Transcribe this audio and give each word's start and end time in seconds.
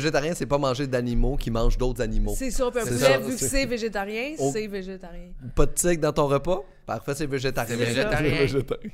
Végétarien, 0.00 0.32
c'est 0.34 0.46
pas 0.46 0.56
manger 0.58 0.86
d'animaux 0.86 1.36
qui 1.36 1.50
mangent 1.50 1.76
d'autres 1.76 2.00
animaux. 2.02 2.34
C'est 2.36 2.50
ça, 2.50 2.70
puis 2.70 2.80
un 2.80 2.84
C'est 2.84 2.90
poulet, 2.94 3.18
vu 3.18 3.36
que 3.36 3.44
c'est- 3.46 3.66
végétarien, 3.66 4.34
Oh. 4.38 4.50
c'est 4.52 4.66
végétarien. 4.66 5.28
Pas 5.54 5.66
de 5.66 5.72
tigre 5.72 6.00
dans 6.00 6.12
ton 6.12 6.26
repas? 6.26 6.62
Parfait, 6.86 7.14
c'est 7.14 7.26
végétarien. 7.26 7.76
C'est 7.78 7.84
végétarien. 7.84 8.30
Végétarien. 8.38 8.90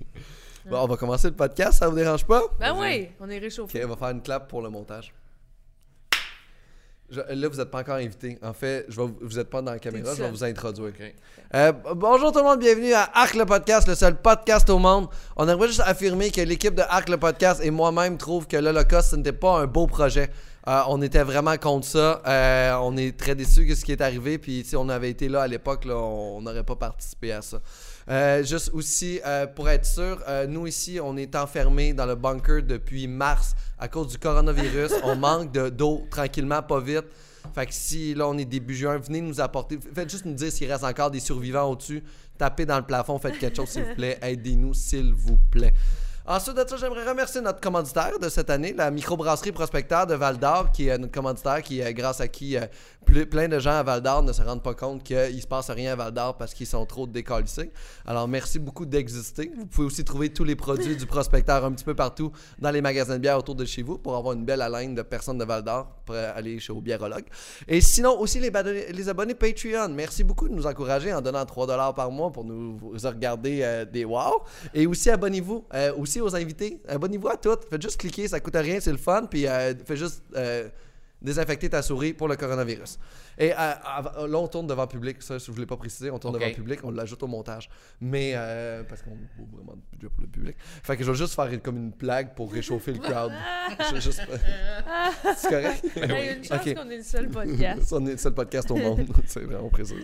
Bon, 0.68 0.78
on 0.78 0.86
va 0.88 0.96
commencer 0.96 1.28
le 1.28 1.34
podcast, 1.34 1.78
ça 1.78 1.88
vous 1.88 1.94
dérange 1.94 2.24
pas? 2.24 2.42
Ben 2.58 2.74
oui, 2.76 3.08
on 3.20 3.30
est 3.30 3.36
Ok, 3.36 3.42
réchauffé. 3.42 3.84
on 3.84 3.88
va 3.88 3.96
faire 3.96 4.08
une 4.10 4.20
clap 4.22 4.48
pour 4.48 4.62
le 4.62 4.68
montage. 4.68 5.14
Je- 7.08 7.20
là, 7.20 7.48
vous 7.48 7.56
n'êtes 7.58 7.70
pas 7.70 7.80
encore 7.82 7.94
invité. 7.96 8.36
En 8.42 8.52
fait, 8.52 8.84
je 8.88 9.00
vais, 9.00 9.06
vous- 9.20 9.36
n'êtes 9.36 9.48
pas 9.48 9.62
dans 9.62 9.70
la 9.70 9.78
caméra, 9.78 10.12
je 10.12 10.22
vais 10.24 10.28
vous 10.30 10.42
introduire. 10.42 10.88
Ok. 10.88 11.14
Euh, 11.54 11.72
bonjour 11.94 12.32
tout 12.32 12.38
le 12.40 12.44
monde, 12.44 12.58
bienvenue 12.58 12.92
à 12.94 13.08
Arc 13.14 13.34
le 13.36 13.46
podcast, 13.46 13.86
le 13.86 13.94
seul 13.94 14.16
podcast 14.16 14.68
au 14.70 14.80
monde. 14.80 15.06
On 15.36 15.48
aimerait 15.48 15.68
juste 15.68 15.82
affirmer 15.86 16.32
que 16.32 16.40
l'équipe 16.40 16.74
de 16.74 16.82
Arc 16.82 17.08
le 17.08 17.16
podcast 17.16 17.60
et 17.62 17.70
moi-même 17.70 18.18
trouvent 18.18 18.48
que 18.48 18.56
l'Holocauste, 18.56 19.10
ce 19.10 19.16
n'était 19.16 19.30
pas 19.32 19.58
un 19.60 19.66
beau 19.66 19.86
projet. 19.86 20.28
Euh, 20.68 20.82
on 20.88 21.00
était 21.00 21.22
vraiment 21.22 21.56
contre 21.56 21.86
ça. 21.86 22.20
Euh, 22.26 22.74
on 22.82 22.96
est 22.96 23.16
très 23.16 23.34
déçus 23.36 23.66
de 23.66 23.74
ce 23.74 23.84
qui 23.84 23.92
est 23.92 24.00
arrivé. 24.00 24.36
Puis 24.38 24.64
si 24.64 24.74
on 24.76 24.88
avait 24.88 25.10
été 25.10 25.28
là 25.28 25.42
à 25.42 25.46
l'époque, 25.46 25.86
on 25.88 26.40
n'aurait 26.42 26.64
pas 26.64 26.74
participé 26.76 27.32
à 27.32 27.42
ça. 27.42 27.60
Euh, 28.08 28.42
juste 28.42 28.70
aussi, 28.72 29.20
pour 29.54 29.68
être 29.68 29.86
sûr, 29.86 30.22
nous 30.48 30.66
ici, 30.66 30.98
on 31.02 31.16
est 31.16 31.34
enfermés 31.36 31.92
dans 31.92 32.06
le 32.06 32.16
bunker 32.16 32.62
depuis 32.62 33.06
mars 33.06 33.54
à 33.78 33.88
cause 33.88 34.08
du 34.08 34.18
coronavirus. 34.18 34.92
on 35.04 35.14
manque 35.16 35.52
de- 35.52 35.68
d'eau 35.68 36.04
tranquillement, 36.10 36.62
pas 36.62 36.80
vite. 36.80 37.04
Fait 37.54 37.66
que 37.66 37.72
si 37.72 38.12
là 38.14 38.26
on 38.26 38.36
est 38.36 38.44
début 38.44 38.74
juin, 38.74 38.98
venez 38.98 39.20
nous 39.20 39.40
apporter. 39.40 39.78
Faites 39.94 40.10
juste 40.10 40.24
nous 40.24 40.34
dire 40.34 40.50
s'il 40.50 40.70
reste 40.70 40.82
encore 40.82 41.12
des 41.12 41.20
survivants 41.20 41.70
au-dessus. 41.70 42.02
Tapez 42.36 42.66
dans 42.66 42.76
le 42.76 42.84
plafond, 42.84 43.18
faites 43.20 43.38
quelque 43.38 43.56
chose 43.56 43.68
s'il 43.68 43.84
vous 43.84 43.94
plaît. 43.94 44.18
Aidez-nous 44.20 44.74
s'il 44.74 45.14
vous 45.14 45.38
plaît. 45.50 45.72
Ensuite 46.28 46.56
de 46.56 46.64
ça, 46.68 46.76
j'aimerais 46.76 47.08
remercier 47.08 47.40
notre 47.40 47.60
commanditaire 47.60 48.18
de 48.18 48.28
cette 48.28 48.50
année, 48.50 48.72
la 48.76 48.90
microbrasserie 48.90 49.52
Prospecteur 49.52 50.08
de 50.08 50.14
Val 50.14 50.38
d'Or, 50.38 50.72
qui 50.72 50.88
est 50.88 50.98
notre 50.98 51.12
commanditaire, 51.12 51.62
qui 51.62 51.80
euh, 51.80 51.92
grâce 51.92 52.20
à 52.20 52.26
qui 52.26 52.56
euh, 52.56 52.62
ple- 53.06 53.26
plein 53.26 53.46
de 53.46 53.60
gens 53.60 53.70
à 53.78 53.84
Val 53.84 54.00
d'Or 54.02 54.24
ne 54.24 54.32
se 54.32 54.42
rendent 54.42 54.62
pas 54.62 54.74
compte 54.74 55.04
qu'il 55.04 55.40
se 55.40 55.46
passe 55.46 55.70
rien 55.70 55.92
à 55.92 55.94
Val 55.94 56.12
d'Or 56.12 56.36
parce 56.36 56.52
qu'ils 56.52 56.66
sont 56.66 56.84
trop 56.84 57.06
décalissés. 57.06 57.70
Alors 58.04 58.26
merci 58.26 58.58
beaucoup 58.58 58.84
d'exister. 58.86 59.52
Vous 59.56 59.66
pouvez 59.66 59.86
aussi 59.86 60.02
trouver 60.02 60.32
tous 60.32 60.42
les 60.42 60.56
produits 60.56 60.96
du 60.96 61.06
Prospecteur 61.06 61.64
un 61.64 61.70
petit 61.70 61.84
peu 61.84 61.94
partout 61.94 62.32
dans 62.58 62.72
les 62.72 62.80
magasins 62.80 63.14
de 63.14 63.20
bière 63.20 63.38
autour 63.38 63.54
de 63.54 63.64
chez 63.64 63.82
vous 63.84 63.96
pour 63.96 64.16
avoir 64.16 64.34
une 64.34 64.44
belle 64.44 64.62
haleine 64.62 64.96
de 64.96 65.02
personnes 65.02 65.38
de 65.38 65.44
Val 65.44 65.62
d'Or 65.62 65.86
pour 66.04 66.16
euh, 66.16 66.32
aller 66.34 66.58
chez 66.58 66.72
au 66.72 66.80
biérologue. 66.80 67.26
Et 67.68 67.80
sinon 67.80 68.18
aussi 68.18 68.40
les, 68.40 69.08
abonnés 69.08 69.34
Patreon. 69.36 69.90
Merci 69.90 70.24
beaucoup 70.24 70.48
de 70.48 70.54
nous 70.54 70.66
encourager 70.66 71.14
en 71.14 71.20
donnant 71.20 71.44
3$ 71.44 71.94
par 71.94 72.10
mois 72.10 72.32
pour 72.32 72.44
nous 72.44 72.80
regarder 73.04 73.84
des 73.92 74.04
wow. 74.04 74.42
Et 74.74 74.88
aussi 74.88 75.08
abonnez-vous 75.08 75.64
aux 76.20 76.34
invités. 76.34 76.80
Abonnez-vous 76.88 77.28
à 77.28 77.36
toutes. 77.36 77.64
Faites 77.68 77.82
juste 77.82 78.00
cliquer, 78.00 78.28
ça 78.28 78.40
coûte 78.40 78.56
rien, 78.56 78.80
c'est 78.80 78.92
le 78.92 78.98
fun. 78.98 79.26
Puis 79.30 79.46
euh, 79.46 79.74
faites 79.84 79.96
juste 79.96 80.22
euh, 80.34 80.68
désinfecter 81.22 81.70
ta 81.70 81.82
souris 81.82 82.12
pour 82.12 82.28
le 82.28 82.36
coronavirus. 82.36 82.98
Et 83.38 83.52
euh, 83.52 83.56
av- 83.56 84.26
là, 84.28 84.38
on 84.38 84.48
tourne 84.48 84.66
devant 84.66 84.86
public. 84.86 85.22
Ça, 85.22 85.38
je 85.38 85.50
ne 85.50 85.54
voulais 85.54 85.66
pas 85.66 85.76
préciser, 85.76 86.10
on 86.10 86.18
tourne 86.18 86.36
Ok. 86.36 86.42
devant 86.42 86.54
public, 86.54 86.80
on 86.84 86.90
l'ajoute 86.90 87.22
au 87.22 87.26
montage. 87.26 87.68
Mais 88.00 88.32
euh, 88.34 88.82
parce 88.84 89.02
qu'on 89.02 89.10
n'a 89.10 89.16
vraiment 89.52 89.72
de 89.74 89.80
budget 89.92 90.08
pour 90.08 90.20
le 90.22 90.28
public. 90.28 90.56
Fait 90.82 90.96
que 90.96 91.04
je 91.04 91.10
vais 91.10 91.16
juste 91.16 91.34
faire 91.34 91.46
une- 91.46 91.60
comme 91.60 91.76
une 91.76 91.90
blague 91.90 92.34
pour 92.34 92.52
réchauffer 92.52 92.92
le 92.92 92.98
crowd. 92.98 93.32
Juste- 93.96 94.22
c'est 95.36 95.48
correct? 95.48 95.84
Hey, 95.96 96.36
une 96.36 96.44
chance 96.44 96.58
Ok. 96.66 96.74
qu'on 96.74 96.90
est 96.90 96.96
le 96.98 97.02
seul 97.02 97.28
podcast. 97.28 97.92
On 97.92 98.06
est 98.06 98.12
le 98.12 98.16
seul 98.18 98.34
podcast 98.34 98.70
au 98.70 98.76
monde. 98.76 99.06
c'est 99.26 99.40
vraiment 99.44 99.68
précis. 99.68 99.94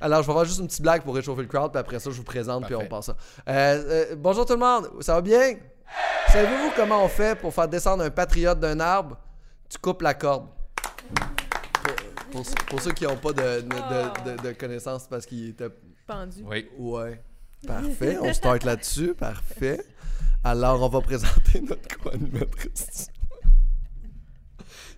Alors, 0.00 0.22
je 0.22 0.26
vais 0.28 0.32
faire 0.34 0.44
juste 0.44 0.58
une 0.60 0.66
petite 0.66 0.82
blague 0.82 1.02
pour 1.02 1.14
réchauffer 1.14 1.42
le 1.42 1.48
crowd, 1.48 1.70
puis 1.72 1.80
après 1.80 1.98
ça, 1.98 2.10
je 2.10 2.16
vous 2.16 2.24
présente, 2.24 2.64
puis 2.66 2.74
on 2.74 2.86
passe 2.86 3.06
ça. 3.06 3.16
Euh, 3.48 3.52
euh, 4.12 4.16
bonjour 4.16 4.44
tout 4.46 4.54
le 4.54 4.58
monde, 4.58 4.90
ça 5.00 5.14
va 5.14 5.20
bien? 5.20 5.54
Savez-vous 6.28 6.70
comment 6.76 7.04
on 7.04 7.08
fait 7.08 7.38
pour 7.38 7.54
faire 7.54 7.68
descendre 7.68 8.02
un 8.04 8.10
patriote 8.10 8.58
d'un 8.60 8.78
arbre? 8.80 9.16
Tu 9.68 9.78
coupes 9.78 10.02
la 10.02 10.14
corde. 10.14 10.46
Pour, 12.68 12.80
ceux 12.82 12.92
qui 12.92 13.04
n'ont 13.04 13.16
pas 13.16 13.32
de, 13.32 13.60
de, 13.62 14.36
de- 14.36 14.42
de 14.48 14.52
connaissances 14.52 15.06
parce 15.08 15.24
qu'ils 15.24 15.50
étaient. 15.50 15.68
Pendu. 16.06 16.42
Oui. 16.44 16.68
Ouais. 16.78 17.22
Parfait, 17.66 18.18
on 18.20 18.32
start 18.32 18.64
là-dessus, 18.64 19.14
parfait. 19.14 19.80
Alors, 20.44 20.82
on 20.82 20.88
va 20.88 21.00
présenter 21.00 21.60
notre 21.62 21.96
co-animatrice. 21.98 23.08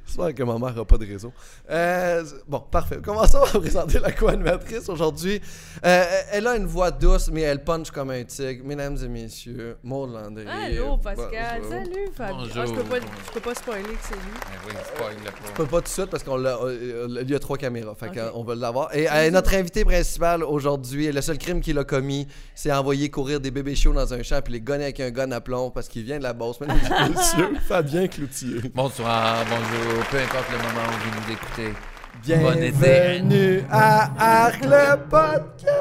J'espère 0.08 0.34
que 0.34 0.42
ma 0.42 0.58
mère 0.58 0.74
n'a 0.74 0.84
pas 0.86 0.96
de 0.96 1.06
réseau. 1.06 1.32
Euh, 1.70 2.24
bon, 2.48 2.60
parfait. 2.60 2.98
Commençons 3.04 3.42
à 3.42 3.46
présenter 3.60 3.98
la 3.98 4.10
co-animatrice 4.10 4.88
aujourd'hui. 4.88 5.40
Euh, 5.84 6.04
elle 6.32 6.46
a 6.46 6.56
une 6.56 6.64
voix 6.64 6.90
douce, 6.90 7.28
mais 7.30 7.42
elle 7.42 7.62
punch 7.62 7.90
comme 7.90 8.08
un 8.10 8.24
tigre. 8.24 8.64
Mesdames 8.64 8.96
et 9.04 9.08
messieurs, 9.08 9.76
Maud 9.82 10.10
Landry. 10.10 10.46
Allô, 10.48 10.96
Pascal. 10.96 11.60
Bonjour. 11.60 11.70
Salut, 11.72 12.08
Fabien. 12.16 12.36
Bonjour. 12.38 12.56
Ah, 12.56 12.66
je, 12.66 12.72
peux 12.72 12.82
pas, 12.84 12.96
je 13.26 13.32
peux 13.32 13.40
pas 13.40 13.54
spoiler 13.54 13.82
que 13.82 13.88
c'est 14.02 14.14
lui. 14.14 14.22
Ben 14.32 14.58
oui, 14.66 14.72
spoil 14.94 15.14
le 15.24 15.30
Je 15.46 15.52
peux 15.52 15.66
pas 15.66 15.76
tout 15.76 15.82
de 15.82 15.88
suite 15.88 16.06
parce 16.06 16.22
qu'on 16.22 16.36
l'a, 16.38 16.56
euh, 16.56 17.18
il 17.22 17.30
y 17.30 17.34
a 17.34 17.38
trois 17.38 17.58
caméras, 17.58 17.94
fait 17.94 18.08
Ok. 18.08 18.32
qu'on 18.32 18.44
va 18.44 18.54
l'avoir. 18.54 18.94
Et 18.96 19.10
euh, 19.10 19.30
notre 19.30 19.54
invité 19.54 19.84
principal 19.84 20.42
aujourd'hui, 20.42 21.12
le 21.12 21.20
seul 21.20 21.36
crime 21.36 21.60
qu'il 21.60 21.78
a 21.78 21.84
commis, 21.84 22.26
c'est 22.54 22.72
envoyer 22.72 23.10
courir 23.10 23.40
des 23.40 23.50
bébés 23.50 23.74
chauds 23.76 23.92
dans 23.92 24.14
un 24.14 24.22
champ 24.22 24.40
puis 24.42 24.54
les 24.54 24.60
gonner 24.62 24.84
avec 24.84 25.00
un 25.00 25.10
gun 25.10 25.30
à 25.32 25.40
plomb 25.42 25.70
parce 25.70 25.86
qu'il 25.88 26.02
vient 26.04 26.16
de 26.18 26.22
la 26.22 26.32
bosse. 26.32 26.60
Mesdames 26.60 26.78
et 26.78 27.08
messieurs, 27.14 27.50
Fabien 27.68 28.08
Cloutier. 28.08 28.62
Bonsoir, 28.74 29.44
bonjour, 29.44 29.97
peu 30.10 30.18
importe 30.18 30.50
le 30.50 30.58
moment 30.58 30.86
où 30.88 30.98
vous 31.02 31.10
nous 31.20 31.32
écoutez. 31.32 31.72
Bon. 31.72 32.52
Bienvenue 32.52 33.62
à 33.70 34.44
Arc 34.46 34.60
le 34.64 34.96
podcast. 35.08 35.74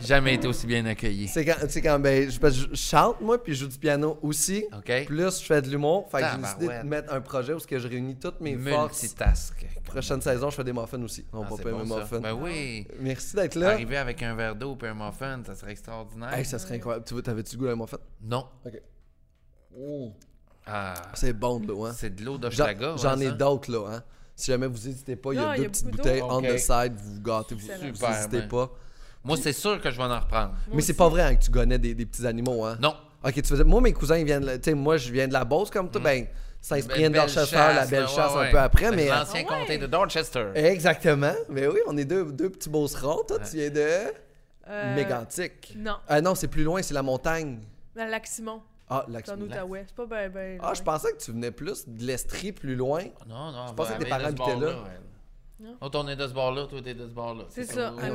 Jamais 0.00 0.34
été 0.34 0.46
aussi 0.46 0.66
bien 0.66 0.84
accueilli. 0.84 1.28
C'est 1.28 1.44
quand, 1.44 1.54
c'est 1.68 1.80
quand 1.80 1.98
ben, 1.98 2.30
je, 2.30 2.74
chante 2.74 3.20
moi 3.22 3.42
puis 3.42 3.54
je 3.54 3.60
joue 3.60 3.68
du 3.70 3.78
piano 3.78 4.18
aussi. 4.22 4.66
OK? 4.76 5.06
Plus 5.06 5.40
je 5.40 5.44
fais 5.46 5.62
de 5.62 5.70
l'humour, 5.70 6.08
fait 6.10 6.20
que 6.20 6.26
j'ai 6.34 6.42
décidé 6.42 6.78
de 6.82 6.86
mettre 6.86 7.12
un 7.12 7.20
projet 7.22 7.54
où 7.54 7.58
que 7.58 7.78
je 7.78 7.88
réunis 7.88 8.16
toutes 8.16 8.40
mes 8.40 8.56
forces. 8.56 9.02
Multitask. 9.02 9.66
Prochaine 9.84 10.20
saison, 10.20 10.50
je 10.50 10.56
fais 10.56 10.64
des 10.64 10.72
muffins 10.72 11.02
aussi. 11.02 11.24
On 11.32 11.42
Ah, 11.42 11.48
va 11.50 11.56
pas 11.56 11.70
bon, 11.70 11.78
mes 11.84 11.94
muffins. 12.00 12.20
Ben 12.20 12.32
oui. 12.34 12.86
Merci 13.00 13.36
d'être 13.36 13.54
là. 13.54 13.70
Arriver 13.70 13.96
avec 13.96 14.22
un 14.22 14.34
verre 14.34 14.56
d'eau 14.56 14.76
et 14.82 14.86
un 14.88 14.94
muffin, 14.94 15.40
ça 15.46 15.54
serait 15.54 15.72
extraordinaire. 15.72 16.34
Hey, 16.34 16.44
ça 16.44 16.58
serait 16.58 16.74
incroyable. 16.76 17.04
Tu 17.06 17.14
veux, 17.14 17.22
t'avais-tu 17.22 17.56
goût 17.56 17.68
à 17.68 17.72
un 17.72 17.76
muffin? 17.76 17.98
Non. 18.22 18.46
Ok. 18.66 18.80
Oh, 19.76 20.12
Ah, 20.66 20.94
c'est 21.14 21.32
bon 21.32 21.60
de 21.60 21.66
l'eau, 21.68 21.84
hein? 21.84 21.92
c'est 21.96 22.14
de 22.14 22.24
l'eau 22.24 22.34
J'en, 22.34 22.38
d'Oshaga. 22.48 22.94
j'en 22.96 23.20
ai 23.20 23.32
d'autres, 23.32 23.70
là, 23.70 23.96
hein? 23.96 24.02
Si 24.36 24.50
jamais 24.50 24.66
vous 24.66 24.74
n'hésitez 24.88 25.14
pas, 25.16 25.32
il 25.32 25.36
y 25.36 25.38
a 25.44 25.56
y 25.56 25.60
deux 25.60 25.66
a 25.66 25.68
petites 25.68 25.90
bouteilles 25.90 26.22
on 26.22 26.40
the 26.42 26.58
side, 26.58 26.94
vous 26.96 27.14
vous 27.14 27.20
gâtez, 27.20 27.54
vous, 27.54 27.68
n'hésitez 27.68 28.40
ben. 28.40 28.48
pas. 28.48 28.70
Moi, 29.22 29.36
c'est 29.36 29.52
sûr 29.52 29.80
que 29.80 29.90
je 29.90 29.96
vais 29.96 30.02
en 30.04 30.18
reprendre. 30.20 30.54
Mais 30.72 30.82
c'est 30.82 30.94
pas 30.94 31.08
vrai 31.08 31.22
hein, 31.22 31.34
que 31.36 31.44
tu 31.44 31.50
connais 31.50 31.78
des, 31.78 31.94
des 31.94 32.04
petits 32.06 32.26
animaux, 32.26 32.64
hein? 32.64 32.76
Non. 32.80 32.94
Ok, 33.24 33.34
tu 33.34 33.42
faisais. 33.42 33.64
Moi, 33.64 33.80
mes 33.80 33.92
cousins, 33.92 34.18
ils 34.18 34.24
viennent. 34.26 34.44
Tu 34.56 34.70
sais, 34.70 34.74
moi, 34.74 34.96
je 34.98 35.10
viens 35.12 35.26
de 35.28 35.32
la 35.32 35.44
Beauce 35.44 35.70
comme 35.70 35.90
toi. 35.90 36.00
Ben, 36.00 36.26
Saint-Cyprien 36.60 37.10
de 37.10 37.14
Dorchester, 37.14 37.56
la 37.56 37.86
belle 37.86 38.08
chasse 38.08 38.34
ouais. 38.34 38.48
un 38.48 38.50
peu 38.50 38.58
après, 38.58 38.90
mais. 38.90 39.08
L'ancien 39.08 39.44
Ah 39.48 39.52
ouais. 39.52 39.60
comté 39.60 39.78
de 39.78 39.86
Dorchester. 39.86 40.46
Exactement. 40.54 41.32
Mais 41.48 41.66
oui, 41.66 41.78
on 41.86 41.96
est 41.96 42.04
deux, 42.04 42.32
deux 42.32 42.50
petits 42.50 42.68
beaucerons. 42.70 43.22
Toi, 43.28 43.38
tu 43.38 43.56
viens 43.56 43.70
de. 43.70 43.88
Euh, 44.68 44.94
Mégantic. 44.94 45.74
Non, 45.76 45.96
Ah 46.08 46.20
non, 46.20 46.34
c'est 46.34 46.48
plus 46.48 46.64
loin, 46.64 46.80
c'est 46.82 46.94
la 46.94 47.02
montagne. 47.02 47.60
dans 47.94 48.06
Lac 48.06 48.26
Simon, 48.26 48.60
Ah, 48.88 49.04
lac 49.08 49.24
c'est 49.26 49.32
en 49.32 49.40
Outaouais. 49.40 49.84
C'est 49.86 49.96
pas 49.96 50.06
ben, 50.06 50.30
ben. 50.30 50.58
Ah, 50.62 50.74
je 50.74 50.82
pensais 50.82 51.12
que 51.12 51.18
tu 51.18 51.32
venais 51.32 51.50
plus 51.50 51.88
de 51.88 52.04
l'Estrie, 52.04 52.52
plus 52.52 52.76
loin. 52.76 53.02
Non, 53.26 53.50
non. 53.52 53.68
Je 53.68 53.72
pensais 53.74 53.94
que 53.94 54.02
tes 54.02 54.08
parents 54.08 54.24
habitaient 54.26 54.56
là. 54.56 54.72
Non. 55.60 55.76
L'autre, 55.80 56.00
on 56.04 56.08
est 56.08 56.16
de 56.16 56.26
ce 56.26 56.32
bord-là, 56.34 56.66
toi, 56.66 56.80
t'es 56.82 56.94
de 56.94 57.06
ce 57.06 57.12
bord-là. 57.12 57.44
C'est 57.48 57.64
ça, 57.64 57.92
fin. 57.96 58.10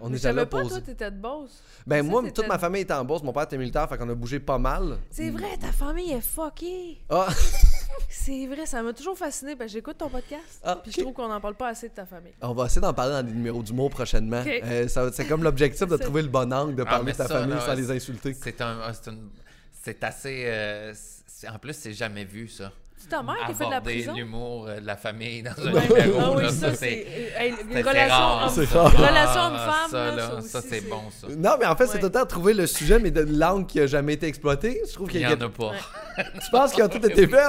On 0.00 0.08
Mais 0.08 0.14
est 0.14 0.18
je 0.18 0.22
savais 0.22 0.40
allé 0.40 0.48
pas, 0.50 0.64
toi, 0.64 0.80
t'étais 0.80 1.10
de 1.10 1.16
Beauce. 1.20 1.62
Ben, 1.86 2.04
moi, 2.04 2.22
toute 2.34 2.48
ma 2.48 2.58
famille 2.58 2.80
était 2.82 2.94
en 2.94 3.04
Beauce. 3.04 3.22
Mon 3.22 3.32
père 3.32 3.42
était 3.44 3.58
militaire, 3.58 3.88
fait 3.88 3.98
qu'on 3.98 4.08
a 4.08 4.14
bougé 4.14 4.40
pas 4.40 4.58
mal. 4.58 4.96
C'est 5.10 5.30
vrai, 5.30 5.56
ta 5.60 5.70
famille 5.70 6.12
est 6.12 6.20
fuckée. 6.20 6.98
Ah, 7.10 7.28
C'est 8.08 8.46
vrai, 8.46 8.64
ça 8.66 8.82
m'a 8.82 8.92
toujours 8.94 9.16
fasciné 9.18 9.54
parce 9.54 9.68
que 9.70 9.74
j'écoute 9.74 9.98
ton 9.98 10.08
podcast. 10.08 10.60
Ah, 10.64 10.76
Puis 10.82 10.92
je 10.92 11.02
trouve 11.02 11.12
qu'on 11.12 11.28
n'en 11.28 11.40
parle 11.40 11.54
pas 11.56 11.68
assez 11.68 11.88
de 11.90 11.94
ta 11.94 12.06
famille. 12.06 12.32
on 12.40 12.54
va 12.54 12.66
essayer 12.66 12.80
d'en 12.80 12.94
parler 12.94 13.12
dans 13.12 13.22
des 13.22 13.32
numéros 13.32 13.62
d'humour 13.62 13.90
prochainement. 13.90 14.42
Euh, 14.46 14.88
c'est 15.12 15.26
comme 15.26 15.42
l'objectif 15.42 15.86
de 15.86 15.96
trouver 15.98 16.22
le 16.22 16.28
bon 16.28 16.50
angle 16.52 16.74
de 16.74 16.82
Ah, 16.82 16.90
parler 16.90 17.12
de 17.12 17.16
ta 17.18 17.26
ça, 17.26 17.40
famille 17.40 17.60
sans 17.60 17.74
les 17.74 17.90
insulter. 17.90 18.34
C'est 18.34 18.60
un, 18.60 18.78
ah, 18.82 18.92
une- 19.06 19.28
c'est 19.82 20.02
assez. 20.04 20.44
euh, 20.46 20.92
en 21.52 21.58
plus, 21.58 21.74
c'est 21.74 21.92
jamais 21.92 22.24
vu 22.24 22.48
ça. 22.48 22.72
C'est 23.00 23.10
ta 23.10 23.22
mère 23.22 23.36
qui 23.46 23.54
fait 23.54 23.64
de 23.64 23.70
la 23.70 23.76
Aborder 23.76 23.94
prison? 23.98 24.14
l'humour 24.16 24.66
euh, 24.66 24.80
de 24.80 24.86
la 24.86 24.96
famille 24.96 25.40
dans 25.44 25.52
un 25.52 25.70
numéro. 25.70 26.18
Ah 26.20 26.32
oui, 26.36 26.42
là, 26.42 26.50
ça, 26.50 26.74
c'est. 26.74 27.06
hey, 27.38 27.54
C'est 27.72 27.82
rare. 27.82 28.90
relations 28.90 29.40
Ah, 29.40 29.46
hommes-femmes, 29.46 30.40
ça, 30.42 30.60
c'est 30.68 30.80
bon, 30.88 31.02
ça. 31.12 31.28
Non, 31.36 31.52
mais 31.60 31.66
en 31.66 31.76
fait, 31.76 31.86
c'est 31.86 31.94
Ouais. 31.94 32.00
temps 32.08 32.26
trouver 32.26 32.54
le 32.54 32.66
sujet, 32.66 32.98
mais 32.98 33.12
de 33.12 33.20
langue 33.20 33.66
qui 33.66 33.78
a 33.80 33.86
jamais 33.86 34.14
été 34.14 34.26
exploitée. 34.26 34.82
Je 34.88 34.94
trouve 34.94 35.06
Il 35.08 35.12
qu'il 35.12 35.20
n'y 35.20 35.26
y 35.30 35.32
a. 35.32 35.36
en 35.36 35.40
a 35.40 35.48
pas. 35.48 35.70
Ouais. 35.70 36.24
Tu 36.42 36.50
penses 36.50 36.72
qu'ils 36.72 36.82
ont 36.82 36.88
tout 36.88 37.06
été 37.06 37.28
fait? 37.28 37.44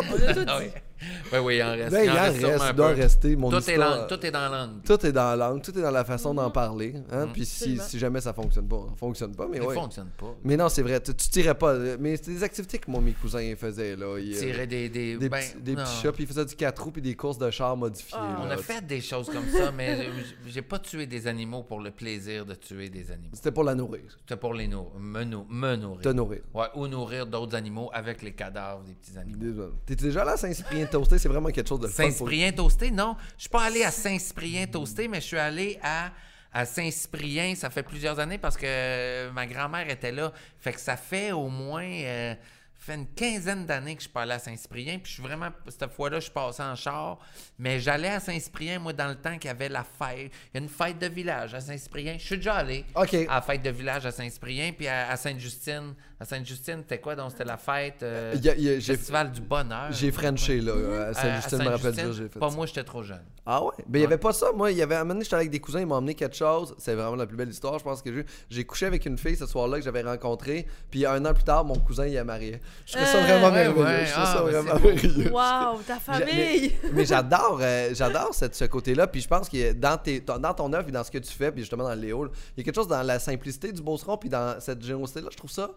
Ben 1.31 1.39
oui, 1.41 1.57
il 1.57 1.63
en 1.63 1.71
reste. 1.71 1.91
Ben, 1.91 2.03
il 2.03 2.09
en 2.09 2.13
reste, 2.13 2.37
il 2.69 2.75
doit 2.75 2.89
peu. 2.93 3.01
rester. 3.01 3.35
Mon 3.35 3.49
Tout, 3.49 3.55
est 3.57 3.59
histoire- 3.59 4.07
dans, 4.07 4.07
tout 4.17 4.25
est 4.25 4.31
dans 4.31 4.49
la 4.49 4.57
langue. 4.65 4.83
Tout 4.83 5.05
est 5.05 5.11
dans 5.11 5.29
la 5.29 5.35
langue, 5.35 5.61
tout 5.61 5.77
est 5.77 5.81
dans 5.81 5.91
la 5.91 6.03
façon 6.03 6.33
d'en 6.33 6.49
parler. 6.51 6.95
Hein? 7.11 7.25
Mhm. 7.27 7.33
Puis 7.33 7.45
si, 7.45 7.79
jamais 7.97 8.21
ça 8.21 8.33
fonctionne 8.33 8.67
pas, 8.67 8.85
ça 8.89 8.95
fonctionne 8.97 9.35
pas, 9.35 9.47
mais 9.49 9.57
Ça 9.57 9.63
ne 9.63 9.67
ouais. 9.69 9.75
fonctionne 9.75 10.09
pas. 10.17 10.35
Mais 10.43 10.57
non, 10.57 10.69
c'est 10.69 10.81
vrai, 10.81 10.99
tu, 11.01 11.13
tu 11.15 11.29
tirais 11.29 11.55
pas. 11.55 11.73
euh, 11.73 11.97
Mais 11.99 12.17
c'était 12.17 12.31
des 12.31 12.43
activités 12.43 12.77
que 12.79 12.89
moi, 12.91 13.01
mes 13.01 13.13
cousins 13.13 13.53
faisaient. 13.57 13.95
Là. 13.95 14.17
Ils, 14.19 14.35
euh, 14.35 14.65
des. 14.65 14.89
Des, 14.89 15.17
des, 15.17 15.29
ben, 15.29 15.39
petits, 15.39 15.61
des 15.61 15.75
petits 15.75 16.01
chats, 16.01 16.11
puis 16.11 16.23
ils 16.23 16.27
faisaient 16.27 16.45
du 16.45 16.55
4 16.55 16.83
roues, 16.83 16.91
puis 16.91 17.01
des 17.01 17.15
courses 17.15 17.37
de 17.37 17.49
chars 17.51 17.77
modifiées. 17.77 18.17
Ah. 18.19 18.41
On 18.43 18.49
a 18.49 18.57
fait 18.57 18.85
des 18.85 19.01
choses 19.01 19.29
comme 19.29 19.47
ça, 19.49 19.71
mais 19.71 20.07
j'ai- 20.47 20.61
pas 20.61 20.79
tué 20.79 21.05
des 21.07 21.25
animaux 21.27 21.63
pour 21.63 21.79
le 21.79 21.91
plaisir 21.91 22.45
de 22.45 22.53
tuer 22.53 22.89
des 22.89 23.09
animaux. 23.11 23.29
C'était 23.33 23.51
pour 23.51 23.63
la 23.63 23.73
nourrir, 23.75 24.01
C'était 24.21 24.37
pour 24.39 24.53
les 24.53 24.67
nourrir, 24.67 24.99
me, 24.99 25.23
nou- 25.23 25.45
me 25.49 25.75
nourrir. 25.75 26.01
te 26.01 26.09
nourrir. 26.09 26.41
Ouais, 26.53 26.67
ou 26.75 26.87
nourrir 26.87 27.25
d'autres 27.25 27.55
animaux 27.55 27.89
avec 27.93 28.21
les 28.21 28.33
cadavres 28.33 28.83
des 28.83 28.93
petits 28.93 29.17
animaux. 29.17 29.37
Désolé. 29.39 29.71
T'étais 29.85 30.05
déjà 30.05 30.23
là 30.25 30.33
à 30.33 30.37
Saint-Cyprien? 30.37 30.85
Toasté, 30.89 31.19
c'est 31.19 31.29
vraiment 31.29 31.49
quelque 31.49 31.67
chose 31.69 31.79
de 31.79 31.87
Saint-Cyprien 31.87 32.51
toasté, 32.51 32.91
non. 32.91 33.15
Je 33.37 33.41
suis 33.43 33.49
pas 33.49 33.63
allé 33.63 33.83
à 33.83 33.91
Saint-Cyprien 33.91 34.67
toasté, 34.67 35.07
mais 35.07 35.21
je 35.21 35.25
suis 35.27 35.37
allé 35.37 35.79
à, 35.83 36.11
à 36.53 36.65
Saint-Cyprien, 36.65 37.55
ça 37.55 37.69
fait 37.69 37.83
plusieurs 37.83 38.19
années 38.19 38.37
parce 38.37 38.57
que 38.57 39.29
ma 39.31 39.45
grand-mère 39.45 39.89
était 39.89 40.11
là. 40.11 40.31
Fait 40.59 40.73
que 40.73 40.79
ça 40.79 40.97
fait 40.97 41.31
au 41.31 41.47
moins 41.49 41.83
euh, 41.85 42.35
fait 42.79 42.95
une 42.95 43.07
quinzaine 43.07 43.65
d'années 43.65 43.93
que 43.95 43.99
je 43.99 44.05
suis 44.05 44.13
pas 44.13 44.21
allé 44.21 44.31
à 44.31 44.39
Saint-Cyprien. 44.39 44.99
Puis 44.99 45.09
je 45.09 45.13
suis 45.15 45.23
vraiment, 45.23 45.49
cette 45.67 45.91
fois-là, 45.91 46.19
je 46.19 46.25
suis 46.25 46.33
passé 46.33 46.63
en 46.63 46.75
char. 46.75 47.19
Mais 47.57 47.79
j'allais 47.79 48.09
à 48.09 48.19
Saint-Cyprien, 48.19 48.79
moi, 48.79 48.93
dans 48.93 49.09
le 49.09 49.15
temps 49.15 49.37
qu'il 49.37 49.47
y 49.47 49.49
avait 49.49 49.69
la 49.69 49.83
fête. 49.83 50.31
Il 50.53 50.55
y 50.55 50.57
a 50.57 50.61
une 50.61 50.69
fête 50.69 50.97
de 50.97 51.07
village 51.07 51.53
à 51.53 51.59
Saint-Cyprien. 51.59 52.15
Je 52.17 52.25
suis 52.25 52.37
déjà 52.37 52.55
allé 52.55 52.85
à 53.27 53.35
la 53.35 53.41
fête 53.41 53.61
de 53.61 53.69
village 53.69 54.05
à 54.05 54.11
Saint-Cyprien. 54.11 54.71
Puis 54.71 54.87
à, 54.87 55.09
à 55.09 55.17
Sainte-Justine. 55.17 55.93
À 56.21 56.25
Sainte-Justine, 56.25 56.79
c'était 56.81 56.99
quoi? 56.99 57.15
Donc, 57.15 57.31
c'était 57.31 57.45
la 57.45 57.55
fête... 57.55 58.03
euh, 58.03 58.35
y 58.43 58.49
a- 58.49 58.55
y 58.55 58.69
a- 58.75 58.81
Festival 58.81 59.31
du 59.31 59.39
bonheur. 59.39 59.87
J'ai 59.91 60.11
Frenché, 60.11 60.59
là. 60.59 60.73
à 60.73 60.75
À- 61.17 61.39
je 61.39 61.55
me 61.55 61.63
rappelle 61.63 61.79
Sainte-Justine, 61.79 62.03
dire, 62.03 62.13
j'ai 62.13 62.27
fait 62.27 62.39
Pas 62.39 62.49
ça. 62.49 62.55
moi, 62.57 62.65
j'étais 62.65 62.83
trop 62.83 63.03
jeune. 63.03 63.23
Ah 63.45 63.63
ouais? 63.63 63.71
Ben, 63.87 63.99
il 63.99 64.01
y 64.01 64.05
avait 64.05 64.17
pas 64.17 64.33
ça. 64.33 64.51
Moi, 64.53 64.71
il 64.71 64.77
y 64.77 64.81
avait 64.81 64.95
un 64.95 64.99
moment 64.99 65.13
donné, 65.13 65.23
j'étais 65.23 65.37
avec 65.37 65.49
des 65.49 65.59
cousins, 65.61 65.79
ils 65.79 65.85
m'ont 65.87 65.95
emmené 65.95 66.13
quelque 66.15 66.35
chose. 66.35 66.75
C'est 66.77 66.93
vraiment 66.93 67.15
la 67.15 67.25
plus 67.25 67.37
belle 67.37 67.47
histoire, 67.49 67.79
je 67.79 67.83
pense 67.85 68.01
que 68.01 68.13
j'ai. 68.13 68.25
J'ai 68.49 68.63
couché 68.65 68.85
avec 68.85 69.05
une 69.05 69.17
fille 69.17 69.37
ce 69.37 69.45
soir-là 69.45 69.77
que 69.79 69.83
j'avais 69.85 70.01
rencontrée. 70.03 70.67
Puis 70.91 71.05
un 71.05 71.23
an 71.25 71.33
plus 71.33 71.45
tard, 71.45 71.63
mon 71.63 71.75
cousin, 71.77 72.05
il 72.05 72.15
est 72.15 72.23
marié. 72.23 72.59
Je 72.85 72.91
trouvais 72.93 73.07
ça 73.07 73.17
Euh, 73.17 73.21
vraiment 73.21 73.47
ouais, 73.47 73.63
merveilleux. 73.63 73.85
ouais. 73.85 74.05
Je 74.05 74.11
trouvais 74.11 74.27
Ah, 74.27 74.33
ça 74.33 74.43
ben, 74.43 74.49
vraiment 74.51 74.73
merveilleux. 74.73 75.31
Wow, 75.31 75.81
ta 75.87 75.99
famille! 75.99 76.73
Mais, 76.83 76.89
mais 76.93 77.05
j'adore, 77.05 77.59
euh, 77.61 77.89
j'adore 77.93 78.35
ce 78.35 78.65
côté-là. 78.65 79.07
Puis 79.07 79.21
je 79.21 79.27
pense 79.29 79.47
que 79.47 79.71
dans, 79.71 79.97
tes, 79.97 80.19
ton- 80.21 80.37
dans 80.37 80.53
ton 80.53 80.71
œuvre 80.73 80.89
et 80.89 80.91
dans 80.91 81.03
ce 81.05 81.09
que 81.11 81.17
tu 81.19 81.31
fais, 81.31 81.49
puis 81.51 81.61
justement 81.61 81.85
dans 81.85 81.95
le 81.95 82.01
Léo, 82.01 82.25
il 82.57 82.59
y 82.59 82.61
a 82.61 82.63
quelque 82.65 82.75
chose 82.75 82.89
dans 82.89 83.01
la 83.01 83.19
simplicité 83.19 83.71
du 83.71 83.81
Beauceron, 83.81 84.17
puis 84.17 84.27
dans 84.29 84.59
cette 84.59 84.83
générosité-là. 84.83 85.29
Je 85.31 85.37
trouve 85.37 85.49
ça 85.51 85.71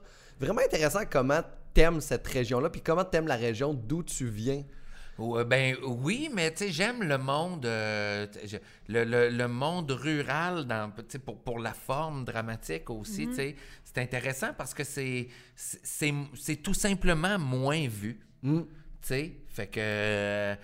vraiment 0.46 0.60
intéressant 0.62 1.00
comment 1.10 1.40
t'aimes 1.74 2.00
cette 2.00 2.26
région-là, 2.26 2.70
puis 2.70 2.80
comment 2.82 3.04
t'aimes 3.04 3.26
la 3.28 3.36
région 3.36 3.72
d'où 3.74 4.02
tu 4.02 4.26
viens. 4.28 4.62
Euh, 5.20 5.44
Ben 5.44 5.76
oui, 5.84 6.30
mais 6.32 6.50
tu 6.52 6.58
sais, 6.64 6.72
j'aime 6.72 7.02
le 7.02 7.18
monde, 7.18 7.64
euh, 7.66 8.26
le, 8.88 9.04
le- 9.04 9.28
le 9.30 9.48
monde 9.48 9.90
rural 9.90 10.64
dans, 10.64 10.90
pour, 11.24 11.38
pour 11.42 11.58
la 11.58 11.72
forme 11.74 12.24
dramatique 12.24 12.88
aussi. 12.90 13.26
tu 13.28 13.34
sais. 13.34 13.56
C'est 13.84 13.98
intéressant 13.98 14.52
parce 14.56 14.72
que 14.74 14.84
c'est 14.84 15.28
c'est- 15.54 15.80
c'est 15.82 16.14
c'est 16.34 16.56
tout 16.56 16.74
simplement 16.74 17.38
moins 17.38 17.86
vu. 17.88 18.18
Mm. 18.42 18.60
Tu 18.60 18.66
sais, 19.02 19.32
fait 19.48 19.66
que. 19.66 19.80
euh, 19.80 20.54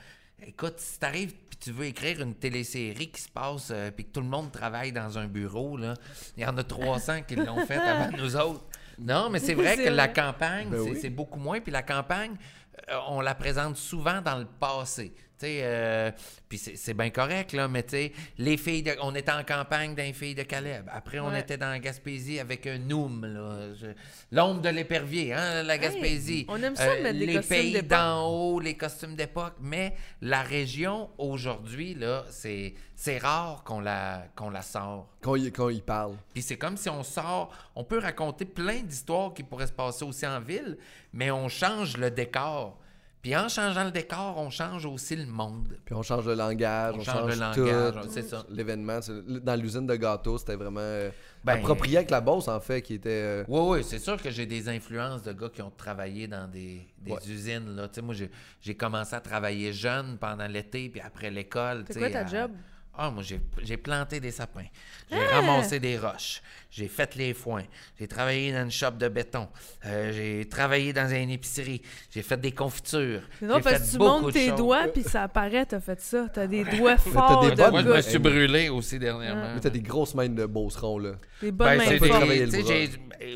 écoute, 0.46 0.74
si 0.78 0.98
t'arrives 0.98 1.34
puis 1.48 1.58
tu 1.58 1.70
veux 1.72 1.86
écrire 1.86 2.20
une 2.22 2.34
télésérie 2.34 3.10
qui 3.10 3.20
se 3.20 3.28
passe 3.28 3.68
euh, 3.70 3.90
puis 3.90 4.04
que 4.06 4.12
tout 4.12 4.20
le 4.20 4.28
monde 4.28 4.50
travaille 4.52 4.92
dans 4.92 5.18
un 5.18 5.26
bureau, 5.26 5.76
là, 5.76 5.94
il 6.36 6.42
y 6.42 6.46
en 6.46 6.56
a 6.56 6.62
300 6.64 7.22
qui 7.22 7.34
l'ont 7.36 7.64
fait 7.66 7.76
avant 7.92 8.16
nous 8.16 8.36
autres. 8.36 8.64
Non, 8.98 9.30
mais 9.30 9.38
c'est 9.38 9.54
vrai 9.54 9.76
que 9.84 9.88
la 9.88 10.08
campagne, 10.08 10.68
Ben 10.70 10.82
c'est 10.84 10.90
oui. 10.90 10.98
c'est 11.00 11.10
beaucoup 11.10 11.38
moins. 11.38 11.60
Puis 11.60 11.72
la 11.72 11.82
campagne, 11.82 12.36
euh, 12.90 12.96
on 13.08 13.20
la 13.20 13.34
présente 13.34 13.76
souvent 13.76 14.20
dans 14.20 14.38
le 14.38 14.46
passé. 14.46 15.14
Euh, 15.44 16.10
puis 16.48 16.58
c'est 16.58 16.76
c'est 16.76 16.94
bien 16.94 17.10
correct, 17.10 17.52
là, 17.52 17.68
mais 17.68 17.82
tu 17.82 17.90
sais, 17.90 18.12
les 18.38 18.56
filles, 18.56 18.82
de- 18.82 18.96
on 19.02 19.14
était 19.14 19.32
en 19.32 19.44
campagne 19.44 19.94
dans 19.94 20.02
les 20.02 20.12
filles 20.12 20.34
de 20.34 20.42
Caleb. 20.42 20.88
Après, 20.92 21.18
on 21.20 21.28
Ouais. 21.30 21.40
était 21.40 21.56
dans 21.56 21.68
la 21.70 21.78
Gaspésie 21.78 22.40
avec 22.40 22.66
un 22.66 22.78
Noum, 22.78 23.26
L'ombre 24.32 24.60
de 24.62 24.68
l'épervier, 24.68 25.32
hein, 25.32 25.62
la 25.62 25.78
Gaspésie. 25.78 26.44
on 26.48 26.62
aime 26.62 26.76
ça, 26.76 26.94
mettre 26.96 27.18
des 27.18 27.26
les 27.26 27.34
costumes 27.36 27.48
pays 27.56 27.82
d'en 27.82 28.26
haut, 28.26 28.60
les 28.60 28.74
costumes 28.76 29.14
d'époque. 29.14 29.54
Mais 29.60 29.94
la 30.20 30.42
région, 30.42 31.10
aujourd'hui, 31.18 31.94
là, 31.94 32.24
c'est 32.30 32.74
c'est 33.00 33.18
rare 33.18 33.62
qu'on 33.64 33.80
la, 33.80 34.24
qu'on 34.34 34.50
la 34.50 34.62
sort. 34.62 35.08
Quand 35.20 35.36
il, 35.36 35.52
quand 35.52 35.68
il 35.68 35.82
parle. 35.82 36.16
Puis 36.34 36.42
c'est 36.42 36.56
comme 36.56 36.76
si 36.76 36.88
on 36.88 37.04
sort, 37.04 37.52
on 37.76 37.84
peut 37.84 38.00
raconter 38.00 38.44
plein 38.44 38.80
d'histoires 38.80 39.32
qui 39.34 39.44
pourraient 39.44 39.68
se 39.68 39.72
passer 39.72 40.04
aussi 40.04 40.26
en 40.26 40.40
ville, 40.40 40.76
mais 41.12 41.30
on 41.30 41.48
change 41.48 41.96
le 41.96 42.10
décor. 42.10 42.76
Puis 43.20 43.34
en 43.36 43.48
changeant 43.48 43.84
le 43.84 43.90
décor, 43.90 44.36
on 44.38 44.48
change 44.48 44.86
aussi 44.86 45.16
le 45.16 45.26
monde. 45.26 45.76
Puis 45.84 45.94
on 45.94 46.02
change 46.02 46.24
le 46.26 46.34
langage, 46.34 46.94
On 46.96 47.00
on, 47.00 47.02
change 47.02 47.36
le 47.38 47.54
tout. 47.54 47.64
langage, 47.64 48.04
c'est 48.10 48.22
ça. 48.22 48.44
L'événement, 48.48 49.02
c'est- 49.02 49.22
dans 49.42 49.56
l'usine 49.60 49.86
de 49.86 49.96
gâteaux, 49.96 50.38
c'était 50.38 50.54
vraiment 50.54 50.78
euh, 50.80 51.10
Ben- 51.44 51.54
approprié 51.54 51.96
avec 51.96 52.10
la 52.10 52.20
bosse, 52.20 52.46
en 52.46 52.60
fait, 52.60 52.80
qui 52.80 52.94
était. 52.94 53.08
euh, 53.10 53.44
Oui, 53.48 53.78
oui, 53.78 53.84
c'est 53.84 53.98
sûr 53.98 54.22
que 54.22 54.30
j'ai 54.30 54.46
des 54.46 54.68
influences 54.68 55.22
de 55.24 55.32
gars 55.32 55.48
qui 55.48 55.62
ont 55.62 55.72
travaillé 55.76 56.28
dans 56.28 56.46
des, 56.48 56.86
des 56.98 57.10
Ouais. 57.12 57.18
usines. 57.28 57.74
Là. 57.74 57.88
Moi, 58.02 58.14
j'ai, 58.14 58.30
j'ai 58.60 58.74
commencé 58.76 59.16
à 59.16 59.20
travailler 59.20 59.72
jeune 59.72 60.16
pendant 60.18 60.46
l'été, 60.46 60.88
puis 60.88 61.00
après 61.00 61.30
l'école. 61.30 61.84
C'est 61.90 61.98
quoi 61.98 62.10
ta 62.10 62.20
à- 62.20 62.26
job? 62.26 62.52
Ah, 63.00 63.10
moi, 63.10 63.22
j'ai, 63.22 63.40
j'ai 63.62 63.76
planté 63.76 64.18
des 64.18 64.32
sapins. 64.32 64.66
J'ai 65.10 65.16
Ah! 65.16 65.36
ramassé 65.40 65.78
des 65.78 65.96
roches. 65.96 66.42
J'ai 66.70 66.88
fait 66.88 67.14
les 67.14 67.32
foins. 67.32 67.62
J'ai 67.98 68.08
travaillé 68.08 68.52
dans 68.52 68.64
une 68.64 68.70
shop 68.72 68.90
de 68.92 69.08
béton. 69.08 69.48
Euh, 69.86 70.12
j'ai 70.12 70.48
travaillé 70.48 70.92
dans 70.92 71.08
une 71.08 71.30
épicerie. 71.30 71.80
J'ai 72.10 72.22
fait 72.22 72.40
des 72.40 72.50
confitures. 72.52 73.22
J'ai 73.40 73.46
parce 73.46 73.62
que 73.78 73.90
tu 73.92 73.98
montes 73.98 74.32
tes 74.32 74.48
choses. 74.48 74.58
doigts, 74.58 74.88
puis 74.88 75.04
ça 75.04 75.22
apparaît, 75.22 75.64
t'as 75.64 75.80
fait 75.80 76.00
ça. 76.00 76.26
T'as 76.32 76.46
des 76.48 76.64
doigts 76.64 76.96
forts 76.98 77.44
des 77.44 77.52
de 77.52 77.56
bonnes 77.56 77.70
Moi, 77.70 77.82
je 77.82 77.88
me 77.88 78.00
suis 78.02 78.18
brûlé 78.18 78.68
aussi 78.68 78.98
dernièrement. 78.98 79.54
Mais 79.54 79.60
t'as 79.60 79.70
des 79.70 79.80
grosses 79.80 80.14
mains 80.14 80.28
de 80.28 80.44
beauceron, 80.44 80.98
là. 80.98 81.12
Des 81.40 81.52
bonnes 81.52 81.78
Ben, 81.78 82.00
mains 82.00 82.88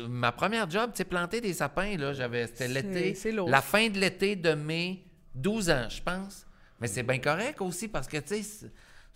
ma 0.09 0.31
première 0.31 0.69
job, 0.69 0.91
c'est 0.93 1.05
planter 1.05 1.41
des 1.41 1.53
sapins. 1.53 1.97
Là, 1.97 2.13
j'avais, 2.13 2.47
c'était 2.47 2.67
l'été, 2.67 3.15
c'est 3.15 3.31
lourd. 3.31 3.49
la 3.49 3.61
fin 3.61 3.89
de 3.89 3.97
l'été 3.99 4.35
de 4.35 4.53
mai, 4.53 5.03
12 5.35 5.69
ans, 5.69 5.87
je 5.89 6.01
pense. 6.01 6.45
Mais 6.79 6.87
c'est 6.87 7.03
bien 7.03 7.19
correct 7.19 7.61
aussi 7.61 7.87
parce 7.87 8.07
que, 8.07 8.17
tu 8.17 8.43
sais, 8.43 8.67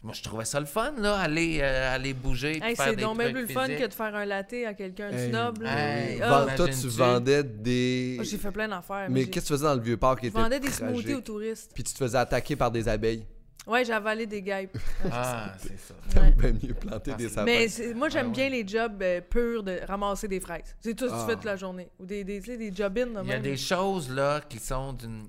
moi, 0.07 0.13
je 0.15 0.23
trouvais 0.23 0.45
ça 0.45 0.59
le 0.61 0.65
fun, 0.65 0.93
là, 0.99 1.17
aller, 1.19 1.59
euh, 1.61 1.93
aller 1.93 2.13
bouger. 2.13 2.59
Hey, 2.63 2.75
c'est 2.77 2.95
des 2.95 3.01
donc 3.03 3.19
trucs 3.19 3.33
plus 3.33 3.41
le 3.41 3.47
fun 3.47 3.67
que 3.67 3.85
de 3.87 3.93
faire 3.93 4.15
un 4.15 4.23
latte 4.25 4.53
à 4.65 4.73
quelqu'un 4.73 5.11
de 5.11 5.15
Hey, 5.17 5.29
snob. 5.29 5.61
là. 5.61 6.07
hey, 6.09 6.21
Ah, 6.23 6.45
toi, 6.55 6.67
tu 6.69 6.87
vendais 6.87 7.43
des. 7.43 8.13
moi, 8.15 8.23
J'ai 8.23 8.37
fait 8.37 8.51
plein 8.51 8.69
d'affaires. 8.69 9.07
Mais 9.09 9.25
qu'est-ce 9.25 9.45
que 9.45 9.47
tu 9.49 9.53
faisais 9.53 9.65
dans 9.65 9.75
le 9.75 9.81
vieux 9.81 9.97
parc 9.97 10.21
qui 10.21 10.27
Je 10.27 10.31
était 10.31 10.39
vendais 10.41 10.59
des 10.61 10.69
tragique? 10.69 10.87
smoothies 10.95 11.13
aux 11.15 11.21
touristes. 11.21 11.71
Puis 11.73 11.83
tu 11.83 11.91
te 11.93 11.97
faisais 11.97 12.17
attaquer 12.17 12.55
par 12.55 12.71
des 12.71 12.87
abeilles. 12.87 13.25
Ouais, 13.67 13.83
j'ai 13.83 13.91
avalé 13.91 14.25
des 14.25 14.41
guêpes. 14.41 14.77
Ah, 15.11 15.53
c'est 15.57 15.77
ça. 15.77 15.93
Ouais. 16.21 16.31
T'aimes 16.31 16.53
bien 16.53 16.69
mieux 16.69 16.73
planter 16.73 17.13
des 17.15 17.27
sapins. 17.27 17.43
Mais 17.43 17.67
moi, 17.95 18.07
j'aime 18.07 18.27
Ah 18.27 18.29
ouais. 18.29 18.33
bien 18.33 18.49
les 18.49 18.65
jobs 18.65 19.01
euh, 19.01 19.19
purs 19.19 19.61
de 19.61 19.79
ramasser 19.85 20.29
des 20.29 20.39
fraises. 20.39 20.73
C'est 20.79 20.95
tout 20.95 21.05
ce 21.05 21.09
que 21.09 21.15
Ah. 21.17 21.21
tu 21.23 21.29
fais 21.31 21.35
toute 21.35 21.43
la 21.43 21.57
journée. 21.57 21.89
Ou 21.99 22.05
des, 22.05 22.23
des, 22.23 22.39
des 22.39 22.71
job-ins. 22.73 23.07
de 23.07 23.11
Il 23.11 23.15
y 23.15 23.17
a 23.17 23.23
même. 23.35 23.41
des 23.41 23.57
choses, 23.57 24.09
là, 24.09 24.39
qui 24.47 24.59
sont 24.59 24.93
d'une 24.93 25.23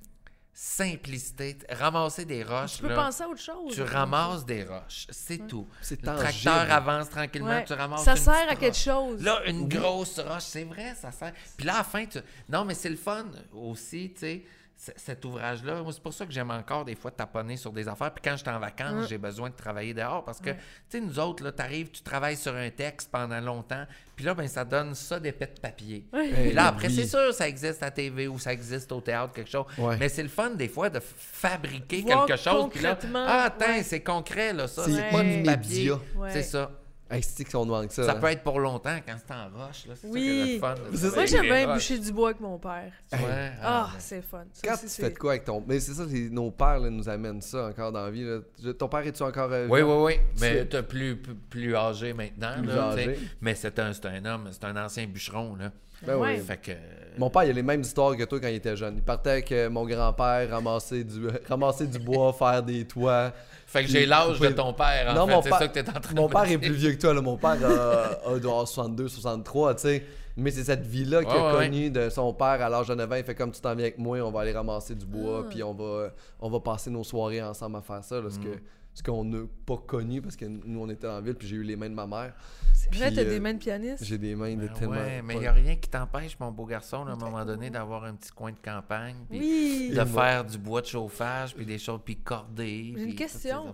simplicité. 0.61 1.57
Ramasser 1.71 2.25
des 2.25 2.43
roches, 2.43 2.77
Tu 2.77 2.83
peux 2.83 2.89
là, 2.89 2.97
penser 2.97 3.23
à 3.23 3.29
autre 3.29 3.41
chose. 3.41 3.73
tu 3.73 3.83
ramasses 3.83 4.45
des 4.45 4.65
roches. 4.65 5.07
C'est 5.11 5.47
tout. 5.47 5.69
C'est 5.81 6.01
Le 6.01 6.07
tangible. 6.07 6.51
tracteur 6.51 6.73
avance 6.77 7.11
tranquillement, 7.11 7.49
Ouais. 7.49 7.65
tu 7.65 7.75
ramasses 7.75 8.03
Ça 8.05 8.13
une 8.13 8.17
sert 8.17 8.51
à 8.51 8.57
quelque 8.57 8.77
chose. 8.77 9.23
Là, 9.23 9.41
une 9.47 9.69
grosse 9.69 10.19
roche, 10.19 10.43
c'est 10.43 10.65
vrai, 10.65 10.97
ça 11.01 11.13
sert. 11.13 11.33
Puis 11.57 11.65
là, 11.65 11.75
à 11.75 11.79
la 11.79 11.85
fin, 11.85 12.05
tu... 12.07 12.19
Non, 12.49 12.65
mais 12.65 12.75
c'est 12.75 12.89
le 12.89 12.97
fun 12.97 13.27
aussi, 13.53 14.11
tu 14.15 14.21
sais, 14.21 14.43
cet 14.79 15.25
ouvrage-là. 15.25 15.83
Moi, 15.83 15.93
c'est 15.93 16.03
pour 16.03 16.15
ça 16.15 16.25
que 16.25 16.33
j'aime 16.33 16.53
encore 16.53 16.85
des 16.85 16.95
fois 16.95 17.11
taponner 17.11 17.57
sur 17.57 17.73
des 17.73 17.89
affaires. 17.89 18.13
Puis 18.15 18.23
quand 18.25 18.37
je 18.37 18.43
suis 18.43 18.49
en 18.49 18.61
vacances, 18.61 19.09
j'ai 19.09 19.19
besoin 19.19 19.51
de 19.51 19.55
travailler 19.55 19.93
dehors 19.93 20.25
parce 20.25 20.39
que, 20.39 20.51
tu 20.51 20.59
sais, 20.89 21.01
nous 21.01 21.19
autres, 21.19 21.43
là, 21.43 21.51
t'arrives, 21.51 21.91
tu 21.91 22.03
travailles 22.03 22.37
sur 22.37 22.55
un 22.55 22.71
texte 22.71 23.11
pendant 23.11 23.41
longtemps, 23.41 23.85
puis 24.15 24.25
là, 24.25 24.35
ben 24.35 24.47
ça 24.47 24.65
donne 24.65 24.95
ça 24.95 25.19
d'épais 25.19 25.47
de 25.47 25.61
papier. 25.61 26.05
Puis 26.13 26.53
là, 26.53 26.69
après, 26.69 26.89
oui. 26.89 26.95
c'est 26.95 27.07
sûr, 27.07 27.35
ça 27.35 27.49
existe 27.49 27.83
à 27.83 27.91
TV 27.91 28.29
ou 28.29 28.39
ça 28.39 28.53
existe 28.53 28.91
au 28.93 29.01
théâtre, 29.01 29.33
quelque 29.33 29.51
chose. 29.51 29.67
Ouais. 29.77 29.97
Mais 29.99 30.09
c'est 30.09 30.23
le 30.23 30.29
fun, 30.29 30.51
des 30.51 30.69
fois, 30.69 30.91
de 30.91 31.01
fabriquer 31.01 32.03
Voir 32.03 32.27
quelque 32.27 32.41
chose. 32.41 32.71
Puis 32.73 32.83
là, 32.83 32.97
ah, 33.15 33.45
attends, 33.45 33.67
ouais. 33.67 33.83
c'est 33.83 34.03
concret, 34.03 34.53
là, 34.53 34.69
ça. 34.69 34.85
C'est 34.85 35.11
pas 35.11 35.23
du 35.25 35.43
papier. 35.43 35.93
C'est 36.31 36.43
ça. 36.43 36.71
Hey, 37.11 37.23
c'est 37.23 37.45
qu'on 37.45 37.65
manque 37.65 37.91
ça. 37.93 38.05
Ça 38.05 38.13
hein. 38.13 38.15
peut 38.21 38.27
être 38.27 38.43
pour 38.43 38.61
longtemps 38.61 38.97
quand 39.07 39.15
c'est 39.17 39.33
en 39.35 39.49
roche. 39.49 39.87
Là. 39.87 39.95
C'est 39.97 40.09
Oui. 40.09 40.21
ça 40.21 40.27
qui 40.45 40.51
est 40.51 40.55
le 40.55 40.61
fun. 40.61 41.15
Moi, 41.17 41.25
j'aime 41.27 41.43
bien 41.43 41.67
roches. 41.67 41.75
boucher 41.77 41.99
du 41.99 42.13
bois 42.13 42.29
avec 42.29 42.41
mon 42.41 42.59
père. 42.59 42.93
Ouais, 43.13 43.53
Ah, 43.63 43.89
ah, 43.91 43.97
c'est 43.99 44.21
fun. 44.21 44.45
Ça 44.53 44.69
Quand 44.69 44.75
aussi, 44.75 44.83
tu 44.83 44.89
c'est- 44.91 45.03
fais 45.03 45.11
de 45.11 45.19
quoi 45.19 45.31
avec 45.33 45.45
ton. 45.45 45.65
Mais 45.67 45.81
c'est 45.81 45.93
ça, 45.95 46.05
c'est- 46.07 46.29
nos 46.31 46.51
pères 46.51 46.81
là, 46.81 46.91
nous 46.91 47.09
amènent 47.09 47.41
ça 47.41 47.69
encore 47.69 47.93
dans 47.93 48.05
la 48.05 48.11
vie. 48.11 48.25
là. 48.25 48.41
Je- 48.63 48.71
Ton 48.71 48.89
père, 48.89 49.07
es-tu 49.07 49.23
encore. 49.23 49.51
euh, 49.53 49.67
Oui, 49.71 49.81
oui, 49.81 49.95
oui. 50.05 50.15
Mais 50.41 50.67
t'es 50.67 50.83
plus, 50.83 51.17
plus, 51.17 51.35
plus 51.35 51.75
âgé 51.77 52.13
maintenant. 52.13 52.55
Plus 52.59 52.67
là, 52.67 52.89
âgé. 52.91 53.05
tu 53.15 53.15
sais. 53.15 53.27
Mais 53.41 53.55
c'est 53.55 53.79
un, 53.79 53.93
c'est 53.95 54.07
un 54.07 54.25
homme, 54.27 54.49
c'est 54.53 54.65
un 54.65 54.77
ancien 54.85 55.07
bûcheron. 55.07 55.57
Là. 55.57 55.73
Ben 56.07 56.17
Ouais. 56.17 56.37
oui. 56.39 56.45
Fait 56.45 56.57
que. 56.57 56.73
Mon 57.19 57.31
père, 57.31 57.45
il 57.45 57.51
a 57.51 57.53
les 57.53 57.63
mêmes 57.65 57.81
histoires 57.81 58.17
que 58.17 58.23
toi 58.23 58.39
quand 58.39 58.47
il 58.49 58.55
était 58.55 58.77
jeune. 58.77 58.95
Il 58.97 59.03
partait 59.03 59.31
avec 59.31 59.51
euh, 59.51 59.69
mon 59.69 59.85
grand-père 59.85 60.49
ramasser 60.51 61.03
du, 61.03 61.27
ramasser 61.49 61.87
du 61.89 61.99
bois, 61.99 62.33
faire 62.39 62.63
des 62.63 62.85
toits. 62.87 63.33
Fait 63.67 63.83
que 63.85 63.91
j'ai 63.91 64.07
l'âge 64.07 64.39
de 64.39 64.49
ton 64.51 64.73
père, 64.73 65.09
en 65.11 65.15
Non, 65.15 65.27
fait. 65.27 65.33
mon 65.35 65.43
C'est 65.43 65.49
père- 65.51 65.59
ça 65.59 65.69
que 65.69 65.79
t'es 65.81 65.89
en 65.91 66.01
train 66.01 66.15
Mon 66.15 66.27
de 66.29 66.33
père 66.33 66.51
est 66.51 66.59
plus 66.59 66.73
vieux 66.73 66.93
que 66.93 67.01
toi. 67.01 67.13
Là. 67.15 67.21
Mon 67.21 67.37
père 67.37 67.57
a, 67.65 68.31
a- 68.31 68.39
doit 68.39 68.53
avoir 68.53 68.69
62, 68.69 69.09
63, 69.09 69.75
tu 69.75 69.81
sais. 69.83 70.05
Mais 70.37 70.53
c'est 70.53 70.63
cette 70.63 70.87
vie-là 70.87 71.25
qu'il 71.25 71.33
Ouais, 71.35 71.41
a 71.41 71.57
ouais, 71.57 71.65
connue 71.67 71.91
de 71.91 72.09
son 72.11 72.33
père 72.33 72.63
à 72.63 72.69
l'âge 72.69 72.87
de 72.87 72.95
9 72.95 73.11
ans. 73.11 73.17
Il 73.17 73.25
fait 73.25 73.35
comme 73.35 73.51
tu 73.51 73.61
t'en 73.61 73.75
viens 73.75 73.87
avec 73.87 73.99
moi, 73.99 74.19
on 74.21 74.31
va 74.31 74.43
aller 74.43 74.53
ramasser 74.53 74.95
du 74.95 75.05
bois, 75.05 75.43
Ah. 75.45 75.47
puis 75.51 75.65
on 75.65 75.75
va, 75.75 76.11
on 76.39 76.49
va 76.49 76.61
passer 76.61 76.91
nos 76.91 77.03
soirées 77.03 77.43
ensemble 77.43 77.77
à 77.79 77.81
faire 77.83 78.05
ça. 78.05 78.21
là, 78.21 78.29
Mm. 78.29 78.45
que- 78.45 78.59
ce 78.99 79.03
qu'on 79.05 79.23
n'a 79.25 79.45
pas 79.65 79.77
connu 79.77 80.21
parce 80.21 80.35
que 80.35 80.45
nous, 80.45 80.81
on 80.81 80.89
était 80.91 81.07
la 81.07 81.21
ville, 81.21 81.35
puis 81.37 81.47
j'ai 81.47 81.55
eu 81.57 81.63
les 81.63 81.77
mains 81.77 81.89
de 81.89 81.95
ma 81.95 82.07
mère. 82.07 82.35
C'est 82.75 82.93
vrai, 82.95 83.13
t'as 83.13 83.21
euh, 83.23 83.29
des 83.31 83.39
mains 83.39 83.55
de 83.55 83.59
pianiste? 83.59 84.05
J'ai 84.05 84.19
des 84.19 84.35
mains 84.35 84.55
de 84.57 84.67
Ben 84.67 84.73
tellement. 84.73 84.95
ouais, 84.97 85.23
mais 85.23 85.35
il 85.35 85.41
n'y 85.41 85.47
a 85.47 85.53
rien 85.53 85.77
qui 85.77 85.89
t'empêche, 85.89 86.37
mon 86.41 86.51
beau 86.51 86.65
garçon, 86.67 87.05
là, 87.05 87.13
à 87.13 87.15
un 87.15 87.17
moment 87.19 87.45
donné, 87.45 87.71
d'avoir 87.71 88.05
un 88.05 88.15
petit 88.15 88.33
coin 88.33 88.51
de 88.51 88.59
campagne. 88.59 89.15
Puis 89.31 89.39
Oui. 89.39 89.89
de 89.91 90.01
Et 90.01 90.05
moi. 90.05 90.25
faire 90.25 90.45
du 90.45 90.59
bois 90.59 90.81
de 90.81 90.87
chauffage, 90.87 91.55
puis 91.55 91.65
des 91.65 91.79
choses, 91.79 92.01
puis 92.05 92.17
corder. 92.17 92.95
J'ai 92.97 93.05
une 93.05 93.15
question. 93.15 93.73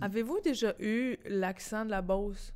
Avez-vous 0.00 0.40
déjà 0.42 0.74
eu 0.80 1.16
l'accent 1.26 1.84
de 1.84 1.90
la 1.90 2.02
Beauce? 2.02 2.52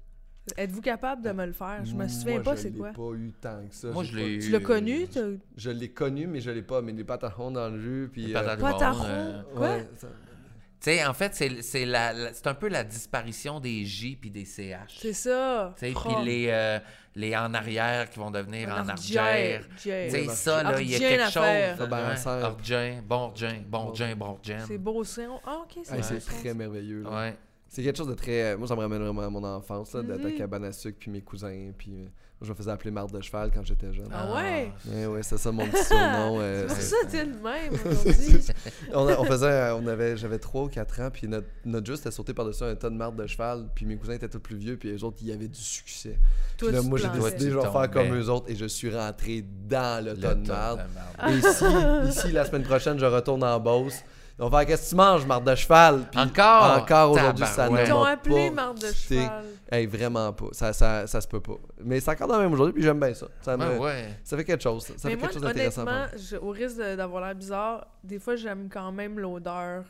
Êtes-vous 0.56 0.80
capable 0.80 1.22
de 1.22 1.30
me 1.30 1.46
le 1.46 1.52
faire? 1.52 1.84
Je 1.84 1.94
me 1.94 2.08
souviens 2.08 2.34
Moi, 2.36 2.42
pas 2.42 2.56
je 2.56 2.62
c'est 2.62 2.70
l'ai 2.70 2.78
quoi. 2.78 2.90
pas 2.90 3.12
eu 3.14 3.32
tant 3.40 3.60
que 3.68 3.74
ça. 3.74 3.88
Moi, 3.92 4.02
je 4.02 4.12
pas- 4.12 4.18
l'ai 4.18 4.34
eu. 4.34 4.38
Tu 4.40 4.50
l'as 4.50 4.58
connu? 4.60 5.06
t'as- 5.06 5.20
Je 5.56 5.70
l'ai 5.70 5.90
connu, 5.90 6.26
mais 6.26 6.40
je 6.40 6.50
l'ai 6.50 6.62
pas. 6.62 6.82
Mais 6.82 6.90
les 6.92 7.04
patarons 7.04 7.52
dans 7.52 7.68
le 7.68 7.78
jus, 7.78 8.08
puis... 8.10 8.22
Les 8.26 8.30
euh, 8.34 8.40
patates 8.40 8.58
du 8.58 8.64
Pataron? 8.64 8.98
monde, 8.98 9.06
euh, 9.08 9.42
Quoi? 9.54 9.60
ouais, 9.68 9.88
ça- 9.96 10.08
Tu 10.08 10.39
sais, 10.80 11.04
en 11.04 11.12
fait, 11.14 11.34
c'est 11.34 11.62
c'est 11.62 11.84
la, 11.84 12.12
la- 12.12 12.32
c'est 12.32 12.46
un 12.46 12.54
peu 12.54 12.68
la 12.68 12.84
disparition 12.84 13.60
des 13.60 13.84
J 13.84 14.16
puis 14.16 14.30
des 14.30 14.44
CH. 14.44 14.98
C'est 14.98 15.12
ça. 15.12 15.74
Tu 15.78 15.86
sais, 15.86 15.92
Oh. 15.96 16.00
puis 16.00 16.24
les, 16.24 16.46
euh, 16.50 16.78
les 17.16 17.36
en 17.36 17.52
arrière 17.54 18.08
qui 18.08 18.18
vont 18.18 18.30
devenir 18.30 18.68
en 18.70 18.88
ardière. 18.88 19.62
Tu 19.76 19.90
sais, 19.90 20.26
ça, 20.28 20.62
là, 20.62 20.80
il 20.80 20.90
y 20.90 20.94
a 20.94 20.98
quelque 20.98 21.24
chose. 21.24 21.78
Ça, 21.78 21.86
ben, 21.86 22.08
ouais, 22.08 22.16
ça- 22.16 22.46
Ardien, 22.46 23.02
Bordien, 23.04 23.62
Bordien, 23.66 24.14
Bordien. 24.16 24.64
C'est 24.66 24.78
beau 24.78 25.04
ça. 25.04 25.22
Ah, 25.46 25.62
ok, 25.64 25.82
c'est 25.84 26.02
c'est 26.02 26.20
très 26.20 26.54
merveilleux. 26.54 27.02
là. 27.02 27.10
Ouais. 27.10 27.36
C'est 27.72 27.84
quelque 27.84 27.96
chose 27.98 28.08
de 28.08 28.14
très. 28.14 28.56
Moi, 28.56 28.66
ça 28.66 28.74
me 28.74 28.80
ramène 28.80 29.00
vraiment 29.00 29.22
à 29.22 29.30
mon 29.30 29.44
enfance, 29.44 29.92
là, 29.94 30.02
d'être 30.02 30.24
à 30.26 30.28
Mhm. 30.28 30.36
cabane 30.38 30.64
à 30.64 30.72
sucre, 30.72 30.96
puis 30.98 31.08
mes 31.08 31.20
cousins. 31.20 31.70
Puis 31.78 31.92
euh, 31.92 32.02
moi, 32.02 32.10
je 32.42 32.48
me 32.50 32.54
faisais 32.56 32.70
appeler 32.72 32.90
Marde 32.90 33.12
de 33.16 33.20
cheval 33.22 33.52
quand 33.54 33.64
j'étais 33.64 33.92
jeune. 33.92 34.08
Ah 34.12 34.34
ouais? 34.34 34.72
Ouais, 34.92 35.06
ouais, 35.06 35.22
c'est 35.22 35.38
ça 35.38 35.52
mon 35.52 35.64
petit 35.68 35.84
surnom. 35.84 36.38
euh, 36.40 36.62
C'est 36.66 36.74
pour 36.74 36.76
c'est- 36.82 36.82
ça 36.82 36.96
que 37.06 37.28
le 37.28 37.34
même 37.40 37.72
aujourd'hui. 37.92 38.38
on, 38.92 39.06
a- 39.06 39.18
on 39.20 39.24
faisait, 39.24 39.70
on 39.70 39.86
avait, 39.86 40.16
j'avais 40.16 40.40
3 40.40 40.62
ou 40.64 40.68
4 40.68 41.00
ans, 41.00 41.10
puis 41.12 41.28
notre, 41.28 41.46
notre 41.64 41.86
jeu 41.86 41.94
c'était 41.94 42.10
sauter 42.10 42.34
par-dessus 42.34 42.64
un 42.64 42.74
tas 42.74 42.90
de 42.90 42.96
marde 42.96 43.14
de 43.14 43.26
cheval, 43.28 43.68
puis 43.72 43.86
mes 43.86 43.96
cousins 43.96 44.14
étaient 44.14 44.28
tous 44.28 44.40
plus 44.40 44.56
vieux, 44.56 44.76
puis 44.76 44.90
les 44.90 45.04
autres, 45.04 45.18
ils 45.22 45.30
avaient 45.30 45.46
du 45.46 45.60
succès. 45.60 46.18
Toi, 46.58 46.70
Puis 46.70 46.76
là, 46.76 46.82
moi, 46.82 46.98
j'ai 46.98 47.08
décidé, 47.08 47.50
je 47.52 47.56
vais 47.56 47.70
faire 47.70 47.88
comme 47.92 48.12
eux 48.16 48.28
autres, 48.30 48.50
et 48.50 48.56
je 48.56 48.64
suis 48.66 48.92
rentré 48.92 49.44
dans 49.68 50.04
le, 50.04 50.14
Le 50.14 50.16
tas 50.20 50.34
de 50.34 50.48
marde. 50.48 50.80
de 50.88 50.94
marde. 51.22 51.34
Et 51.34 51.38
ici, 51.38 52.18
ici, 52.18 52.32
la 52.32 52.44
semaine 52.46 52.64
prochaine, 52.64 52.98
je 52.98 53.06
retourne 53.06 53.44
en 53.44 53.60
Beauce. 53.60 54.02
On 54.42 54.48
va 54.48 54.58
faire 54.60 54.66
qu'est-ce 54.68 54.84
que 54.84 54.88
tu 54.90 54.96
manges, 54.96 55.26
marde 55.26 55.48
de 55.48 55.54
cheval? 55.54 56.08
Puis 56.10 56.18
Encore? 56.20 56.78
Encore 56.78 57.10
aujourd'hui, 57.12 57.44
ça 57.46 57.68
ne 57.68 57.76
Tabarouette. 57.76 57.86
Ils 57.86 57.90
t'ont 57.90 58.04
appelé 58.04 58.48
pas. 58.48 58.54
marde 58.54 58.78
de 58.80 58.92
cheval. 58.92 59.44
Hey, 59.70 59.86
vraiment 59.86 60.32
pas. 60.32 60.46
Ça, 60.52 60.72
ça, 60.72 61.06
ça 61.06 61.20
se 61.20 61.28
peut 61.28 61.40
pas. 61.40 61.56
Mais 61.84 62.00
c'est 62.00 62.10
encore 62.10 62.26
dans 62.28 62.36
le 62.38 62.44
même 62.44 62.52
aujourd'hui, 62.54 62.72
puis 62.74 62.82
j'aime 62.82 62.98
bien 62.98 63.12
ça. 63.14 63.26
Ça, 63.42 63.56
me- 63.56 63.64
Ouais, 63.72 63.78
ouais. 63.78 64.08
ça 64.24 64.36
fait 64.36 64.44
quelque 64.44 64.62
chose. 64.62 64.84
Ça 64.86 64.92
Mais 65.04 65.10
fait 65.10 65.16
moi, 65.16 65.28
quelque 65.28 65.32
chose 65.34 65.42
d'intéressant. 65.42 65.84
je- 66.16 66.36
au 66.36 66.50
risque 66.50 66.78
d'avoir 66.78 67.24
l'air 67.24 67.34
bizarre, 67.34 67.86
des 68.02 68.18
fois, 68.18 68.34
j'aime 68.36 68.68
quand 68.72 68.90
même 68.92 69.18
l'odeur 69.18 69.84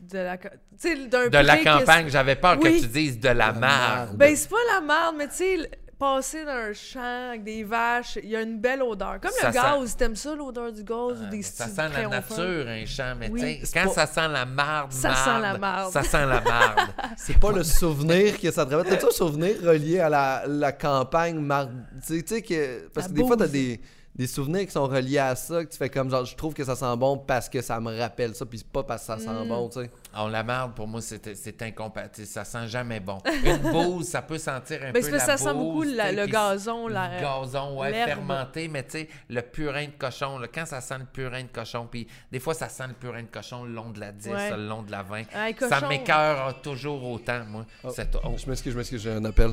de 0.00 0.18
la... 0.18 0.36
De 0.36 1.38
la 1.46 1.58
campagne, 1.58 2.08
j'avais 2.08 2.34
peur 2.34 2.56
Oui. 2.60 2.78
que 2.78 2.82
tu 2.82 2.88
dises 2.88 3.20
de 3.20 3.28
la 3.28 3.52
marde. 3.52 4.16
Ben, 4.16 4.34
c'est 4.34 4.48
pas 4.50 4.56
la 4.74 4.80
marde, 4.80 5.14
mais 5.16 5.28
tu 5.28 5.34
sais, 5.34 5.70
passer 6.02 6.44
dans 6.44 6.50
un 6.50 6.72
champ 6.72 7.28
avec 7.28 7.44
des 7.44 7.62
vaches, 7.62 8.18
il 8.22 8.30
y 8.30 8.34
a 8.36 8.42
une 8.42 8.58
belle 8.58 8.82
odeur. 8.82 9.20
Comme 9.20 9.30
Ça 9.30 9.48
le 9.48 9.54
gaz, 9.54 9.96
t'aimes 9.96 10.16
ça, 10.16 10.34
l'odeur 10.34 10.72
du 10.72 10.82
gaz 10.82 10.96
ou 11.20 11.24
Ah, 11.26 11.30
des 11.30 11.42
ça 11.42 11.68
sent 11.68 11.88
la 11.94 12.08
nature, 12.08 12.66
un 12.68 12.84
champ, 12.86 13.14
mais 13.18 13.30
Oui. 13.30 13.62
quand 13.72 13.84
pas- 13.84 13.90
ça 13.92 14.06
sent 14.06 14.28
la 14.28 14.44
marde, 14.44 14.90
Ça 14.90 15.14
sent 15.14 15.40
la 15.40 15.58
marde. 15.58 15.92
Ça 15.92 16.02
sent 16.02 16.26
la 16.26 16.40
marde. 16.40 16.80
C'est 17.16 17.38
pas 17.38 17.52
le 17.52 17.62
souvenir 17.62 18.40
que 18.40 18.50
ça 18.50 18.66
te 18.66 18.74
rappelle. 18.74 18.92
T'as-tu 18.94 19.06
un 19.06 19.10
souvenir 19.10 19.54
relié 19.62 20.00
à 20.00 20.08
la, 20.08 20.42
la 20.48 20.72
campagne 20.72 21.38
marde? 21.38 21.70
Tu 22.04 22.20
sais- 22.26 22.42
que. 22.42 22.88
Parce 22.88 23.06
La 23.06 23.12
que 23.12 23.16
des 23.20 23.26
fois, 23.26 23.36
t'as 23.36 23.46
des, 23.46 23.80
des 24.16 24.26
souvenirs 24.26 24.66
qui 24.66 24.72
sont 24.72 24.86
reliés 24.88 25.18
à 25.18 25.36
ça, 25.36 25.64
que 25.64 25.70
tu 25.70 25.78
fais 25.78 25.88
comme 25.88 26.10
genre, 26.10 26.24
je 26.24 26.34
trouve 26.34 26.52
que 26.52 26.64
ça 26.64 26.74
sent 26.74 26.96
bon 26.96 27.16
parce 27.16 27.48
que 27.48 27.62
ça 27.62 27.78
me 27.80 27.96
rappelle 27.96 28.34
ça, 28.34 28.44
puis 28.44 28.58
c'est 28.58 28.66
pas 28.66 28.82
parce 28.82 29.02
que 29.02 29.06
ça 29.06 29.16
Mm. 29.16 29.20
sent 29.20 29.48
bon, 29.48 29.68
tu 29.68 29.80
sais. 29.80 29.90
Oh, 30.18 30.28
la 30.28 30.42
marde, 30.42 30.74
pour 30.74 30.86
moi, 30.86 31.00
c'est 31.00 31.34
c'est 31.34 31.62
incompatible. 31.62 32.26
Ça 32.26 32.44
sent 32.44 32.68
jamais 32.68 33.00
bon. 33.00 33.18
Une 33.44 33.56
bouse, 33.58 34.08
ça 34.08 34.20
peut 34.20 34.36
sentir 34.38 34.76
un 34.76 34.80
peu 34.80 34.86
la 34.86 34.92
parce 34.92 35.08
que 35.08 35.18
ça 35.18 35.36
sent 35.38 35.54
beaucoup 35.54 35.72
bouse, 35.84 35.94
la- 35.94 36.10
tu 36.10 36.16
sais, 36.16 36.20
le 36.20 36.26
gazon, 36.30 36.86
le 36.88 36.94
la- 36.94 37.20
gazon, 37.20 37.78
ouais, 37.80 37.92
fermenté, 38.04 38.68
mais 38.68 38.84
tu 38.84 38.90
sais, 38.90 39.08
le 39.30 39.40
purin 39.40 39.86
de 39.86 39.92
cochon, 39.98 40.38
là, 40.38 40.48
quand 40.52 40.66
ça 40.66 40.80
sent 40.82 40.98
le 40.98 41.06
purin 41.06 41.42
de 41.42 41.48
cochon, 41.48 41.86
puis 41.90 42.06
des 42.30 42.40
fois, 42.40 42.52
ça 42.52 42.68
sent 42.68 42.88
le 42.88 42.94
purin 42.94 43.22
de 43.22 43.28
cochon 43.28 43.64
le 43.64 43.72
long 43.72 43.88
de 43.90 44.00
la 44.00 44.12
10, 44.12 44.28
Ouais. 44.28 44.50
le 44.50 44.68
long 44.68 44.82
de 44.82 44.90
la 44.90 45.02
20. 45.02 45.24
Hey, 45.34 45.56
ça 45.58 45.86
m'écœure 45.88 46.60
toujours 46.60 47.02
autant, 47.10 47.44
moi. 47.46 47.64
Oh, 47.82 47.90
C'est- 47.94 48.14
oh. 48.22 48.34
Je 48.36 48.46
m'excuse, 48.50 48.72
je 48.74 48.78
m'excuse, 48.78 49.02
j'ai 49.02 49.12
un 49.12 49.24
appel. 49.24 49.52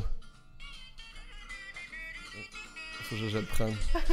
Faut 3.04 3.16
que 3.16 3.22
je, 3.22 3.30
je 3.30 3.38
le 3.38 3.46
prenne. 3.46 3.75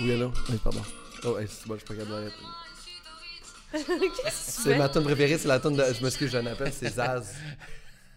Oui, 0.00 0.12
allô? 0.12 0.32
Oui, 0.50 0.58
pardon. 0.62 0.82
Oh, 1.24 1.38
hey, 1.38 1.46
c'est 1.48 1.68
bon, 1.68 1.74
je 1.74 1.78
suis 1.84 1.86
pas 1.86 1.94
capable 2.04 2.32
C'est 4.30 4.76
ma 4.78 4.88
tune 4.88 5.02
préférée, 5.04 5.38
c'est 5.38 5.48
la 5.48 5.58
tune 5.60 5.76
de. 5.76 5.84
Je 5.98 6.02
m'excuse, 6.02 6.30
j'ai 6.30 6.38
un 6.38 6.46
appel, 6.46 6.72
c'est 6.72 6.88
Zaz. 6.90 7.34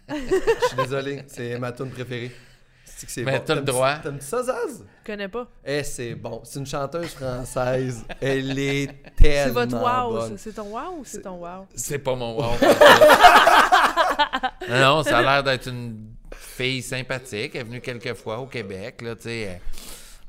Je 0.08 0.14
suis 0.68 0.76
désolé, 0.76 1.24
c'est 1.26 1.58
ma 1.58 1.72
tune 1.72 1.90
préférée. 1.90 2.32
C'est 2.84 3.06
que 3.06 3.12
c'est 3.12 3.22
Mais 3.22 3.38
bon. 3.38 3.44
t'as 3.46 3.54
le 3.56 3.60
droit. 3.60 3.96
T'aimes-tu 3.96 4.24
ça, 4.26 4.42
Zaz? 4.42 4.82
Je 5.02 5.06
connais 5.12 5.28
pas. 5.28 5.46
Eh, 5.64 5.84
c'est 5.84 6.14
bon. 6.14 6.40
C'est 6.44 6.58
une 6.58 6.66
chanteuse 6.66 7.10
française. 7.10 8.04
Elle 8.20 8.58
est 8.58 8.88
C'est 9.18 9.22
tellement 9.22 9.54
votre 9.54 9.76
wow. 9.76 10.10
bonne. 10.12 10.38
C'est 10.38 10.52
ton 10.52 10.64
wow 10.64 10.98
ou 10.98 11.04
c'est 11.04 11.20
ton 11.22 11.36
wow? 11.36 11.66
C'est 11.74 11.98
pas 11.98 12.14
mon 12.16 12.36
wow. 12.36 12.52
non, 14.68 14.80
non, 14.96 15.02
ça 15.02 15.18
a 15.18 15.22
l'air 15.22 15.42
d'être 15.44 15.68
une 15.68 16.12
fille 16.34 16.82
sympathique. 16.82 17.52
Elle 17.54 17.60
est 17.60 17.64
venue 17.64 17.80
quelques 17.80 18.14
fois 18.14 18.38
au 18.38 18.46
Québec, 18.46 19.02
là, 19.02 19.14
tu 19.14 19.22
sais. 19.24 19.60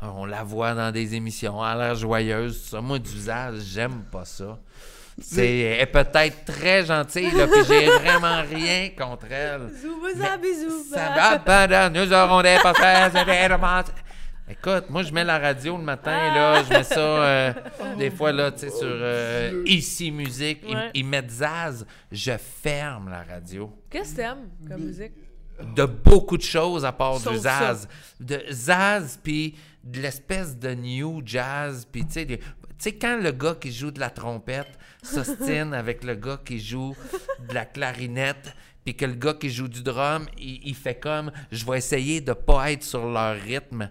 euh, 0.04 0.08
On 0.08 0.26
la 0.26 0.44
voit 0.44 0.74
dans 0.76 0.92
des 0.92 1.16
émissions. 1.16 1.64
Elle 1.66 1.82
a 1.82 1.88
l'air 1.88 1.96
joyeuse, 1.96 2.62
tout 2.64 2.70
ça. 2.70 2.82
Moi, 2.82 3.00
d'usage, 3.00 3.62
j'aime 3.62 4.04
pas 4.12 4.26
ça. 4.26 4.60
C'est, 5.22 5.60
elle 5.60 5.82
est 5.82 5.86
peut-être 5.86 6.46
très 6.46 6.86
gentille, 6.86 7.32
là, 7.32 7.48
puis 7.48 7.62
j'ai 7.68 7.88
vraiment 8.00 8.42
rien 8.42 8.90
contre 8.98 9.32
elle. 9.32 9.70
Zouba 9.82 10.38
bisou. 10.38 10.84
Ça 10.94 11.10
va 11.16 11.40
pas, 11.40 11.90
nous 11.90 12.14
aurons 12.14 12.42
des 12.42 12.58
vraiment- 12.58 13.82
Écoute, 14.52 14.86
moi, 14.90 15.04
je 15.04 15.14
mets 15.14 15.24
la 15.24 15.38
radio 15.38 15.78
le 15.78 15.84
matin, 15.84 16.34
là, 16.34 16.64
je 16.64 16.70
mets 16.74 16.84
ça 16.84 17.00
euh, 17.00 17.54
des 18.00 18.10
fois, 18.10 18.32
là, 18.32 18.52
tu 18.52 18.62
sais, 18.62 18.70
sur 18.72 18.88
euh, 18.90 19.62
Ici 19.68 20.10
Musique. 20.10 20.62
Ils, 20.68 20.76
Ouais. 20.76 20.90
ils 20.96 21.06
mettent 21.06 21.30
Zaz, 21.30 21.86
je 22.12 22.32
ferme 22.64 23.12
la 23.12 23.22
radio. 23.32 23.72
Qu'est-ce 23.92 24.12
que 24.14 24.16
t'aimes 24.22 24.50
comme 24.68 24.82
musique? 24.86 25.12
De 25.76 25.86
beaucoup 25.86 26.36
de 26.38 26.42
choses 26.42 26.84
à 26.84 26.92
part 26.92 27.18
Sauf 27.20 27.34
du 27.34 27.40
ça. 27.42 27.60
Zaz. 27.60 27.88
De 28.20 28.42
Zaz, 28.50 29.20
puis 29.24 29.56
de 29.84 30.02
l'espèce 30.02 30.58
de 30.58 30.70
new 30.74 31.22
jazz, 31.24 31.86
puis 31.92 32.04
tu 32.08 32.26
sais, 32.80 32.92
quand 32.94 33.20
le 33.22 33.32
gars 33.32 33.54
qui 33.60 33.72
joue 33.72 33.92
de 33.92 34.00
la 34.00 34.10
trompette 34.10 34.79
s'ostine 35.04 35.74
avec 35.74 36.04
le 36.04 36.16
gars 36.16 36.40
qui 36.44 36.60
joue 36.60 36.96
de 37.48 37.54
la 37.54 37.66
clarinette, 37.66 38.54
puis 38.86 38.96
que 38.96 39.06
le 39.06 39.14
gars 39.14 39.34
qui 39.34 39.50
joue 39.50 39.68
du 39.68 39.82
drum, 39.84 40.26
il, 40.38 40.62
il 40.64 40.76
fait 40.76 40.96
comme 40.96 41.32
je 41.52 41.66
vais 41.66 41.78
essayer 41.78 42.22
de 42.22 42.34
pas 42.34 42.72
être 42.72 42.84
sur 42.84 43.06
leur 43.08 43.36
rythme, 43.40 43.90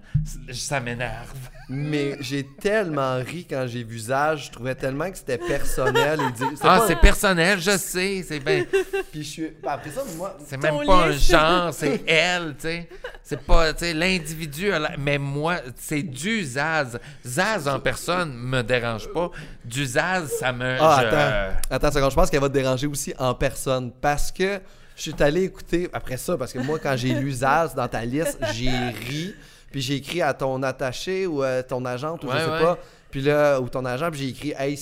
ça 0.52 0.80
m'énerve. 0.80 1.32
Mais 1.70 2.16
j'ai 2.20 2.46
tellement 2.58 3.16
ri 3.18 3.44
quand 3.48 3.66
j'ai 3.68 3.84
vu 3.84 3.98
Zaz. 3.98 4.46
Je 4.46 4.50
trouvais 4.50 4.74
tellement 4.74 5.10
que 5.10 5.18
c'était 5.18 5.36
personnel. 5.36 6.18
Et 6.26 6.32
dire- 6.32 6.48
Ah, 6.62 6.78
pas- 6.78 6.86
c'est 6.86 6.96
personnel, 6.98 7.60
je 7.60 7.76
sais, 7.76 8.24
c'est 8.26 8.40
bien. 8.40 8.64
Puis 9.12 9.22
je 9.22 9.28
suis. 9.28 9.48
bah, 9.62 9.72
Après 9.72 9.90
ça, 9.90 10.02
moi. 10.16 10.34
C'est 10.46 10.56
même 10.56 10.86
pas 10.86 11.08
un 11.08 11.12
genre, 11.12 11.74
c'est 11.74 12.02
elle, 12.06 12.54
tu 12.56 12.62
sais. 12.68 12.88
C'est 13.28 13.42
pas, 13.42 13.74
tu 13.74 13.80
sais, 13.80 13.92
l'individu, 13.92 14.70
mais 14.98 15.18
moi, 15.18 15.56
c'est 15.76 16.02
du 16.02 16.42
Zaz. 16.42 16.98
Zaz 17.26 17.68
en 17.68 17.78
personne 17.78 18.32
me 18.34 18.62
dérange 18.62 19.06
pas. 19.12 19.30
Du 19.66 19.84
Zaz, 19.84 20.30
ça 20.40 20.50
me. 20.50 20.78
Ah, 20.80 20.96
attends. 20.96 21.56
Attends 21.70 21.92
seconde. 21.92 22.10
Je 22.10 22.16
pense 22.16 22.30
qu'elle 22.30 22.40
va 22.40 22.48
te 22.48 22.54
déranger 22.54 22.86
aussi 22.86 23.12
en 23.18 23.34
personne. 23.34 23.92
Parce 24.00 24.32
que 24.32 24.60
je 24.96 25.02
suis 25.02 25.14
allé 25.22 25.42
écouter. 25.42 25.90
Après 25.92 26.16
ça, 26.16 26.38
parce 26.38 26.54
que 26.54 26.58
moi, 26.58 26.78
quand 26.78 26.96
j'ai 26.96 27.12
lu 27.12 27.30
Zaz 27.30 27.74
dans 27.74 27.86
ta 27.86 28.02
liste, 28.02 28.38
j'ai 28.54 28.70
ri. 28.70 29.34
Puis 29.70 29.82
j'ai 29.82 29.96
écrit 29.96 30.22
à 30.22 30.32
ton 30.32 30.62
attaché 30.62 31.26
ou 31.26 31.42
à 31.42 31.62
ton 31.62 31.84
agente 31.84 32.24
ou 32.24 32.28
Ouais, 32.28 32.36
je 32.38 32.44
sais 32.46 32.50
ouais. 32.50 32.60
pas. 32.62 32.78
Puis 33.10 33.22
là, 33.22 33.58
ou 33.60 33.68
ton 33.70 33.84
agent, 33.86 34.10
puis 34.10 34.20
j'ai 34.20 34.28
écrit, 34.28 34.54
hey, 34.58 34.78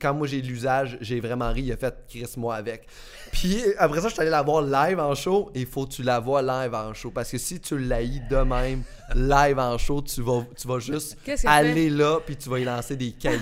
quand 0.00 0.12
moi 0.12 0.26
j'ai 0.26 0.40
l'usage, 0.42 0.98
j'ai 1.00 1.20
vraiment 1.20 1.52
ri, 1.52 1.62
il 1.62 1.72
a 1.72 1.76
fait 1.76 1.94
Chris 2.08 2.26
moi 2.36 2.56
avec. 2.56 2.86
Puis 3.30 3.62
après 3.78 4.00
ça, 4.00 4.08
je 4.08 4.14
suis 4.14 4.20
allé 4.22 4.30
la 4.30 4.42
voir 4.42 4.62
live 4.62 4.98
en 4.98 5.14
show, 5.14 5.52
et 5.54 5.60
il 5.60 5.66
faut 5.66 5.86
que 5.86 5.92
tu 5.92 6.02
la 6.02 6.18
vois 6.18 6.42
live 6.42 6.74
en 6.74 6.92
show. 6.94 7.12
Parce 7.12 7.30
que 7.30 7.38
si 7.38 7.60
tu 7.60 7.78
l'haïs 7.78 8.20
de 8.28 8.38
même, 8.38 8.82
live 9.14 9.58
en 9.60 9.78
show, 9.78 10.02
tu 10.02 10.20
vas, 10.20 10.44
tu 10.60 10.66
vas 10.66 10.80
juste 10.80 11.16
aller 11.44 11.90
là, 11.90 12.18
puis 12.26 12.36
tu 12.36 12.48
vas 12.48 12.58
y 12.58 12.64
lancer 12.64 12.96
des 12.96 13.12
cailloux. 13.12 13.38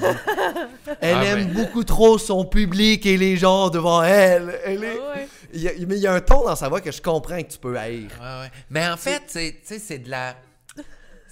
Elle 1.00 1.16
Ah, 1.16 1.24
aime 1.24 1.48
mais- 1.54 1.64
beaucoup 1.64 1.84
trop 1.84 2.18
son 2.18 2.44
public 2.44 3.06
et 3.06 3.16
les 3.16 3.36
gens 3.38 3.70
devant 3.70 4.02
elle. 4.02 4.58
Elle 4.64 4.84
est... 4.84 4.98
Ah 5.00 5.16
ouais. 5.16 5.28
il 5.54 5.62
y 5.62 5.68
a- 5.68 5.72
mais 5.86 5.96
il 5.96 6.02
y 6.02 6.06
a 6.06 6.12
un 6.12 6.20
ton 6.20 6.44
dans 6.44 6.56
sa 6.56 6.68
voix 6.68 6.80
que 6.82 6.92
je 6.92 7.00
comprends 7.00 7.38
que 7.42 7.48
tu 7.48 7.58
peux 7.58 7.78
haïr. 7.78 8.08
Ouais, 8.20 8.40
ouais. 8.42 8.50
Mais 8.70 8.86
en 8.86 8.96
fait, 8.98 9.22
c'est- 9.28 9.52
tu 9.52 9.58
sais, 9.64 9.78
c'est 9.78 9.98
de 9.98 10.10
la. 10.10 10.34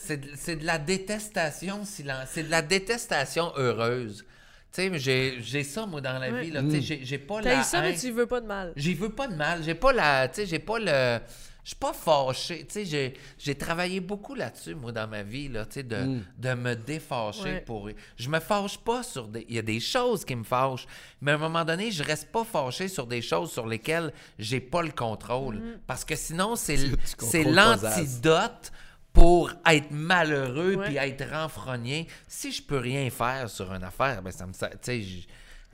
C'est 0.06 0.16
de, 0.18 0.28
c'est 0.36 0.56
de 0.56 0.64
la 0.64 0.78
détestation 0.78 1.82
silen- 1.84 2.26
C'est 2.28 2.44
de 2.44 2.50
la 2.50 2.62
détestation 2.62 3.52
heureuse. 3.56 4.25
Tu 4.72 4.82
sais, 4.82 4.98
j'ai 4.98 5.38
j'ai 5.40 5.64
ça, 5.64 5.86
moi, 5.86 6.00
dans 6.00 6.18
la 6.18 6.30
vie. 6.40 6.50
là. 6.50 6.62
Tu 6.62 6.70
sais, 6.72 6.80
j'ai- 6.82 7.04
j'ai 7.04 7.18
pas 7.18 7.40
T'as 7.42 7.54
la. 7.54 7.60
eu 7.60 7.64
ça, 7.64 7.80
mais 7.80 7.94
tu 7.96 8.10
veux 8.10 8.26
pas 8.26 8.40
de 8.40 8.46
mal. 8.46 8.72
J'y 8.76 8.94
veux 8.94 9.08
pas 9.10 9.26
de 9.26 9.34
mal. 9.34 9.62
J'ai 9.62 9.75
pas 9.75 9.92
la. 9.92 10.28
Tu 10.28 10.34
sais, 10.42 10.46
j'ai 10.46 10.58
pas 10.58 10.78
le. 10.78 11.20
Je 11.64 11.70
suis 11.70 11.78
pas 11.80 11.92
fâché. 11.92 12.58
Tu 12.64 12.75
sais, 12.75 12.84
j'ai- 12.84 13.14
j'ai 13.38 13.56
travaillé 13.56 13.98
beaucoup 13.98 14.36
là-dessus, 14.36 14.76
moi, 14.76 14.92
dans 14.92 15.08
ma 15.08 15.25
vie, 15.25 15.48
là, 15.48 15.64
tu 15.66 15.72
sais, 15.75 15.82
de, 15.82 15.96
Mm. 15.96 16.22
de 16.38 16.54
me 16.54 16.75
défâcher 16.76 17.42
Ouais. 17.42 17.60
pour. 17.66 17.88
Je 18.16 18.28
me 18.28 18.38
fâche 18.38 18.78
pas 18.78 19.02
sur 19.02 19.26
des. 19.26 19.44
Il 19.48 19.56
y 19.56 19.58
a 19.58 19.62
des 19.62 19.80
choses 19.80 20.25
qui 20.25 20.36
me 20.36 20.44
fâchent, 20.44 20.86
mais 21.20 21.32
à 21.32 21.34
un 21.34 21.38
moment 21.38 21.64
donné, 21.64 21.90
je 21.90 22.04
reste 22.04 22.30
pas 22.30 22.44
fâché 22.44 22.86
sur 22.86 23.06
des 23.08 23.20
choses 23.20 23.50
sur 23.50 23.66
lesquelles 23.66 24.12
j'ai 24.38 24.60
pas 24.60 24.82
le 24.82 24.92
contrôle. 24.92 25.56
Mm-hmm. 25.56 25.78
Parce 25.88 26.04
que 26.04 26.14
sinon, 26.14 26.54
c'est 26.54 26.76
l'antidote 27.44 28.70
pour 29.16 29.50
être 29.66 29.90
malheureux 29.90 30.76
puis 30.85 30.99
être 30.99 31.25
renfrogné. 31.32 32.06
Si 32.28 32.52
je 32.52 32.62
peux 32.62 32.76
rien 32.76 33.08
faire 33.08 33.49
sur 33.49 33.73
une 33.73 33.82
affaire, 33.82 34.20
ben 34.20 34.30
ça 34.30 34.46
me. 34.46 34.52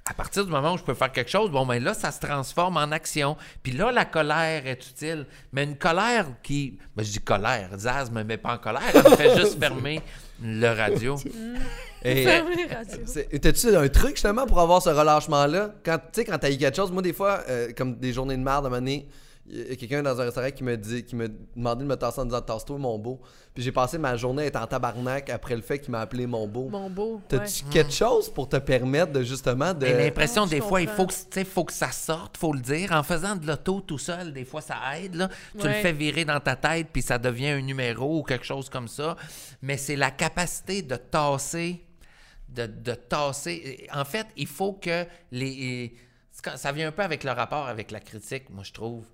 À 0.05 0.15
partir 0.15 0.45
du 0.45 0.51
moment 0.51 0.75
où 0.75 0.79
je 0.79 0.85
peux 0.85 0.95
faire 0.95 1.11
quelque 1.11 1.31
chose, 1.31 1.51
bon, 1.51 1.67
ben 1.67 1.83
là, 1.83 1.93
ça 1.93 2.13
se 2.13 2.21
transforme 2.21 2.77
en 2.77 2.93
action. 2.93 3.37
Puis 3.65 3.73
là, 3.73 3.91
la 3.91 4.05
colère 4.05 4.67
est 4.67 4.87
utile. 4.89 5.27
Mais 5.53 5.65
une 5.65 5.77
colère 5.77 6.27
qui. 6.45 6.79
Ben, 6.95 7.05
je 7.05 7.11
dis 7.11 7.19
colère. 7.19 7.71
Zaz 7.77 8.13
me 8.13 8.23
met 8.23 8.37
pas 8.37 8.55
en 8.55 8.59
colère. 8.59 8.83
Elle 8.95 9.11
me 9.11 9.17
fait 9.17 9.37
juste 9.37 9.59
fermer 9.61 10.01
le 10.41 10.69
radio. 10.69 11.17
Et, 12.05 12.25
la 12.25 12.43
radio. 12.79 12.99
T'as-tu 13.41 13.77
un 13.77 13.89
truc 13.89 14.11
justement 14.13 14.47
pour 14.47 14.61
avoir 14.61 14.83
ce 14.83 14.91
relâchement-là? 14.91 15.75
Quand 15.85 15.99
tu 15.99 16.05
sais, 16.13 16.25
quand 16.25 16.39
t'as 16.39 16.51
eu 16.51 16.59
quelque 16.59 16.77
chose, 16.77 16.93
moi 16.93 17.03
des 17.03 17.13
fois, 17.13 17.43
euh, 17.49 17.73
comme 17.77 17.97
des 17.97 18.13
journées 18.13 18.37
de 18.37 18.43
merde 18.43 18.67
à 18.67 18.69
un 18.69 18.71
moment 18.71 18.77
donné, 18.77 19.09
quelqu'un 19.51 20.03
dans 20.03 20.21
un 20.21 20.25
restaurant 20.25 20.51
qui 20.51 20.63
me 20.65 20.77
dit, 20.77 21.05
qui 21.05 21.17
m'a 21.17 21.27
demandé 21.57 21.83
de 21.83 21.89
me 21.89 21.97
tasser 21.97 22.21
en 22.21 22.25
disant 22.25 22.41
tasse-toi 22.41 22.79
mon 22.79 22.99
beau. 22.99 23.21
Puis 23.53 23.63
j'ai 23.63 23.73
passé 23.73 23.99
ma 23.99 24.17
journée 24.17 24.45
à 24.45 24.47
être 24.47 24.57
en 24.57 24.67
tabarnak 24.67 25.29
après 25.29 25.57
le 25.57 25.63
fait 25.63 25.79
qu'il 25.79 25.91
m'a 25.91 26.01
appelé 26.01 26.27
mon 26.27 26.47
beau. 26.47 26.69
Mon 26.71 26.89
beau. 26.89 27.21
ouais. 27.31 27.39
Quelque 27.71 27.93
chose 27.93 28.33
pour 28.33 28.49
te 28.49 28.57
permettre 28.57 29.13
de 29.13 29.23
justement 29.23 29.75
de. 29.75 29.85
J'ai 29.85 29.99
l'impression, 29.99 30.45
Ah, 30.45 30.49
des 30.49 30.61
fois, 30.61 30.81
il 30.81 30.89
faut 30.89 31.07
que, 31.07 31.13
tu 31.13 31.19
sais, 31.31 31.45
faut 31.45 31.65
que 31.65 31.73
ça 31.73 31.91
sorte, 31.91 32.37
faut 32.37 32.53
le 32.53 32.61
dire. 32.61 32.93
En 32.93 33.03
faisant 33.03 33.37
de 33.37 33.47
l'auto 33.47 33.81
tout 33.81 33.99
seul, 33.99 34.33
des 34.33 34.45
fois, 34.45 34.61
ça 34.61 34.77
aide. 34.99 35.17
Là. 35.17 35.29
Tu 35.59 35.67
le 35.67 35.75
fais 35.75 35.93
virer 35.93 36.25
dans 36.25 36.41
ta 36.41 36.57
tête, 36.57 36.89
puis 36.93 37.03
ça 37.03 37.19
devient 37.19 37.49
un 37.49 37.61
numéro 37.63 38.21
ou 38.21 38.23
quelque 38.23 38.47
chose 38.47 38.71
comme 38.71 38.89
ça. 38.89 39.17
Mais 39.61 39.77
c'est 39.77 39.97
la 39.97 40.11
capacité 40.13 40.83
de 40.83 40.97
tasser, 40.97 41.85
de, 42.49 42.67
de 42.67 42.95
tasser. 42.95 43.87
En 43.93 44.05
fait, 44.05 44.27
il 44.37 44.47
faut 44.47 44.75
que 44.75 45.05
les... 45.31 45.93
Ça 46.57 46.73
vient 46.73 46.89
un 46.89 46.93
peu 46.93 47.03
avec 47.03 47.25
le 47.25 47.31
rapport 47.31 47.69
avec 47.69 47.91
la 47.91 48.01
critique, 48.01 48.51
moi, 48.51 48.65
je 48.65 48.73
trouve. 48.73 49.07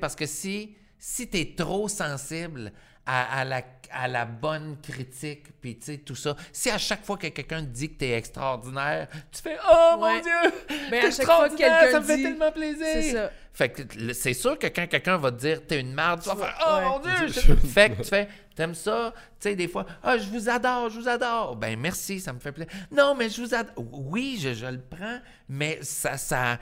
Parce 0.00 0.16
que 0.16 0.26
si, 0.26 0.76
si 0.98 1.28
tu 1.28 1.38
es 1.38 1.54
trop 1.56 1.88
sensible 1.88 2.72
à, 3.06 3.40
à 3.40 3.44
la, 3.44 3.62
à 3.90 4.08
la 4.08 4.24
bonne 4.24 4.76
critique, 4.80 5.46
puis 5.60 5.78
tu 5.78 5.86
sais, 5.86 5.98
tout 5.98 6.14
ça, 6.14 6.36
si 6.52 6.70
à 6.70 6.78
chaque 6.78 7.04
fois 7.04 7.16
que 7.16 7.26
quelqu'un 7.28 7.60
te 7.60 7.68
dit 7.70 7.92
que 7.92 7.98
tu 7.98 8.04
es 8.04 8.12
extraordinaire, 8.12 9.08
tu 9.32 9.42
fais 9.42 9.58
«Oh, 9.70 9.96
mon. 9.98 10.20
Dieu! 10.20 10.52
T'es 10.90 11.00
à 11.00 11.10
chaque 11.10 11.26
fois 11.26 11.48
que 11.48 11.56
quelqu'un 11.56 11.90
ça 11.90 12.00
me 12.00 12.06
fait 12.06 12.22
tellement 12.22 12.52
plaisir!» 12.52 12.86
C'est 12.92 13.12
ça. 13.12 13.30
Fait 13.54 13.68
que 13.68 14.12
c'est 14.14 14.32
sûr 14.32 14.58
que 14.58 14.66
quand 14.68 14.86
quelqu'un 14.86 15.18
va 15.18 15.30
te 15.30 15.36
dire 15.38 15.66
t'es 15.66 15.78
une 15.80 15.92
merde, 15.92 16.22
tu 16.22 16.28
vas 16.30 16.36
faire 16.36 16.58
Oh 16.66 16.74
Ouais. 16.76 16.84
mon 16.88 16.98
Dieu! 17.00 17.28
je- 17.28 17.54
fait 17.68 17.90
que 17.90 18.02
tu 18.02 18.08
fais 18.08 18.28
T'aimes 18.54 18.74
ça? 18.74 19.14
Tu 19.40 19.48
sais, 19.48 19.56
des 19.56 19.66
fois, 19.66 19.86
ah, 20.02 20.18
je 20.18 20.24
vous 20.28 20.46
adore, 20.50 20.90
je 20.90 21.00
vous 21.00 21.08
adore. 21.08 21.56
Ben 21.56 21.78
merci, 21.78 22.20
ça 22.20 22.34
me 22.34 22.38
fait 22.38 22.52
plaisir. 22.52 22.70
Non, 22.90 23.14
mais 23.14 23.30
je 23.30 23.40
vous 23.40 23.54
adore. 23.54 23.72
Oui, 23.92 24.38
je, 24.38 24.52
je 24.52 24.66
le 24.66 24.78
prends, 24.80 25.18
mais 25.48 25.78
ça, 25.80 26.18
ça, 26.18 26.58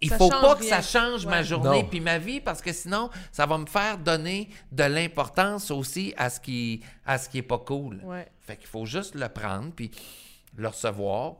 il 0.00 0.08
Ça 0.10 0.18
faut 0.18 0.28
pas 0.28 0.56
que 0.56 0.62
rien. 0.64 0.80
ça 0.80 0.82
change 0.82 1.26
ma 1.26 1.44
journée 1.44 1.86
puis 1.88 2.00
ma 2.00 2.18
vie 2.18 2.40
parce 2.40 2.60
que 2.60 2.72
sinon, 2.72 3.10
ça 3.30 3.46
va 3.46 3.58
me 3.58 3.66
faire 3.66 3.96
donner 3.98 4.50
de 4.72 4.82
l'importance 4.82 5.70
aussi 5.70 6.12
à 6.16 6.30
ce 6.30 6.40
qui, 6.40 6.82
à 7.06 7.16
ce 7.16 7.28
qui 7.28 7.38
est 7.38 7.42
pas 7.42 7.58
cool. 7.58 8.00
Ouais. 8.02 8.26
Fait 8.40 8.56
qu'il 8.56 8.66
faut 8.66 8.84
juste 8.86 9.14
le 9.14 9.28
prendre 9.28 9.70
puis 9.72 9.92
le 10.56 10.66
recevoir. 10.66 11.34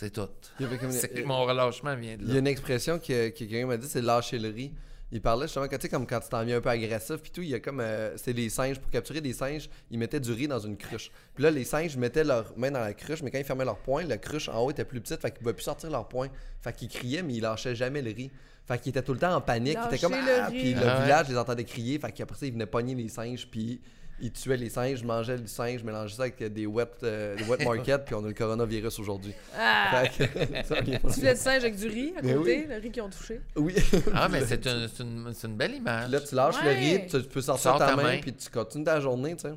C'est 0.00 0.10
tout. 0.12 0.28
C'est- 0.90 1.24
Mon 1.24 1.44
relâchement 1.44 1.96
vient 1.96 2.16
de 2.16 2.22
Il 2.22 2.28
y 2.28 2.30
a 2.30 2.34
là. 2.34 2.38
une 2.38 2.46
expression 2.46 3.00
que, 3.00 3.30
que 3.30 3.38
quelqu'un 3.38 3.66
m'a 3.66 3.76
dit, 3.76 3.88
c'est 3.88 4.00
lâcher 4.00 4.38
le 4.38 4.48
riz. 4.48 4.72
Il 5.10 5.20
parlait 5.20 5.46
justement, 5.46 5.66
quand, 5.66 5.76
tu 5.76 5.82
sais, 5.82 5.88
comme 5.88 6.06
quand 6.06 6.20
tu 6.20 6.28
t'en 6.28 6.44
viens 6.44 6.58
un 6.58 6.60
peu 6.60 6.68
agressif, 6.68 7.16
puis 7.16 7.32
tout, 7.32 7.40
il 7.42 7.48
y 7.48 7.54
a 7.54 7.58
comme. 7.58 7.80
euh, 7.80 8.16
c'est 8.16 8.32
les 8.32 8.48
singes, 8.48 8.78
pour 8.78 8.90
capturer 8.92 9.20
des 9.20 9.32
singes, 9.32 9.68
ils 9.90 9.98
mettaient 9.98 10.20
du 10.20 10.30
riz 10.30 10.46
dans 10.46 10.60
une 10.60 10.76
cruche. 10.76 11.10
Puis 11.34 11.42
là, 11.42 11.50
les 11.50 11.64
singes 11.64 11.96
mettaient 11.96 12.22
leurs 12.22 12.56
mains 12.56 12.70
dans 12.70 12.78
la 12.80 12.92
cruche, 12.94 13.22
mais 13.22 13.32
quand 13.32 13.38
ils 13.38 13.44
fermaient 13.44 13.64
leurs 13.64 13.78
poings, 13.78 14.04
la 14.04 14.18
cruche 14.18 14.48
en 14.48 14.60
haut 14.62 14.70
était 14.70 14.84
plus 14.84 15.00
petite, 15.00 15.20
fait 15.20 15.30
qu'ils 15.32 15.40
pouvaient 15.40 15.54
plus 15.54 15.64
sortir 15.64 15.90
leurs 15.90 16.06
poings. 16.06 16.28
Fait 16.60 16.72
qu'ils 16.76 16.88
criaient, 16.88 17.22
mais 17.24 17.34
ils 17.34 17.40
lâchaient 17.40 17.74
jamais 17.74 18.00
le 18.02 18.12
riz. 18.12 18.30
Fait 18.68 18.78
qu'ils 18.78 18.90
étaient 18.90 19.02
tout 19.02 19.14
le 19.14 19.18
temps 19.18 19.34
en 19.34 19.40
panique. 19.40 19.78
Ils 19.82 19.86
étaient 19.94 19.98
comme. 20.06 20.14
Ah! 20.14 20.46
riz. 20.46 20.58
Puis 20.60 20.74
le 20.74 20.80
Ah 20.86 20.98
ouais. 20.98 21.02
village 21.04 21.28
les 21.28 21.36
entendait 21.38 21.64
crier, 21.64 21.98
fait 21.98 22.12
qu'après 22.12 22.36
ça, 22.38 22.46
ils 22.46 22.52
venaient 22.52 22.66
pogner 22.66 22.94
les 22.94 23.08
singes, 23.08 23.48
puis. 23.50 23.80
Ils 24.20 24.32
tuaient 24.32 24.56
les 24.56 24.70
singes, 24.70 25.04
mangeaient 25.04 25.38
du 25.38 25.46
singe, 25.46 25.82
mélangeaient 25.84 26.16
ça 26.16 26.22
avec 26.22 26.42
des 26.52 26.66
wet, 26.66 26.86
euh, 27.02 27.36
des 27.36 27.44
wet 27.44 27.64
market, 27.64 28.04
puis 28.04 28.14
on 28.14 28.24
a 28.24 28.28
le 28.28 28.34
coronavirus 28.34 28.98
aujourd'hui. 28.98 29.34
Ah! 29.56 30.02
Tu 30.18 31.20
de 31.20 31.34
singe 31.34 31.62
avec 31.62 31.76
du 31.76 31.88
riz 31.88 32.12
à 32.16 32.20
côté, 32.20 32.34
oui. 32.34 32.66
le 32.68 32.76
riz 32.76 32.90
qu'ils 32.90 33.02
ont 33.02 33.10
touché? 33.10 33.40
Oui. 33.56 33.74
Ah, 34.14 34.28
mais 34.28 34.40
c'est 34.46 34.64
une, 34.64 35.56
belle 35.56 35.74
image. 35.74 36.04
Puis 36.04 36.12
là, 36.12 36.20
tu 36.20 36.34
lâches 36.34 36.64
le 36.64 36.70
riz, 36.70 37.06
tu, 37.06 37.22
tu 37.22 37.28
peux 37.28 37.40
sortir 37.40 37.76
ta 37.78 37.96
main, 37.96 38.02
main. 38.02 38.18
puis 38.20 38.32
tu 38.32 38.50
continues 38.50 38.84
ta 38.84 39.00
journée, 39.00 39.36
tu 39.36 39.42
sais. 39.48 39.54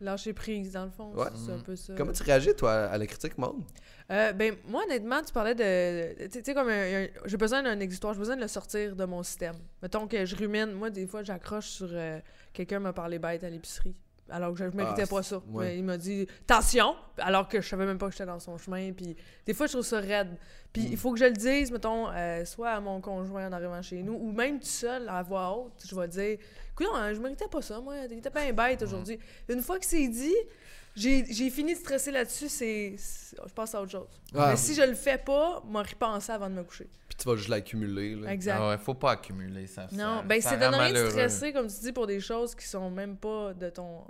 Lâcher 0.00 0.32
prise, 0.32 0.72
dans 0.72 0.84
le 0.84 0.90
fond. 0.90 1.12
Ouais. 1.14 1.26
C'est 1.34 1.52
un 1.52 1.58
peu 1.60 1.76
ça. 1.76 1.94
Comment 1.96 2.12
tu 2.12 2.22
réagis, 2.22 2.54
toi, 2.54 2.72
à 2.86 2.98
la 2.98 3.06
critique, 3.06 3.38
monde? 3.38 3.62
Euh, 4.10 4.32
ben, 4.32 4.54
moi, 4.66 4.82
honnêtement, 4.84 5.22
tu 5.22 5.32
parlais 5.32 5.54
de. 5.54 6.26
Tu 6.28 6.42
sais, 6.44 6.52
comme 6.54 6.68
un- 6.68 7.04
un- 7.04 7.08
j'ai 7.24 7.36
besoin 7.36 7.62
d'un 7.62 7.78
exutoire, 7.80 8.12
j'ai 8.12 8.18
besoin 8.18 8.36
de 8.36 8.42
le 8.42 8.48
sortir 8.48 8.94
de 8.96 9.04
mon 9.04 9.22
système. 9.22 9.54
Mettons 9.82 10.06
que 10.06 10.24
je 10.26 10.36
rumine. 10.36 10.72
Moi, 10.72 10.90
des 10.90 11.06
fois, 11.06 11.22
j'accroche 11.22 11.68
sur. 11.68 11.88
euh, 11.90 12.18
Quelqu'un 12.52 12.80
m'a 12.80 12.92
parlé 12.92 13.18
bête 13.18 13.42
à 13.44 13.50
l'épicerie. 13.50 13.94
Alors 14.30 14.52
que 14.52 14.58
je 14.58 14.64
ne 14.64 14.70
méritais 14.70 15.02
Ah, 15.02 15.06
pas 15.06 15.22
ça. 15.22 15.36
ouais. 15.50 15.64
Mais 15.66 15.78
il 15.78 15.84
m'a 15.84 15.98
dit 15.98 16.26
attention, 16.48 16.94
alors 17.18 17.46
que 17.46 17.60
je 17.60 17.68
savais 17.68 17.84
même 17.84 17.98
pas 17.98 18.06
que 18.06 18.12
j'étais 18.12 18.24
dans 18.26 18.40
son 18.40 18.56
chemin. 18.56 18.92
Puis 18.92 19.16
des 19.46 19.52
fois, 19.52 19.66
je 19.66 19.72
trouve 19.72 19.84
ça 19.84 20.00
raide. 20.00 20.36
Puis 20.72 20.82
Mm. 20.82 20.92
il 20.92 20.96
faut 20.96 21.12
que 21.12 21.18
je 21.18 21.26
le 21.26 21.32
dise, 21.32 21.70
mettons, 21.70 22.08
euh, 22.10 22.44
soit 22.46 22.70
à 22.70 22.80
mon 22.80 23.00
conjoint 23.02 23.48
en 23.48 23.52
arrivant 23.52 23.80
chez 23.82 24.02
nous, 24.02 24.14
ou 24.14 24.32
même 24.32 24.58
tout 24.58 24.66
seul, 24.66 25.08
à 25.08 25.22
voix 25.22 25.50
haute, 25.56 25.84
je 25.86 25.94
vais 25.94 26.08
dire 26.08 26.38
écoute, 26.72 26.86
non, 26.92 27.12
je 27.14 27.20
méritais 27.20 27.46
pas 27.48 27.60
ça, 27.62 27.78
moi. 27.80 27.94
T'étais 28.08 28.30
pas 28.30 28.40
un 28.40 28.52
bête 28.52 28.80
Mm. 28.80 28.84
aujourd'hui. 28.84 29.18
Une 29.48 29.60
fois 29.62 29.78
que 29.78 29.84
c'est 29.86 30.08
dit, 30.08 30.34
j'ai 30.96 31.50
fini 31.50 31.74
de 31.74 31.78
stresser 31.78 32.10
là-dessus, 32.12 32.48
c'est 32.48 32.94
je 32.96 33.52
passe 33.52 33.74
à 33.74 33.82
autre 33.82 33.90
chose. 33.92 34.20
Ah. 34.34 34.50
Mais 34.50 34.56
si 34.56 34.74
je 34.74 34.82
le 34.82 34.94
fais 34.94 35.18
pas, 35.18 35.62
m'en 35.66 35.82
repenser 35.82 36.30
avant 36.32 36.48
de 36.48 36.54
me 36.54 36.62
coucher. 36.62 36.88
Puis 37.08 37.16
tu 37.18 37.28
vas 37.28 37.36
juste 37.36 37.48
l'accumuler, 37.48 38.14
là. 38.14 38.32
Exact. 38.32 38.58
Ah 38.60 38.68
ouais, 38.70 38.78
faut 38.78 38.94
pas 38.94 39.12
accumuler 39.12 39.66
ça. 39.66 39.86
Non, 39.92 40.18
ça- 40.18 40.22
ben 40.22 40.40
ça 40.40 40.50
c'est 40.50 40.58
de 40.58 40.64
rien 40.66 40.92
de 40.92 41.10
stresser, 41.10 41.52
comme 41.52 41.66
tu 41.68 41.80
dis, 41.80 41.92
pour 41.92 42.06
des 42.06 42.20
choses 42.20 42.54
qui 42.54 42.66
sont 42.66 42.90
même 42.90 43.16
pas 43.16 43.52
de 43.54 43.70
ton 43.70 44.02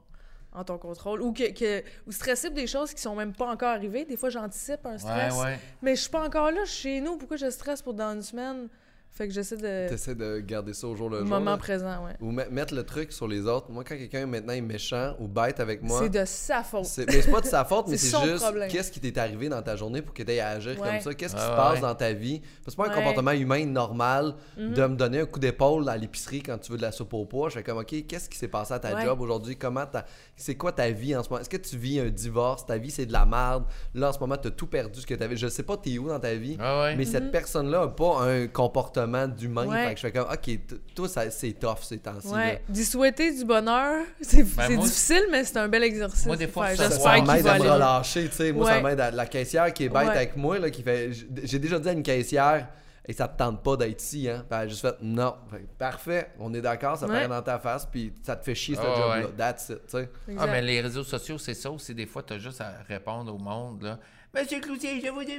en 0.57 0.63
ton 0.63 0.79
contrôle. 0.79 1.21
Ou 1.21 1.33
que, 1.33 1.51
que 1.53 1.83
ou 2.07 2.13
stresser 2.13 2.47
pour 2.49 2.55
des 2.57 2.69
choses 2.69 2.95
qui 2.95 3.03
sont 3.03 3.17
même 3.17 3.33
pas 3.33 3.47
encore 3.47 3.71
arrivées. 3.71 4.05
Des 4.05 4.17
fois, 4.17 4.29
j'anticipe 4.31 4.87
un 4.87 4.93
Ouais, 4.93 4.99
stress. 4.99 5.35
ouais. 5.35 5.59
Mais 5.83 5.97
je 5.97 6.03
suis 6.03 6.11
pas 6.11 6.25
encore 6.25 6.53
là, 6.53 6.61
je 6.65 6.71
suis 6.71 6.83
chez 6.83 7.01
nous. 7.01 7.17
Pourquoi 7.17 7.37
je 7.37 7.51
stresse 7.51 7.83
pour 7.83 7.93
dans 7.95 8.13
une 8.15 8.23
semaine? 8.23 8.69
Fait 9.17 9.29
que 9.29 9.33
j'essaie 9.33 9.57
de. 9.57 9.89
T'essaies 9.89 10.17
de 10.17 10.41
garder 10.41 10.75
ça 10.75 10.89
au 10.89 10.97
jour 10.97 11.09
le 11.09 11.21
jour. 11.21 11.29
moment 11.29 11.53
là. 11.53 11.57
présent, 11.57 12.05
ouais. 12.05 12.15
Ou 12.21 12.33
me- 12.33 12.49
mettre 12.51 12.75
le 12.75 12.83
truc 12.83 13.13
sur 13.13 13.29
les 13.29 13.47
autres. 13.47 13.71
Moi, 13.71 13.85
quand 13.85 13.95
quelqu'un 13.97 14.27
maintenant 14.27 14.55
est 14.55 14.61
méchant 14.61 15.15
ou 15.21 15.29
bête 15.29 15.61
avec 15.61 15.85
moi, 15.85 16.01
C'est 16.03 16.09
de 16.09 16.25
sa 16.25 16.65
faute. 16.65 16.85
c'est 16.87 17.07
mais 17.07 17.23
c'est 17.23 17.31
pas 17.31 17.41
de 17.41 17.47
sa 17.47 17.65
faute, 17.65 17.87
mais 17.89 17.97
C'est 17.97 18.09
juste 18.25 18.45
qu'est-ce 18.71 18.91
qui 18.91 18.99
t'est 18.99 19.17
arrivé 19.17 19.49
dans 19.49 19.63
ta 19.63 19.77
journée 19.77 20.03
pour 20.03 20.13
que 20.15 20.23
tu 20.25 20.39
à 20.41 20.49
agir 20.49 20.73
Ouais. 20.81 20.89
comme 20.89 21.01
ça? 21.01 21.15
Qu'est-ce 21.15 21.37
qui 21.37 21.41
Ouais, 21.41 21.47
se 21.47 21.53
passe 21.55 21.75
ouais. 21.77 21.81
dans 21.83 21.95
ta 21.95 22.13
vie? 22.13 22.41
Parce 22.41 22.51
que 22.65 22.71
c'est 22.71 22.77
pas 22.77 22.83
un 22.83 22.87
Ouais. 22.87 22.91
Mhm. 22.91 22.97
comportement 23.05 23.31
humain 23.31 23.65
normal 23.67 24.35
de 24.59 24.85
me 24.87 24.97
donner 24.97 25.21
un 25.21 25.27
coup 25.27 25.39
d'épaule 25.39 25.89
à 25.89 25.97
l'épicerie 25.97 26.43
quand 26.43 26.59
tu 26.59 26.73
veux 26.73 26.79
de 26.79 26.83
la 26.83 26.91
soupe 26.91 27.15
au 27.15 27.25
pois. 27.25 27.51
Je 27.51 27.55
fais 27.55 27.63
comme, 27.63 27.79
OK, 27.79 27.95
qu'est-ce 28.09 28.29
qui 28.29 28.37
s'est 28.37 28.49
passé 28.49 28.75
à 28.75 28.81
ta 28.81 28.97
Ouais. 28.97 29.05
job 29.05 29.21
aujourd'hui? 29.21 29.55
Comment 29.55 29.87
t'as- 29.87 30.07
C'est 30.35 30.57
quoi 30.57 30.73
ta 30.73 30.91
vie 30.91 31.15
en 31.15 31.23
ce 31.23 31.29
moment? 31.29 31.41
Est-ce 31.41 31.49
que 31.51 31.57
tu 31.57 31.77
vis 31.77 32.01
un 32.01 32.09
divorce? 32.09 32.67
Ta 32.67 32.79
vie, 32.79 32.91
c'est 32.91 33.07
de 33.07 33.13
la 33.13 33.25
merde. 33.27 33.63
Là, 33.95 34.09
en 34.09 34.13
ce 34.13 34.19
moment, 34.19 34.37
tu 34.37 34.49
as 34.49 34.51
tout 34.51 34.67
perdu 34.67 35.01
ce 35.01 35.07
que 35.07 35.15
tu 35.15 35.23
avais. 35.23 35.37
Je 35.37 35.47
sais 35.47 35.63
pas, 35.63 35.77
t'es 35.77 35.99
où 35.99 36.09
dans 36.09 36.19
ta 36.19 36.35
vie? 36.35 36.57
Ah 36.59 36.83
ouais. 36.83 36.97
Mais 36.97 37.05
cette 37.05 37.31
personne-là 37.31 37.83
a 37.83 37.89
pas 37.89 38.23
un 38.23 38.49
comportement 38.49 39.04
d'humain. 39.29 39.65
Mhm. 39.65 39.71
Ouais. 39.71 39.87
Fait 39.89 39.95
que 39.95 40.01
je 40.01 40.07
fais 40.07 40.13
comme, 40.13 40.29
OK, 40.33 40.59
toi, 40.95 41.09
ça- 41.09 41.31
c'est 41.31 41.53
tough 41.53 41.79
ces 41.83 41.99
temps-ci. 41.99 42.29
Ouais. 42.29 42.63
D'y 42.69 42.85
souhaiter 42.85 43.33
du 43.35 43.45
bonheur, 43.45 44.05
c'est 44.21 44.43
Ben, 44.43 44.65
c'est 44.69 44.77
moi- 44.77 44.85
difficile, 44.87 45.25
mais 45.31 45.45
c'est 45.45 45.57
un 45.59 45.69
bel 45.69 45.83
exercice. 45.83 46.27
Moi, 46.27 46.37
des 46.37 46.49
fois, 46.49 46.67
Faire. 46.69 46.91
ça- 46.93 47.23
m'aide 47.23 47.43
va 47.43 47.53
à 47.53 47.59
me 47.59 47.71
relâcher, 47.71 48.29
tu 48.29 48.35
sais. 48.37 48.53
Moi, 48.53 48.67
ça 48.69 48.77
Ouais. 48.77 48.83
m'aide 48.83 49.01
à 49.01 49.11
la 49.11 49.27
caissière 49.27 49.73
qui 49.73 49.85
est 49.85 49.89
bête 49.89 50.07
Ouais. 50.09 50.17
avec 50.17 50.37
moi, 50.37 50.59
là, 50.59 50.71
qui 50.71 50.83
fait. 50.83 51.11
J'ai 51.45 51.59
déjà 51.59 51.79
dit 51.79 51.89
à 51.89 51.93
une 51.93 52.03
caissière, 52.03 52.69
et 53.07 53.13
ça 53.13 53.29
te 53.29 53.37
tente 53.37 53.63
pas 53.63 53.77
d'être 53.77 54.03
ici, 54.03 54.29
hein. 54.31 54.45
Elle 54.51 54.57
a 54.57 54.67
juste 54.67 54.81
fait 54.81 54.95
non. 55.03 55.35
Fait 55.51 55.67
parfait, 55.79 56.31
on 56.39 56.55
est 56.55 56.63
d'accord, 56.63 56.97
ça 56.97 57.07
Ouais. 57.07 57.13
paraît 57.13 57.29
dans 57.29 57.43
ta 57.43 57.59
face, 57.59 57.85
puis 57.87 58.13
ça 58.23 58.35
te 58.35 58.45
fait 58.45 58.55
chier 58.55 58.77
ce 58.77 58.81
Ah, 58.81 58.97
job-là. 58.97 59.17
ouais. 59.27 59.33
That's 59.37 59.69
it, 59.69 59.81
tu 59.87 59.99
sais. 59.99 60.09
Ah, 60.39 60.47
mais 60.47 60.63
les 60.63 60.81
réseaux 60.81 61.05
sociaux, 61.05 61.37
c'est 61.37 61.53
ça 61.55 61.71
aussi. 61.71 61.95
Des 61.95 62.07
fois, 62.07 62.23
tu 62.23 62.33
as 62.33 62.39
juste 62.39 62.61
à 62.63 62.73
répondre 62.89 63.35
au 63.35 63.39
monde. 63.39 63.83
Là. 63.83 63.99
Monsieur 64.35 64.59
Cloutier, 64.59 65.01
je 65.05 65.11
vous 65.11 65.23
dis. 65.23 65.39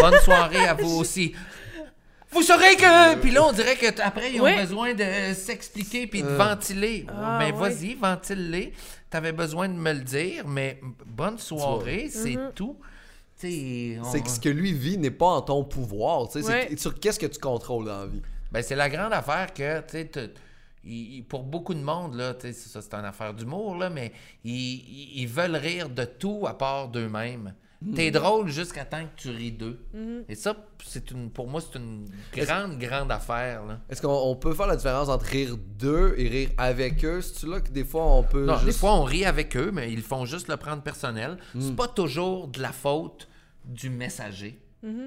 Bonne 0.00 0.18
soirée 0.20 0.66
à 0.68 0.74
vous 0.74 0.98
aussi. 1.00 1.34
Vous 2.32 2.42
saurez 2.42 2.76
que. 2.76 3.16
Puis 3.16 3.30
là, 3.32 3.44
on 3.44 3.52
dirait 3.52 3.76
que 3.76 3.90
t- 3.90 4.02
après 4.02 4.32
ils 4.32 4.40
ont 4.40 4.56
besoin 4.56 4.94
de 4.94 5.34
s'expliquer 5.34 6.06
puis 6.06 6.22
de 6.22 6.28
Euh. 6.28 6.36
ventiler. 6.36 7.06
Ah, 7.08 7.38
mais 7.40 7.52
ouais. 7.52 7.58
vas-y, 7.70 7.94
ventile-les. 7.94 8.72
T'avais 9.10 9.32
besoin 9.32 9.68
de 9.68 9.74
me 9.74 9.92
le 9.92 10.00
dire, 10.00 10.46
mais 10.46 10.80
bonne 11.06 11.38
soirée, 11.38 12.08
c'est 12.10 12.36
Mhm. 12.36 12.52
tout. 12.54 12.76
On- 13.42 14.04
C'est 14.04 14.20
que 14.22 14.28
ce 14.28 14.38
que 14.38 14.50
lui 14.50 14.72
vit 14.74 14.98
n'est 14.98 15.10
pas 15.10 15.26
en 15.26 15.40
ton 15.42 15.64
pouvoir, 15.64 16.28
c'est 16.30 16.42
que- 16.42 16.76
Sur 16.78 16.98
qu'est-ce 17.00 17.18
que 17.18 17.26
tu 17.26 17.38
contrôles 17.40 17.86
dans 17.86 18.00
la 18.00 18.06
vie? 18.06 18.22
Ben, 18.52 18.62
c'est 18.62 18.76
la 18.76 18.88
grande 18.90 19.12
affaire 19.14 19.52
que, 19.54 19.80
tu 19.80 20.20
pour 21.28 21.42
beaucoup 21.42 21.74
de 21.74 21.80
monde, 21.82 22.14
là, 22.14 22.34
ça, 22.40 22.80
c'est 22.82 22.94
une 22.94 23.04
affaire 23.04 23.34
d'humour, 23.34 23.76
là, 23.76 23.90
mais 23.90 24.12
ils, 24.44 24.52
ils- 24.52 25.20
ils 25.22 25.28
veulent 25.28 25.56
rire 25.56 25.88
de 25.88 26.04
tout 26.04 26.44
à 26.46 26.56
part 26.56 26.88
d'eux-mêmes. 26.88 27.54
T'es 27.94 28.10
drôle 28.10 28.48
jusqu'à 28.48 28.84
temps 28.84 29.02
que 29.02 29.22
tu 29.22 29.30
ris 29.30 29.52
d'eux. 29.52 29.78
Et 30.28 30.34
ça, 30.34 30.54
c'est 30.84 31.10
une, 31.10 31.30
pour 31.30 31.48
moi, 31.48 31.60
c'est 31.60 31.78
une 31.78 32.06
grande, 32.34 32.78
grande 32.78 33.10
affaire. 33.10 33.64
Là. 33.64 33.80
Est-ce 33.88 34.02
qu'on 34.02 34.08
on 34.08 34.36
peut 34.36 34.52
faire 34.52 34.66
la 34.66 34.76
différence 34.76 35.08
entre 35.08 35.24
rire 35.24 35.56
d'eux 35.78 36.14
et 36.18 36.28
rire 36.28 36.50
avec 36.58 37.04
eux? 37.04 37.22
C'est-tu 37.22 37.46
là 37.46 37.60
que 37.60 37.70
des 37.70 37.84
fois 37.84 38.04
on 38.04 38.22
peut. 38.22 38.44
Non, 38.44 38.54
juste... 38.54 38.66
des 38.66 38.72
fois, 38.72 38.94
on 38.94 39.04
rit 39.04 39.24
avec 39.24 39.56
eux, 39.56 39.70
mais 39.72 39.90
ils 39.92 40.02
font 40.02 40.26
juste 40.26 40.48
le 40.48 40.56
prendre 40.56 40.82
personnel. 40.82 41.38
Hmm. 41.54 41.60
C'est 41.60 41.76
pas 41.76 41.88
toujours 41.88 42.48
de 42.48 42.60
la 42.60 42.72
faute 42.72 43.28
du 43.64 43.88
messager. 43.88 44.60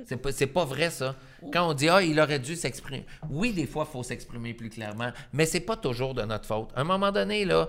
C'est 0.05 0.17
pas, 0.17 0.31
c'est 0.31 0.47
pas 0.47 0.65
vrai, 0.65 0.91
ça. 0.91 1.15
Quand 1.51 1.67
on 1.67 1.73
dit, 1.73 1.89
ah, 1.89 2.03
il 2.03 2.19
aurait 2.19 2.38
dû 2.38 2.55
s'exprimer. 2.55 3.05
Oui, 3.29 3.53
des 3.53 3.65
fois, 3.65 3.88
il 3.89 3.91
faut 3.91 4.03
s'exprimer 4.03 4.53
plus 4.53 4.69
clairement, 4.69 5.12
mais 5.31 5.47
c'est 5.47 5.62
pas 5.62 5.75
toujours 5.75 6.13
de 6.13 6.21
notre 6.21 6.45
faute. 6.45 6.69
À 6.75 6.81
un 6.81 6.83
moment 6.83 7.12
donné, 7.12 7.43
là, 7.43 7.67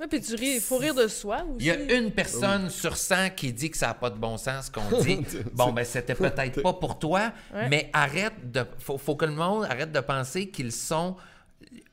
Ouais, 0.00 0.06
puis 0.06 0.20
tu 0.20 0.34
ris, 0.36 0.54
il 0.56 0.60
faut 0.60 0.76
rire 0.78 0.94
de 0.94 1.08
soi 1.08 1.38
aussi. 1.42 1.56
Il 1.58 1.66
y 1.66 1.70
a 1.70 1.92
une 1.96 2.10
personne 2.12 2.70
sur 2.70 2.96
100 2.96 3.30
qui 3.36 3.52
dit 3.52 3.70
que 3.70 3.76
ça 3.76 3.88
n'a 3.88 3.94
pas 3.94 4.10
de 4.10 4.16
bon 4.16 4.36
sens, 4.36 4.66
ce 4.66 4.70
qu'on 4.70 5.00
dit. 5.02 5.18
bon, 5.52 5.72
ben, 5.72 5.84
c'était 5.84 6.14
peut-être 6.14 6.62
pas 6.62 6.72
pour 6.74 6.98
toi, 6.98 7.32
Ouais. 7.54 7.68
mais 7.68 7.90
arrête 7.92 8.52
de. 8.52 8.64
Faut, 8.78 8.96
faut 8.98 9.16
que 9.16 9.24
le 9.24 9.32
monde 9.32 9.64
arrête 9.64 9.90
de 9.92 10.00
penser 10.00 10.48
qu'ils 10.48 10.72
sont. 10.72 11.16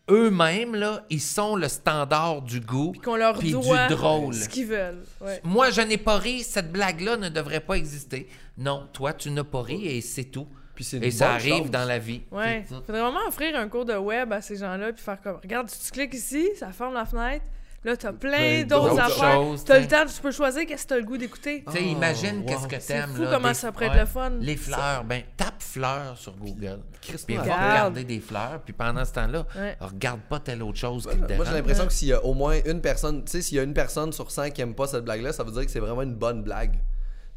Eux-mêmes, 0.08 0.76
là, 0.76 1.04
ils 1.10 1.22
sont 1.22 1.56
le 1.56 1.68
standard 1.68 2.44
du 2.44 2.60
goût. 2.60 2.94
Qu'on 3.04 3.16
leur 3.16 3.40
puis 3.40 3.52
doit 3.52 3.88
du 3.88 3.96
drôle. 3.96 4.36
ce 4.36 4.48
qu'ils 4.48 4.68
veulent. 4.68 5.04
Ouais. 5.20 5.42
Moi, 5.44 5.72
je 5.72 5.82
n'ai 5.82 5.98
pas 5.98 6.18
ri, 6.18 6.44
cette 6.44 6.72
blague-là 6.72 7.18
ne 7.18 7.30
devrait 7.30 7.60
pas 7.60 7.74
exister. 7.76 8.30
Non, 8.56 8.88
toi, 8.94 9.14
tu 9.14 9.32
n'as 9.32 9.44
pas 9.44 9.64
ri 9.64 9.88
et 9.88 10.02
c'est 10.02 10.26
tout. 10.26 10.48
Puis 10.76 10.88
Et 11.02 11.10
ça 11.10 11.32
arrive 11.34 11.64
chose. 11.64 11.72
dans 11.72 11.86
la 11.86 11.98
vie. 11.98 12.22
Ouais. 12.32 12.66
Ça. 12.70 12.76
Faudrait 12.86 13.02
vraiment 13.02 13.26
offrir 13.28 13.56
un 13.58 13.68
cours 13.68 13.86
de 13.86 13.96
web 13.96 14.32
à 14.32 14.42
ces 14.42 14.58
gens-là 14.58 14.94
puis 14.94 15.02
faire 15.02 15.20
comme 15.22 15.38
regarde, 15.42 15.70
si 15.70 15.86
tu 15.86 15.92
cliques 15.92 16.14
ici, 16.14 16.50
ça 16.60 16.72
ferme 16.72 16.94
la 16.94 17.06
fenêtre. 17.06 17.46
Là, 17.86 17.96
t'as 17.96 18.12
plein 18.14 18.30
Plein 18.32 18.64
d'autres 18.64 18.90
d'autres 18.90 19.00
affaires. 19.02 19.34
choses, 19.36 19.64
T'as 19.64 19.80
le 19.80 19.88
temps, 19.88 20.06
tu 20.08 20.20
peux 20.22 20.32
choisir 20.32 20.66
qu'est-ce 20.66 20.84
que 20.84 20.90
t'as 20.90 20.98
le 20.98 21.04
goût 21.04 21.18
d'écouter. 21.18 21.64
Tu 21.68 21.72
sais, 21.72 21.84
Oh, 21.86 21.88
imagine 21.92 22.40
wow. 22.40 22.46
qu'est-ce 22.48 22.68
que 22.68 22.80
C'est 22.80 22.94
t'aimes. 22.94 23.10
fou 23.16 23.22
là, 23.22 23.30
comment 23.34 23.48
des- 23.50 23.54
ça 23.54 23.72
pourrait 23.72 23.86
être 23.86 24.00
le 24.00 24.06
fun. 24.08 24.32
Les 24.42 24.56
fleurs, 24.58 25.04
ben 25.04 25.22
tape 25.38 25.54
fleurs 25.62 26.18
sur 26.18 26.36
Google. 26.36 26.80
Puis 27.00 27.36
va 27.36 27.44
Regarde. 27.44 27.62
regarder 27.72 28.04
des 28.04 28.20
fleurs, 28.20 28.60
puis 28.66 28.74
pendant 28.74 29.06
ce 29.06 29.14
temps-là, 29.14 29.46
Ouais. 29.56 29.78
regarde 29.80 30.20
pas 30.22 30.40
telle 30.40 30.64
autre 30.64 30.80
chose 30.80 31.06
qui 31.08 31.16
te 31.16 31.34
Moi, 31.34 31.46
j'ai 31.46 31.54
l'impression 31.54 31.86
que 31.86 31.94
s'il 31.94 32.08
y 32.08 32.14
a 32.14 32.26
au 32.26 32.34
moins 32.34 32.58
une 32.66 32.82
personne, 32.82 33.24
tu 33.24 33.32
sais, 33.34 33.42
s'il 33.44 33.58
y 33.58 33.60
a 33.60 33.64
une 33.64 33.74
personne 33.76 34.12
sur 34.12 34.32
100 34.32 34.50
qui 34.50 34.62
aime 34.62 34.74
pas 34.74 34.88
cette 34.88 35.04
blague-là, 35.06 35.32
ça 35.32 35.44
veut 35.44 35.52
dire 35.52 35.64
que 35.66 35.70
c'est 35.72 35.80
vraiment 35.80 36.02
une 36.02 36.16
bonne 36.16 36.42
blague. 36.42 36.74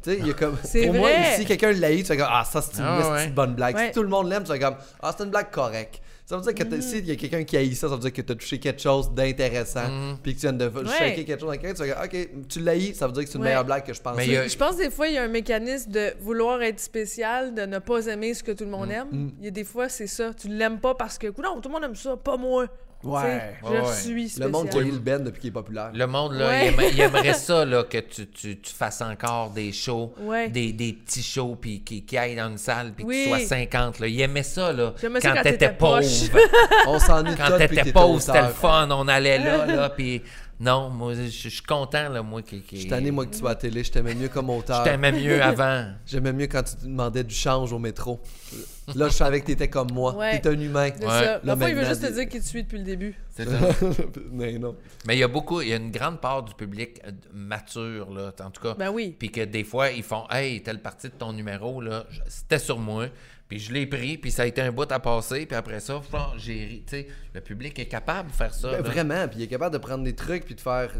Tu 0.01 0.11
sais, 0.13 0.17
il 0.17 0.25
y 0.25 0.31
a 0.31 0.33
comme. 0.33 0.57
C'est 0.63 0.85
Pour 0.85 0.95
moi, 0.95 1.09
vrai. 1.11 1.35
si 1.37 1.45
quelqu'un 1.45 1.73
l'haït, 1.73 2.01
tu 2.03 2.05
fais 2.07 2.17
comme 2.17 2.27
Ah, 2.31 2.43
ça, 2.43 2.61
c'est 2.61 2.77
une 2.79 2.85
Ah, 2.87 3.11
ouais. 3.11 3.27
bonne 3.27 3.53
blague. 3.53 3.75
Ouais. 3.75 3.87
Si 3.87 3.91
tout 3.91 4.01
le 4.01 4.07
monde 4.09 4.29
l'aime, 4.29 4.43
tu 4.45 4.51
fais 4.51 4.57
comme 4.59 4.77
Ah, 5.01 5.13
c'est 5.15 5.23
une 5.25 5.29
blague 5.29 5.51
correcte. 5.51 6.01
Ça 6.29 6.37
veut 6.37 6.43
dire 6.43 6.53
que 6.53 6.75
Mm. 6.75 6.81
s'il 6.83 7.05
y 7.07 7.11
a 7.11 7.15
quelqu'un 7.15 7.43
qui 7.43 7.57
haït 7.57 7.73
ça, 7.73 7.89
ça 7.89 7.95
veut 7.95 8.01
dire 8.01 8.13
que 8.13 8.21
tu 8.21 8.31
as 8.31 8.35
touché 8.35 8.59
quelque 8.59 8.79
chose 8.79 9.09
d'intéressant, 9.11 9.89
Mm. 9.89 10.17
puis 10.21 10.35
que 10.35 10.39
tu 10.39 10.45
viens 10.45 10.53
de 10.53 10.67
Ouais. 10.67 10.83
shaker 10.85 11.25
quelque 11.25 11.39
chose 11.39 11.49
dans 11.49 11.57
quelqu'un, 11.57 11.73
tu 11.73 11.89
fais 11.89 11.89
comme, 11.95 12.03
Ok, 12.03 12.47
tu 12.47 12.59
l'haïs, 12.59 12.93
ça 12.95 13.07
veut 13.07 13.13
dire 13.13 13.23
que 13.23 13.29
c'est 13.29 13.35
une 13.39 13.41
Ouais. 13.43 13.47
meilleure 13.49 13.65
blague 13.65 13.83
que 13.83 13.93
je 13.93 13.99
y 13.99 14.37
a- 14.37 14.47
Je 14.47 14.55
pense 14.55 14.77
des 14.77 14.91
fois, 14.91 15.07
il 15.07 15.15
y 15.15 15.17
a 15.17 15.23
un 15.23 15.27
mécanisme 15.27 15.89
de 15.91 16.13
vouloir 16.21 16.61
être 16.61 16.79
spécial, 16.79 17.55
de 17.55 17.63
ne 17.63 17.79
pas 17.79 18.05
aimer 18.05 18.35
ce 18.35 18.43
que 18.43 18.51
tout 18.51 18.63
le 18.65 18.69
monde 18.69 18.91
aime. 18.91 19.07
Mm. 19.11 19.29
Il 19.39 19.45
y 19.45 19.47
a 19.47 19.51
des 19.51 19.63
fois, 19.63 19.89
c'est 19.89 20.05
ça. 20.05 20.31
Tu 20.35 20.49
l'aimes 20.49 20.79
pas 20.79 20.93
parce 20.93 21.17
que, 21.17 21.25
non, 21.41 21.61
tout 21.61 21.69
le 21.69 21.73
monde 21.73 21.83
aime 21.85 21.95
ça, 21.95 22.15
pas 22.15 22.37
moi. 22.37 22.67
Ouais. 23.01 23.53
Je 23.63 23.67
Ouais, 23.69 23.93
suis 23.93 24.13
Le 24.23 24.27
spécial. 24.27 24.49
monde 24.51 24.69
qui 24.69 24.77
haït 24.77 24.91
le 24.91 24.99
Ben 24.99 25.23
depuis 25.23 25.39
qu'il 25.39 25.49
est 25.49 25.53
populaire. 25.53 25.91
Le 25.93 26.05
monde, 26.05 26.33
là, 26.33 26.47
Ouais. 26.49 26.65
il, 26.65 26.67
aimerait, 26.67 26.89
il 26.91 26.99
aimerait 26.99 27.33
ça, 27.33 27.63
là, 27.63 27.83
que 27.83 27.97
tu, 27.99 28.27
tu, 28.27 28.59
tu 28.59 28.73
fasses 28.73 29.01
encore 29.01 29.51
des 29.51 29.71
shows, 29.71 30.13
Ouais. 30.19 30.49
des, 30.49 30.73
des 30.73 30.91
petits 30.93 31.23
shows, 31.23 31.55
puis 31.59 31.81
qui, 31.81 32.03
qui 32.03 32.17
aillent 32.17 32.35
dans 32.35 32.49
une 32.49 32.57
salle, 32.57 32.91
puis 32.93 33.05
Oui. 33.05 33.19
que 33.19 33.23
tu 33.23 33.29
sois 33.29 33.47
50. 33.47 33.99
Là. 33.99 34.07
Il 34.07 34.19
aimait 34.19 34.43
ça, 34.43 34.73
là, 34.73 34.93
ça 35.21 35.31
quand 35.33 35.41
t'étais 35.43 35.69
pauvre. 35.71 35.99
poche. 36.01 36.29
On 36.87 36.99
s'ennuie 36.99 37.35
quand 37.37 37.57
t'étais 37.57 37.91
pauvre, 37.91 38.19
c'était 38.21 38.41
le 38.41 38.47
fun. 38.49 38.89
On 38.91 39.07
allait 39.07 39.39
là, 39.39 39.65
là, 39.65 39.89
puis 39.89 40.21
non, 40.59 40.89
moi, 40.89 41.13
je 41.13 41.23
je 41.23 41.49
suis 41.49 41.61
content, 41.61 42.09
là, 42.09 42.21
moi, 42.21 42.41
qui... 42.41 42.61
qui... 42.61 42.81
Je 42.81 42.87
tanné, 42.89 43.11
moi, 43.11 43.25
que 43.25 43.33
tu 43.35 43.41
vas 43.41 43.49
à 43.49 43.53
la 43.53 43.55
télé, 43.59 43.83
je 43.83 43.91
t'aimais 43.91 44.13
mieux 44.15 44.27
comme 44.29 44.49
auteur. 44.49 44.83
Je 44.85 44.89
t'aimais 44.91 45.11
mieux 45.11 45.41
avant. 45.43 45.85
J'aimais 46.05 46.33
mieux 46.33 46.47
quand 46.47 46.63
tu 46.63 46.75
te 46.75 46.83
demandais 46.85 47.23
du 47.23 47.33
change 47.33 47.71
au 47.71 47.79
métro. 47.79 48.19
Là, 48.95 49.07
je 49.07 49.13
savais 49.13 49.39
que 49.41 49.45
t'étais 49.45 49.69
comme 49.69 49.91
moi. 49.93 50.15
Ouais. 50.15 50.39
T'es 50.41 50.49
un 50.49 50.59
humain. 50.59 50.89
C'est 50.95 51.03
Ouais. 51.05 51.09
ça. 51.11 51.23
Là, 51.33 51.39
Parfois, 51.45 51.69
il 51.69 51.75
veut 51.75 51.85
juste 51.85 52.01
te 52.01 52.11
dire 52.11 52.27
qu'il 52.27 52.41
te 52.41 52.45
suit 52.45 52.63
depuis 52.63 52.79
le 52.79 52.83
début. 52.83 53.15
C'est 53.29 53.47
ça. 53.47 53.57
Mais 54.31 54.57
non. 54.57 54.75
Mais 55.07 55.15
il 55.15 55.19
y 55.19 55.23
a 55.23 55.27
beaucoup, 55.27 55.61
il 55.61 55.69
y 55.69 55.73
a 55.73 55.77
une 55.77 55.91
grande 55.91 56.19
part 56.19 56.43
du 56.43 56.53
public 56.55 56.99
euh, 57.05 57.11
mature, 57.33 58.11
là, 58.11 58.31
en 58.43 58.49
tout 58.49 58.61
cas. 58.61 58.75
Ben 58.77 58.89
oui. 58.89 59.15
Puis 59.17 59.31
que 59.31 59.41
des 59.45 59.63
fois, 59.63 59.91
ils 59.91 60.03
font 60.03 60.23
Hey, 60.29 60.61
telle 60.63 60.81
partie 60.81 61.07
de 61.07 61.13
ton 61.13 61.33
numéro, 61.33 61.79
là, 61.81 62.05
c'était 62.27 62.59
sur 62.59 62.79
moi. 62.79 63.05
Puis 63.49 63.57
je 63.59 63.73
l'ai 63.73 63.87
pris, 63.87 64.17
puis 64.17 64.29
ça 64.31 64.43
a 64.43 64.45
été 64.45 64.61
un 64.61 64.71
bout 64.71 64.89
à 64.91 64.99
passer, 64.99 65.45
puis 65.47 65.55
après 65.57 65.79
ça, 65.79 66.01
j'ai 66.37 66.65
ri. 66.65 66.83
Tu 66.85 66.91
sais, 66.91 67.07
le 67.33 67.41
public 67.41 67.77
est 67.79 67.87
capable 67.87 68.29
de 68.29 68.35
faire 68.35 68.53
ça. 68.53 68.69
Ben, 68.71 68.81
vraiment, 68.83 69.27
puis 69.27 69.39
il 69.39 69.43
est 69.43 69.47
capable 69.47 69.73
de 69.73 69.79
prendre 69.79 70.03
des 70.03 70.13
trucs 70.15 70.45
puis 70.45 70.53
de 70.55 70.61
faire. 70.61 70.91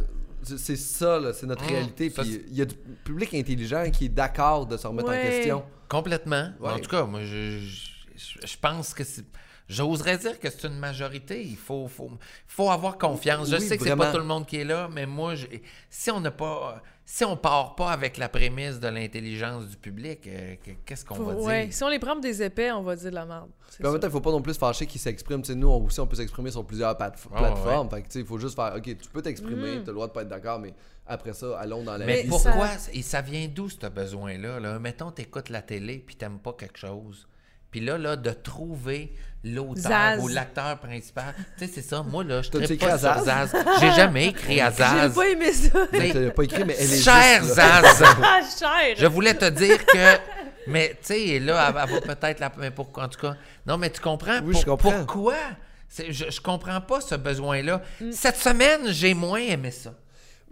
c'est- 0.42 0.76
ça, 0.78 1.20
là, 1.20 1.32
c'est 1.34 1.46
notre 1.46 1.64
Mmh, 1.64 1.68
réalité. 1.68 2.10
ça, 2.10 2.24
Puis 2.24 2.42
il 2.50 2.56
y 2.58 2.62
a 2.62 2.66
du 2.66 2.74
public 3.04 3.34
intelligent 3.36 3.90
qui 3.92 4.06
est 4.06 4.10
d'accord 4.10 4.66
de 4.66 4.78
se 4.78 4.88
remettre 4.88 5.10
en 5.10 5.22
question. 5.22 5.64
Complètement. 5.88 6.50
Ouais. 6.60 6.72
En 6.72 6.80
tout 6.80 6.90
cas, 6.90 7.04
moi, 7.06 7.22
je, 7.24 7.60
je, 7.60 8.48
je 8.48 8.58
pense 8.60 8.94
que 8.94 9.04
c'est. 9.04 9.26
J'oserais 9.70 10.18
dire 10.18 10.40
que 10.40 10.50
c'est 10.50 10.68
une 10.68 10.80
majorité. 10.80 11.44
Il 11.46 11.56
faut, 11.56 11.88
faut, 11.88 12.10
faut 12.48 12.70
avoir 12.72 12.98
confiance. 12.98 13.50
Je 13.50 13.56
Oui, 13.58 13.62
sais 13.62 13.78
que 13.78 13.84
c'est 13.84 13.96
pas 13.96 14.12
tout 14.12 14.18
le 14.18 14.24
monde 14.24 14.46
qui 14.48 14.58
est 14.58 14.64
là, 14.66 14.90
mais 14.92 15.06
moi, 15.06 15.36
je- 15.36 15.46
si 15.90 16.10
on 16.12 16.20
n'a 16.20 16.32
pas. 16.32 16.82
Si 17.06 17.24
on 17.26 17.36
part 17.36 17.74
pas 17.74 17.90
avec 17.92 18.18
la 18.18 18.30
prémisse 18.30 18.80
de 18.80 18.88
l'intelligence 18.88 19.66
du 19.68 19.78
public, 19.78 20.28
euh, 20.28 20.56
que- 20.64 20.72
qu'est-ce 20.86 21.04
qu'on 21.04 21.16
va 21.16 21.34
ouais. 21.34 21.66
dire? 21.66 21.74
Si 21.74 21.84
on 21.84 21.90
les 21.90 21.98
prend 21.98 22.12
pour 22.14 22.22
des 22.22 22.44
épais, 22.44 22.72
on 22.72 22.84
va 22.84 22.96
dire 22.96 23.10
de 23.10 23.16
la 23.16 23.26
merde. 23.26 23.50
Puis 23.80 23.88
en 23.88 23.92
même 23.92 24.00
temps, 24.00 24.08
il 24.08 24.12
faut 24.12 24.22
pas 24.22 24.30
non 24.30 24.44
plus 24.44 24.54
se 24.54 24.60
fâcher 24.60 24.86
qu'ils 24.86 25.02
s'expriment. 25.02 25.42
Tu 25.42 25.56
nous 25.56 25.68
on- 25.70 25.86
aussi, 25.86 26.00
on 26.00 26.06
peut 26.06 26.16
s'exprimer 26.16 26.52
sur 26.52 26.64
plusieurs 26.66 26.96
plateformes. 26.96 27.90
Fait 27.90 28.02
que, 28.04 28.08
tu 28.08 28.14
sais, 28.14 28.20
il 28.20 28.26
faut 28.28 28.38
juste 28.38 28.56
faire 28.56 28.74
OK, 28.78 28.84
tu 28.84 29.10
peux 29.12 29.24
t'exprimer, 29.24 29.78
Mhm. 29.78 29.84
t'as 29.84 29.88
le 29.88 29.94
droit 29.94 30.08
de 30.08 30.12
pas 30.12 30.22
être 30.22 30.28
d'accord, 30.28 30.60
mais 30.60 30.74
après 31.08 31.34
ça, 31.34 31.58
allons 31.60 31.84
dans 31.84 31.98
la 31.98 32.06
Mais 32.06 32.22
vie. 32.24 32.30
pourquoi? 32.30 32.68
ça- 32.68 32.92
Et 32.94 33.02
ça 33.02 33.22
vient 33.22 33.48
d'où, 33.48 33.70
ce 33.70 33.88
besoin-là? 33.88 34.60
Là? 34.60 34.78
Mettons, 34.80 35.10
t'écoutes 35.12 35.50
la 35.50 35.64
télé, 35.64 35.98
puis 36.06 36.16
t'aimes 36.16 36.38
pas 36.40 36.54
quelque 36.54 36.78
chose. 36.78 37.28
Puis 37.72 37.80
là, 37.82 37.98
là, 37.98 38.16
de 38.16 38.32
trouver 38.32 39.14
l'auteur 39.44 39.84
Zaz. 39.92 40.20
ou 40.22 40.28
l'acteur 40.28 40.78
principal. 40.80 41.34
Tu 41.58 41.66
sais, 41.66 41.72
c'est 41.76 41.82
ça. 41.82 42.04
Moi, 42.04 42.24
là, 42.24 42.42
je 42.42 42.50
écrit 42.50 42.76
pas 42.78 42.94
à 42.94 42.98
sur 42.98 43.24
Zaz? 43.24 43.52
Zaz. 43.52 43.56
J'ai 43.80 43.92
jamais 43.92 44.28
écrit 44.28 44.60
à 44.60 44.70
J'ai 44.72 44.78
Zaz. 44.78 45.14
pas 45.16 45.28
aimé 45.30 45.54
ça. 45.54 45.80
L'as 45.92 46.32
pas 46.32 46.44
écrit, 46.44 46.64
mais 46.66 46.76
elle 46.78 46.94
est 46.94 47.02
Cher 47.02 47.44
juste, 47.44 47.56
là. 47.56 47.82
Zaz! 47.82 48.04
Ah, 48.24 48.40
cher! 48.60 48.96
Je 48.98 49.06
voulais 49.08 49.34
te 49.34 49.50
dire 49.50 49.86
que. 49.86 50.18
Mais, 50.68 50.90
tu 51.02 51.14
sais, 51.14 51.40
là, 51.40 51.70
elle, 51.70 51.82
elle 51.90 51.96
va 52.02 52.16
peut-être 52.16 52.40
la. 52.40 52.52
Mais 52.58 52.72
pourquoi, 52.72 53.06
en 53.06 53.08
tout 53.08 53.20
cas. 53.20 53.36
Non, 53.66 53.78
mais 53.78 53.90
tu 53.90 54.02
comprends? 54.02 54.40
Oui, 54.44 54.56
je 54.60 54.66
comprends. 54.66 54.92
Pourquoi? 54.92 55.36
C'est- 55.88 56.12
Je, 56.12 56.30
je 56.30 56.42
comprends 56.42 56.82
pas 56.82 57.02
ce 57.02 57.16
besoin-là. 57.16 57.82
Mm. 58.02 58.12
Cette 58.12 58.38
semaine, 58.38 58.82
j'ai 58.92 59.14
moins 59.14 59.40
aimé 59.40 59.72
ça. 59.72 59.92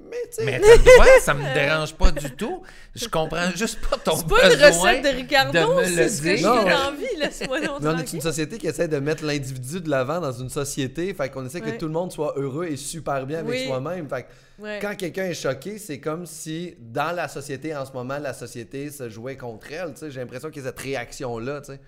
Mais 0.10 0.18
tu 0.30 0.44
sais, 0.44 0.46
Mais 0.46 0.62
ça 1.22 1.34
me 1.34 1.54
dérange 1.54 1.94
pas 1.96 2.12
du 2.12 2.32
tout. 2.32 2.62
Je 2.96 3.08
comprends 3.08 3.50
juste 3.56 3.80
pas 3.82 3.98
ton 3.98 4.16
C'est 4.18 4.28
pas 4.28 4.44
une 4.54 4.60
besoin 4.60 4.90
recette 4.92 5.04
de 5.04 5.10
Ricardo, 5.18 5.76
me 5.76 5.84
c'est 5.86 6.10
ce 6.10 6.22
que 6.22 6.36
j'ai 6.38 6.46
envie. 6.46 7.16
Laisse-moi 7.18 7.60
Mais 7.60 7.88
on 7.88 7.98
est 7.98 8.14
une 8.14 8.22
société 8.22 8.58
qui 8.58 8.68
essaie 8.68 8.88
de 8.88 8.98
mettre 9.00 9.24
l'individu 9.26 9.82
de 9.82 9.90
l'avant 9.90 10.20
dans 10.20 10.32
une 10.32 10.50
société. 10.50 11.14
Fait 11.14 11.30
qu'on 11.30 11.46
essaie 11.46 11.62
que 11.62 11.78
tout 11.78 11.88
le 11.88 11.92
monde 11.94 12.12
soit 12.12 12.34
heureux 12.38 12.66
et 12.68 12.78
super 12.78 13.26
bien 13.26 13.40
avec 13.40 13.52
Oui. 13.52 13.66
soi-même. 13.68 14.08
Fait 14.10 14.24
que 14.24 14.28
Ouais. 14.60 14.80
quand 14.82 14.96
quelqu'un 14.96 15.26
est 15.26 15.36
choqué, 15.36 15.78
c'est 15.78 16.00
comme 16.00 16.26
si 16.26 16.76
dans 16.80 17.16
la 17.16 17.28
société 17.28 17.76
en 17.76 17.86
ce 17.86 17.92
moment, 17.92 18.18
la 18.18 18.34
société 18.34 18.90
se 18.90 19.08
jouait 19.08 19.38
contre 19.38 19.72
elle. 19.72 19.94
tu 19.94 20.00
sais. 20.00 20.12
J'ai 20.12 20.20
l'impression 20.20 20.50
qu'il 20.50 20.64
y 20.64 20.66
a 20.66 20.70
cette 20.70 20.80
réaction-là. 20.80 21.62
tu 21.62 21.74
sais. 21.74 21.80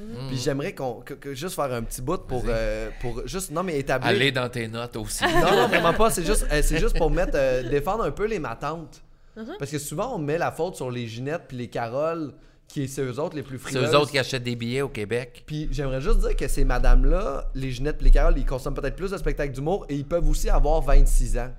Mm-hmm. 0.00 0.26
Puis 0.28 0.36
j'aimerais 0.38 0.74
qu'on 0.74 0.94
que- 1.02 1.14
que 1.14 1.34
juste 1.34 1.54
faire 1.54 1.72
un 1.72 1.82
petit 1.82 2.02
bout 2.02 2.18
pour, 2.26 2.44
euh, 2.48 2.90
pour 3.00 3.26
juste 3.28 3.50
non 3.52 3.62
mais 3.62 3.78
établir. 3.78 4.10
Allez 4.10 4.32
dans 4.32 4.48
tes 4.48 4.66
notes 4.66 4.96
aussi. 4.96 5.22
Non, 5.24 5.52
non, 5.56 5.68
vraiment 5.68 5.92
pas. 5.92 6.10
C'est 6.10 6.24
juste, 6.24 6.46
euh, 6.50 6.62
c'est 6.62 6.78
juste 6.78 6.96
pour 6.98 7.10
mettre, 7.10 7.32
euh, 7.36 7.68
défendre 7.68 8.02
un 8.04 8.10
peu 8.10 8.26
les 8.26 8.38
matantes. 8.40 9.02
Uh-huh. 9.38 9.56
Parce 9.58 9.70
que 9.70 9.78
souvent, 9.78 10.14
on 10.14 10.18
met 10.18 10.38
la 10.38 10.50
faute 10.52 10.76
sur 10.76 10.90
les 10.90 11.06
Ginettes 11.06 11.42
puis 11.48 11.56
les 11.56 11.68
Caroles, 11.68 12.32
qui 12.68 12.84
est 12.84 12.86
c'est 12.88 13.02
eux 13.02 13.18
autres 13.20 13.36
les 13.36 13.42
plus 13.42 13.58
C'est 13.58 13.70
frileuses. 13.72 13.92
eux 13.92 13.96
autres 13.98 14.10
qui 14.10 14.18
achètent 14.18 14.42
des 14.42 14.56
billets 14.56 14.82
au 14.82 14.88
Québec. 14.88 15.44
Puis 15.46 15.68
j'aimerais 15.70 16.00
juste 16.00 16.18
dire 16.20 16.34
que 16.34 16.48
ces 16.48 16.64
madames-là, 16.64 17.50
les 17.54 17.70
Ginettes 17.70 17.98
et 18.00 18.04
les 18.04 18.10
Caroles, 18.10 18.34
ils 18.38 18.46
consomment 18.46 18.74
peut-être 18.74 18.96
plus 18.96 19.10
de 19.12 19.16
spectacles 19.16 19.52
d'humour 19.52 19.86
et 19.88 19.94
ils 19.94 20.04
peuvent 20.04 20.28
aussi 20.28 20.48
avoir 20.50 20.80
26 20.80 21.38
ans. 21.38 21.50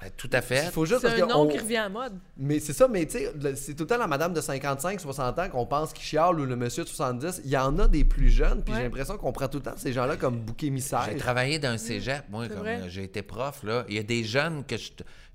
Ben, 0.00 0.10
tout 0.16 0.28
à 0.32 0.42
fait. 0.42 0.70
C'est 0.74 1.06
un 1.06 1.10
que 1.16 1.20
nom 1.22 1.40
on- 1.42 1.48
qui 1.48 1.58
revient 1.58 1.76
à 1.78 1.88
mode. 1.88 2.12
Mais 2.36 2.60
c'est 2.60 2.74
ça, 2.74 2.86
mais 2.86 3.06
tu 3.06 3.18
sais, 3.18 3.32
c'est 3.56 3.74
tout 3.74 3.84
le 3.84 3.86
temps 3.88 3.96
la 3.96 4.06
madame 4.06 4.34
de 4.34 4.40
55, 4.42 5.00
60 5.00 5.38
ans 5.38 5.48
qu'on 5.48 5.64
pense 5.64 5.92
qui 5.94 6.02
chiale 6.02 6.38
ou 6.38 6.44
le 6.44 6.54
monsieur 6.54 6.84
de 6.84 6.88
70. 6.88 7.40
Il 7.44 7.50
y 7.50 7.56
en 7.56 7.78
a 7.78 7.88
des 7.88 8.04
plus 8.04 8.28
jeunes, 8.28 8.62
puis 8.62 8.72
Ouais. 8.74 8.80
j'ai 8.80 8.84
l'impression 8.84 9.16
qu'on 9.16 9.32
prend 9.32 9.48
tout 9.48 9.56
le 9.58 9.62
temps 9.64 9.74
ces 9.76 9.94
gens-là 9.94 10.16
comme 10.16 10.36
bouc 10.38 10.62
émissaire. 10.64 11.06
J'ai 11.10 11.16
travaillé 11.16 11.58
dans 11.58 11.70
un 11.70 11.78
cégep, 11.78 12.24
moi, 12.28 12.46
comme 12.48 12.66
euh, 12.66 12.88
j'ai 12.88 13.04
été 13.04 13.22
prof, 13.22 13.62
là. 13.62 13.84
Il 13.88 13.94
y 13.94 13.98
a 13.98 14.02
des 14.02 14.22
jeunes 14.22 14.64
que 14.64 14.76
je, 14.76 14.90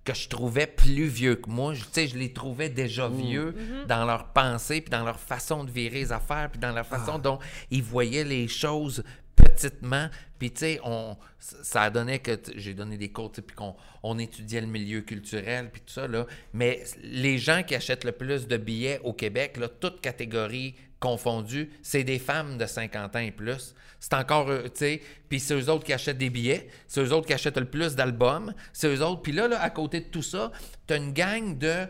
que 0.05 0.13
je 0.13 0.29
trouvais 0.29 0.67
plus 0.67 1.05
vieux 1.07 1.35
que 1.35 1.49
moi. 1.49 1.73
Je- 1.73 1.81
Tu 1.81 1.87
sais, 1.93 2.07
je 2.07 2.17
les 2.17 2.31
trouvais 2.31 2.69
déjà 2.69 3.07
vieux 3.09 3.55
dans 3.87 4.05
leur 4.05 4.25
pensée, 4.25 4.81
puis 4.81 4.91
dans 4.91 5.03
leur 5.03 5.19
façon 5.19 5.63
de 5.63 5.71
virer 5.71 5.95
les 6.01 6.11
affaires, 6.11 6.49
puis 6.51 6.59
dans 6.59 6.71
la 6.71 6.83
façon 6.83 7.17
dont 7.17 7.39
ils 7.71 7.81
voyaient 7.83 8.23
les 8.23 8.47
choses 8.47 9.03
petitement. 9.41 10.09
Puis, 10.39 10.51
tu 10.51 10.59
sais, 10.59 10.79
on, 10.83 11.17
ça 11.39 11.83
a 11.83 11.89
donné 11.89 12.19
que 12.19 12.39
j'ai 12.55 12.73
donné 12.73 12.97
des 12.97 13.09
cours, 13.09 13.31
puis 13.31 13.55
qu'on 13.55 13.75
on 14.03 14.17
étudiait 14.19 14.61
le 14.61 14.67
milieu 14.67 15.01
culturel, 15.01 15.69
puis 15.71 15.81
tout 15.81 15.93
ça, 15.93 16.07
là. 16.07 16.25
Mais 16.53 16.83
les 17.03 17.37
gens 17.37 17.63
qui 17.63 17.75
achètent 17.75 18.05
le 18.05 18.11
plus 18.11 18.47
de 18.47 18.57
billets 18.57 18.99
au 19.03 19.13
Québec, 19.13 19.57
là, 19.57 19.67
toutes 19.67 20.01
catégories 20.01 20.75
confondues, 20.99 21.71
c'est 21.81 22.03
des 22.03 22.19
femmes 22.19 22.57
de 22.57 22.65
50 22.65 23.15
ans 23.15 23.19
et 23.19 23.31
plus. 23.31 23.75
C'est 23.99 24.13
encore, 24.13 24.47
tu 24.47 24.69
sais, 24.73 25.01
puis 25.29 25.39
c'est 25.39 25.53
eux 25.53 25.69
autres 25.69 25.83
qui 25.83 25.93
achètent 25.93 26.17
des 26.17 26.29
billets, 26.31 26.67
c'est 26.87 27.03
eux 27.03 27.13
autres 27.13 27.27
qui 27.27 27.33
achètent 27.33 27.57
le 27.57 27.69
plus 27.69 27.95
d'albums, 27.95 28.53
c'est 28.73 28.87
eux 28.87 29.03
autres. 29.03 29.21
Puis 29.21 29.31
là, 29.31 29.47
là, 29.47 29.61
à 29.61 29.69
côté 29.69 29.99
de 29.99 30.05
tout 30.05 30.23
ça, 30.23 30.51
t'as 30.87 30.97
une 30.97 31.13
gang 31.13 31.57
de 31.57 31.85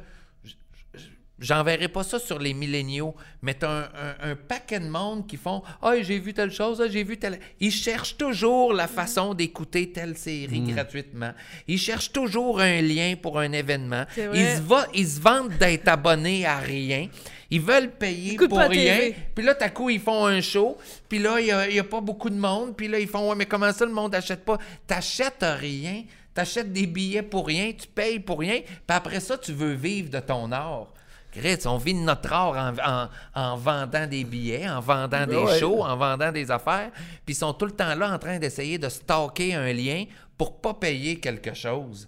J'enverrai 1.41 1.87
pas 1.87 2.03
ça 2.03 2.19
sur 2.19 2.37
les 2.39 2.53
milléniaux, 2.53 3.15
mais 3.41 3.55
t'as 3.55 3.69
un, 3.71 3.83
un- 3.83 4.31
un 4.31 4.35
paquet 4.35 4.79
de 4.79 4.87
monde 4.87 5.25
qui 5.27 5.37
font 5.37 5.63
Ah, 5.81 5.93
j'ai 5.99 6.19
vu 6.19 6.33
telle 6.33 6.51
chose, 6.51 6.79
ah, 6.85 6.87
j'ai 6.87 7.03
vu 7.03 7.17
telle. 7.17 7.39
Ils 7.59 7.71
cherchent 7.71 8.15
toujours 8.15 8.73
la 8.73 8.87
façon 8.87 9.33
d'écouter 9.33 9.91
telle 9.91 10.15
série 10.15 10.61
Mm. 10.61 10.71
gratuitement. 10.75 11.31
Ils 11.67 11.79
cherchent 11.79 12.11
toujours 12.11 12.59
un 12.61 12.79
lien 12.81 13.15
pour 13.19 13.39
un 13.39 13.51
événement. 13.53 14.05
Ils 14.15 14.45
se, 14.57 14.61
va- 14.61 14.85
ils 14.93 15.07
se 15.07 15.19
vantent 15.19 15.57
d'être 15.57 15.87
abonnés 15.87 16.45
à 16.45 16.59
rien. 16.59 17.07
Ils 17.49 17.59
veulent 17.59 17.89
payer 17.91 18.33
Écoute 18.33 18.49
pour 18.49 18.59
rien. 18.59 19.09
Puis 19.35 19.43
là, 19.43 19.55
tout 19.55 19.69
coup, 19.73 19.89
ils 19.89 19.99
font 19.99 20.25
un 20.27 20.39
show. 20.41 20.77
Puis 21.09 21.17
là, 21.19 21.39
il 21.41 21.73
n'y 21.73 21.79
a, 21.79 21.83
pas 21.83 21.99
beaucoup 22.01 22.29
de 22.29 22.35
monde. 22.37 22.77
Puis 22.77 22.87
là, 22.87 22.99
ils 22.99 23.07
font 23.07 23.27
Ouais, 23.29 23.35
mais 23.35 23.45
comment 23.47 23.73
ça, 23.73 23.83
le 23.85 23.91
monde 23.91 24.11
n'achète 24.11 24.45
pas 24.45 24.57
T'achètes 24.87 25.43
rien. 25.59 26.03
T'achètes 26.33 26.71
des 26.71 26.85
billets 26.87 27.23
pour 27.23 27.47
rien. 27.47 27.71
Tu 27.77 27.87
payes 27.87 28.19
pour 28.19 28.39
rien. 28.39 28.59
Puis 28.61 28.77
après 28.87 29.19
ça, 29.19 29.37
tu 29.37 29.51
veux 29.51 29.73
vivre 29.73 30.09
de 30.11 30.19
ton 30.19 30.51
art. 30.51 30.87
Chris, 31.31 31.59
on 31.65 31.77
vit 31.77 31.93
de 31.93 31.99
notre 31.99 32.31
art 32.33 32.51
en, 32.55 32.73
en- 32.91 33.09
en 33.41 33.55
vendant 33.57 34.05
des 34.07 34.23
billets, 34.23 34.67
en 34.69 34.81
vendant 34.81 35.25
des 35.25 35.35
ouais. 35.37 35.59
shows, 35.59 35.81
en 35.83 35.95
vendant 35.95 36.31
des 36.31 36.51
affaires. 36.51 36.91
Puis 37.25 37.33
ils 37.33 37.37
sont 37.37 37.53
tout 37.53 37.65
le 37.65 37.71
temps 37.71 37.95
là 37.95 38.13
en 38.13 38.17
train 38.19 38.37
d'essayer 38.37 38.77
de 38.77 38.89
stalker 38.89 39.55
un 39.55 39.71
lien 39.71 40.05
pour 40.37 40.59
pas 40.59 40.73
payer 40.73 41.19
quelque 41.19 41.53
chose. 41.53 42.07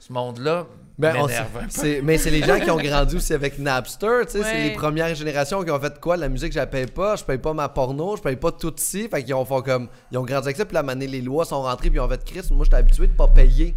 Ce 0.00 0.12
monde-là 0.12 0.66
Ben, 0.98 1.12
m'énerve 1.12 2.02
mais 2.02 2.18
c'est 2.18 2.30
les 2.30 2.42
gens 2.42 2.58
qui 2.58 2.68
ont 2.72 2.76
grandi 2.82 3.14
aussi 3.14 3.32
avec 3.32 3.56
Napster, 3.60 4.22
tu 4.26 4.32
sais, 4.32 4.42
c'est 4.42 4.62
les 4.64 4.72
premières 4.72 5.14
générations 5.14 5.62
qui 5.62 5.70
ont 5.70 5.78
fait 5.78 5.96
quoi? 6.00 6.16
La 6.16 6.28
musique, 6.28 6.52
je 6.52 6.58
la 6.58 6.66
paye 6.66 6.86
pas, 6.86 7.14
je 7.14 7.22
paye 7.22 7.38
pas 7.38 7.52
ma 7.54 7.68
porno, 7.68 8.16
je 8.16 8.20
paye 8.22 8.34
pas 8.34 8.50
tout 8.50 8.74
ici, 8.76 9.08
fait 9.08 9.22
qu'ils 9.22 9.32
ont 9.34 9.44
fait 9.44 9.62
comme 9.64 9.86
ils 10.10 10.18
ont 10.18 10.24
grandi 10.24 10.48
avec 10.48 10.56
ça, 10.56 10.64
puis 10.64 10.74
la 10.74 10.82
manée 10.82 11.06
les 11.06 11.20
lois 11.22 11.44
sont 11.44 11.62
rentrées 11.62 11.88
puis 11.88 11.98
ils 11.98 12.00
ont 12.00 12.08
fait 12.08 12.24
Chris, 12.24 12.48
moi 12.50 12.64
j'étais 12.64 12.78
habitué 12.78 13.06
de 13.06 13.12
pas 13.12 13.28
payer. 13.28 13.76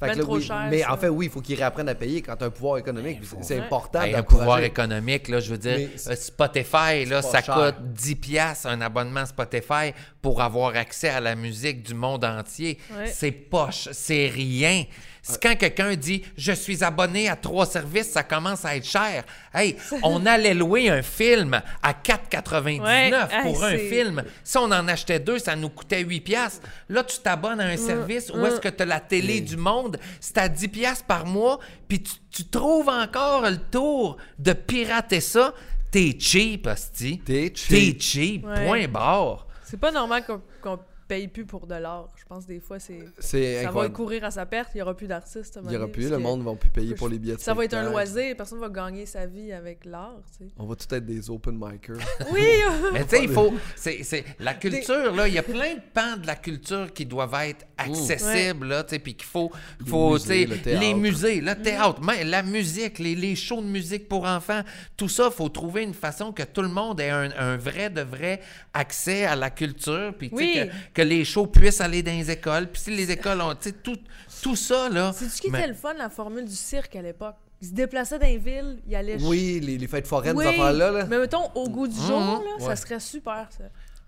Fait 0.00 0.06
Ben 0.06 0.12
que 0.14 0.18
là, 0.18 0.24
trop 0.24 0.36
oui, 0.36 0.42
cher, 0.42 0.66
mais 0.70 0.80
ça. 0.80 0.92
en 0.92 0.96
fait 0.96 1.08
oui, 1.08 1.26
il 1.26 1.30
faut 1.30 1.40
qu'ils 1.40 1.56
réapprennent 1.56 1.88
à 1.88 1.94
payer 1.94 2.20
quand 2.20 2.34
tu 2.36 2.44
as 2.44 2.48
un 2.48 2.50
pouvoir 2.50 2.78
économique, 2.78 3.20
Ben, 3.20 3.42
c'est- 3.42 3.58
important 3.60 4.02
Hey, 4.02 4.14
un 4.14 4.22
pouvoir 4.22 4.58
économique, 4.60 5.28
là, 5.28 5.40
je 5.40 5.50
veux 5.50 5.58
dire, 5.58 5.76
Mais 5.78 6.12
euh, 6.12 6.16
Spotify, 6.16 7.04
là, 7.06 7.22
ça 7.22 7.40
cher. 7.42 7.54
coûte 7.54 7.92
10 7.92 8.16
piastres 8.16 8.66
un 8.66 8.80
abonnement 8.80 9.24
Spotify 9.24 9.92
pour 10.20 10.42
avoir 10.42 10.74
accès 10.76 11.08
à 11.08 11.20
la 11.20 11.34
musique 11.36 11.82
du 11.82 11.94
monde 11.94 12.24
entier. 12.24 12.78
Ouais. 12.96 13.06
C'est 13.06 13.30
poche, 13.32 13.88
c'est 13.92 14.26
rien. 14.26 14.84
C'est 15.26 15.42
quand 15.42 15.56
quelqu'un 15.56 15.96
dit 15.96 16.22
«Je 16.36 16.52
suis 16.52 16.84
abonné 16.84 17.30
à 17.30 17.36
trois 17.36 17.64
services», 17.64 18.10
ça 18.12 18.22
commence 18.22 18.64
à 18.66 18.76
être 18.76 18.84
cher. 18.84 19.24
Hey, 19.54 19.74
on 20.02 20.26
allait 20.26 20.52
louer 20.52 20.90
un 20.90 21.00
film 21.00 21.62
à 21.82 21.92
4,99 21.94 22.82
Ouais, 22.82 23.10
pour 23.42 23.64
hey, 23.64 23.74
un 23.74 23.78
film. 23.88 24.24
Si 24.42 24.58
on 24.58 24.64
en 24.64 24.86
achetait 24.86 25.20
deux, 25.20 25.38
ça 25.38 25.56
nous 25.56 25.70
coûtait 25.70 26.02
8 26.02 26.20
piastres. 26.20 26.68
Là, 26.90 27.02
tu 27.04 27.18
t'abonnes 27.20 27.60
à 27.60 27.68
un 27.68 27.76
service 27.78 28.30
où 28.34 28.44
est-ce 28.44 28.60
que 28.60 28.68
tu 28.68 28.82
as 28.82 28.86
la 28.86 29.00
télé 29.00 29.40
du 29.40 29.56
monde, 29.56 29.98
c'est 30.20 30.36
à 30.36 30.48
10 30.48 30.68
piastres 30.68 31.06
par 31.06 31.24
mois, 31.24 31.58
puis 31.88 32.02
tu, 32.02 32.12
tu 32.30 32.44
trouves 32.44 32.90
encore 32.90 33.42
le 33.48 33.56
tour 33.56 34.18
de 34.38 34.52
pirater 34.52 35.20
ça. 35.20 35.54
T'es 35.90 36.14
cheap, 36.18 36.66
hostie. 36.66 37.20
T'es 37.24 37.50
cheap. 37.54 37.68
T'es 37.68 38.00
cheap, 38.00 38.44
Ouais. 38.46 38.66
point 38.66 38.88
barre. 38.88 39.46
C'est 39.62 39.80
pas 39.80 39.90
normal 39.90 40.22
qu'on 40.26 40.42
qu'on 40.60 40.78
paye 41.06 41.28
plus 41.28 41.44
pour 41.44 41.66
de 41.66 41.74
l'art. 41.74 42.08
Je 42.16 42.24
pense 42.24 42.46
des 42.46 42.60
fois, 42.60 42.78
c'est. 42.78 43.00
C'est 43.18 43.62
Ça 43.62 43.70
va 43.70 43.88
courir 43.88 44.24
à 44.24 44.30
sa 44.30 44.46
perte, 44.46 44.70
il 44.74 44.78
y 44.78 44.82
aura 44.82 44.96
plus 44.96 45.06
d'artistes. 45.06 45.58
Il 45.64 45.72
y 45.72 45.76
aura 45.76 45.88
plus, 45.88 46.10
le 46.10 46.18
monde 46.18 46.42
va 46.42 46.54
plus 46.54 46.70
payer 46.70 46.94
pour 46.94 47.08
les 47.08 47.18
billets 47.18 47.36
Ça 47.38 47.54
va 47.54 47.64
être 47.64 47.74
un 47.74 47.88
loisir, 47.90 48.36
personne 48.36 48.60
va 48.60 48.68
gagner 48.68 49.06
sa 49.06 49.26
vie 49.26 49.52
avec 49.52 49.84
l'art, 49.84 50.20
tu 50.38 50.44
sais. 50.46 50.50
On 50.58 50.66
va 50.66 50.74
tout 50.76 50.92
être 50.94 51.04
des 51.06 51.28
open 51.30 51.54
micers. 51.58 51.96
Oui! 52.32 52.40
Mais 52.92 53.04
tu 53.04 53.10
sais, 53.16 53.24
il 53.24 53.28
faut. 53.30 53.52
C'est, 53.76 54.02
c'est- 54.02 54.24
la 54.38 54.54
culture, 54.54 55.14
là, 55.14 55.28
il 55.28 55.34
y 55.34 55.38
a 55.38 55.42
plein 55.42 55.74
de 55.74 55.80
pans 55.92 56.16
de 56.16 56.26
la 56.26 56.36
culture 56.36 56.92
qui 56.92 57.04
doivent 57.06 57.34
être 57.44 57.66
accessibles, 57.76 58.66
là, 58.68 58.84
tu 58.84 58.90
sais, 58.90 58.98
puis 58.98 59.14
qu'il 59.14 59.26
faut. 59.26 59.50
Les 59.80 59.86
faut 59.90 60.12
musées, 60.12 60.46
le 60.46 60.58
théâtre. 60.58 60.80
les 60.80 60.94
musées, 60.94 61.40
le 61.40 61.54
théâtre, 61.60 62.00
même 62.02 62.28
la 62.28 62.42
musique, 62.42 62.98
les, 62.98 63.14
les 63.14 63.36
shows 63.36 63.60
de 63.60 63.66
musique 63.66 64.08
pour 64.08 64.24
enfants, 64.24 64.62
tout 64.96 65.08
ça, 65.08 65.30
faut 65.30 65.48
trouver 65.48 65.82
une 65.82 65.94
façon 65.94 66.32
que 66.32 66.42
tout 66.42 66.62
le 66.62 66.68
monde 66.68 67.00
ait 67.00 67.10
un, 67.10 67.30
un 67.38 67.56
vrai, 67.56 67.90
de 67.90 68.00
vrai 68.02 68.40
accès 68.72 69.24
à 69.24 69.36
la 69.36 69.50
culture, 69.50 70.14
puis 70.18 70.30
Oui. 70.32 70.54
que, 70.93 70.93
que 70.94 71.02
les 71.02 71.24
shows 71.24 71.46
puissent 71.48 71.80
aller 71.80 72.02
dans 72.02 72.12
les 72.12 72.30
écoles, 72.30 72.68
puis 72.70 72.80
si 72.80 72.90
les 72.90 73.10
écoles 73.10 73.40
ont. 73.40 73.54
Tu 73.54 73.68
sais, 73.70 73.72
tout, 73.72 73.98
tout 74.42 74.56
ça, 74.56 74.88
là. 74.88 75.12
C'est-tu 75.14 75.40
qui 75.42 75.50
mais- 75.50 75.58
était 75.58 75.68
le 75.68 75.74
fun, 75.74 75.92
la 75.94 76.08
formule 76.08 76.44
du 76.44 76.54
cirque 76.54 76.94
à 76.96 77.02
l'époque? 77.02 77.34
Ils 77.60 77.68
se 77.68 77.72
déplaçaient 77.72 78.18
dans 78.18 78.26
les 78.26 78.36
villes, 78.36 78.78
ils 78.86 78.94
allaient... 78.94 79.16
oui, 79.22 79.58
les, 79.60 79.78
les 79.78 79.86
fêtes 79.88 80.06
foraines, 80.06 80.36
Oui, 80.36 80.44
ces 80.44 80.50
affaires-là. 80.50 80.90
Là. 80.90 81.06
Mais 81.06 81.18
mettons, 81.18 81.50
au 81.54 81.68
goût 81.68 81.88
du 81.88 81.94
jour, 81.98 82.20
là, 82.20 82.40
Ouais. 82.58 82.66
ça 82.66 82.76
serait 82.76 83.00
super, 83.00 83.48
ça. 83.56 83.64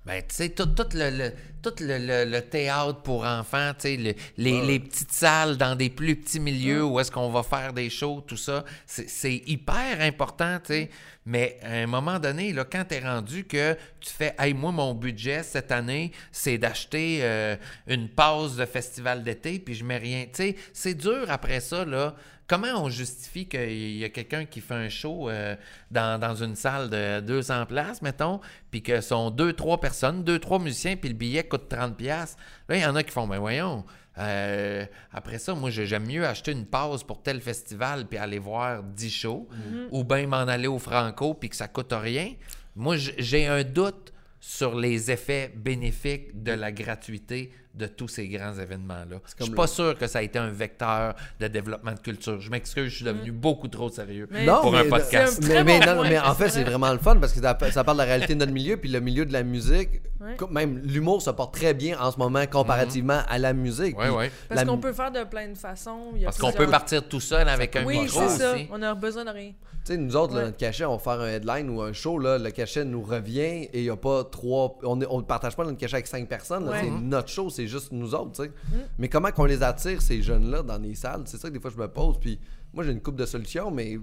Ben, 0.07 0.23
tu 0.29 0.37
sais, 0.37 0.49
tout, 0.51 0.66
tout 0.66 0.87
le, 0.95 1.11
le- 1.11 1.33
tout 1.62 1.75
le, 1.81 1.99
le- 1.99 2.31
le 2.31 2.40
théâtre 2.42 3.01
pour 3.03 3.25
enfants, 3.25 3.73
tu 3.77 3.88
sais, 3.88 3.97
le- 3.97 4.14
les, 4.37 4.64
les 4.64 4.79
petites 4.79 5.11
salles 5.11 5.57
dans 5.57 5.75
des 5.75 5.90
plus 5.90 6.14
petits 6.14 6.38
milieux 6.38 6.85
où 6.85 7.01
est-ce 7.01 7.11
qu'on 7.11 7.29
va 7.31 7.42
faire 7.42 7.73
des 7.73 7.90
shows, 7.90 8.23
tout 8.25 8.37
ça, 8.37 8.64
c'est 8.87 9.09
c'est 9.09 9.42
hyper 9.49 10.01
important, 10.01 10.59
tu 10.61 10.73
sais. 10.75 10.90
Mais 11.29 11.59
à 11.64 11.73
un 11.73 11.88
moment 11.88 12.21
donné, 12.21 12.53
là, 12.53 12.64
quand 12.64 12.85
t'es 12.85 13.01
rendu 13.01 13.45
que 13.47 13.75
tu 13.99 14.11
fais 14.11 14.33
«Hey, 14.38 14.55
moi, 14.55 14.71
mon 14.71 14.95
budget 14.95 15.42
cette 15.42 15.73
année, 15.73 16.12
c'est 16.31 16.57
d'acheter 16.57 17.19
euh, 17.23 17.57
une 17.88 18.09
pause 18.09 18.57
de 18.57 18.64
festival 18.64 19.25
d'été, 19.25 19.59
puis 19.59 19.75
je 19.75 19.83
mets 19.85 19.97
rien.» 19.99 20.27
Tu 20.33 20.35
sais, 20.35 20.57
c'est 20.73 20.95
dur 20.95 21.27
après 21.29 21.59
ça, 21.59 21.85
là. 21.85 22.14
Comment 22.49 22.85
on 22.85 22.89
justifie 22.91 23.47
qu'il 23.49 23.97
y 23.97 24.05
a 24.05 24.09
quelqu'un 24.09 24.45
qui 24.45 24.61
fait 24.61 24.75
un 24.75 24.89
show 24.89 25.29
euh, 25.29 25.57
dans, 25.91 26.21
dans 26.21 26.35
une 26.35 26.55
salle 26.55 26.89
de 26.91 27.21
200 27.21 27.67
places, 27.67 28.03
mettons, 28.03 28.41
puis 28.71 28.83
que 28.83 29.01
sont 29.01 29.31
deux, 29.31 29.53
trois 29.53 29.81
personnes, 29.81 30.23
deux, 30.23 30.39
trois 30.39 30.59
musiciens, 30.61 30.97
puis 30.97 31.09
le 31.09 31.17
billet 31.17 31.43
coûte 31.45 31.69
30 31.69 31.97
pièces. 31.97 32.37
Là, 32.69 32.77
il 32.77 32.83
y 32.83 32.87
en 32.87 32.95
a 32.95 33.03
qui 33.03 33.11
font, 33.11 33.27
ben 33.27 33.39
voyons, 33.39 33.85
euh, 34.19 34.87
après 35.13 35.39
ça, 35.39 35.55
moi, 35.55 35.71
j'ai- 35.71 35.87
j'aime 35.87 36.07
mieux 36.07 36.25
acheter 36.27 36.53
une 36.53 36.67
pause 36.67 37.03
pour 37.05 37.23
tel 37.23 37.41
festival 37.41 38.07
puis 38.07 38.17
aller 38.19 38.39
voir 38.39 38.83
10 38.83 39.11
shows, 39.11 39.49
ou 39.91 40.05
bien 40.05 40.27
m'en 40.27 40.37
aller 40.47 40.69
au 40.69 40.79
Franco 40.79 41.35
puis 41.35 41.49
que 41.51 41.57
ça 41.57 41.69
coûte 41.69 41.93
rien. 41.93 42.33
Moi, 42.77 42.97
j'ai 42.97 43.47
un 43.47 43.65
doute 43.65 44.13
sur 44.39 44.79
les 44.79 45.11
effets 45.11 45.53
bénéfiques 45.57 46.43
de 46.45 46.53
la 46.53 46.71
gratuité 46.71 47.51
de 47.77 47.87
tous 47.87 48.09
ces 48.09 48.27
grands 48.29 48.55
événements-là. 48.55 49.17
Je 49.39 49.45
suis 49.45 49.53
pas 49.55 49.62
le- 49.62 49.69
sûr 49.69 49.99
que 49.99 50.07
ça 50.07 50.21
a 50.21 50.23
été 50.23 50.39
un 50.39 50.51
vecteur 50.51 51.15
de 51.41 51.47
développement 51.49 51.93
de 51.93 51.99
culture. 52.01 52.41
Je 52.41 52.51
m'excuse, 52.51 52.89
je 52.91 52.97
suis 52.97 53.05
devenu 53.05 53.33
beaucoup 53.33 53.69
trop 53.69 53.89
sérieux 53.89 54.27
Mais- 54.31 54.47
Non, 54.47 54.61
pour 54.62 54.73
mais, 54.73 54.79
un 54.79 54.89
podcast. 54.89 55.39
Un 55.43 55.47
mais, 55.47 55.55
très 55.55 55.65
mais 55.65 55.81
bon 55.81 55.87
non, 55.87 55.95
point, 55.97 56.09
mais 56.09 56.19
en 56.19 56.35
fait, 56.35 56.49
c'est 56.49 56.62
vrai. 56.62 56.71
vraiment 56.71 56.93
le 56.93 56.99
fun 56.99 57.17
parce 57.17 57.33
que 57.33 57.41
ça, 57.41 57.57
ça 57.71 57.85
parle 57.85 57.99
de 57.99 58.03
la 58.03 58.07
réalité 58.09 58.35
de 58.35 58.39
notre 58.41 58.53
milieu, 58.53 58.77
puis 58.77 58.89
le 58.91 59.01
milieu 59.01 59.25
de 59.27 59.33
la 59.33 59.43
musique, 59.43 60.01
Ouais. 60.21 60.37
même 60.51 60.79
l'humour 60.83 61.21
se 61.23 61.31
porte 61.31 61.55
très 61.55 61.75
bien 61.75 61.99
en 62.01 62.11
ce 62.11 62.19
moment 62.19 62.47
comparativement 62.47 63.21
à 63.29 63.39
la 63.39 63.53
musique. 63.53 63.99
Ouais, 63.99 64.09
ouais. 64.09 64.31
Parce 64.49 64.62
la 64.62 64.67
qu'on 64.67 64.79
peut 64.79 64.93
faire 64.93 65.12
de 65.12 65.25
plein 65.25 65.49
de 65.49 65.57
façons. 65.59 66.12
il 66.15 66.23
y 66.23 66.25
a 66.25 66.27
Parce 66.29 66.39
qu'on 66.39 66.53
peut 66.53 66.67
partir 66.67 67.07
tout 67.07 67.21
seul 67.21 67.49
avec 67.49 67.77
un 67.77 67.85
Oui, 67.85 68.01
micro 68.01 68.23
c'est 68.29 68.39
ça. 68.39 68.53
aussi. 68.55 68.69
On 68.73 68.81
a 68.83 68.95
besoin 68.95 69.25
de 69.25 69.31
rien. 69.31 69.53
Tu 69.85 69.93
sais, 69.93 69.99
nous 69.99 70.17
autres, 70.17 70.35
là, 70.35 70.47
notre 70.47 70.57
cachet, 70.57 70.85
on 70.85 70.97
va 70.97 70.99
faire 70.99 71.21
un 71.21 71.29
headline 71.29 71.71
ou 71.71 71.81
un 71.81 71.93
show, 71.93 72.19
là, 72.19 72.39
le 72.39 72.51
cachet 72.51 72.85
nous 72.85 73.03
revient 73.03 73.41
et 73.41 73.71
il 73.75 73.83
n'y 73.83 73.91
a 73.91 73.95
pas 73.97 74.25
trois. 74.25 74.77
On 74.83 74.97
ne 74.97 75.23
partage 75.23 75.55
pas 75.55 75.62
notre 75.65 75.79
cachet 75.79 75.95
avec 75.95 76.09
cinq 76.09 76.27
personnes. 76.29 76.69
c'est 76.81 76.91
Notre 76.91 77.29
show, 77.29 77.51
c'est 77.51 77.66
juste 77.67 77.93
nous 77.93 78.15
autres. 78.15 78.33
tu 78.33 78.43
sais. 78.45 78.53
Mais 78.99 79.09
comment 79.09 79.31
qu'on 79.33 79.45
les 79.45 79.63
attire, 79.63 80.01
ces 80.03 80.23
jeunes-là, 80.23 80.63
dans 80.63 80.79
les 80.79 80.95
salles? 80.95 81.23
C'est 81.27 81.39
ça 81.39 81.49
que 81.49 81.55
des 81.55 81.61
fois 81.61 81.71
je 81.71 81.79
me 81.79 81.89
pose. 81.89 82.19
Puis 82.21 82.39
moi, 82.73 82.85
j'ai 82.85 82.93
une 82.93 83.01
coupe 83.01 83.17
de 83.17 83.27
solutions, 83.27 83.71
mais 83.71 83.99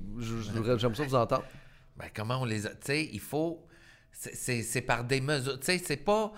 j'aime 0.78 0.95
ça 0.95 1.04
vous 1.04 1.15
entendre. 1.15 1.43
Ben, 1.97 2.06
comment 2.15 2.41
on 2.41 2.45
les. 2.45 2.62
Tu 2.62 2.67
sais, 2.82 3.10
il 3.12 3.19
faut. 3.19 3.65
c'est- 4.12 4.36
C'est 4.36 4.62
c'est 4.63 4.82
par 4.82 5.04
des 5.04 5.21
mesures. 5.21 5.60
Tu 5.60 5.65
sais, 5.65 5.82
c'est 5.86 5.97
pas. 5.97 6.32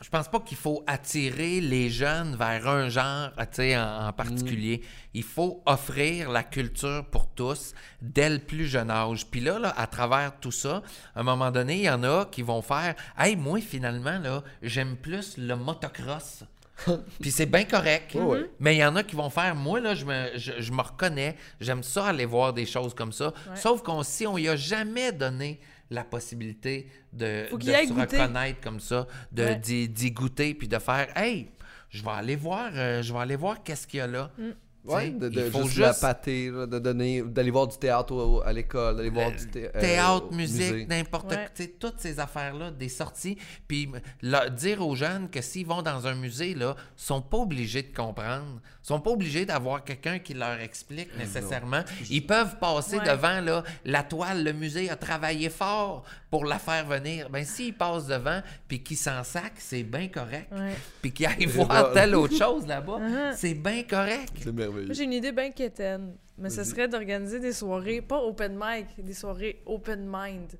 Je 0.00 0.08
pense 0.10 0.28
pas 0.28 0.40
qu'il 0.40 0.56
faut 0.56 0.82
attirer 0.86 1.60
les 1.60 1.88
jeunes 1.88 2.36
vers 2.36 2.68
un 2.68 2.88
genre, 2.88 3.30
en, 3.38 4.06
en 4.08 4.12
particulier. 4.12 4.82
Il 5.14 5.22
faut 5.22 5.62
offrir 5.66 6.30
la 6.30 6.42
culture 6.42 7.04
pour 7.10 7.28
tous 7.28 7.74
dès 8.02 8.28
le 8.28 8.38
plus 8.38 8.66
jeune 8.66 8.90
âge. 8.90 9.26
Puis 9.26 9.40
là, 9.40 9.58
là, 9.58 9.72
à 9.76 9.86
travers 9.86 10.38
tout 10.40 10.52
ça, 10.52 10.82
à 11.14 11.20
un 11.20 11.22
moment 11.22 11.50
donné, 11.50 11.76
il 11.76 11.84
y 11.84 11.90
en 11.90 12.02
a 12.02 12.26
qui 12.26 12.42
vont 12.42 12.62
faire 12.62 12.94
Hey, 13.18 13.36
moi, 13.36 13.60
finalement, 13.60 14.18
là, 14.18 14.42
j'aime 14.62 14.96
plus 14.96 15.36
le 15.38 15.56
motocross. 15.56 16.44
Puis 17.20 17.30
c'est 17.30 17.46
bien 17.46 17.64
correct. 17.64 18.16
Mais 18.58 18.76
il 18.76 18.78
y 18.78 18.84
en 18.84 18.96
a 18.96 19.02
qui 19.02 19.16
vont 19.16 19.30
faire, 19.30 19.54
moi, 19.54 19.80
là, 19.80 19.94
je 19.94 20.04
me, 20.04 20.30
je, 20.36 20.52
je 20.58 20.72
me 20.72 20.82
reconnais, 20.82 21.36
j'aime 21.60 21.82
ça 21.82 22.06
aller 22.06 22.26
voir 22.26 22.52
des 22.52 22.66
choses 22.66 22.94
comme 22.94 23.12
ça. 23.12 23.32
Sauf 23.54 23.82
qu'on 23.82 24.02
si 24.02 24.26
on 24.26 24.36
y 24.38 24.48
a 24.48 24.56
jamais 24.56 25.12
donné 25.12 25.60
la 25.94 26.04
possibilité 26.04 26.88
de, 27.12 27.46
se 27.50 27.88
goûter. 27.88 28.18
reconnaître 28.18 28.60
comme 28.60 28.80
ça, 28.80 29.06
de 29.32 29.44
Ouais. 29.44 29.56
d'y, 29.56 29.88
d'y 29.88 30.10
goûter, 30.10 30.54
puis 30.54 30.68
de 30.68 30.78
faire, 30.78 31.08
hey, 31.16 31.48
je 31.90 32.02
vais 32.02 32.10
aller 32.10 32.36
voir, 32.36 32.70
euh, 32.74 33.02
je 33.02 33.12
vais 33.12 33.20
aller 33.20 33.36
voir 33.36 33.62
qu'est-ce 33.62 33.86
qu'il 33.86 33.98
y 33.98 34.00
a 34.00 34.06
là. 34.06 34.30
Mm. 34.36 34.50
Ouais, 34.86 35.10
de, 35.10 35.28
de 35.30 35.44
il 35.46 35.50
faut 35.50 35.62
juste, 35.64 35.78
la 35.78 35.88
juste 35.88 36.00
pâter, 36.02 36.50
là, 36.50 36.66
de 36.66 36.78
donner, 36.78 37.22
d'aller 37.22 37.50
voir 37.50 37.66
du 37.66 37.78
théâtre 37.78 38.12
au- 38.14 38.42
à 38.42 38.52
l'école, 38.52 38.96
d'aller 38.98 39.08
voir 39.08 39.30
du 39.32 39.46
thé- 39.48 39.70
euh, 39.74 39.80
théâtre, 39.80 40.26
au 40.30 40.34
musique, 40.34 40.72
musée. 40.72 40.86
n'importe 40.86 41.30
Ouais. 41.30 41.36
quoi, 41.36 41.44
tu 41.54 41.62
sais, 41.62 41.68
toutes 41.80 41.98
ces 42.00 42.20
affaires-là, 42.20 42.70
des 42.70 42.90
sorties, 42.90 43.38
puis 43.66 43.88
leur- 44.20 44.50
dire 44.50 44.86
aux 44.86 44.94
jeunes 44.94 45.30
que 45.30 45.40
s'ils 45.40 45.66
vont 45.66 45.80
dans 45.80 46.06
un 46.06 46.14
musée, 46.14 46.54
là, 46.54 46.76
sont 46.96 47.22
pas 47.22 47.38
obligés 47.38 47.82
de 47.82 47.96
comprendre, 47.96 48.60
sont 48.82 49.00
pas 49.00 49.10
obligés 49.10 49.46
d'avoir 49.46 49.82
quelqu'un 49.84 50.18
qui 50.18 50.34
leur 50.34 50.60
explique 50.60 51.16
nécessairement. 51.16 51.82
Ils 52.10 52.26
peuvent 52.26 52.58
passer 52.58 52.98
Ouais. 52.98 53.06
devant 53.06 53.40
là, 53.40 53.64
la 53.86 54.02
toile, 54.02 54.44
le 54.44 54.52
musée 54.52 54.90
a 54.90 54.96
travaillé 54.96 55.48
fort 55.48 56.04
pour 56.30 56.44
la 56.44 56.58
faire 56.58 56.84
venir. 56.86 57.30
Ben 57.30 57.44
s'ils 57.44 57.72
passent 57.74 58.06
devant 58.08 58.42
puis 58.68 58.82
qu'ils 58.82 58.96
s'en 58.98 59.22
sacent, 59.24 59.52
c'est 59.58 59.82
bien 59.84 60.08
correct. 60.08 60.48
Ouais. 60.52 60.74
Puis 61.00 61.12
qu'ils 61.12 61.26
aillent 61.26 61.46
voir 61.46 61.92
telle 61.92 62.14
autre 62.16 62.36
chose 62.36 62.66
là-bas, 62.66 62.98
Uh-huh. 62.98 63.34
c'est 63.36 63.54
bien 63.54 63.82
correct. 63.84 64.44
J'ai 64.90 65.04
une 65.04 65.12
idée 65.12 65.32
bien 65.32 65.50
quétaine. 65.50 66.16
Mais 66.36 66.50
ce 66.50 66.64
serait 66.64 66.88
d'organiser 66.88 67.38
des 67.38 67.52
soirées, 67.52 68.00
pas 68.00 68.18
open 68.20 68.58
mic, 68.60 68.86
des 69.04 69.14
soirées 69.14 69.62
open 69.66 70.04
mind. 70.04 70.52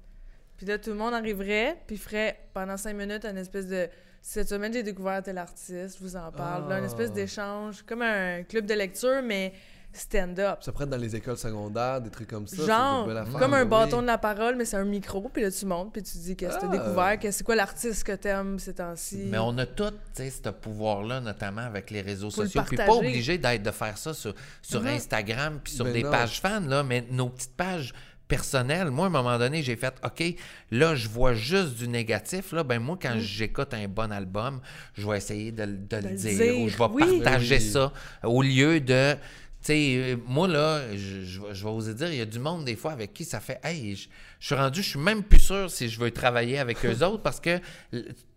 Puis 0.56 0.66
là, 0.66 0.78
tout 0.78 0.90
le 0.90 0.96
monde 0.96 1.14
arriverait, 1.14 1.76
puis 1.86 1.96
ferait 1.96 2.38
pendant 2.54 2.76
cinq 2.76 2.94
minutes 2.94 3.24
une 3.24 3.38
espèce 3.38 3.66
de. 3.66 3.88
Cette 4.22 4.48
semaine, 4.48 4.72
j'ai 4.72 4.82
découvert 4.82 5.22
tel 5.22 5.36
artiste, 5.36 5.98
je 5.98 6.02
vous 6.02 6.16
en 6.16 6.30
parle. 6.32 6.68
Là, 6.68 6.78
une 6.78 6.84
espèce 6.86 7.10
Ah. 7.10 7.14
d'échange, 7.14 7.82
comme 7.82 8.00
un 8.02 8.42
club 8.44 8.64
de 8.66 8.72
lecture, 8.74 9.20
mais 9.22 9.52
stand-up. 9.96 10.58
Ça 10.62 10.72
prête 10.72 10.88
dans 10.88 10.96
les 10.96 11.14
écoles 11.16 11.36
secondaires, 11.36 12.00
des 12.00 12.10
trucs 12.10 12.28
comme 12.28 12.46
ça. 12.46 12.56
c'est 12.56 12.66
Genre, 12.66 13.08
affaire, 13.10 13.38
comme 13.40 13.54
un 13.54 13.62
oui. 13.62 13.68
bâton 13.68 14.02
de 14.02 14.06
la 14.06 14.18
parole, 14.18 14.56
mais 14.56 14.64
c'est 14.64 14.76
un 14.76 14.84
micro, 14.84 15.28
puis 15.32 15.42
là, 15.42 15.50
tu 15.50 15.66
montes, 15.66 15.92
puis 15.92 16.02
tu 16.02 16.18
dis 16.18 16.36
qu'est-ce 16.36 16.56
que 16.56 16.60
t'as 16.62 16.68
Ah. 16.72 16.76
découvert, 16.78 17.18
que 17.18 17.30
c'est 17.30 17.44
quoi 17.44 17.54
l'artiste 17.56 18.04
que 18.04 18.12
t'aimes 18.12 18.58
ces 18.58 18.74
temps-ci. 18.74 19.24
Mais 19.26 19.38
on 19.38 19.56
a 19.58 19.66
tout, 19.66 19.90
tu 19.90 19.96
sais, 20.14 20.30
ce 20.30 20.48
pouvoir-là, 20.50 21.20
notamment 21.20 21.62
avec 21.62 21.90
les 21.90 22.00
réseaux 22.00 22.30
Faut 22.30 22.42
le 22.42 22.48
sociaux. 22.48 22.62
Puis 22.66 22.76
pas 22.76 22.92
obligé 22.92 23.38
d'être 23.38 23.62
de 23.62 23.70
faire 23.70 23.96
ça 23.98 24.12
sur, 24.14 24.34
sur. 24.62 24.84
Instagram 24.84 25.60
puis 25.62 25.72
sur 25.72 25.84
Ben 25.84 25.92
des 25.94 26.02
non. 26.02 26.10
pages 26.10 26.40
fans, 26.40 26.60
là, 26.60 26.82
mais 26.82 27.04
nos 27.10 27.28
petites 27.28 27.56
pages 27.56 27.92
personnelles. 28.28 28.90
Moi, 28.90 29.04
à 29.04 29.08
un 29.08 29.12
moment 29.12 29.38
donné, 29.38 29.62
j'ai 29.62 29.76
fait, 29.76 29.94
OK, 30.04 30.22
là, 30.70 30.94
je 30.94 31.08
vois 31.08 31.34
juste 31.34 31.74
du 31.76 31.88
négatif. 31.88 32.52
Là, 32.52 32.64
ben 32.64 32.78
moi, 32.80 32.98
quand 33.00 33.14
j'écoute 33.18 33.74
un 33.74 33.86
bon 33.86 34.10
album, 34.10 34.60
je 34.94 35.06
vais 35.08 35.18
essayer 35.18 35.52
de, 35.52 35.62
le- 35.64 35.76
de 35.76 35.96
le 35.96 36.08
le 36.08 36.16
dire, 36.16 36.38
dire, 36.38 36.58
ou 36.60 36.68
je 36.68 36.76
vais 36.78 36.84
oui. 36.90 37.20
partager 37.20 37.56
Oui. 37.56 37.60
ça 37.60 37.92
au 38.22 38.42
lieu 38.42 38.80
de... 38.80 39.14
Tu 39.64 39.72
sais, 39.72 39.96
euh, 39.96 40.16
moi, 40.26 40.46
là, 40.46 40.94
je, 40.94 41.24
je 41.24 41.40
vais- 41.40 41.54
je 41.54 41.64
vais 41.64 41.70
oser 41.70 41.94
dire, 41.94 42.08
il 42.10 42.16
y 42.18 42.20
a 42.20 42.26
du 42.26 42.38
monde, 42.38 42.66
des 42.66 42.76
fois, 42.76 42.92
avec 42.92 43.14
qui 43.14 43.24
ça 43.24 43.40
fait 43.40 43.58
Hey, 43.64 43.96
je, 43.96 44.08
je 44.38 44.46
suis 44.46 44.54
rendu, 44.54 44.82
je 44.82 44.88
suis 44.90 44.98
même 44.98 45.22
plus 45.22 45.40
sûr 45.40 45.70
si 45.70 45.88
je 45.88 45.98
veux 45.98 46.10
travailler 46.10 46.58
avec 46.58 46.84
eux 46.84 47.02
autres 47.02 47.22
parce 47.22 47.40
que 47.40 47.58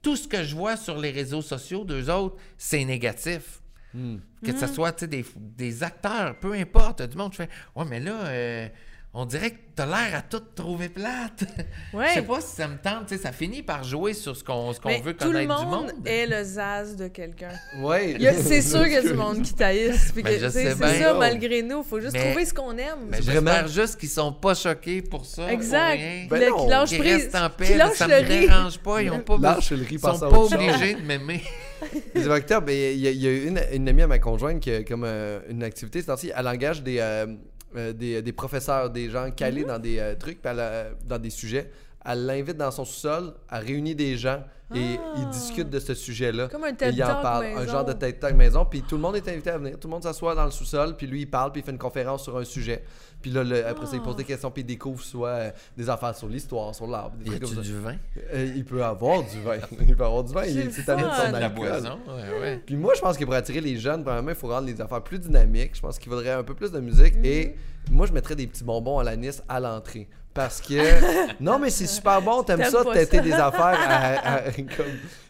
tout 0.01 0.15
ce 0.15 0.25
que 0.27 0.41
je 0.43 0.55
vois 0.55 0.77
sur 0.77 0.97
les 0.97 1.11
réseaux 1.11 1.41
sociaux 1.41 1.83
d'eux 1.83 2.09
autres, 2.09 2.37
c'est 2.57 2.85
négatif. 2.85 3.61
Hmm. 3.93 4.17
Que 4.45 4.51
Mm. 4.51 4.57
ce 4.57 4.67
soit 4.67 4.91
tu 4.93 4.99
sais, 5.01 5.07
des, 5.07 5.25
des 5.35 5.83
acteurs, 5.83 6.37
peu 6.39 6.53
importe, 6.53 7.01
du 7.01 7.17
monde, 7.17 7.31
je 7.33 7.37
fais 7.37 7.49
Ouais, 7.75 7.85
mais 7.89 7.99
là, 7.99 8.25
euh, 8.27 8.67
on 9.19 9.25
dirait 9.25 9.49
que 9.51 9.55
t'as 9.75 9.85
l'air 9.87 10.15
à 10.15 10.21
tout 10.21 10.39
trouver 10.55 10.89
plate. 10.89 11.43
Ouais. 11.93 12.05
Je 12.09 12.13
sais 12.15 12.21
pas 12.21 12.39
si 12.39 12.55
ça 12.55 12.67
me 12.67 12.77
tente, 12.77 13.07
tu 13.07 13.15
sais, 13.15 13.21
ça 13.21 13.31
finit 13.31 13.63
par 13.63 13.83
jouer 13.83 14.13
sur 14.13 14.35
ce 14.37 14.43
qu'on 14.43 14.73
ce 14.73 14.79
qu'on 14.79 14.89
Mais 14.89 15.01
veut 15.01 15.13
tout 15.15 15.25
le 15.31 15.39
connaître 15.45 15.59
du 15.59 15.65
monde 15.65 15.85
monde. 15.87 15.93
est 16.07 16.27
le 16.27 16.43
zaz 16.43 16.95
de 16.95 17.07
quelqu'un. 17.07 17.49
A- 17.83 18.33
C'est 18.33 18.61
sûr 18.61 18.83
qu'il 18.83 18.93
y 18.93 18.97
a 18.97 19.01
du 19.01 19.13
monde 19.13 19.41
qui 19.41 19.53
taillisse. 19.53 20.13
Ben, 20.13 20.49
C'est 20.51 20.75
ça, 20.75 21.13
malgré 21.15 21.63
nous. 21.63 21.83
faut 21.83 21.99
juste 21.99 22.13
Mais- 22.13 22.29
trouver 22.29 22.45
ce 22.45 22.53
qu'on 22.53 22.77
aime. 22.77 23.07
Mais 23.09 23.21
j'espère 23.21 23.67
juste 23.67 23.99
qu'ils 23.99 24.09
sont 24.09 24.31
pas 24.33 24.53
choqués 24.53 25.01
pour 25.01 25.25
ça. 25.25 25.51
Exact. 25.51 25.99
Ben 26.29 26.39
Le- 26.39 26.61
qui 26.63 26.69
lâche 26.69 26.97
prise. 26.97 27.13
restent 27.23 27.35
en 27.35 27.49
qui 27.49 27.55
paix, 27.57 27.75
lâche 27.77 27.97
ça 27.97 28.07
le 28.07 28.13
me 28.21 28.27
riz. 28.27 28.39
dérange 28.47 28.77
pas, 28.79 29.01
ils 29.01 29.09
ont 29.11 29.19
pas 29.19 29.37
Lâche 29.39 29.71
le 29.71 29.83
riz, 29.83 29.99
sont 29.99 30.19
pas 30.19 30.37
obligés 30.39 30.93
de 30.95 31.01
m'aimer. 31.01 31.41
Les 32.15 32.27
octobre, 32.27 32.67
ben, 32.67 32.73
il 32.75 32.99
y, 32.99 33.27
a- 33.27 33.31
une, 33.73 33.87
amie 33.89 34.01
à 34.01 34.07
ma 34.07 34.19
conjointe 34.19 34.59
qui 34.59 34.71
a 34.71 34.83
comme 34.83 35.03
euh, 35.05 35.39
une 35.49 35.63
activité, 35.63 36.01
c'est 36.01 36.11
ainsi, 36.11 36.31
elle 36.35 36.47
engage 36.47 36.81
des, 36.81 36.99
euh, 37.75 37.93
des, 37.93 38.21
des 38.21 38.31
professeurs, 38.33 38.89
des 38.89 39.09
gens 39.09 39.29
calés 39.31 39.61
Mhm. 39.61 39.67
dans 39.67 39.79
des 39.79 39.99
euh, 39.99 40.15
trucs, 40.15 40.39
elle, 40.43 40.95
dans 41.05 41.19
des 41.19 41.29
sujets. 41.29 41.69
Elle 42.05 42.25
l'invite 42.25 42.57
dans 42.57 42.71
son 42.71 42.85
sous-sol, 42.85 43.33
elle 43.51 43.63
réunit 43.65 43.95
des 43.95 44.17
gens 44.17 44.41
et 44.75 44.97
Ah. 44.99 45.13
ils 45.17 45.29
discutent 45.29 45.69
de 45.69 45.79
ce 45.79 45.93
sujet-là. 45.93 46.47
Comme 46.49 46.63
un 46.65 46.67
Et 46.69 46.75
TED 46.75 46.93
il 46.95 47.03
en 47.03 47.07
Talk 47.07 47.21
parle, 47.21 47.43
maison. 47.45 47.59
un 47.59 47.65
genre 47.67 47.85
de 47.85 47.93
TED 47.93 48.19
Talk 48.19 48.35
maison, 48.35 48.65
puis 48.65 48.81
tout 48.81 48.95
le 48.95 49.01
monde 49.01 49.15
est 49.15 49.27
invité 49.27 49.49
à 49.51 49.57
venir, 49.57 49.79
tout 49.79 49.87
le 49.87 49.93
monde 49.93 50.03
s'assoit 50.03 50.35
dans 50.35 50.45
le 50.45 50.51
sous-sol, 50.51 50.95
puis 50.97 51.07
lui 51.07 51.21
il 51.21 51.25
parle, 51.29 51.51
puis 51.51 51.61
il 51.61 51.63
fait 51.63 51.71
une 51.71 51.77
conférence 51.77 52.23
sur 52.23 52.37
un 52.37 52.43
sujet. 52.43 52.83
Puis 53.21 53.31
là, 53.31 53.43
le- 53.43 53.65
après 53.65 53.85
ça, 53.85 53.95
il 53.95 54.01
pose 54.01 54.13
Ah. 54.15 54.17
des 54.17 54.23
questions, 54.25 54.51
puis 54.51 54.61
il 54.61 54.65
découvre 54.65 55.01
soit 55.01 55.29
euh, 55.29 55.51
des 55.77 55.89
affaires 55.89 56.15
sur 56.15 56.27
l'histoire, 56.27 56.75
sur 56.75 56.85
l'arbre, 56.87 57.15
Y 57.25 57.47
ça. 57.47 57.61
du 57.61 57.79
vin? 57.79 57.95
Euh, 58.33 58.53
il 58.55 58.65
peut 58.65 58.83
avoir 58.83 59.23
du 59.23 59.39
vin. 59.41 59.55
il 59.87 59.95
peut 59.95 60.03
avoir 60.05 60.23
du 60.23 60.33
vin, 60.33 60.43
il 60.45 60.59
est 60.59 60.63
de 60.67 60.71
son 60.71 61.31
De 61.31 61.39
la 61.39 61.49
boisson? 61.49 61.97
Ouais, 62.07 62.39
ouais. 62.41 62.61
Puis 62.65 62.75
moi, 62.75 62.93
je 62.95 63.01
pense 63.01 63.17
que 63.17 63.23
pour 63.25 63.33
attirer 63.33 63.61
les 63.61 63.77
jeunes, 63.77 64.03
premièrement, 64.03 64.29
il 64.29 64.35
faut 64.35 64.47
rendre 64.47 64.67
les 64.67 64.79
affaires 64.81 65.01
plus 65.03 65.19
dynamiques. 65.19 65.75
Je 65.75 65.81
pense 65.81 65.97
qu'il 65.97 66.11
faudrait 66.11 66.31
un 66.31 66.43
peu 66.43 66.53
plus 66.53 66.71
de 66.71 66.79
musique. 66.79 67.15
Et 67.23 67.55
moi, 67.89 68.05
je 68.05 68.11
mettrais 68.13 68.35
des 68.35 68.47
petits 68.47 68.63
bonbons 68.63 68.99
à 68.99 69.03
l'anis 69.03 69.41
à 69.47 69.59
l'entrée. 69.59 70.07
Parce 70.37 70.61
que. 70.61 71.33
non, 71.43 71.57
mais 71.57 71.71
c'est 71.71 71.87
super 71.87 72.21
bon. 72.21 72.43
T'aimes 72.43 72.63
ça, 72.63 72.83
têter 72.93 73.21
des 73.21 73.33
affaires 73.33 73.79
à. 73.89 74.35
à- 74.35 74.51
comme... 74.51 74.85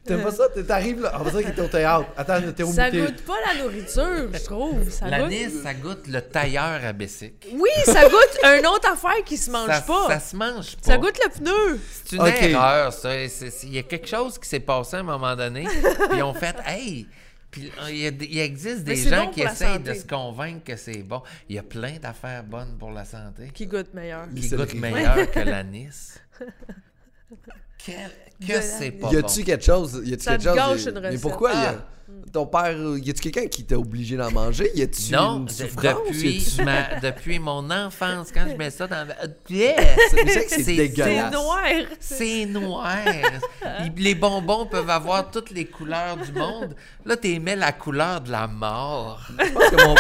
T'aimes 0.06 0.22
pas 0.22 0.32
ça? 0.32 0.44
T'arrives 0.68 1.02
là. 1.02 1.14
On 1.20 1.24
va 1.24 1.32
dire 1.32 1.40
qu'il 1.42 1.50
était 1.50 1.62
au 1.62 1.68
théâtre. 1.68 2.06
Attends, 2.18 2.42
t'es 2.56 2.64
au 2.64 2.72
Ça 2.72 2.92
goûte 2.92 3.22
pas 3.26 3.34
la 3.46 3.64
nourriture, 3.64 4.30
je 4.34 4.44
trouve. 4.44 4.90
Ça 4.90 5.10
goûte... 5.10 5.34
Ça 5.64 5.74
goûte 5.74 6.08
le 6.08 6.22
tailleur 6.22 6.80
à 6.86 6.94
Bessic. 6.94 7.34
Oui, 7.54 7.70
ça 7.86 8.04
goûte 8.08 8.38
une 8.60 8.68
autre 8.68 8.92
affaire 8.92 9.24
qui 9.26 9.38
se 9.38 9.50
mange 9.50 9.68
Ça, 9.70 9.82
pas. 9.82 10.08
ça 10.08 10.20
se 10.20 10.36
mange 10.36 10.76
pas. 10.78 10.92
Ça 10.92 10.98
goûte 10.98 11.18
le 11.24 11.30
pneu. 11.30 11.80
C'est 12.06 12.16
une 12.18 12.22
Ok. 12.22 12.42
erreur, 12.42 12.94
ça. 12.94 13.10
Il 13.64 13.74
y 13.74 13.80
a 13.80 13.84
quelque 13.84 14.08
chose 14.08 14.38
qui 14.38 14.48
s'est 14.48 14.60
passé 14.60 14.98
à 14.98 15.00
un 15.00 15.04
moment 15.04 15.36
donné. 15.36 15.66
puis 15.66 16.18
ils 16.18 16.24
ont 16.24 16.34
fait, 16.34 16.56
hey! 16.66 17.08
Puis 17.50 17.72
euh, 17.82 17.90
il, 17.90 17.98
y 17.98 18.08
a 18.08 18.10
il 18.10 18.40
existe 18.40 18.84
des 18.84 18.96
gens 18.98 19.26
bon 19.26 19.32
qui 19.32 19.42
essayent 19.42 19.80
de 19.80 19.94
se 19.94 20.06
convaincre 20.06 20.64
que 20.66 20.76
c'est 20.76 21.02
bon. 21.04 21.22
Il 21.50 21.56
y 21.56 21.60
a 21.60 21.64
plein 21.64 21.98
d'affaires 21.98 22.44
bonnes 22.44 22.78
pour 22.78 22.92
la 22.92 23.06
santé 23.06 23.50
Qui 23.54 23.68
goûte 23.68 23.94
meilleur. 23.94 24.28
qui 24.36 24.50
goûtent 24.50 24.74
meilleur 24.76 25.32
que 25.32 25.40
l'anis. 25.52 26.20
Que 27.80 27.92
la- 28.54 28.62
c'est 28.62 28.92
pas 28.92 29.10
Y 29.12 29.22
bon? 29.22 29.28
a-tu 29.28 29.44
quelque 29.44 29.64
chose? 29.64 30.02
Y 30.06 30.14
a-tu 30.14 30.26
quelque 30.26 30.44
chose? 30.78 30.94
Mais 31.02 31.18
pourquoi? 31.18 31.54
y 31.54 31.56
a- 31.56 31.70
Ah. 31.80 31.86
Ton 32.32 32.46
père, 32.46 32.74
y 32.98 33.10
a-tu 33.10 33.22
quelqu'un 33.22 33.48
qui 33.48 33.66
t'a 33.66 33.78
obligé 33.78 34.16
d'en 34.18 34.32
manger? 34.32 34.72
Y 34.76 34.82
a-tu 34.84 35.12
Non, 35.12 35.38
une 35.40 35.46
de- 35.46 35.52
souffrance? 35.52 35.84
depuis, 36.08 36.38
Y 36.40 36.48
a-tu- 36.48 36.64
ma- 36.64 37.00
depuis 37.02 37.40
mon 37.40 37.70
enfance, 37.70 38.30
quand 38.34 38.46
je 38.50 38.56
mets 38.56 38.70
ça 38.70 38.88
dans... 38.88 39.06
Yeah! 39.50 39.76
C'est 40.10 40.24
vrai 40.24 40.46
que 40.46 40.50
c'est 40.50 40.64
C'est 40.64 40.76
dégueulasse. 40.76 41.34
noir. 41.34 41.60
C'est 42.00 42.46
noir. 42.46 42.96
Il- 43.86 44.02
les 44.04 44.16
bonbons 44.16 44.66
peuvent 44.66 44.90
avoir 44.90 45.30
toutes 45.32 45.52
les 45.52 45.66
couleurs 45.66 46.18
du 46.18 46.32
monde. 46.32 46.76
Là, 47.06 47.18
t'aimais 47.18 47.56
la 47.56 47.72
couleur 47.72 48.22
de 48.22 48.32
la 48.32 48.48
mort. 48.48 49.22
Je 49.30 49.50
pense 49.52 49.70
que 49.70 49.86
mon, 49.86 49.96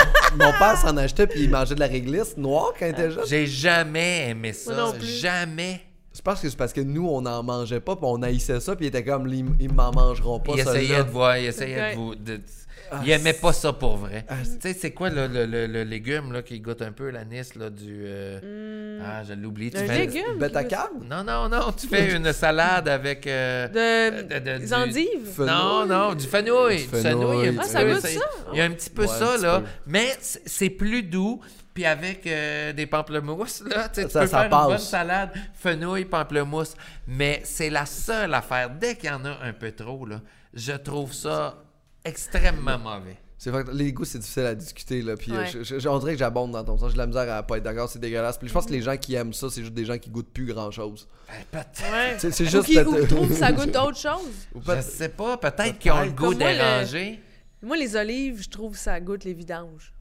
mon 0.45 0.51
père 0.57 0.77
s'en 0.77 0.95
achetait 0.97 1.27
puis 1.27 1.43
il 1.43 1.49
mangeait 1.49 1.75
de 1.75 1.79
la 1.79 1.87
réglisse 1.87 2.37
noire 2.37 2.71
quand 2.79 2.85
il 2.85 2.89
était 2.91 3.11
jeune. 3.11 3.25
J'ai 3.27 3.47
jamais 3.47 4.29
aimé 4.29 4.53
ça. 4.53 4.73
Moi 4.73 4.83
non 4.83 4.91
plus. 4.93 5.05
Jamais. 5.07 5.81
Je 6.17 6.21
pense 6.23 6.41
que 6.41 6.49
c'est 6.49 6.57
parce 6.57 6.73
que 6.73 6.81
nous, 6.81 7.07
on 7.07 7.21
n'en 7.21 7.43
mangeait 7.43 7.79
pas, 7.79 7.95
puis 7.95 8.05
on 8.07 8.21
haïssait 8.23 8.59
ça, 8.59 8.75
puis 8.75 8.85
il 8.85 8.89
était 8.89 9.03
comme, 9.03 9.27
ils, 9.27 9.45
ils 9.59 9.71
m'en 9.71 9.91
mangeront 9.91 10.39
pas, 10.39 10.53
il 10.55 10.59
essayait 10.61 11.03
de 11.03 11.09
voir, 11.09 11.37
il 11.37 11.45
essayait 11.45 11.91
de 11.91 11.95
vous. 11.95 12.15
de- 12.15 12.41
Ah, 12.89 13.01
il 13.03 13.11
aimait 13.11 13.33
pas 13.33 13.51
ça 13.51 13.73
pour 13.73 13.97
vrai. 13.97 14.25
Ah, 14.29 14.35
tu 14.43 14.49
sais, 14.61 14.73
c'est 14.79 14.91
quoi 14.91 15.09
le, 15.09 15.27
le, 15.27 15.45
le- 15.45 15.67
le 15.67 15.83
légume 15.83 16.31
là, 16.31 16.41
qui 16.41 16.59
goûte 16.61 16.81
un 16.81 16.93
peu 16.93 17.09
l'anis 17.09 17.53
là, 17.55 17.69
du. 17.69 18.03
euh, 18.05 18.99
Ah, 19.05 19.23
je 19.27 19.33
l'oublie. 19.33 19.71
Tu 19.71 19.77
Un 19.77 19.85
fais- 19.85 19.99
légume. 20.05 20.37
Bête 20.39 20.55
à 20.55 20.63
qui 20.63 20.73
goûte- 20.73 20.83
câble? 20.83 21.05
Non, 21.05 21.21
non, 21.23 21.49
non. 21.49 21.73
Tu 21.73 21.85
fais 21.87 22.11
une 22.15 22.31
salade 22.31 22.87
avec. 22.87 23.27
euh, 23.27 23.67
De... 23.67 24.21
de- 24.21 24.39
de- 24.39 24.57
des 24.59 24.67
du- 24.67 24.73
endives? 24.73 25.25
Fenouil. 25.35 25.51
Non, 25.51 25.85
non, 25.85 26.13
du 26.15 26.25
fenouil. 26.25 26.77
Du 26.77 26.83
Du 26.83 26.87
fenouil. 26.87 27.11
fenouil. 27.11 27.47
un 27.49 27.55
Ah, 27.57 27.61
petit 27.63 27.69
ça 27.69 27.81
peu, 27.81 27.93
goûte 27.93 28.01
ça? 28.01 28.09
Il 28.53 28.57
y 28.57 28.61
a 28.61 28.63
un 28.65 28.71
petit 28.71 28.89
peu 28.89 29.01
Ouais, 29.01 29.07
ça, 29.09 29.37
là. 29.37 29.59
peu. 29.59 29.65
Mais 29.85 30.07
c'est 30.21 30.69
plus 30.69 31.03
doux. 31.03 31.41
Puis 31.77 31.85
avec 31.85 32.25
euh, 32.25 32.73
des 32.73 32.87
pamplemousses, 32.87 33.61
là, 33.69 33.87
tu 33.87 34.01
sais, 34.01 34.07
tu 34.07 34.11
Ça- 34.11 34.21
peux 34.21 34.25
ça 34.27 34.39
faire 34.41 34.49
passe. 34.49 34.61
une 34.63 34.67
bonne 34.69 34.77
salade, 34.79 35.29
fenouil, 35.53 36.05
pamplemousse. 36.05 36.73
Mais 37.07 37.39
c'est 37.43 37.69
la 37.69 37.85
seule 37.85 38.33
affaire. 38.33 38.71
Dès 38.71 38.95
qu'il 38.95 39.09
y 39.09 39.13
en 39.13 39.23
a 39.25 39.37
un 39.43 39.53
peu 39.53 39.71
trop, 39.71 40.03
là, 40.07 40.21
je 40.55 40.71
trouve 40.71 41.13
ça 41.13 41.55
extrêmement 42.03 42.79
mauvais. 42.79 43.17
C'est 43.37 43.51
vrai 43.51 43.63
que 43.63 43.69
les 43.69 43.93
goûts, 43.93 44.05
c'est 44.05 44.17
difficile 44.17 44.45
à 44.47 44.55
discuter, 44.55 45.03
là, 45.03 45.15
puis 45.15 45.31
euh, 45.31 45.37
Ouais. 45.41 45.63
je- 45.63 45.77
je- 45.77 45.87
on 45.87 45.99
dirait 45.99 46.13
que 46.13 46.17
j'abonde 46.17 46.51
dans 46.53 46.63
ton 46.63 46.79
sens, 46.79 46.87
j'ai 46.87 46.93
de 46.93 46.97
la 46.97 47.05
misère 47.05 47.31
à 47.31 47.43
pas 47.43 47.57
être 47.57 47.63
d'accord, 47.63 47.87
c'est 47.87 47.99
dégueulasse. 47.99 48.39
Puis 48.39 48.47
je 48.47 48.53
pense 48.55 48.65
que 48.65 48.71
les 48.71 48.81
gens 48.81 48.97
qui 48.97 49.13
aiment 49.13 49.33
ça, 49.33 49.51
c'est 49.51 49.61
juste 49.61 49.75
des 49.75 49.85
gens 49.85 49.99
qui 49.99 50.09
goûtent 50.09 50.33
plus 50.33 50.47
grand-chose. 50.51 51.07
Ben, 51.27 51.61
peut-être. 51.61 51.91
Ouais. 51.93 52.15
C'est 52.17 52.55
Ou 52.57 52.63
qui 52.63 52.79
ou 52.79 53.05
trouvent 53.05 53.29
que 53.29 53.35
ça 53.35 53.51
goûte 53.51 53.75
autre 53.75 53.97
chose. 53.99 54.31
Ou 54.55 54.61
Je 54.61 54.65
peut-être- 54.65 54.81
sais 54.81 55.09
pas, 55.09 55.37
peut-être 55.37 55.77
qu'ils 55.77 55.91
ont 55.91 56.01
le 56.01 56.09
goût 56.09 56.29
Comme 56.31 56.39
moi, 56.39 56.51
le- 56.51 56.57
déranger. 56.57 57.19
Moi, 57.61 57.77
les 57.77 57.95
olives, 57.95 58.41
je 58.41 58.49
trouve 58.49 58.71
que 58.73 58.79
ça 58.79 58.99
goûte 58.99 59.23
les 59.25 59.33
vidanges. 59.35 59.93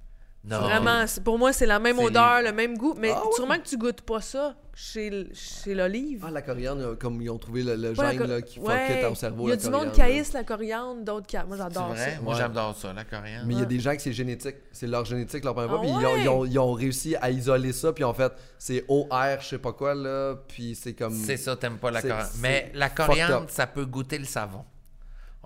Non. 0.48 0.60
Vraiment, 0.60 1.04
pour 1.24 1.38
moi, 1.38 1.52
c'est 1.52 1.66
la 1.66 1.78
même 1.80 1.98
odeur, 1.98 2.40
le 2.42 2.52
même 2.52 2.76
goût. 2.78 2.94
Mais 2.96 3.10
Ah 3.14 3.20
ouais? 3.24 3.32
sûrement 3.34 3.54
que 3.56 3.66
tu 3.66 3.76
goûtes 3.76 4.02
pas 4.02 4.20
ça 4.20 4.54
chez, 4.74 5.08
l- 5.08 5.30
chez 5.34 5.74
l'olive. 5.74 6.24
Ah, 6.26 6.30
la 6.30 6.40
coriandre, 6.42 6.82
euh, 6.82 6.94
comme 6.94 7.20
ils 7.20 7.28
ont 7.30 7.38
trouvé 7.38 7.64
le, 7.64 7.74
le 7.74 7.92
la 7.94 8.10
gène 8.12 8.18
co- 8.18 8.26
là, 8.26 8.42
qui 8.42 8.60
fuck 8.60 8.68
Ouais. 8.68 9.02
ton 9.02 9.14
cerveau. 9.16 9.44
Il 9.46 9.48
y 9.48 9.52
a 9.52 9.56
la 9.56 9.60
du 9.60 9.64
monde 9.64 9.72
coriandre, 9.72 9.92
qui 9.94 9.98
là. 10.00 10.06
haïsse 10.06 10.32
la 10.34 10.44
coriandre, 10.44 11.02
d'autres 11.04 11.26
qui... 11.26 11.36
Moi, 11.36 11.46
C'est 11.50 11.56
j'adore 11.64 11.88
vrai? 11.88 12.10
ça. 12.14 12.20
Moi, 12.22 12.32
Ouais. 12.34 12.40
j'adore 12.40 12.76
ça, 12.76 12.92
la 12.92 13.04
coriandre. 13.04 13.46
Mais 13.46 13.54
il 13.54 13.58
y 13.58 13.62
a 13.62 13.66
des 13.66 13.80
gens 13.80 13.96
que 13.96 14.02
c'est 14.02 14.12
génétique. 14.12 14.56
C'est 14.70 14.86
leur 14.86 15.04
génétique, 15.04 15.44
leur 15.44 15.54
premier 15.54 15.68
pas. 15.68 15.76
Ah 15.78 15.80
Puis 15.80 15.90
ils, 15.90 16.06
ont, 16.06 16.12
ouais? 16.12 16.22
ils, 16.22 16.28
ont, 16.28 16.44
ils 16.44 16.58
ont 16.60 16.72
réussi 16.74 17.16
à 17.20 17.30
isoler 17.30 17.72
ça. 17.72 17.92
Puis 17.92 18.04
en 18.04 18.14
fait, 18.14 18.32
c'est 18.58 18.84
OR, 18.86 19.40
je 19.40 19.46
sais 19.48 19.58
pas 19.58 19.72
quoi, 19.72 19.94
là. 19.96 20.36
Puis 20.46 20.76
c'est 20.76 20.94
comme. 20.94 21.12
C'est 21.14 21.38
ça, 21.38 21.56
t'aimes 21.56 21.78
pas 21.78 21.90
la 21.90 22.00
C'est- 22.02 22.08
coriandre. 22.08 22.30
c'est 22.32 22.40
Mais 22.42 22.70
la 22.74 22.88
fucked 22.90 23.06
coriandre, 23.06 23.34
up. 23.44 23.50
ça 23.50 23.66
peut 23.66 23.84
goûter 23.86 24.18
le 24.18 24.24
savon. 24.26 24.64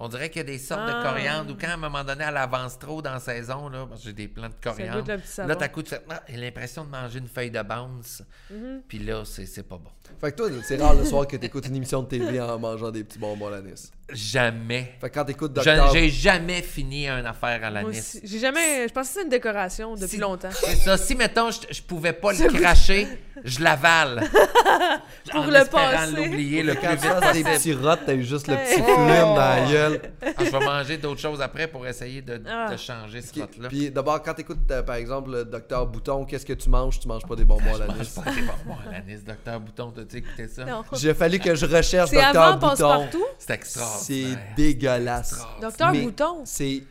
On 0.02 0.08
dirait 0.08 0.30
qu'il 0.30 0.38
y 0.38 0.40
a 0.40 0.44
des 0.44 0.58
sortes 0.58 0.86
de 0.86 0.92
Ah. 0.94 1.02
coriandre 1.04 1.52
où 1.52 1.56
quand 1.60 1.68
à 1.68 1.74
un 1.74 1.76
moment 1.76 2.02
donné 2.02 2.24
elle 2.26 2.36
avance 2.38 2.78
trop 2.78 3.02
dans 3.02 3.12
la 3.12 3.20
saison, 3.20 3.68
là, 3.68 3.86
parce 3.86 4.00
que 4.00 4.06
j'ai 4.08 4.12
des 4.14 4.28
plants 4.28 4.48
de 4.48 4.54
coriandre. 4.62 5.04
Là, 5.46 5.56
t'as 5.56 5.68
coup, 5.68 5.82
tu 5.82 5.90
fais 5.90 6.00
ah, 6.08 6.22
j'ai 6.26 6.38
l'impression 6.38 6.84
de 6.84 6.90
manger 6.90 7.18
une 7.18 7.28
feuille 7.28 7.50
de 7.50 7.60
bounce. 7.62 8.22
Mhm. 8.50 8.82
Puis 8.88 8.98
là, 8.98 9.24
c'est 9.26 9.44
c'est 9.44 9.62
pas 9.62 9.76
bon. 9.76 9.90
Fait 10.18 10.32
que 10.32 10.36
toi, 10.36 10.48
c'est 10.64 10.76
rare 10.80 10.94
le 10.94 11.04
soir 11.04 11.26
que 11.26 11.36
t'écoutes 11.36 11.66
une 11.66 11.76
émission 11.76 12.02
de 12.02 12.08
TV 12.08 12.40
en 12.40 12.58
mangeant 12.58 12.90
des 12.90 13.04
petits 13.04 13.18
bonbons 13.18 13.48
à 13.48 13.50
l'anis. 13.50 13.92
Jamais. 14.12 14.94
Fait 15.00 15.08
que 15.10 15.14
quand 15.14 15.24
t'écoutes 15.24 15.52
Je- 15.56 15.64
Docteur... 15.64 15.92
J'ai 15.92 16.08
jamais 16.10 16.62
fini 16.62 17.08
une 17.08 17.26
affaire 17.26 17.62
à 17.64 17.70
l'anis. 17.70 17.98
aussi. 17.98 18.20
J'ai 18.24 18.38
jamais. 18.38 18.88
Je 18.88 18.92
pensais 18.92 19.08
que 19.08 19.12
c'était 19.14 19.22
une 19.24 19.28
décoration 19.30 19.94
depuis 19.94 20.08
Si- 20.08 20.16
longtemps. 20.18 20.48
C'est 20.52 20.76
ça. 20.76 20.96
Si, 20.96 21.14
mettons, 21.14 21.50
je, 21.50 21.58
je 21.70 21.82
pouvais 21.82 22.12
pas 22.12 22.32
le 22.32 22.48
cracher, 22.48 23.06
je 23.44 23.60
l'avale. 23.62 24.28
Pour 25.30 25.42
en 25.42 25.46
le 25.46 25.64
passer. 25.64 26.12
l'oublier 26.16 26.62
le 26.62 26.74
plus 26.74 26.82
Quand 26.82 26.94
vite 26.96 27.32
des 27.34 27.44
petits 27.44 27.72
rottes, 27.74 28.00
t'as 28.06 28.14
eu 28.14 28.24
juste 28.24 28.48
le 28.48 28.56
petit 28.56 28.80
Oh! 28.80 28.84
plume 28.94 29.06
dans 29.06 29.36
la 29.36 29.70
gueule. 29.70 30.00
Ah, 30.22 30.28
je 30.38 30.44
vais 30.50 30.58
manger 30.64 30.96
d'autres 30.98 31.20
choses 31.20 31.40
après 31.40 31.66
pour 31.68 31.86
essayer 31.86 32.22
de, 32.22 32.42
Ah. 32.50 32.70
de 32.72 32.76
changer 32.76 33.20
ce 33.22 33.30
Ok, 33.30 33.36
rotte-là. 33.42 33.68
Puis 33.68 33.90
d'abord, 33.90 34.22
quand 34.22 34.34
t'écoutes, 34.34 34.58
euh, 34.70 34.82
par 34.82 34.96
exemple, 34.96 35.30
le 35.30 35.44
Docteur 35.44 35.86
Bouton, 35.86 36.24
qu'est-ce 36.24 36.46
que 36.46 36.52
tu 36.54 36.68
manges? 36.70 36.98
Tu 36.98 37.06
manges 37.06 37.26
pas 37.26 37.36
des 37.36 37.44
bonbons 37.44 37.70
à 37.70 37.74
Je 37.74 37.78
la 37.78 37.86
mange 37.86 37.98
nice. 38.00 38.08
pas 38.24 38.30
des 38.30 38.40
bonbons 38.42 38.78
à 38.88 38.92
l'anis. 38.92 39.22
Docteur 39.24 39.60
Bouton, 39.60 39.92
t'as-tu 39.94 40.16
écouté 40.16 40.48
ça? 40.48 40.64
Non. 40.64 40.82
J'ai 40.94 41.14
fallu 41.14 41.38
que 41.38 41.54
je 41.54 41.66
recherche 41.66 42.10
C'est 42.10 42.16
Docteur 42.16 42.42
avant 42.42 42.56
Bouton. 42.56 42.68
passe-partout? 42.88 43.24
C'est 43.38 43.52
C'est 44.00 44.54
dégueulasse. 44.56 45.40
Docteur 45.60 45.92
Mais 45.92 46.02
Bouton? 46.02 46.42
C'est... 46.44 46.82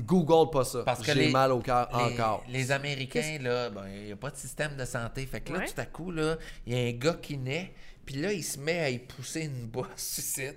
Google 0.00 0.50
pas 0.50 0.64
ça. 0.64 0.82
Parce 0.84 1.00
que 1.00 1.06
J'ai 1.12 1.26
les- 1.26 1.30
mal 1.30 1.52
au 1.52 1.58
cœur 1.60 1.88
encore. 1.92 2.42
les 2.48 2.72
Américains, 2.72 3.38
là, 3.40 3.68
ben, 3.68 3.82
il 3.94 4.04
n'y 4.06 4.12
a 4.12 4.16
pas 4.16 4.30
de 4.30 4.36
système 4.36 4.74
de 4.74 4.84
santé. 4.86 5.26
Fait 5.26 5.40
que 5.40 5.52
là, 5.52 5.58
Ouais. 5.60 5.66
tout 5.66 5.80
à 5.80 5.84
coup, 5.84 6.10
là, 6.10 6.36
il 6.66 6.72
y 6.74 6.76
a 6.76 6.88
un 6.88 6.92
gars 6.92 7.18
qui 7.20 7.36
naît, 7.36 7.72
puis 8.04 8.16
là, 8.16 8.32
il 8.32 8.42
se 8.42 8.58
met 8.58 8.80
à 8.80 8.90
y 8.90 8.98
pousser 8.98 9.42
une 9.42 9.66
bosse 9.66 10.18
ici, 10.18 10.48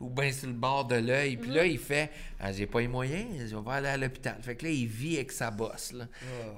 ou 0.00 0.08
bien 0.08 0.32
sur 0.32 0.46
le 0.48 0.54
bord 0.54 0.86
de 0.86 0.96
l'œil. 0.96 1.36
Puis 1.36 1.50
là, 1.50 1.64
il 1.66 1.78
fait 1.78 2.10
ah, 2.40 2.52
J'ai 2.52 2.66
pas 2.66 2.80
les 2.80 2.88
moyens, 2.88 3.50
je 3.50 3.56
vais 3.56 3.70
aller 3.70 3.88
à 3.88 3.96
l'hôpital. 3.96 4.36
Fait 4.42 4.54
que 4.54 4.64
là, 4.66 4.70
il 4.72 4.86
vit 4.86 5.16
avec 5.16 5.30
sa 5.32 5.50
bosse. 5.50 5.92
Là. 5.92 6.06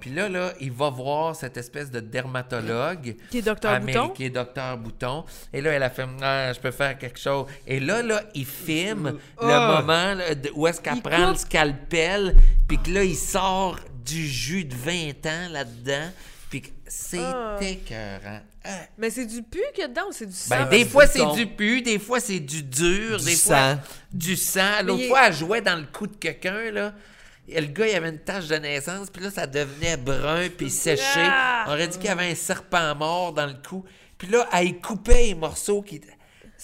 Puis 0.01 0.11
là, 0.11 0.29
là, 0.29 0.53
il 0.61 0.71
va 0.73 0.91
voir 0.91 1.35
cette 1.35 1.57
espèce 1.57 1.91
de 1.91 2.01
dermatologue. 2.01 3.17
Qui 3.31 3.39
est 3.39 3.43
Docteur 3.43 3.73
américain, 3.73 4.03
Bouton. 4.03 4.15
qui 4.15 4.25
est 4.25 4.31
docteur 4.31 4.79
Bouton. 4.79 5.25
Et 5.53 5.61
là, 5.61 5.71
elle 5.73 5.83
a 5.83 5.91
fait 5.91 6.07
Ah, 6.21 6.53
je 6.53 6.61
peux 6.61 6.71
faire 6.71 6.97
quelque 6.99 7.19
chose. 7.19 7.47
Et 7.67 7.81
là, 7.81 8.03
là, 8.03 8.23
il 8.35 8.47
filme 8.47 9.19
le 9.41 9.49
Ah. 9.51 9.81
moment 9.81 10.15
là, 10.15 10.25
où 10.55 10.67
est-ce 10.67 10.81
qu'elle 10.81 11.01
prend 11.03 11.31
le 11.31 11.37
scalpel, 11.37 12.37
puis 12.69 12.79
que 12.79 12.91
là, 12.91 13.03
il 13.05 13.17
sort 13.17 13.79
du 14.05 14.27
jus 14.27 14.65
de 14.65 14.75
20 14.75 15.27
ans 15.27 15.49
là-dedans, 15.51 16.11
puis 16.51 16.63
que 16.63 16.69
c'est 16.87 17.19
Ah. 17.21 17.57
écœurant. 17.61 18.41
Mais 18.97 19.11
c'est 19.11 19.27
du 19.27 19.43
pu 19.43 19.61
qu'il 19.75 19.83
y 19.83 19.85
a 19.85 19.89
dedans 19.89 20.09
ou 20.09 20.13
c'est 20.13 20.27
du 20.27 20.33
sang? 20.33 20.55
Ben, 20.57 20.65
va 20.65 20.71
des 20.71 20.85
fois, 20.85 21.07
c'est 21.07 21.19
sang. 21.19 21.35
du 21.35 21.47
pu, 21.47 21.83
des 21.83 21.99
fois, 21.99 22.21
c'est 22.21 22.41
du 22.41 22.63
dur, 22.63 23.19
Du 23.19 23.25
des 23.25 23.35
sang. 23.35 23.49
fois, 23.55 23.79
du 24.13 24.37
sang. 24.37 24.83
L'autre 24.85 25.07
fois, 25.09 25.27
elle 25.27 25.33
jouait 25.35 25.61
dans 25.61 25.77
le 25.77 25.87
cou 25.93 26.07
de 26.07 26.17
quelqu'un, 26.17 26.71
là. 26.71 26.95
Et 27.49 27.61
le 27.61 27.67
gars, 27.67 27.89
il 27.89 27.95
avait 27.97 28.09
une 28.11 28.21
tache 28.21 28.47
de 28.47 28.55
naissance, 28.57 29.11
puis 29.11 29.23
là, 29.23 29.31
ça 29.31 29.47
devenait 29.47 29.97
brun, 29.97 30.49
puis 30.57 30.71
séché. 30.71 31.03
Ah! 31.17 31.65
On 31.67 31.73
aurait 31.73 31.89
dit 31.89 31.99
qu'il 31.99 32.07
y 32.07 32.11
avait 32.11 32.31
un 32.31 32.35
serpent 32.37 32.95
mort 32.95 33.33
dans 33.33 33.47
le 33.47 33.57
cou. 33.69 33.85
Puis 34.17 34.29
là, 34.29 34.49
elle 34.53 34.81
coupait 34.81 35.25
les 35.25 35.35
morceaux 35.35 35.83
qui... 35.83 36.01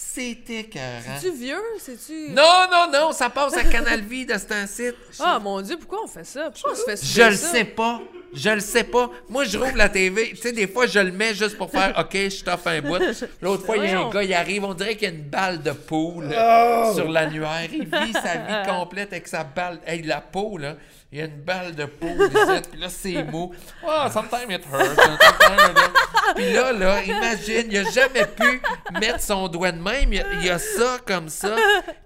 C'était 0.01 0.59
écœurant. 0.61 1.01
C'est-tu 1.19 1.35
vieux? 1.35 1.61
C'est-tu. 1.77 2.29
Non, 2.31 2.67
non, 2.71 2.89
non, 2.91 3.11
ça 3.11 3.29
passe 3.29 3.55
à 3.57 3.65
Canal 3.65 3.99
Vie 4.01 4.25
de 4.25 4.33
ce 4.33 4.65
site. 4.67 4.95
Ah, 5.19 5.39
mon 5.39 5.59
Dieu, 5.61 5.75
pourquoi 5.77 6.05
on 6.05 6.07
fait 6.07 6.23
ça? 6.23 6.49
Pourquoi 6.51 6.71
on 6.71 6.75
se 6.75 6.83
fait 6.83 7.05
Je 7.05 7.29
le 7.29 7.35
sais 7.35 7.65
pas. 7.65 8.01
Je 8.33 8.49
le 8.49 8.59
sais 8.61 8.85
pas. 8.85 9.09
Moi, 9.27 9.43
je 9.43 9.57
rouvre 9.57 9.75
la 9.75 9.89
TV. 9.89 10.29
Tu 10.29 10.37
sais, 10.37 10.51
des 10.53 10.67
fois, 10.67 10.87
je 10.87 10.99
le 10.99 11.11
mets 11.11 11.33
juste 11.33 11.57
pour 11.57 11.69
faire 11.69 11.93
OK, 11.99 12.13
je 12.13 12.43
t'offre 12.43 12.67
un 12.67 12.81
bout. 12.81 12.97
L'autre 13.41 13.65
fois, 13.65 13.75
il 13.77 13.85
y 13.85 13.93
a 13.93 13.99
un 13.99 14.09
gars, 14.09 14.23
il 14.23 14.33
arrive, 14.33 14.63
on 14.63 14.73
dirait 14.73 14.95
qu'il 14.95 15.09
y 15.09 15.11
a 15.11 15.15
une 15.15 15.23
balle 15.23 15.61
de 15.61 15.71
poule 15.71 16.29
Oh! 16.33 16.91
sur 16.95 17.09
l'annuaire. 17.09 17.67
Il 17.73 17.83
vit 17.85 18.13
sa 18.13 18.37
vie 18.37 18.67
complète 18.69 19.11
avec 19.11 19.27
sa 19.27 19.43
balle. 19.43 19.79
Hey, 19.85 20.03
la 20.03 20.21
peau, 20.21 20.57
là. 20.57 20.75
Il 21.11 21.17
y 21.17 21.21
a 21.23 21.25
une 21.25 21.41
balle 21.41 21.73
de 21.73 21.85
ici, 21.85 22.61
puis 22.71 22.79
là, 22.79 22.87
c'est 22.87 23.23
mou. 23.23 23.51
Oh, 23.83 24.03
sometimes 24.13 24.51
it 24.51 24.61
hurts. 24.71 24.95
sometimes 24.95 25.71
it 25.71 25.77
hurts. 25.79 26.35
Puis 26.35 26.53
là, 26.53 26.71
là, 26.71 27.03
imagine, 27.03 27.65
il 27.71 27.77
a 27.79 27.89
jamais 27.89 28.27
pu 28.27 28.61
mettre 28.99 29.19
son 29.19 29.47
doigt 29.47 29.71
de 29.71 29.81
même. 29.81 30.13
Il 30.13 30.17
y 30.17 30.21
a, 30.21 30.25
il 30.33 30.45
y 30.45 30.49
a 30.51 30.59
ça 30.59 30.99
comme 31.07 31.27
ça. 31.29 31.55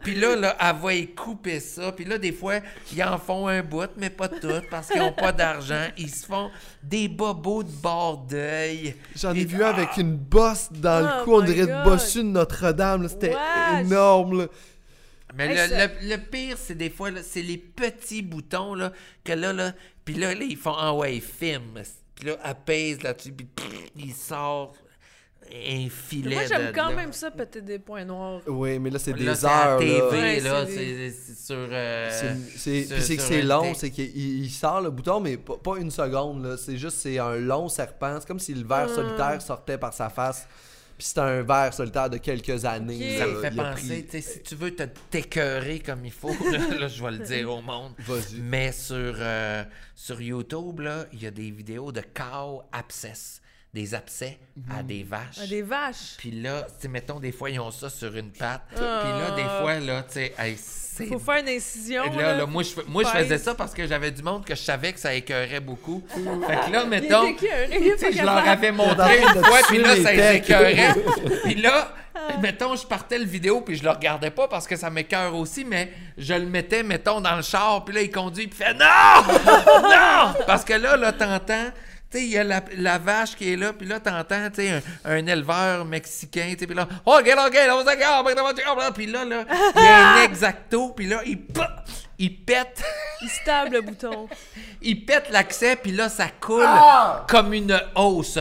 Puis 0.03 0.15
là, 0.15 0.37
là, 0.37 0.55
elle 0.57 0.75
va 0.81 0.93
y 0.93 1.07
couper 1.13 1.59
ça. 1.59 1.91
Puis 1.91 2.05
là, 2.05 2.17
des 2.17 2.31
fois, 2.31 2.59
ils 2.93 3.03
en 3.03 3.17
font 3.17 3.45
un 3.49 3.61
bout, 3.61 3.89
mais 3.97 4.09
pas 4.09 4.29
tout, 4.29 4.61
parce 4.71 4.87
qu'ils 4.87 5.01
n'ont 5.01 5.11
pas 5.11 5.33
d'argent. 5.33 5.87
Ils 5.97 6.09
se 6.09 6.25
font 6.25 6.49
des 6.81 7.09
bobos 7.09 7.63
de 7.63 7.71
bord 7.81 8.19
d'œil. 8.19 8.95
J'en 9.17 9.33
ai 9.35 9.39
Et- 9.41 9.45
vu 9.45 9.61
un 9.61 9.71
avec 9.71 9.97
une 9.97 10.15
bosse 10.15 10.69
dans 10.71 11.01
le 11.01 11.07
Oh 11.19 11.23
cou, 11.25 11.33
on 11.35 11.41
dirait 11.41 11.67
de 11.67 11.83
bossu 11.83 12.19
de 12.19 12.23
Notre-Dame. 12.29 13.03
là. 13.03 13.09
C'était 13.09 13.35
énorme. 13.81 14.39
là. 14.43 14.45
Mais 15.35 15.47
Hey, 15.47 15.69
le, 15.69 15.75
le- 16.07 16.15
le 16.15 16.17
pire, 16.29 16.57
c'est 16.57 16.75
des 16.75 16.89
fois, 16.89 17.09
c'est 17.23 17.41
les 17.41 17.57
petits 17.57 18.21
boutons, 18.21 18.75
là, 18.75 18.91
que 19.23 19.33
là, 19.33 19.51
là, 19.53 19.73
puis 20.05 20.15
là, 20.15 20.33
là, 20.35 20.43
ils 20.43 20.57
font, 20.57 20.75
ah 20.77 20.93
ouais, 20.93 21.15
ils 21.17 21.21
filment. 21.21 21.81
Puis 22.15 22.27
là, 22.27 22.53
pèse 22.53 23.01
là-dessus, 23.01 23.31
puis 23.31 23.47
il 23.95 24.13
sort 24.13 24.73
un 25.51 25.89
filet 25.89 26.35
Moi, 26.35 26.45
j'aime 26.47 26.71
quand 26.73 26.91
de- 26.91 26.95
même 26.95 27.11
ça, 27.13 27.29
péter 27.29 27.61
des 27.61 27.77
points 27.77 28.05
noirs. 28.05 28.41
Oui, 28.47 28.79
mais 28.79 28.89
là, 28.89 28.97
c'est 28.97 29.13
des 29.13 29.35
c'est 29.35 29.45
à 29.45 29.71
heures. 29.73 29.79
TV, 29.79 29.99
là. 29.99 30.09
Ouais, 30.09 30.39
là, 30.39 30.65
c'est 30.67 31.11
sur... 31.35 31.55
euh, 31.59 32.09
C'est- 32.11 32.57
c'est- 32.57 32.83
sur- 32.85 33.01
c'est 33.01 33.17
que 33.17 33.21
c'est 33.21 33.41
long, 33.41 33.73
c'est 33.73 33.91
qu'il 33.91 34.15
il 34.15 34.49
sort 34.49 34.81
le 34.81 34.89
bouton, 34.89 35.19
mais 35.19 35.37
pas, 35.37 35.57
pas 35.57 35.77
une 35.77 35.91
seconde. 35.91 36.45
là. 36.45 36.55
C'est 36.57 36.77
juste, 36.77 36.97
c'est 36.97 37.19
un 37.19 37.35
long 37.35 37.67
serpent. 37.67 38.17
C'est 38.19 38.27
comme 38.27 38.39
si 38.39 38.53
le 38.53 38.65
ver 38.65 38.87
Ah. 38.89 38.95
solitaire 38.95 39.41
sortait 39.41 39.77
par 39.77 39.93
sa 39.93 40.09
face. 40.09 40.47
Puis 41.03 41.09
c'était 41.09 41.19
un 41.19 41.41
ver 41.43 41.73
solitaire 41.73 42.09
de 42.09 42.15
quelques 42.15 42.63
années. 42.63 43.17
Ça 43.17 43.27
me 43.27 43.41
fait 43.41 43.51
penser, 43.51 44.03
pris- 44.09 44.21
si 44.21 44.41
tu 44.41 44.55
veux 44.55 44.73
te 44.73 44.83
t'écœurer 45.11 45.79
comme 45.81 46.05
il 46.05 46.13
faut, 46.13 46.29
là, 46.49 46.57
là, 46.79 46.87
je 46.87 47.03
vais 47.03 47.11
le 47.11 47.17
dire 47.17 47.51
au 47.51 47.61
monde. 47.61 47.91
Vas-y. 47.99 48.39
Mais 48.39 48.71
sur, 48.71 48.95
euh, 49.19 49.65
sur 49.95 50.21
YouTube, 50.21 50.81
il 51.11 51.21
y 51.21 51.27
a 51.27 51.31
des 51.31 51.51
vidéos 51.51 51.91
de 51.91 51.99
cow 52.13 52.61
abscess, 52.71 53.41
des 53.73 53.95
abcès 53.95 54.37
à 54.69 54.83
des 54.83 55.03
vaches. 55.03 55.39
Ah, 55.41 55.47
des 55.47 55.63
vaches. 55.63 56.15
Puis 56.19 56.29
là, 56.29 56.61
tu 56.61 56.73
sais, 56.81 56.87
mettons, 56.87 57.19
des 57.19 57.31
fois, 57.31 57.49
ils 57.49 57.59
ont 57.59 57.71
ça 57.71 57.89
sur 57.89 58.15
une 58.15 58.29
patte. 58.29 58.61
Ah. 58.77 59.01
Puis 59.01 59.11
là, 59.11 59.31
des 59.35 59.61
fois, 59.61 59.79
là, 59.79 60.03
tu 60.03 60.13
sais, 60.13 60.33
hey, 60.37 60.55
c'est... 60.57 61.07
Faut 61.07 61.17
faire 61.17 61.37
une 61.37 61.49
incision. 61.49 62.03
Et 62.03 62.15
là, 62.15 62.37
là, 62.37 62.45
moi, 62.45 62.61
je, 62.61 62.75
moi, 62.87 63.03
faisais 63.05 63.39
ça 63.39 63.55
parce 63.55 63.73
que 63.73 63.87
j'avais 63.87 64.11
du 64.11 64.21
monde 64.21 64.45
que 64.45 64.53
je 64.53 64.61
savais 64.61 64.93
que 64.93 64.99
ça 64.99 65.15
écœurait 65.15 65.59
beaucoup. 65.59 66.03
fait 66.07 66.67
que 66.67 66.71
là, 66.71 66.85
mettons... 66.85 67.33
Tu 67.33 67.47
sais, 67.47 67.97
pas 67.97 68.11
je 68.11 68.21
leur 68.21 68.47
avais 68.47 68.71
montré 68.71 69.21
une 69.21 69.43
fois, 69.43 69.59
puis 69.67 69.79
là, 69.79 69.95
ça 69.95 70.13
les 70.13 70.35
écœurait. 70.35 70.93
puis 71.43 71.55
là, 71.55 71.95
mettons, 72.43 72.75
je 72.75 72.85
partais 72.85 73.17
le 73.17 73.25
vidéo, 73.25 73.61
puis 73.61 73.75
je 73.75 73.83
le 73.83 73.89
regardais 73.89 74.29
pas 74.29 74.47
parce 74.47 74.67
que 74.67 74.75
ça 74.75 74.91
m'écœure 74.91 75.35
aussi, 75.35 75.65
mais 75.65 75.91
je 76.15 76.35
le 76.35 76.45
mettais, 76.45 76.83
mettons, 76.83 77.21
dans 77.21 77.35
le 77.35 77.41
char, 77.41 77.83
puis 77.83 77.95
là, 77.95 78.01
il 78.03 78.11
conduit, 78.11 78.45
puis 78.45 78.59
il 78.59 78.65
fait 78.65 78.73
«Non! 78.75 79.33
non!» 79.89 80.33
Parce 80.45 80.63
que 80.63 80.73
là, 80.73 80.95
là, 80.95 81.11
t'entends... 81.11 81.71
Tu 82.13 82.19
sais, 82.19 82.25
il 82.25 82.29
y 82.29 82.37
a 82.37 82.43
la, 82.43 82.61
la 82.77 82.99
vache 82.99 83.35
qui 83.35 83.51
est 83.53 83.55
là, 83.55 83.73
puis 83.73 83.87
là, 83.87 83.99
t'entends, 83.99 84.47
tu 84.53 84.61
sais, 84.61 84.69
un, 84.69 84.81
un 85.11 85.25
éleveur 85.25 85.83
mexicain, 85.83 86.51
tu 86.51 86.59
sais, 86.59 86.67
puis 86.67 86.75
là, 86.75 86.87
«OK, 87.05 87.25
OK, 87.25 87.53
là, 87.55 87.75
on 87.75 87.83
s'en 87.83 88.91
Puis 88.93 89.07
là, 89.07 89.25
là, 89.25 89.43
il 89.75 89.81
y 89.81 89.87
a 89.87 90.09
un 90.09 90.23
exacto, 90.25 90.89
puis 90.89 91.07
là, 91.07 91.21
il, 91.25 91.39
il 92.19 92.45
pète... 92.45 92.83
Il 93.23 93.29
se 93.29 93.43
table 93.45 93.71
le 93.73 93.81
bouton. 93.81 94.27
Il 94.81 95.05
pète 95.05 95.29
l'accès, 95.31 95.75
puis 95.77 95.91
là, 95.93 96.07
ça 96.09 96.27
coule 96.39 96.65
Ah! 96.67 97.25
comme 97.27 97.53
une 97.53 97.81
hausse. 97.95 98.37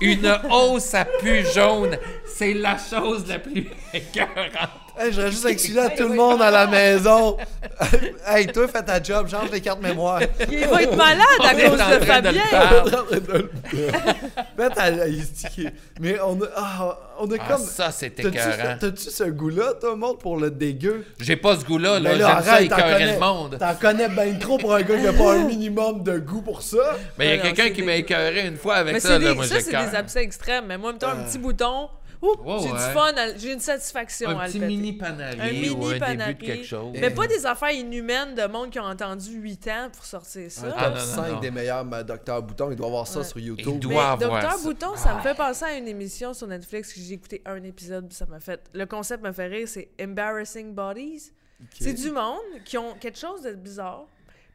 Une 0.00 0.38
hausse 0.48 0.94
à 0.94 1.04
pu 1.04 1.44
jaune. 1.52 1.98
C'est 2.26 2.54
la 2.54 2.78
chose 2.78 3.26
la 3.26 3.38
plus 3.40 3.68
écœurante. 3.92 4.85
Hey, 4.98 5.12
je 5.12 5.26
juste 5.28 5.44
expliquer 5.44 5.80
à 5.86 5.90
tout 5.90 6.08
le 6.08 6.14
monde 6.14 6.40
à 6.40 6.50
la 6.50 6.66
maison. 6.66 7.36
hey, 8.26 8.46
toi, 8.46 8.66
fais 8.66 8.82
ta 8.82 9.02
job, 9.02 9.28
change 9.28 9.50
les 9.50 9.60
cartes 9.60 9.82
mémoire. 9.82 10.20
Il 10.50 10.66
va 10.66 10.82
être 10.82 10.96
malade 10.96 11.20
à 11.40 11.54
cause 11.54 11.80
en 11.80 11.90
de 11.90 11.94
le 11.96 12.00
Fabien. 12.06 12.42
Mais 16.00 16.18
on 16.24 16.42
a, 16.42 16.46
ah, 16.56 16.98
on 17.18 17.30
a 17.30 17.34
Ah, 17.38 17.44
comme. 17.48 17.62
ça, 17.62 17.90
c'est 17.90 18.10
T'as-tu 18.10 18.28
écœurant. 18.28 18.76
t'as-tu 18.80 19.10
ce 19.10 19.24
goût-là, 19.24 19.74
toi, 19.80 19.96
monde, 19.96 20.18
pour 20.18 20.38
le 20.38 20.50
dégueu? 20.50 21.04
J'ai 21.20 21.36
pas 21.36 21.56
ce 21.56 21.64
goût-là, 21.64 21.98
là. 22.00 22.10
Ben 22.10 22.18
J'aime 22.18 22.42
ça 22.42 22.62
écœurer 22.62 23.12
le 23.12 23.18
monde. 23.18 23.58
T'en 23.58 23.74
connais 23.74 24.08
bien 24.08 24.34
trop 24.34 24.58
pour 24.58 24.74
un 24.74 24.82
gars 24.82 24.98
qui 24.98 25.06
a 25.06 25.12
pas 25.12 25.34
un 25.34 25.44
minimum 25.44 26.02
de 26.02 26.18
goût 26.18 26.42
pour 26.42 26.62
ça. 26.62 26.96
Mais 27.18 27.26
il 27.26 27.36
y 27.36 27.40
a 27.40 27.42
quelqu'un 27.42 27.70
qui 27.70 27.82
m'a 27.82 27.94
écœuré 27.96 28.46
une 28.46 28.56
fois 28.56 28.76
avec 28.76 28.94
Mais 28.94 29.00
ça, 29.00 29.18
là. 29.18 29.34
ça, 29.44 29.60
c'est 29.60 29.70
des 29.70 29.96
abcès 29.96 30.22
extrêmes. 30.22 30.66
Mais 30.66 30.78
moi, 30.78 30.92
mettons 30.92 31.08
un 31.08 31.24
petit 31.24 31.38
bouton. 31.38 31.88
Ouh, 32.22 32.34
j'ai 32.62 32.70
ouais. 32.70 32.72
du 32.72 32.92
fun, 32.94 33.12
à- 33.16 33.36
j'ai 33.36 33.52
une 33.52 33.60
satisfaction 33.60 34.30
Un 34.30 34.38
à 34.38 34.46
le 34.46 34.52
petit 34.52 34.58
péter. 34.60 34.66
mini 34.76 34.96
Un 35.00 35.04
panarier 35.04 35.70
ou 35.70 35.76
mini 35.78 35.94
un 35.94 35.98
panarier. 35.98 36.34
début 36.34 36.46
de 36.46 36.52
quelque 36.52 36.66
chose. 36.66 36.92
Mais 37.00 37.10
pas 37.10 37.26
des 37.26 37.46
affaires 37.46 37.70
inhumaines 37.72 38.34
de 38.34 38.46
monde 38.46 38.70
qui 38.70 38.78
ont 38.80 38.84
entendu 38.84 39.30
8 39.32 39.68
ans 39.68 39.88
pour 39.92 40.04
sortir 40.04 40.50
ça. 40.50 40.66
Un 40.66 40.74
Ah, 40.76 40.84
top 40.90 40.94
non, 40.94 41.00
non, 41.00 41.06
5 41.14 41.28
non. 41.32 41.40
des 41.40 41.50
meilleurs 41.50 41.84
ma- 41.84 42.02
Docteur 42.02 42.42
Bouton, 42.42 42.70
il 42.70 42.76
doit 42.76 42.86
avoir 42.86 43.06
ça 43.06 43.18
Ouais. 43.20 43.24
sur 43.24 43.38
Il 43.38 43.46
YouTube. 43.46 43.78
doit- 43.80 43.92
Mais 43.92 43.98
avoir 44.26 44.42
Docteur. 44.42 44.58
Bouton, 44.62 44.96
ça 44.96 45.14
me 45.14 45.20
fait 45.20 45.34
penser 45.36 45.64
à 45.64 45.76
une 45.76 45.88
émission 45.88 46.32
sur 46.34 46.46
Netflix 46.46 46.92
que 46.92 47.00
j'ai 47.00 47.14
écouté 47.14 47.42
un 47.46 47.62
épisode, 47.62 48.12
ça 48.12 48.26
m'a 48.26 48.40
fait. 48.40 48.60
Le 48.72 48.86
concept 48.86 49.22
me 49.24 49.32
fait 49.32 49.46
rire, 49.46 49.68
c'est 49.68 49.88
Embarrassing 50.00 50.74
Bodies. 50.74 51.32
C'est 51.78 51.94
du 51.94 52.10
monde 52.10 52.40
qui 52.64 52.76
ont 52.76 52.94
quelque 53.00 53.18
chose 53.18 53.42
de 53.42 53.52
bizarre, 53.52 54.06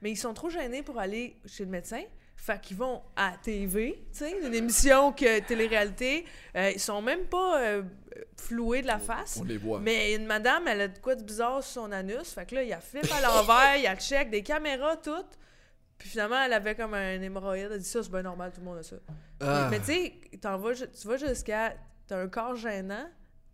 mais 0.01 0.11
ils 0.11 0.17
sont 0.17 0.33
trop 0.33 0.49
gênés 0.49 0.83
pour 0.83 0.99
aller 0.99 1.35
chez 1.47 1.63
le 1.65 1.71
médecin. 1.71 2.01
Fait 2.41 2.59
qu'ils 2.59 2.77
vont 2.77 3.03
à 3.15 3.33
TV, 3.39 4.03
tu 4.11 4.17
sais, 4.17 4.31
une 4.43 4.55
émission 4.55 5.13
que 5.13 5.41
télé-réalité. 5.41 6.25
Euh, 6.55 6.71
ils 6.73 6.79
sont 6.79 6.99
même 6.99 7.25
pas 7.25 7.61
euh, 7.61 7.83
floués 8.35 8.81
de 8.81 8.87
la 8.87 8.97
face. 8.97 9.37
On 9.39 9.43
les 9.43 9.59
voit. 9.59 9.79
Mais 9.79 10.15
une 10.15 10.25
madame, 10.25 10.67
elle 10.67 10.81
a 10.81 10.87
de 10.87 10.97
quoi 10.97 11.13
de 11.13 11.21
bizarre 11.21 11.61
sur 11.61 11.83
son 11.83 11.91
anus. 11.91 12.33
Fait 12.33 12.47
que 12.47 12.55
là, 12.55 12.63
il 12.63 12.69
y 12.69 12.73
a 12.73 12.79
flip 12.81 13.05
à 13.11 13.21
l'envers, 13.21 13.75
il 13.75 13.83
y 13.83 13.87
a 13.87 13.95
check, 13.95 14.31
des 14.31 14.41
caméras, 14.41 14.97
toutes. 14.97 15.37
Puis 15.99 16.09
finalement, 16.09 16.41
elle 16.43 16.53
avait 16.53 16.73
comme 16.73 16.95
un 16.95 17.21
hémorroïde. 17.21 17.69
Elle 17.73 17.77
dit 17.77 17.85
ça, 17.85 18.01
c'est 18.01 18.11
bien 18.11 18.23
normal, 18.23 18.51
tout 18.51 18.61
le 18.61 18.65
monde 18.65 18.79
a 18.79 18.83
ça. 18.83 18.95
Ah. 19.39 19.67
Mais, 19.69 19.77
mais 19.77 19.85
tu 19.85 19.93
sais, 19.93 20.89
tu 20.99 21.07
vas 21.07 21.17
jusqu'à. 21.17 21.75
T'as 22.07 22.23
un 22.23 22.27
corps 22.27 22.55
gênant, 22.55 23.07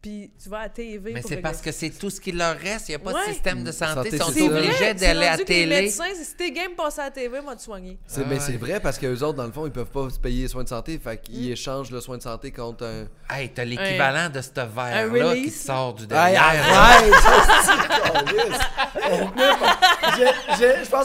puis 0.08 0.32
tu 0.42 0.48
vas 0.50 0.60
à 0.62 0.70
TV 0.70 1.12
Mais 1.14 1.20
pour 1.22 1.30
c'est 1.30 1.38
parce 1.38 1.62
que 1.62 1.72
c'est 1.72 1.90
tout 1.90 2.10
ce 2.10 2.22
qui 2.22 2.32
leur 2.32 2.58
reste. 2.58 2.88
Il 2.88 2.92
n'y 2.92 2.96
a 2.96 3.00
pas 3.00 3.12
Ouais. 3.14 3.28
de 3.28 3.34
système 3.34 3.64
de 3.64 3.72
santé. 3.74 3.94
Santé, 3.94 4.10
Ils 4.14 4.20
sont 4.20 4.28
obligés 4.52 4.68
vrai, 4.72 4.78
c'est 4.80 4.94
d'aller 4.96 5.26
à 5.28 5.36
les 5.38 5.44
télé. 5.46 5.82
médecins, 5.82 6.04
si 6.24 6.36
t'es 6.36 6.52
game 6.52 6.72
passer 6.78 7.02
à 7.02 7.06
la 7.06 7.12
TV, 7.12 7.42
moi, 7.42 7.56
te 7.56 7.62
soigner. 7.62 7.98
C'est, 8.08 8.22
Ah 8.22 8.26
mais 8.30 8.36
ouais. 8.36 8.42
c'est 8.46 8.58
vrai 8.58 8.80
parce 8.80 8.98
qu'eux 8.98 9.22
autres, 9.24 9.34
dans 9.38 9.46
le 9.46 9.52
fond, 9.52 9.66
ils 9.66 9.72
peuvent 9.72 9.86
pas 9.92 10.10
se 10.10 10.18
payer 10.20 10.44
les 10.44 10.48
soins 10.48 10.64
de 10.64 10.70
santé. 10.70 10.98
Fait 11.04 11.18
qu'ils 11.22 11.52
échangent 11.52 11.92
le 11.92 12.00
soin 12.00 12.18
de 12.18 12.22
santé 12.24 12.52
contre 12.52 12.86
un. 12.86 13.08
Hey, 13.36 13.50
t'as 13.50 13.66
l'équivalent 13.66 14.30
de 14.30 14.40
ce 14.42 14.50
verre-là 14.56 15.36
qui 15.36 15.52
te 15.52 15.58
sort 15.58 15.94
du 15.94 16.04
Hey, 16.04 16.08
derrière. 16.10 16.64
arrête! 16.74 17.14
On 19.12 19.26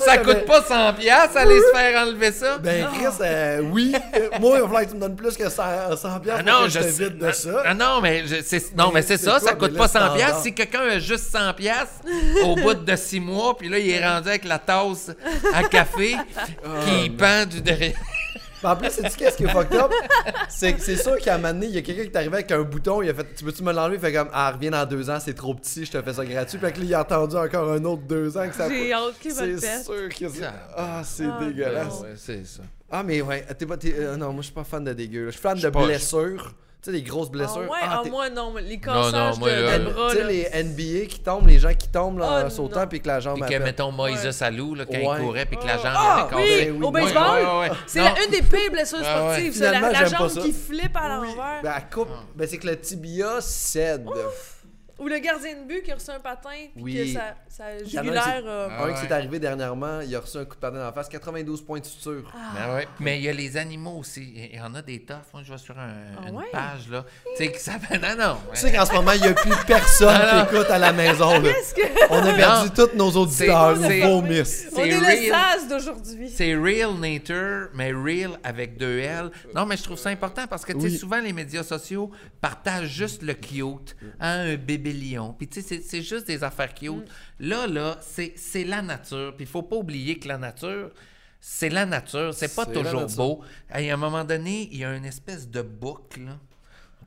Ça 0.05 0.19
que 0.19 0.25
coûte 0.25 0.45
pas 0.47 0.63
100 0.63 0.95
piastres 0.95 1.37
aller 1.37 1.59
se 1.61 1.77
faire 1.77 2.03
enlever 2.07 2.33
ça? 2.33 2.59
Ben, 2.59 2.87
Chris, 2.95 3.05
euh, 3.21 3.61
oui. 3.71 3.95
Moi, 4.41 4.57
il 4.57 4.61
va 4.61 4.67
falloir 4.67 4.83
que 4.83 4.89
tu 4.89 4.95
me 4.97 5.01
donnes 5.01 5.17
plus 5.17 5.37
que 5.37 5.49
100, 5.49 5.97
100 5.97 6.09
Ah 6.31 6.43
non, 6.43 6.53
pour 6.53 6.63
que 6.65 6.69
je 6.71 6.79
je 6.79 6.85
t'évite 6.85 7.19
de 7.19 7.33
ça. 7.33 7.63
ah 7.65 7.75
non, 7.75 8.01
mais 8.03 8.25
c'est 8.45 8.77
non, 8.77 8.91
mais 8.93 9.03
c'est 9.03 9.17
c'est 9.17 9.25
ça, 9.27 9.39
ça 9.41 9.55
quoi, 9.55 9.69
coûte 9.69 9.77
pas 9.77 9.85
le 9.85 9.91
100 9.91 9.99
piastres. 9.99 10.19
standard? 10.19 10.43
Si 10.43 10.55
quelqu'un 10.55 10.81
a 10.81 10.99
juste 10.99 11.31
100 11.31 11.53
piastres 11.55 12.01
au 12.45 12.57
bout 12.57 12.75
de 12.75 12.97
6 12.97 13.21
mois, 13.21 13.57
puis 13.57 13.69
là 13.69 13.79
il 13.79 13.91
est 13.91 14.07
rendu 14.07 14.29
avec 14.29 14.45
la 14.45 14.59
tasse 14.59 15.11
à 15.55 15.63
café 15.65 16.17
qui 16.87 17.11
pend 17.11 17.45
du 17.47 17.61
derrière. 17.61 17.93
Mais 18.63 18.69
en 18.69 18.77
plus, 18.77 18.91
sais-tu 18.91 19.17
qu'est-ce 19.17 19.37
qui 19.37 19.45
est 19.45 19.49
fucked 19.49 19.75
up? 19.79 19.91
C'est 20.49 20.73
que 20.75 20.81
c'est 20.81 20.97
sûr 20.97 21.17
qu'à 21.19 21.35
un 21.35 21.39
moment 21.39 21.53
donné, 21.55 21.67
il 21.67 21.75
y 21.75 21.79
a 21.79 21.83
quelqu'un 21.83 22.03
qui 22.03 22.09
est 22.09 22.17
arrivé 22.17 22.35
avec 22.35 22.51
un 22.53 22.63
bouton, 22.63 23.03
il 23.03 23.11
a 23.11 23.15
fait 23.15 23.27
Tu 23.35 23.45
peux-tu 23.45 23.63
me 23.63 23.73
l'enlever? 23.73 23.97
Il 23.97 24.01
fait 24.01 24.13
comme 24.13 24.29
Ah, 24.33 24.53
reviens 24.53 24.71
dans 24.71 24.87
deux 24.87 25.11
ans, 25.11 25.19
c'est 25.21 25.35
trop 25.35 25.55
petit, 25.55 25.85
je 25.85 25.91
te 25.93 26.01
fais 26.03 26.13
ça 26.13 26.25
gratuit. 26.25 26.59
Puis 26.59 26.73
que 26.73 26.79
là, 26.79 26.85
il 26.85 26.95
a 26.95 27.01
attendu 27.01 27.37
encore 27.37 27.71
un 27.73 27.85
autre 27.85 28.03
deux 28.03 28.37
ans 28.37 28.49
que 28.49 28.55
ça 28.55 28.69
J'ai 28.69 28.93
hâte 28.93 29.19
qu'il 29.21 29.33
va 29.35 29.47
le 29.47 29.59
C'est 29.59 29.67
pète. 29.67 29.85
sûr 29.85 30.09
que 30.09 30.29
c'est. 30.35 30.47
Ah, 30.77 31.03
c'est 31.05 31.25
Ah, 31.27 31.39
dégueulasse. 31.45 31.87
non. 32.01 32.07
c'est 32.17 32.47
ça. 32.47 32.63
Ah, 32.91 33.03
mais 33.03 33.21
ouais, 33.23 33.45
t'es 33.59 33.67
pas. 33.67 33.77
t'es- 33.77 33.95
euh, 33.99 34.17
non, 34.17 34.27
moi, 34.33 34.43
je 34.43 34.47
suis 34.47 34.53
pas 34.55 34.65
fan 34.65 34.85
de 34.85 34.93
dégueu. 34.93 35.21
là. 35.25 35.27
Je 35.27 35.33
suis 35.33 35.41
fan 35.41 35.55
de 35.55 35.61
suis 35.61 35.71
pas- 35.71 35.85
blessures. 35.85 36.55
Tu 36.85 36.91
sais, 36.91 36.97
des 36.97 37.03
grosses 37.05 37.29
Ah 37.29 37.33
blessures. 37.33 37.59
ouais, 37.61 37.79
Ah, 37.81 38.03
ah, 38.05 38.09
moi, 38.09 38.29
non. 38.29 38.55
Les 38.57 38.75
non, 38.75 38.81
cassages 38.83 39.39
moi, 39.39 39.51
de, 39.51 39.55
là, 39.63 39.79
de 39.79 39.85
le- 39.85 39.91
bras, 39.91 40.11
Tu 40.11 40.17
sais, 40.17 40.25
les 40.25 40.49
NBA 40.65 41.07
qui 41.07 41.21
tombent, 41.21 41.47
les 41.47 41.61
gens 41.61 41.73
qui 41.75 41.87
tombent 41.87 42.19
là, 42.19 42.43
en 42.43 42.47
Oh, 42.47 42.51
sautant, 42.51 42.89
puis 42.89 43.01
que 43.01 43.07
la 43.07 43.21
jambe 43.21 43.41
Puis 43.41 43.55
que, 43.55 43.63
mettons, 43.63 43.93
Moïse 43.93 44.25
Ouais. 44.25 44.33
Salou, 44.33 44.75
là, 44.75 44.85
quand 44.85 44.95
Ouais. 44.99 45.17
il 45.21 45.25
courait, 45.25 45.47
puis 45.47 45.59
que 45.59 45.65
la 45.65 45.77
jambe 45.77 45.93
Ah, 45.95 46.29
avait 46.33 46.71
oui, 46.71 46.71
oui, 46.77 46.85
au 46.85 46.91
baseball, 46.91 47.23
ouais, 47.23 47.45
ouais, 47.45 47.69
ouais. 47.71 47.77
c'est 47.87 48.01
une 48.01 48.31
des 48.33 48.43
pires 48.43 48.73
blessures 48.73 48.99
Ah 49.01 49.17
sportives. 49.17 49.55
ça, 49.55 49.71
la, 49.81 50.05
jambe 50.07 50.29
qui 50.43 50.53
flippe 50.53 50.97
à 50.97 51.21
Oui. 51.21 51.29
l'envers. 51.29 51.61
Ben, 51.63 51.75
coupe. 51.95 52.09
Ben, 52.35 52.49
c'est 52.49 52.59
que 52.59 52.67
le 52.67 52.81
tibia 52.81 53.41
cède. 53.41 54.05
Ou 55.03 55.09
le 55.09 55.19
gardien 55.19 55.55
de 55.55 55.67
but 55.67 55.83
qui 55.83 55.91
a 55.91 55.95
reçu 55.97 56.11
un 56.11 56.21
patin, 56.21 56.51
puis 56.75 56.83
Oui. 56.83 56.95
que 56.95 57.07
sa, 57.19 57.35
sa 57.49 57.65
en 57.65 57.67
a 57.67 57.71
un 57.73 57.79
qui 57.83 57.91
jugulaire. 57.91 58.25
s'est- 58.25 58.43
euh, 58.47 58.69
Ah 58.71 58.83
un 58.83 58.87
ouais. 58.87 58.95
qui 58.95 59.01
s'est 59.01 59.13
arrivé 59.13 59.39
dernièrement, 59.39 60.01
il 60.01 60.15
a 60.15 60.21
reçu 60.21 60.37
un 60.39 60.45
coup 60.45 60.55
de 60.55 60.61
patin 60.61 60.77
dans 60.79 60.85
la 60.85 60.93
face, 60.93 61.09
92 61.09 61.61
points 61.63 61.81
de 61.81 61.85
suture. 61.85 62.33
Ben 62.55 62.75
ouais. 62.77 62.89
Mais 63.01 63.19
il 63.19 63.25
y 63.25 63.29
a 63.29 63.33
les 63.33 63.57
animaux 63.57 63.97
aussi. 63.99 64.33
Il 64.53 64.57
y 64.57 64.61
en 64.61 64.75
a 64.75 64.83
des 64.83 65.01
toughs. 65.01 65.17
Moi, 65.33 65.43
je 65.45 65.53
vais 65.53 65.59
sur 65.59 65.79
un- 65.79 65.93
Ah 66.25 66.29
une 66.29 66.37
ouais? 66.37 66.45
page, 66.53 66.89
là. 66.91 67.05
Tu 67.37 67.45
sais, 67.45 67.53
qui 67.53 67.59
s'appelle. 67.61 68.01
Non, 68.01 68.17
non. 68.29 68.37
Tu 68.55 68.61
sais 68.61 68.73
qu'en 68.73 68.87
ce 68.87 68.93
moment, 68.93 69.13
il 69.13 69.23
n'y 69.23 69.29
a 69.29 69.35
plus 69.35 69.53
personne 69.67 70.09
Ah, 70.21 70.47
qui 70.49 70.55
écoute 70.55 70.71
à 70.71 70.79
la 70.79 70.93
maison. 70.93 71.41
Là. 71.41 71.53
Qu'est-ce 71.53 71.75
que. 71.75 71.83
On 72.11 72.19
a 72.19 72.33
perdu 72.35 72.71
tous 72.71 72.97
nos 72.97 73.11
auditeurs, 73.11 73.77
C'est-. 73.79 74.05
On 74.05 74.25
est 74.27 74.99
real. 74.99 75.19
le 75.19 75.31
sas 75.31 75.69
d'aujourd'hui. 75.69 76.31
C'est 76.31 76.55
real 76.55 76.95
nature, 77.01 77.69
mais 77.75 77.93
real 77.93 78.39
avec 78.45 78.77
deux 78.77 78.99
L. 79.01 79.31
Non, 79.55 79.67
mais 79.67 79.77
je 79.77 79.83
trouve 79.83 79.99
ça 79.99 80.11
important 80.11 80.47
parce 80.47 80.65
que, 80.65 80.73
tu 80.73 80.81
sais, 80.81 80.87
Oui. 80.87 80.97
souvent, 80.97 81.21
les 81.21 81.33
médias 81.33 81.63
sociaux 81.63 82.11
partagent 82.41 82.89
juste 82.89 83.23
le 83.23 83.35
cute, 83.35 83.97
hein, 84.21 84.53
un 84.53 84.57
bébé 84.57 84.92
lion. 84.93 85.35
Puis, 85.37 85.49
tu 85.49 85.63
sais, 85.63 85.81
c'est- 85.83 86.03
juste 86.03 86.27
des 86.27 86.43
affaires 86.45 86.75
cute. 86.75 87.09
Là, 87.41 87.67
là, 87.67 87.99
c'est 88.01 88.33
c'est 88.37 88.65
la 88.65 88.83
nature. 88.83 89.35
Puis, 89.37 89.45
il 89.45 89.49
faut 89.51 89.63
pas 89.63 89.77
oublier 89.77 90.19
que 90.19 90.29
la 90.29 90.39
nature, 90.39 90.91
c'est 91.41 91.69
la 91.71 91.87
nature. 91.87 92.33
C'est 92.35 92.55
pas 92.55 92.67
toujours 92.67 93.07
beau. 93.17 93.43
Et 93.77 93.91
à 93.91 93.95
un 93.95 93.97
moment 93.97 94.25
donné, 94.25 94.69
il 94.71 94.79
y 94.79 94.85
a 94.85 94.95
une 94.95 95.05
espèce 95.05 95.49
de 95.49 95.63
boucle, 95.63 96.21
là. 96.25 96.39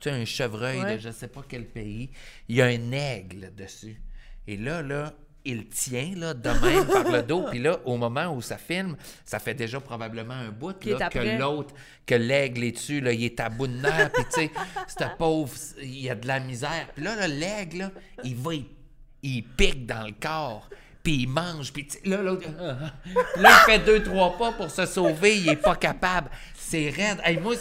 Tu 0.00 0.10
sais, 0.10 0.14
un 0.14 0.24
chevreuil 0.26 0.80
Ouais. 0.80 0.96
de 0.96 1.00
je 1.00 1.10
sais 1.10 1.28
pas 1.28 1.42
quel 1.48 1.64
pays. 1.66 2.10
Il 2.48 2.56
y 2.56 2.62
a 2.62 2.66
un 2.66 2.92
aigle 2.92 3.54
dessus. 3.56 3.98
Et 4.46 4.56
là, 4.58 4.82
là, 4.82 5.14
il 5.46 5.66
tient 5.68 6.12
là, 6.16 6.34
de 6.34 6.48
même 6.48 6.86
par 6.86 7.10
le 7.10 7.22
dos. 7.22 7.44
Puis 7.50 7.60
là, 7.60 7.78
au 7.84 7.96
moment 7.96 8.34
où 8.34 8.42
ça 8.42 8.58
filme, 8.58 8.96
ça 9.24 9.38
fait 9.38 9.54
déjà 9.54 9.80
probablement 9.80 10.34
un 10.34 10.50
bout 10.50 10.84
là, 10.84 11.08
que 11.08 11.38
l'autre, 11.38 11.74
que 12.04 12.16
l'aigle 12.16 12.64
est 12.64 12.72
dessus, 12.72 13.00
là, 13.00 13.12
il 13.12 13.24
est 13.24 13.38
à 13.40 13.48
bout 13.48 13.68
de 13.68 13.76
nerfs. 13.80 14.10
Puis 14.12 14.24
tu 14.24 14.40
sais, 14.40 14.50
ce 14.88 15.04
pauvre, 15.16 15.52
il 15.80 16.10
a 16.10 16.14
de 16.14 16.26
la 16.26 16.40
misère. 16.40 16.88
Puis 16.94 17.04
là, 17.04 17.14
là, 17.14 17.28
l'aigle, 17.28 17.78
là, 17.78 17.90
il 18.24 18.34
va, 18.34 18.54
il, 18.54 18.66
il 19.22 19.44
pique 19.44 19.86
dans 19.86 20.04
le 20.04 20.14
corps. 20.20 20.68
Puis 21.02 21.22
il 21.22 21.28
mange, 21.28 21.72
puis 21.72 21.86
là, 22.04 22.20
l'autre, 22.20 22.48
là, 23.36 23.60
il 23.68 23.72
fait 23.72 23.78
deux, 23.78 24.02
trois 24.02 24.36
pas 24.36 24.50
pour 24.50 24.68
se 24.68 24.86
sauver, 24.86 25.38
il 25.38 25.48
est 25.48 25.56
pas 25.56 25.76
capable. 25.76 26.28
C'est 26.54 26.90
raide. 26.90 27.20
Hey, 27.22 27.38
moi, 27.38 27.54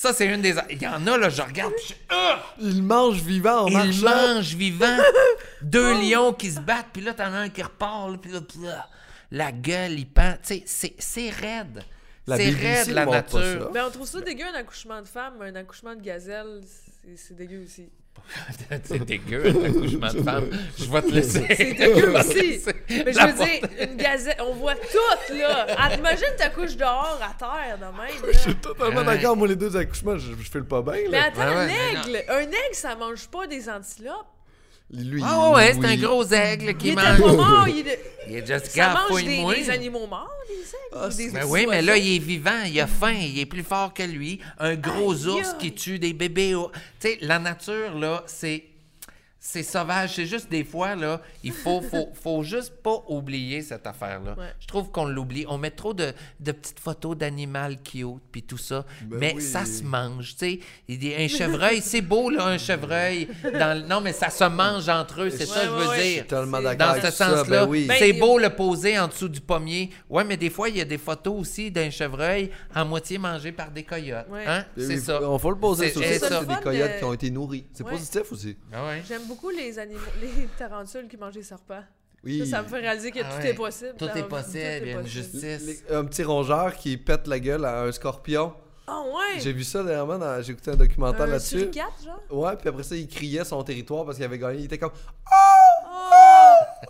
ça, 0.00 0.12
c'est 0.12 0.26
une 0.26 0.40
des... 0.42 0.54
Il 0.70 0.80
y 0.80 0.86
en 0.86 1.06
a, 1.06 1.18
là, 1.18 1.28
je 1.28 1.42
regarde, 1.42 1.72
puis 1.74 1.86
je... 1.88 1.94
Ah! 2.10 2.42
Il 2.60 2.82
mange 2.82 3.20
vivant 3.22 3.62
en 3.64 3.66
Il 3.68 3.74
marchant. 3.74 4.02
mange 4.34 4.54
vivant. 4.54 4.96
Deux 5.62 5.94
lions 6.00 6.32
qui 6.32 6.50
se 6.52 6.60
battent, 6.60 6.86
puis 6.92 7.02
là, 7.02 7.14
t'en 7.14 7.24
as 7.32 7.38
un 7.38 7.48
qui 7.48 7.62
repart, 7.62 8.10
là, 8.10 8.16
puis 8.20 8.30
là, 8.32 8.40
puis 8.40 8.60
là, 8.62 8.88
la 9.30 9.50
gueule, 9.52 9.98
il 9.98 10.06
pend. 10.08 10.32
Tu 10.42 10.54
sais, 10.54 10.62
c'est- 10.66 10.94
c'est 10.98 11.30
raide. 11.30 11.82
La 12.26 12.36
C'est 12.36 12.46
BBC 12.52 12.66
raide, 12.66 12.88
la 12.90 13.04
montre 13.06 13.22
pas 13.24 13.38
nature. 13.40 13.62
ça. 13.64 13.70
Ben, 13.72 13.84
on 13.86 13.90
trouve 13.90 14.06
ça 14.06 14.20
dégueu, 14.20 14.44
un 14.44 14.54
accouchement 14.58 15.00
de 15.02 15.06
femme, 15.08 15.34
un 15.40 15.54
accouchement 15.56 15.94
de 15.94 16.00
gazelle, 16.02 16.60
c'est- 16.64 17.16
c'est 17.16 17.34
dégueu 17.34 17.64
aussi. 17.64 17.88
c'est 18.84 19.04
dégueu, 19.04 19.44
un 19.48 19.64
accouchement 19.64 20.12
de 20.12 20.22
femme. 20.22 20.50
Je 20.78 20.84
vais 20.84 21.02
te 21.02 21.10
laisser. 21.12 21.46
C'est 21.56 21.72
dégueu 21.74 22.14
aussi. 22.16 22.60
Mais 22.88 23.12
je 23.12 23.26
veux 23.26 23.32
dire, 23.44 23.68
une 23.88 23.96
gazelle, 23.96 24.36
on 24.40 24.54
voit 24.54 24.74
tout, 24.74 25.34
là. 25.34 25.66
Ah, 25.78 25.90
T'imagines 25.94 26.34
ta 26.36 26.50
couche 26.50 26.76
dehors 26.76 27.18
à 27.22 27.34
terre 27.38 27.78
de 27.78 27.84
même, 27.84 28.32
Je 28.32 28.38
suis 28.38 28.54
totalement 28.56 29.02
d'accord, 29.04 29.36
moi, 29.36 29.48
les 29.48 29.56
deux 29.56 29.76
accouchements, 29.76 30.16
je, 30.18 30.32
je 30.40 30.50
fais 30.50 30.58
le 30.58 30.64
pas 30.66 30.82
bien. 30.82 30.92
Mais 31.04 31.08
Là. 31.10 31.24
attends, 31.26 31.40
Ouais, 31.40 31.54
ouais, 31.56 31.66
mais 31.66 32.12
l'aigle, 32.12 32.24
un 32.30 32.40
aigle, 32.40 32.54
ça 32.74 32.94
mange 32.96 33.26
pas 33.28 33.46
des 33.46 33.68
antilopes. 33.68 34.26
Lui, 34.90 35.22
Ah 35.24 35.50
ouais, 35.50 35.74
c'est 35.74 35.84
un 35.84 35.96
gros 35.96 36.24
aigle 36.32 36.74
qui 36.78 36.88
Il 36.88 36.92
était 36.92 37.02
mange. 37.02 37.20
pas 37.20 37.32
mort, 37.32 37.68
il, 37.68 37.84
Il 38.26 38.36
est 38.36 38.46
just 38.46 38.66
ça 38.70 38.94
mange 39.10 39.22
des, 39.22 39.44
des 39.54 39.70
animaux 39.70 40.06
morts, 40.06 40.30
des 40.48 40.54
aigles. 40.54 40.66
Ah, 40.94 41.06
ou 41.08 41.14
des 41.14 41.30
petits 41.30 41.44
oui, 41.46 41.66
mais 41.68 41.82
là, 41.82 41.96
il 41.98 42.16
est 42.16 42.18
vivant, 42.18 42.62
il 42.66 42.80
a 42.80 42.86
faim, 42.86 43.12
il 43.12 43.38
est 43.38 43.44
plus 43.46 43.62
fort 43.62 43.92
que 43.92 44.02
lui. 44.02 44.40
Un 44.58 44.76
gros 44.76 45.12
Aïe, 45.12 45.28
ours 45.40 45.54
qui 45.58 45.74
tue 45.74 45.98
des 45.98 46.14
bébés. 46.14 46.54
Tu 47.00 47.08
sais, 47.08 47.18
la 47.20 47.38
nature, 47.38 47.98
là, 47.98 48.24
c'est. 48.26 48.64
C'est 49.40 49.62
sauvage. 49.62 50.14
C'est 50.16 50.26
juste 50.26 50.50
des 50.50 50.64
fois, 50.64 50.96
là, 50.96 51.20
il 51.44 51.52
faut, 51.52 51.80
faut, 51.80 52.08
faut 52.20 52.42
juste 52.42 52.72
pas 52.82 53.04
oublier 53.08 53.62
cette 53.62 53.86
affaire-là. 53.86 54.34
Ouais. 54.36 54.52
Je 54.58 54.66
trouve 54.66 54.90
qu'on 54.90 55.04
l'oublie. 55.06 55.44
On 55.48 55.58
met 55.58 55.70
trop 55.70 55.94
de, 55.94 56.12
de 56.40 56.52
petites 56.52 56.80
photos 56.80 57.16
d'animal 57.16 57.80
cute, 57.82 58.20
puis 58.32 58.42
tout 58.42 58.58
ça. 58.58 58.84
Ben 59.02 59.18
mais 59.20 59.32
oui. 59.36 59.42
ça 59.42 59.64
se 59.64 59.84
mange, 59.84 60.34
tu 60.36 60.60
sais. 60.88 61.16
Un 61.16 61.28
chevreuil, 61.28 61.80
c'est 61.82 62.00
beau, 62.00 62.30
là, 62.30 62.46
un 62.46 62.58
chevreuil. 62.58 63.28
Dans 63.44 63.86
Non, 63.88 64.00
mais 64.00 64.12
ça 64.12 64.28
se 64.28 64.42
mange 64.44 64.88
entre 64.88 65.22
eux, 65.22 65.30
c'est 65.30 65.46
ça 65.46 65.60
que 65.60 65.66
je 65.66 65.70
Ouais, 65.70 65.78
veux 65.84 65.88
ouais, 65.88 65.96
Je 65.98 66.02
dire. 66.02 66.12
suis 66.18 66.26
tellement 66.26 66.60
Dans 66.60 66.68
avec 66.88 67.04
ce 67.04 67.10
sens-là, 67.12 67.44
ben 67.44 67.66
oui. 67.68 67.86
Ben, 67.86 67.96
c'est 67.98 68.10
il- 68.10 68.18
beau 68.18 68.38
le 68.38 68.50
poser 68.50 68.98
en 68.98 69.06
dessous 69.06 69.28
du 69.28 69.40
pommier. 69.40 69.90
Ouais, 70.10 70.24
mais 70.24 70.36
des 70.36 70.50
fois, 70.50 70.68
il 70.68 70.76
y 70.76 70.80
a 70.80 70.84
des 70.84 70.98
photos 70.98 71.40
aussi 71.40 71.70
d'un 71.70 71.90
chevreuil 71.90 72.50
à 72.74 72.84
moitié 72.84 73.18
mangé 73.18 73.52
par 73.52 73.70
des 73.70 73.84
coyotes. 73.84 74.26
Ouais. 74.30 74.44
Hein? 74.46 74.64
Ben 74.76 74.84
C'est 74.86 74.98
ça. 74.98 75.22
On 75.22 75.38
faut 75.38 75.50
le 75.52 75.58
poser 75.58 75.90
C'est- 75.90 76.18
sur 76.18 76.28
ça. 76.28 76.40
C'est 76.40 76.46
des 76.48 76.60
coyotes 76.62 76.92
de- 76.94 76.98
qui 76.98 77.04
ont 77.04 77.12
été 77.12 77.30
nourris. 77.30 77.64
C'est 77.72 77.84
Ouais. 77.84 77.92
positif 77.92 78.32
aussi. 78.32 78.56
Ah 78.72 78.84
ouais. 78.86 79.02
J'aime 79.06 79.27
beaucoup 79.28 79.50
les 79.50 79.78
animaux, 79.78 80.00
les 80.20 80.46
tarentules 80.58 81.06
qui 81.08 81.16
mangent 81.16 81.34
des 81.34 81.42
serpents. 81.42 81.84
Oui. 82.24 82.40
Ça, 82.40 82.56
ça 82.56 82.62
me 82.62 82.68
fait 82.68 82.80
réaliser 82.80 83.12
que 83.12 83.20
Ah 83.22 83.30
tout 83.36 83.42
ouais. 83.42 83.50
est 83.50 83.54
possible. 83.54 83.94
Tout 83.96 84.06
est 84.06 84.22
possible, 84.28 84.58
il 84.82 84.88
y 84.88 84.92
a 84.92 85.00
une 85.00 85.06
justice. 85.06 85.42
Les- 85.88 85.94
un 85.94 86.04
petit 86.04 86.24
rongeur 86.24 86.74
qui 86.76 86.96
pète 86.96 87.28
la 87.28 87.38
gueule 87.38 87.64
à 87.64 87.82
un 87.82 87.92
scorpion. 87.92 88.54
Ah 88.88 89.02
ouais! 89.02 89.38
J'ai 89.38 89.52
vu 89.52 89.62
ça 89.64 89.82
dernièrement, 89.84 90.18
dans- 90.18 90.42
j'ai 90.42 90.52
écouté 90.52 90.70
un 90.70 90.76
documentaire 90.76 91.22
Un 91.22 91.26
là-dessus. 91.26 91.70
genre? 91.72 92.20
Ouais, 92.30 92.56
puis 92.56 92.68
après 92.70 92.82
ça, 92.82 92.96
il 92.96 93.06
criait 93.06 93.44
son 93.44 93.62
territoire 93.62 94.04
parce 94.04 94.16
qu'il 94.16 94.24
avait 94.24 94.38
gagné. 94.38 94.60
Il 94.60 94.64
était 94.64 94.78
comme. 94.78 94.92
Oh! 95.30 95.34
Là, 96.82 96.88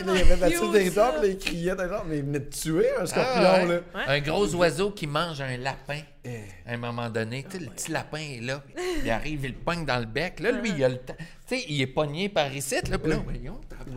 il 0.00 0.08
avait 0.10 0.36
battu 0.36 0.56
le 0.66 0.72
territoire, 0.72 1.20
puis 1.20 1.30
il 1.30 1.38
criait. 1.38 1.76
genre, 1.76 2.04
Mais 2.06 2.18
il 2.18 2.24
venait 2.24 2.40
de 2.40 2.50
tuer 2.50 2.88
un 3.00 3.06
scorpion, 3.06 3.42
Ah 3.44 3.58
ouais. 3.62 3.66
là. 3.68 3.74
Ouais. 3.94 4.02
Un 4.06 4.20
gros 4.20 4.54
oiseau 4.54 4.90
qui 4.90 5.06
mange 5.06 5.40
un 5.40 5.56
lapin. 5.56 6.00
Eh. 6.24 6.40
À 6.66 6.72
un 6.72 6.76
moment 6.78 7.10
donné, 7.10 7.44
tu 7.44 7.58
sais, 7.58 7.64
le 7.64 7.70
petit 7.70 7.92
lapin 7.92 8.18
est 8.18 8.40
là, 8.40 8.62
il 9.04 9.10
arrive, 9.10 9.44
il 9.44 9.50
le 9.50 9.56
pogne 9.58 9.84
dans 9.84 9.98
le 9.98 10.06
bec. 10.06 10.40
Là, 10.40 10.52
lui, 10.52 10.70
il 10.76 10.82
a 10.82 10.88
le 10.88 10.96
temps. 10.98 11.14
Tu 11.46 11.58
sais, 11.58 11.64
il 11.68 11.80
est 11.82 11.86
pogné 11.86 12.28
par 12.30 12.50
ici, 12.54 12.76
là, 12.90 12.98
puis 12.98 13.10
là, 13.10 13.16
voyons! 13.22 13.60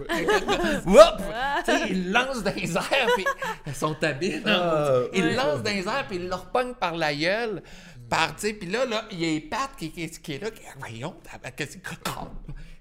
Tu 1.66 1.72
sais, 1.72 1.80
il 1.90 2.08
le 2.08 2.12
lance 2.12 2.44
dans 2.44 2.54
les 2.54 2.76
airs, 2.76 3.08
puis 3.16 3.26
ils 3.66 3.74
sont 3.76 3.96
habiles. 4.04 4.44
Ah, 4.46 5.02
il 5.14 5.34
lance 5.36 5.64
dans 5.64 5.72
les 5.72 5.86
airs, 5.88 6.06
puis 6.08 6.18
il 6.18 6.28
le 6.28 6.36
repogne 6.36 6.74
par 6.74 6.96
la 6.96 7.14
gueule. 7.16 7.64
Par, 8.10 8.36
tu 8.36 8.48
sais, 8.48 8.54
puis 8.54 8.70
là, 8.70 8.86
là, 8.86 9.06
il 9.12 9.20
y 9.22 9.26
a 9.26 9.28
les 9.34 9.42
pattes 9.42 9.72
qui, 9.78 9.92
qui, 9.92 10.10
qui 10.10 10.34
est 10.34 10.40
là, 10.44 10.50
qui, 10.52 10.62
voyons, 10.80 11.16
qu'est-ce 11.56 11.78
que 11.78 11.90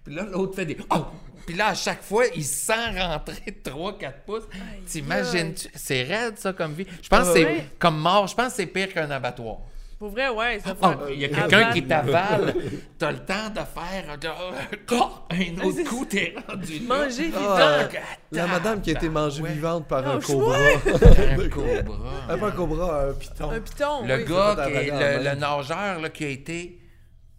Puis 0.07 0.15
là, 0.15 0.23
l'autre 0.31 0.55
fait 0.55 0.65
des. 0.67 0.77
Oh! 0.91 1.05
Puis 1.47 1.55
là, 1.57 1.69
à 1.69 1.75
chaque 1.75 2.03
fois, 2.03 2.25
il 2.35 2.45
sent 2.45 2.99
rentrer 3.01 3.57
3-4 3.65 4.13
pouces. 4.27 4.45
T'imagines-tu? 4.87 5.69
C'est 5.75 6.03
raide, 6.05 6.39
ça, 6.39 6.53
comme 6.53 6.73
vie. 6.75 6.87
Je 7.03 7.09
pense 7.09 7.29
que 7.29 7.35
c'est 7.35 7.67
comme 7.79 7.99
mort. 7.99 8.27
Je 8.27 8.35
pense 8.35 8.49
que 8.49 8.53
c'est 8.55 8.67
pire 8.67 8.93
qu'un 8.93 9.11
abattoir. 9.11 9.59
Pour 9.99 10.11
vrai, 10.11 10.29
ouais. 10.29 10.61
Ça 10.61 10.75
fait- 10.75 11.15
Il 11.15 11.21
y 11.21 11.25
a 11.25 11.29
quelqu'un 11.29 11.73
qui 11.73 11.83
t'avale. 11.85 12.55
T'as 12.99 13.13
le 13.13 13.19
temps 13.21 13.49
de 13.51 13.61
faire 13.61 14.05
un 14.11 15.65
autre 15.65 15.85
coup, 15.89 16.05
t'es 16.05 16.35
rendu. 16.49 16.81
Manger 16.81 17.25
vivant. 17.27 17.39
Ah, 17.57 17.89
Ah, 17.91 17.99
La 18.33 18.47
madame 18.47 18.81
qui 18.83 18.91
a 18.91 18.93
été 18.95 19.09
mangée 19.09 19.43
ouais. 19.43 19.53
vivante 19.53 19.87
par 19.89 20.07
un 20.07 20.19
Oh, 20.19 20.21
cobra. 20.21 20.57
Un 20.59 21.49
cobra. 21.49 22.37
Pas 22.39 22.47
un 22.47 22.51
cobra, 22.51 23.03
un 23.09 23.13
python. 23.15 23.51
Un 23.51 23.61
piton. 23.61 24.07
Le 24.07 24.17
oui. 24.17 24.25
gars, 24.25 25.19
le, 25.19 25.35
nageur 25.41 26.01
là, 26.01 26.09
qui 26.11 26.25
a 26.25 26.29
été 26.29 26.79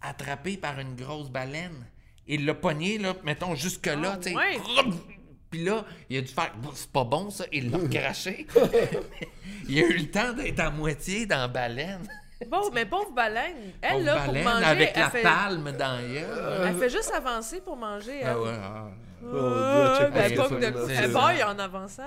attrapé 0.02 0.56
par 0.56 0.78
une 0.80 0.96
grosse 0.96 1.30
baleine. 1.30 1.84
Il 2.28 2.44
l'a 2.44 2.54
pogné, 2.54 2.98
là, 2.98 3.14
mettons, 3.24 3.54
jusque-là, 3.54 4.18
tu 4.22 4.30
sais. 4.30 4.36
ouais. 4.36 4.58
Puis 5.50 5.64
là, 5.64 5.82
il 6.10 6.18
a 6.18 6.20
dû 6.20 6.28
faire 6.28 6.52
c'est 6.74 6.92
pas 6.92 7.04
bon 7.04 7.30
ça, 7.30 7.44
il 7.50 7.70
l'a 7.70 7.78
craché. 7.88 8.46
il 9.68 9.78
a 9.78 9.86
eu 9.86 9.96
le 9.96 10.10
temps 10.10 10.34
d'être 10.34 10.60
à 10.60 10.70
moitié 10.70 11.24
dans 11.24 11.38
la 11.38 11.48
baleine. 11.48 12.06
Bon, 12.50 12.70
mais 12.72 12.84
pauvre 12.84 13.12
baleine. 13.12 13.72
Elle, 13.80 13.92
Pauvre 13.92 14.04
là, 14.04 14.24
pour 14.26 14.34
manger, 14.34 14.64
avec 14.64 14.92
elle, 14.94 15.00
la 15.00 15.10
fait, 15.10 15.22
palme 15.22 15.72
dans 15.72 16.00
gueule. 16.00 16.66
elle 16.68 16.76
fait 16.76 16.90
juste 16.90 17.12
avancer 17.14 17.60
pour 17.62 17.76
manger. 17.76 18.18
Elle, 18.20 18.26
Ah 18.28 18.40
ouais, 18.40 18.50
ah, 18.62 18.88
Oh, 19.22 19.36
Ouais, 19.36 19.98
check 19.98 20.12
ben, 20.14 20.22
elle 20.24 20.34
pas 20.36 20.48
de 20.48 20.56
là, 20.56 20.70
coup. 20.72 20.78
c'est- 20.86 20.94
Elle 20.94 21.12
baille 21.12 21.42
en 21.42 21.58
avançant. 21.58 22.02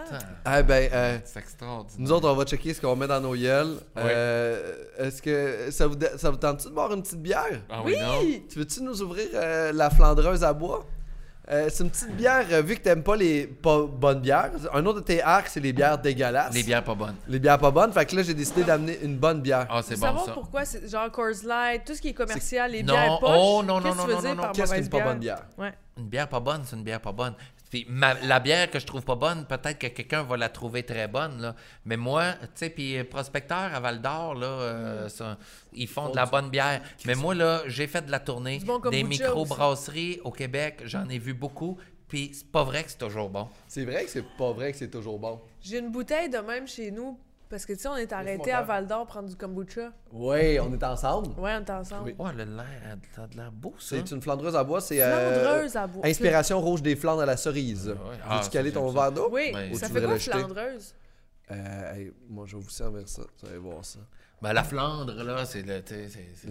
Ah 0.45 0.63
ben, 0.63 0.89
euh, 0.93 1.17
c'est 1.25 1.39
extraordinaire. 1.39 1.95
nous 1.99 2.11
autres, 2.11 2.29
on 2.29 2.35
va 2.35 2.45
checker 2.45 2.73
ce 2.73 2.81
qu'on 2.81 2.95
met 2.95 3.07
dans 3.07 3.19
nos. 3.19 3.35
Euh, 3.35 4.73
Est-ce 4.97 5.21
que 5.21 5.71
ça 5.71 5.87
vous, 5.87 5.95
ça 6.17 6.29
vous 6.29 6.37
tente-tu 6.37 6.67
de 6.69 6.73
boire 6.73 6.91
une 6.93 7.01
petite 7.01 7.21
bière? 7.21 7.61
Ah 7.69 7.81
oui, 7.83 7.95
non? 7.99 8.19
Oui! 8.21 8.45
Tu 8.49 8.59
veux-tu 8.59 8.81
nous 8.83 9.01
ouvrir 9.01 9.27
euh, 9.33 9.71
la 9.73 9.89
flandreuse 9.89 10.43
à 10.43 10.53
bois? 10.53 10.85
Euh, 11.49 11.69
c'est 11.71 11.83
une 11.83 11.89
petite 11.89 12.15
bière, 12.15 12.45
euh, 12.51 12.61
vu 12.61 12.75
que 12.75 12.81
t'aimes 12.81 13.03
pas 13.03 13.15
les 13.15 13.47
pas 13.47 13.81
bonnes 13.85 14.19
bières. 14.21 14.51
Un 14.73 14.85
autre 14.85 14.99
de 14.99 15.05
tes 15.05 15.21
arcs, 15.23 15.47
c'est 15.47 15.59
les 15.59 15.73
bières 15.73 15.97
dégueulasses. 15.97 16.53
Les 16.53 16.63
bières 16.63 16.83
pas 16.83 16.93
bonnes. 16.93 17.15
Les 17.27 17.39
bières 17.39 17.57
pas 17.57 17.71
bonnes. 17.71 17.91
Fait 17.91 18.05
que 18.05 18.15
là, 18.15 18.21
j'ai 18.21 18.35
décidé 18.35 18.63
d'amener 18.63 18.99
une 19.01 19.17
bonne 19.17 19.41
bière. 19.41 19.65
Ah, 19.69 19.81
c'est 19.83 19.95
bon 19.95 20.01
savoir 20.05 20.25
ça. 20.25 20.31
pourquoi, 20.33 20.65
c'est 20.65 20.87
genre 20.87 21.09
Coors 21.11 21.43
Light, 21.43 21.83
tout 21.83 21.95
ce 21.95 22.01
qui 22.01 22.09
est 22.09 22.13
commercial, 22.13 22.71
les 22.71 22.83
Non, 22.83 22.93
bières 22.93 23.19
poches. 23.19 23.29
oh, 23.37 23.63
non, 23.65 23.81
non, 23.81 23.81
Qu'est-ce 23.81 23.95
que 23.95 23.97
non, 23.97 24.03
tu 24.03 24.07
veux 24.09 24.15
non, 24.15 24.21
dire 24.21 24.35
non, 24.35 24.51
Qu'est-ce 24.53 24.73
qu'une 24.75 24.89
pas 24.89 24.99
bonne 25.01 25.19
bière? 25.19 25.41
Ouais. 25.57 25.73
Une 25.97 26.07
bière 26.07 26.27
pas 26.29 26.39
bonne, 26.39 26.61
c'est 26.63 26.75
une 26.75 26.83
bière 26.83 27.01
pas 27.01 27.11
bonne. 27.11 27.33
Puis 27.71 27.85
ma- 27.89 28.13
la 28.15 28.39
bière 28.39 28.69
que 28.69 28.77
je 28.79 28.85
trouve 28.85 29.01
pas 29.03 29.15
bonne, 29.15 29.45
peut-être 29.47 29.79
que 29.79 29.87
quelqu'un 29.87 30.21
va 30.23 30.37
la 30.37 30.49
trouver 30.49 30.83
très 30.83 31.07
bonne, 31.07 31.41
là. 31.41 31.55
Mais 31.85 31.97
moi, 31.97 32.33
tu 32.33 32.47
sais, 32.53 32.69
puis 32.69 33.03
Prospecteur 33.05 33.73
à 33.73 33.79
Val 33.79 34.01
d'Or, 34.01 34.35
là, 34.35 34.45
euh, 34.47 35.09
ça, 35.09 35.37
ils 35.73 35.87
font 35.87 36.09
de 36.09 36.15
la 36.17 36.25
bonne 36.25 36.49
bière. 36.49 36.81
Mais 37.05 37.15
moi, 37.15 37.33
là, 37.33 37.63
j'ai 37.67 37.87
fait 37.87 38.05
de 38.05 38.11
la 38.11 38.19
tournée, 38.19 38.59
bon 38.59 38.77
des 38.77 39.03
micro-brasseries 39.03 40.19
au 40.23 40.31
Québec, 40.31 40.81
j'en 40.85 41.07
ai 41.09 41.17
vu 41.17 41.33
beaucoup. 41.33 41.77
Puis 42.07 42.31
c'est 42.33 42.51
pas 42.51 42.63
vrai 42.65 42.83
que 42.83 42.91
c'est 42.91 42.97
toujours 42.97 43.29
bon. 43.29 43.47
C'est 43.69 43.85
vrai 43.85 44.03
que 44.03 44.09
c'est 44.09 44.25
pas 44.37 44.51
vrai 44.51 44.73
que 44.73 44.77
c'est 44.77 44.91
toujours 44.91 45.17
bon. 45.17 45.39
J'ai 45.61 45.79
une 45.79 45.91
bouteille 45.91 46.29
de 46.29 46.39
même 46.39 46.67
chez 46.67 46.91
nous, 46.91 47.17
parce 47.51 47.65
que 47.65 47.73
tu 47.73 47.79
sais, 47.79 47.87
on 47.89 47.97
est 47.97 48.11
arrêté 48.11 48.51
à. 48.51 48.61
Val 48.63 48.87
d'Or 48.87 49.05
prendre 49.05 49.27
du 49.29 49.35
kombucha. 49.35 49.91
Oui, 50.11 50.59
on 50.59 50.73
est 50.73 50.83
ensemble. 50.83 51.39
Ouais, 51.39 51.51
on 51.55 51.63
est 51.65 51.69
ensemble. 51.69 52.03
Oui. 52.05 52.15
Oh, 52.17 52.25
elle 52.33 52.41
a 52.41 52.45
l'air, 52.45 53.27
de 53.29 53.37
l'air 53.37 53.51
beau, 53.51 53.75
ça. 53.77 53.97
C'est 53.97 54.11
une 54.11 54.21
flandreuse 54.21 54.55
à 54.55 54.63
bois, 54.63 54.79
c'est 54.81 55.01
euh, 55.01 55.43
Flandreuse 55.43 55.75
à 55.75 55.85
bois. 55.85 56.05
inspiration 56.05 56.61
rouge 56.61 56.81
des 56.81 56.95
Flandres 56.95 57.21
à 57.21 57.25
la 57.25 57.37
cerise. 57.37 57.89
Ouais. 57.89 58.17
Ah, 58.25 58.35
Veux-tu 58.37 58.45
ça, 58.45 58.49
caler 58.51 58.71
ton 58.71 58.89
verre 58.89 59.11
d'eau? 59.11 59.29
Oui. 59.31 59.53
Ou 59.71 59.77
ça 59.77 59.87
tu 59.87 59.93
fait 59.93 60.01
quoi 60.01 60.13
le 60.13 60.19
flandreuse? 60.19 60.95
Euh, 61.51 61.93
hey, 61.93 62.13
moi, 62.29 62.45
je 62.47 62.55
vais 62.55 62.63
vous 62.63 62.69
servir 62.69 63.07
ça. 63.07 63.23
Vous 63.41 63.49
allez 63.49 63.57
voir 63.57 63.83
ça. 63.83 63.99
Ben, 64.41 64.53
la 64.53 64.63
Flandre, 64.63 65.13
là, 65.23 65.45
c'est 65.45 65.61
le. 65.61 65.83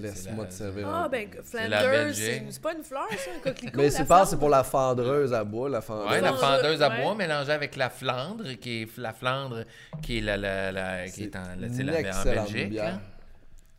Laisse-moi 0.00 0.44
la- 0.44 0.50
te 0.50 0.54
servir. 0.54 0.88
Ah, 0.88 1.08
ben, 1.10 1.28
Belgique. 1.28 2.14
c'est 2.14 2.44
c'est 2.48 2.62
pas 2.62 2.72
une 2.74 2.84
fleur, 2.84 3.08
ça, 3.10 3.30
un 3.36 3.40
coquelicot? 3.40 3.76
Mais 3.76 3.90
c'est 3.90 4.04
pas, 4.04 4.20
c'est 4.20 4.26
Flandre? 4.30 4.38
pour 4.38 4.48
la 4.48 4.62
fendreuse 4.62 5.34
à 5.34 5.42
bois, 5.42 5.68
la 5.68 5.80
fendreuse. 5.80 6.08
Ouais, 6.10 6.20
la 6.20 6.32
Flandre, 6.32 6.56
fendeuse 6.62 6.82
à 6.82 6.88
ouais. 6.88 7.02
bois 7.02 7.14
mélangée 7.16 7.50
avec 7.52 7.74
la 7.74 7.90
Flandre, 7.90 8.44
qui 8.60 8.82
est 8.82 8.96
la 8.96 9.12
Flandre, 9.12 9.64
qui 10.02 10.18
est 10.18 10.20
la, 10.20 10.36
la, 10.36 10.70
la- 10.70 11.08
qui 11.08 11.24
est 11.24 11.34
en, 11.34 11.40
la- 11.58 11.66
en 11.66 12.44
Belgique. 12.44 12.70
bière. 12.70 12.94
hein. 12.94 13.00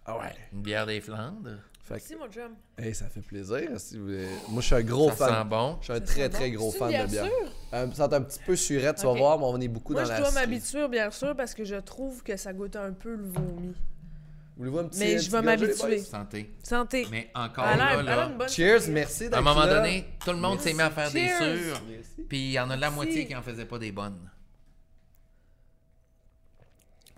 Ah 0.06 0.18
ouais. 0.18 0.36
Une 0.52 0.62
bière 0.62 0.86
des 0.86 1.00
Flandres. 1.00 1.52
Fait 1.84 1.94
Merci, 1.96 2.16
mon 2.16 2.28
chum. 2.30 2.52
hey, 2.78 2.94
ça 2.94 3.06
fait 3.08 3.22
plaisir. 3.22 3.70
Si 3.78 3.98
vous 3.98 4.06
voulez- 4.06 4.28
Moi, 4.50 4.62
je 4.62 4.66
suis 4.68 4.76
un 4.76 4.82
gros 4.82 5.10
ça 5.12 5.16
fan. 5.16 5.30
sent 5.44 5.50
bon. 5.50 5.78
Je 5.80 5.84
suis 5.86 5.94
un 5.94 5.96
Ça 5.96 6.02
très, 6.02 6.30
très 6.30 6.50
bon. 6.50 6.56
gros 6.58 6.72
fan 6.72 6.90
de 6.90 7.08
bière. 7.10 7.26
Euh, 7.74 7.88
ça 7.94 8.10
sent 8.10 8.16
un 8.16 8.22
petit 8.22 8.40
peu 8.46 8.56
surette, 8.58 8.98
tu 8.98 9.06
vas 9.06 9.14
voir, 9.14 9.38
mais 9.40 9.46
on 9.46 9.60
est 9.62 9.68
beaucoup 9.70 9.94
Moi, 9.94 10.02
dans 10.02 10.08
je 10.08 10.12
la 10.14 10.20
dois 10.20 10.32
cerise. 10.32 10.48
m'habituer, 10.50 10.88
bien 10.90 11.10
sûr, 11.12 11.34
parce 11.36 11.54
que 11.54 11.64
je 11.64 11.76
trouve 11.78 12.24
que 12.24 12.36
ça 12.36 12.52
goûte 12.54 12.76
un 12.76 12.92
peu 12.92 13.16
le 13.16 13.26
vomi. 13.26 13.74
Voulez-vous 14.62 14.78
un 14.78 14.84
petit 14.90 15.00
Mais 15.00 15.18
je 15.18 15.32
vais 15.32 15.42
m'habituer. 15.42 15.98
Santé. 15.98 16.54
Santé. 16.62 17.08
Mais 17.10 17.32
encore 17.34 17.66
là, 17.66 18.00
là, 18.04 18.32
Cheers, 18.48 18.82
merci 18.90 19.24
à 19.24 19.30
d'être 19.30 19.38
un 19.40 19.42
moment 19.42 19.66
donné, 19.66 20.06
tout 20.24 20.30
le 20.30 20.38
monde 20.38 20.60
s'est 20.60 20.74
mis 20.74 20.82
à 20.82 20.92
faire 20.92 21.10
des. 21.10 21.24
Merci. 21.24 22.22
Puis 22.30 22.38
il 22.38 22.52
y 22.52 22.60
en 22.60 22.70
a 22.70 22.76
la 22.78 22.92
moitié 22.92 23.26
qui 23.26 23.36
en 23.36 23.42
faisait 23.42 23.66
pas 23.66 23.80
des 23.80 23.92
bonnes. 23.92 24.20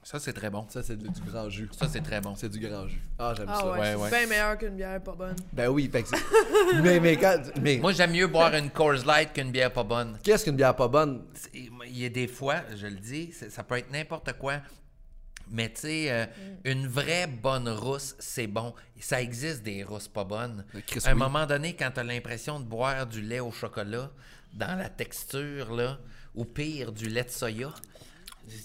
Ça, 0.03 0.19
c'est 0.19 0.31
très 0.31 0.49
bon. 0.49 0.65
Ça, 0.69 0.81
c'est 0.83 0.97
du 0.97 1.09
grand 1.29 1.49
jus. 1.49 1.69
Ça, 1.77 1.87
c'est 1.91 1.99
très 2.01 2.21
bon. 2.21 2.33
C'est 2.35 2.47
du 2.47 2.59
grand 2.59 2.87
jus. 2.87 3.01
Ah, 3.19 3.33
j'aime 3.35 3.47
Ah 3.49 3.59
ça. 3.59 3.71
ouais, 3.71 3.79
Ouais, 3.79 3.87
c'est 3.87 3.95
ouais. 3.97 4.09
bien 4.09 4.27
meilleur 4.27 4.57
qu'une 4.57 4.75
bière 4.77 5.01
pas 5.03 5.13
bonne. 5.13 5.35
Ben 5.51 5.67
oui, 5.67 5.89
fait 5.91 6.03
que 6.03 6.09
mais, 6.81 6.99
mais, 7.01 7.17
quand- 7.17 7.41
mais 7.61 7.77
Moi, 7.77 7.91
j'aime 7.91 8.11
mieux 8.11 8.27
boire 8.27 8.53
une 8.55 8.69
Coors 8.69 9.05
Light 9.05 9.33
qu'une 9.33 9.51
bière 9.51 9.73
pas 9.73 9.83
bonne. 9.83 10.17
qu'est-ce 10.23 10.45
qu'une 10.45 10.55
bière 10.55 10.75
pas 10.77 10.87
bonne? 10.87 11.25
Il 11.53 11.97
y 11.99 12.05
a 12.05 12.09
des 12.09 12.27
fois, 12.27 12.61
je 12.73 12.87
le 12.87 12.95
dis, 12.95 13.33
ça 13.49 13.63
peut 13.63 13.77
être 13.77 13.91
n'importe 13.91 14.31
quoi. 14.39 14.61
Mais 15.51 15.69
tu 15.71 15.81
sais, 15.81 16.11
euh, 16.11 16.25
une 16.63 16.87
vraie 16.87 17.27
bonne 17.27 17.69
rousse, 17.69 18.15
c'est 18.19 18.47
bon. 18.47 18.73
Ça 18.99 19.21
existe 19.21 19.63
des 19.63 19.83
rousses 19.83 20.07
pas 20.07 20.23
bonnes. 20.23 20.65
Chris, 20.87 20.99
à 21.05 21.09
un 21.09 21.13
oui. 21.13 21.19
moment 21.19 21.45
donné, 21.45 21.75
quand 21.75 21.91
tu 21.91 21.99
as 21.99 22.03
l'impression 22.03 22.59
de 22.59 22.65
boire 22.65 23.05
du 23.05 23.21
lait 23.21 23.39
au 23.39 23.51
chocolat, 23.51 24.09
dans 24.53 24.75
la 24.77 24.89
texture, 24.89 25.73
là, 25.75 25.99
ou 26.35 26.45
pire, 26.45 26.91
du 26.91 27.07
lait 27.09 27.23
de 27.23 27.29
soya. 27.29 27.69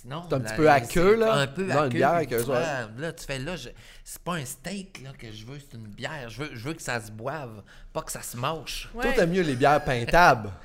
Non, 0.06 0.24
C'est 0.28 0.34
un 0.34 0.40
petit 0.40 0.54
peu 0.54 0.68
à 0.70 0.80
queue, 0.80 1.14
là? 1.16 1.34
Un 1.34 1.46
peu 1.46 1.64
Non, 1.64 1.82
à 1.82 1.84
une 1.86 1.92
queue. 1.92 1.98
bière 1.98 2.20
tu 2.26 2.34
ouais. 2.34 2.42
vois, 2.42 2.60
Là, 2.98 3.12
tu 3.12 3.24
fais 3.24 3.38
là, 3.38 3.54
je- 3.56 3.68
c'est 4.02 4.18
pas 4.22 4.34
un 4.34 4.44
steak 4.44 5.02
là, 5.04 5.10
que 5.16 5.30
je 5.30 5.44
veux, 5.46 5.58
c'est 5.60 5.76
une 5.76 5.86
bière. 5.86 6.28
Je 6.28 6.42
veux, 6.42 6.50
je 6.52 6.64
veux 6.68 6.74
que 6.74 6.82
ça 6.82 7.00
se 7.00 7.12
boive, 7.12 7.62
pas 7.92 8.02
que 8.02 8.10
ça 8.10 8.22
se 8.22 8.36
mâche. 8.36 8.88
Toi, 8.92 9.04
Ouais. 9.04 9.14
t'aimes 9.14 9.30
mieux 9.30 9.42
les 9.42 9.54
bières 9.54 9.82
pintables. 9.84 10.50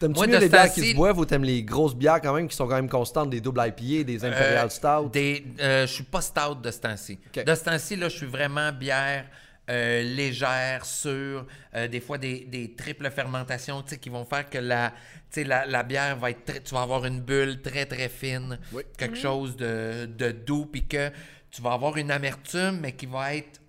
T'aimes-tu 0.00 0.28
mieux 0.28 0.38
les 0.38 0.48
bières 0.48 0.72
qui 0.72 0.90
se 0.90 0.96
boivent 0.96 1.18
ou 1.18 1.24
t'aimes 1.24 1.44
les 1.44 1.62
grosses 1.62 1.94
bières 1.94 2.20
quand 2.20 2.34
même 2.34 2.48
qui 2.48 2.56
sont 2.56 2.66
quand 2.66 2.74
même 2.76 2.88
constantes, 2.88 3.30
des 3.30 3.40
double 3.40 3.60
IPA, 3.66 4.04
des 4.04 4.24
Imperial 4.24 4.66
Euh, 4.66 4.68
Stout? 4.68 5.08
Des, 5.10 5.44
euh, 5.60 5.86
je 5.86 5.92
suis 5.92 6.04
pas 6.04 6.20
stout 6.20 6.56
de 6.56 6.70
ce 6.70 6.78
temps-ci. 6.80 7.18
De 7.34 7.54
ce 7.54 7.64
temps-ci, 7.64 7.96
là, 7.96 8.08
je 8.08 8.16
suis 8.16 8.26
vraiment 8.26 8.72
bière 8.72 9.26
euh, 9.70 10.02
légère, 10.02 10.84
sûre. 10.84 11.46
euh, 11.74 11.88
des 11.88 12.00
fois, 12.00 12.18
des, 12.18 12.40
des 12.44 12.74
triples 12.74 13.10
fermentations 13.10 13.82
tu 13.82 13.90
sais, 13.90 13.98
qui 13.98 14.10
vont 14.10 14.24
faire 14.26 14.50
que 14.50 14.58
la, 14.58 14.90
tu 15.30 15.40
sais, 15.40 15.44
la, 15.44 15.64
la 15.64 15.82
bière 15.82 16.16
va 16.18 16.30
être 16.30 16.44
très, 16.44 16.60
tu 16.60 16.74
vas 16.74 16.82
avoir 16.82 17.06
une 17.06 17.20
bulle 17.20 17.62
très, 17.62 17.86
très 17.86 18.08
fine. 18.10 18.58
Oui. 18.72 18.82
Quelque 18.98 19.16
chose 19.16 19.56
de, 19.56 20.06
de 20.06 20.32
doux, 20.32 20.66
puis 20.66 20.84
que 20.86 21.10
tu 21.50 21.62
vas 21.62 21.72
avoir 21.72 21.96
une 21.96 22.10
amertume, 22.10 22.80
mais 22.82 22.92
qui 22.92 23.06
va 23.06 23.34
être 23.36 23.60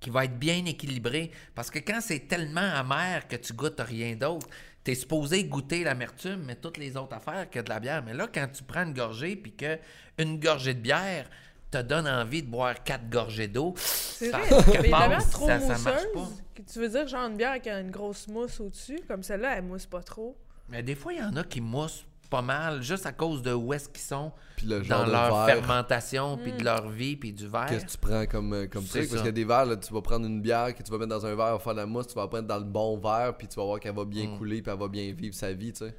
qui 0.00 0.10
va 0.10 0.26
être 0.26 0.38
bien 0.38 0.62
équilibré. 0.66 1.30
Parce 1.54 1.70
que 1.70 1.78
quand 1.78 2.00
c'est 2.02 2.28
tellement 2.28 2.60
amer 2.74 3.26
que 3.26 3.36
tu 3.36 3.54
goûtes 3.54 3.80
rien 3.80 4.14
d'autre, 4.14 4.46
tu 4.84 4.90
es 4.90 4.94
supposé 4.94 5.44
goûter 5.44 5.82
l'amertume, 5.84 6.42
mais 6.46 6.56
toutes 6.56 6.76
les 6.76 6.96
autres 6.96 7.14
affaires 7.14 7.48
que 7.50 7.58
de 7.60 7.68
la 7.68 7.80
bière. 7.80 8.02
Mais 8.04 8.12
là, 8.14 8.28
quand 8.32 8.46
tu 8.52 8.62
prends 8.62 8.84
une 8.84 8.92
gorgée, 8.94 9.34
puis 9.36 9.52
que 9.54 9.78
une 10.18 10.38
gorgée 10.38 10.74
de 10.74 10.80
bière 10.80 11.28
te 11.70 11.78
donne 11.82 12.06
envie 12.06 12.42
de 12.42 12.48
boire 12.48 12.82
quatre 12.84 13.08
gorgées 13.08 13.48
d'eau, 13.48 13.74
C'est 13.76 14.30
ça- 14.30 14.38
vrai. 14.38 14.48
quelque 14.48 14.82
Mais 14.82 14.88
la 14.90 14.96
part, 14.98 15.08
bière 15.08 15.30
trop 15.30 15.46
ça, 15.46 15.58
ça 15.60 15.78
marche 15.78 16.02
pas. 16.14 16.28
tu 16.72 16.78
veux 16.78 16.88
dire 16.88 17.08
genre 17.08 17.26
une 17.28 17.36
bière 17.36 17.60
qui 17.60 17.70
a 17.70 17.80
une 17.80 17.90
grosse 17.90 18.28
mousse 18.28 18.60
au-dessus, 18.60 19.00
comme 19.08 19.22
celle-là, 19.22 19.56
elle 19.56 19.64
mousse 19.64 19.86
pas 19.86 20.02
trop. 20.02 20.36
Mais 20.68 20.82
des 20.82 20.94
fois, 20.94 21.12
il 21.12 21.18
y 21.18 21.22
en 21.22 21.34
a 21.36 21.42
qui 21.44 21.60
moussent 21.60 22.04
pas 22.36 22.42
mal, 22.42 22.82
juste 22.82 23.06
à 23.06 23.12
cause 23.12 23.42
de 23.42 23.52
où 23.52 23.72
est-ce 23.72 23.88
qu'ils 23.88 24.02
sont 24.02 24.32
Puis 24.56 24.66
le 24.66 24.82
genre 24.82 25.04
dans 25.04 25.12
leur 25.12 25.44
verre. 25.46 25.56
fermentation, 25.56 26.36
puis 26.36 26.52
de 26.52 26.64
leur 26.64 26.88
vie, 26.88 27.16
puis 27.16 27.32
du 27.32 27.46
verre. 27.46 27.66
Qu'est-ce 27.66 27.84
que 27.86 27.90
tu 27.92 27.98
prends 27.98 28.26
comme, 28.26 28.52
euh, 28.52 28.66
comme 28.66 28.82
C'est 28.84 28.98
truc? 29.00 29.10
Parce 29.10 29.10
ça. 29.10 29.16
qu'il 29.18 29.26
y 29.26 29.28
a 29.28 29.32
des 29.32 29.44
verres, 29.44 29.66
là, 29.66 29.76
tu 29.76 29.92
vas 29.94 30.02
prendre 30.02 30.26
une 30.26 30.40
bière 30.40 30.74
que 30.74 30.82
tu 30.82 30.90
vas 30.90 30.98
mettre 30.98 31.10
dans 31.10 31.24
un 31.26 31.34
verre, 31.36 31.62
faire 31.62 31.74
de 31.74 31.78
la 31.80 31.86
mousse, 31.86 32.08
tu 32.08 32.14
vas 32.14 32.22
la 32.22 32.28
prendre 32.28 32.48
dans 32.48 32.58
le 32.58 32.64
bon 32.64 32.98
verre, 32.98 33.36
puis 33.36 33.46
tu 33.46 33.54
vas 33.56 33.64
voir 33.64 33.78
qu'elle 33.80 33.94
va 33.94 34.04
Mm. 34.04 34.08
bien 34.08 34.26
couler, 34.36 34.62
puis 34.62 34.72
elle 34.72 34.78
va 34.80 34.88
bien 34.88 35.12
vivre 35.12 35.34
sa 35.34 35.52
vie, 35.52 35.72
tu 35.72 35.86
sais. 35.86 35.94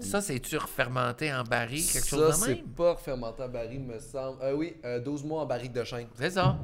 Ça, 0.00 0.20
c'est-tu 0.20 0.56
refermenté 0.56 1.32
en 1.32 1.42
baril, 1.42 1.84
quelque 1.84 2.04
ça, 2.06 2.16
chose 2.16 2.26
de 2.28 2.32
c'est 2.44 2.54
même? 2.56 2.64
pas 2.76 2.96
fermenté 2.96 3.42
en 3.42 3.48
baril, 3.48 3.80
me 3.80 3.98
semble. 3.98 4.38
Euh, 4.42 4.54
oui, 4.54 4.76
euh, 4.84 5.00
12 5.00 5.24
mois 5.24 5.42
en 5.42 5.46
barrique 5.46 5.72
de 5.72 5.82
chêne. 5.84 6.06
C'est 6.16 6.30
ça. 6.30 6.56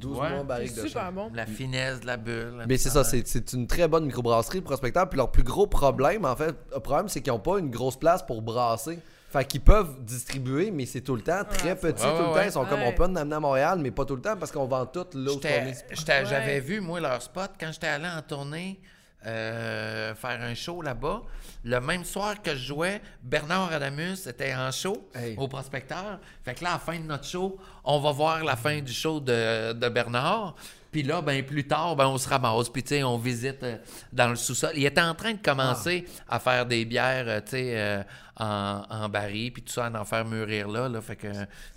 12 0.00 0.18
Ouais. 0.18 0.28
mois 0.30 0.38
en 0.38 0.40
C'est 0.40 0.46
barrique 0.46 0.74
de 0.74 0.86
super 0.88 1.04
chêne. 1.06 1.14
bon. 1.14 1.30
La 1.32 1.46
finesse 1.46 2.00
de 2.00 2.06
la 2.06 2.16
bulle. 2.16 2.64
Mais 2.68 2.76
c'est 2.76 2.90
ça, 2.90 3.04
c'est 3.04 3.26
c'est 3.26 3.52
une 3.52 3.66
très 3.68 3.86
bonne 3.86 4.04
microbrasserie 4.06 4.58
de 4.60 4.64
prospecteurs. 4.64 5.08
Puis 5.08 5.16
leur 5.16 5.30
plus 5.30 5.44
gros 5.44 5.66
problème, 5.68 6.24
en 6.24 6.34
fait, 6.34 6.54
le 6.74 6.80
problème, 6.80 7.08
c'est 7.08 7.20
qu'ils 7.20 7.32
n'ont 7.32 7.38
pas 7.38 7.58
une 7.58 7.70
grosse 7.70 7.96
place 7.96 8.22
pour 8.22 8.42
brasser. 8.42 8.98
Fait 9.30 9.46
qu'ils 9.46 9.62
peuvent 9.62 10.02
distribuer, 10.04 10.70
mais 10.70 10.84
c'est 10.84 11.00
tout 11.00 11.16
le 11.16 11.22
temps 11.22 11.42
très 11.48 11.70
Ouais, 11.70 11.74
petit, 11.76 12.04
Ouais, 12.04 12.10
tout 12.16 12.22
le 12.22 12.28
ouais, 12.28 12.34
temps. 12.34 12.42
Ils 12.44 12.52
sont 12.52 12.64
comme, 12.66 12.82
on 12.82 12.92
peut 12.92 13.04
en 13.04 13.16
amener 13.16 13.36
à 13.36 13.40
Montréal, 13.40 13.78
mais 13.80 13.90
pas 13.90 14.04
tout 14.04 14.16
le 14.16 14.20
temps 14.20 14.36
parce 14.36 14.52
qu'on 14.52 14.66
vend 14.66 14.84
tout 14.84 15.06
là 15.14 15.32
où 15.32 15.40
J'avais 15.40 16.54
Ouais. 16.54 16.60
vu, 16.60 16.80
moi, 16.80 17.00
leur 17.00 17.22
spot 17.22 17.52
quand 17.58 17.72
j'étais 17.72 17.86
allé 17.86 18.06
en 18.08 18.20
tournée 18.22 18.78
euh, 19.26 20.14
faire 20.14 20.40
un 20.42 20.54
show 20.54 20.82
là-bas. 20.82 21.22
Le 21.64 21.80
même 21.80 22.04
soir 22.04 22.40
que 22.42 22.52
je 22.52 22.66
jouais, 22.66 23.00
Bernard 23.22 23.72
Adamus 23.72 24.26
était 24.26 24.54
en 24.54 24.70
show 24.72 25.08
Hey. 25.14 25.34
au 25.36 25.46
prospecteur. 25.48 26.18
Fait 26.44 26.54
que 26.54 26.64
là, 26.64 26.70
à 26.70 26.72
la 26.74 26.78
fin 26.78 26.98
de 26.98 27.04
notre 27.04 27.24
show, 27.24 27.58
on 27.84 28.00
va 28.00 28.10
voir 28.12 28.42
la 28.44 28.56
fin 28.56 28.80
du 28.80 28.92
show 28.92 29.20
de, 29.20 29.72
de 29.72 29.88
Bernard. 29.88 30.54
Puis 30.90 31.02
là, 31.02 31.22
ben 31.22 31.42
plus 31.42 31.66
tard, 31.66 31.96
ben 31.96 32.06
on 32.06 32.18
se 32.18 32.28
ramasse, 32.28 32.68
puis 32.68 32.82
tu 32.82 32.90
sais, 32.90 33.02
on 33.02 33.16
visite 33.16 33.62
euh, 33.62 33.76
dans 34.12 34.28
le 34.28 34.36
sous-sol. 34.36 34.72
Il 34.74 34.84
était 34.84 35.00
en 35.00 35.14
train 35.14 35.32
de 35.32 35.42
commencer 35.42 36.04
à 36.28 36.38
faire 36.38 36.66
des 36.66 36.84
bières, 36.84 37.24
euh, 37.28 37.40
tu 37.40 37.52
sais, 37.52 38.04
en, 38.42 38.82
en 38.90 39.08
baril, 39.08 39.52
puis 39.52 39.62
tout 39.62 39.72
ça, 39.72 39.86
à 39.86 40.00
en 40.00 40.04
faire 40.04 40.24
mûrir 40.24 40.68
là. 40.68 40.88
là. 40.88 41.00
Fait 41.00 41.16
que 41.16 41.28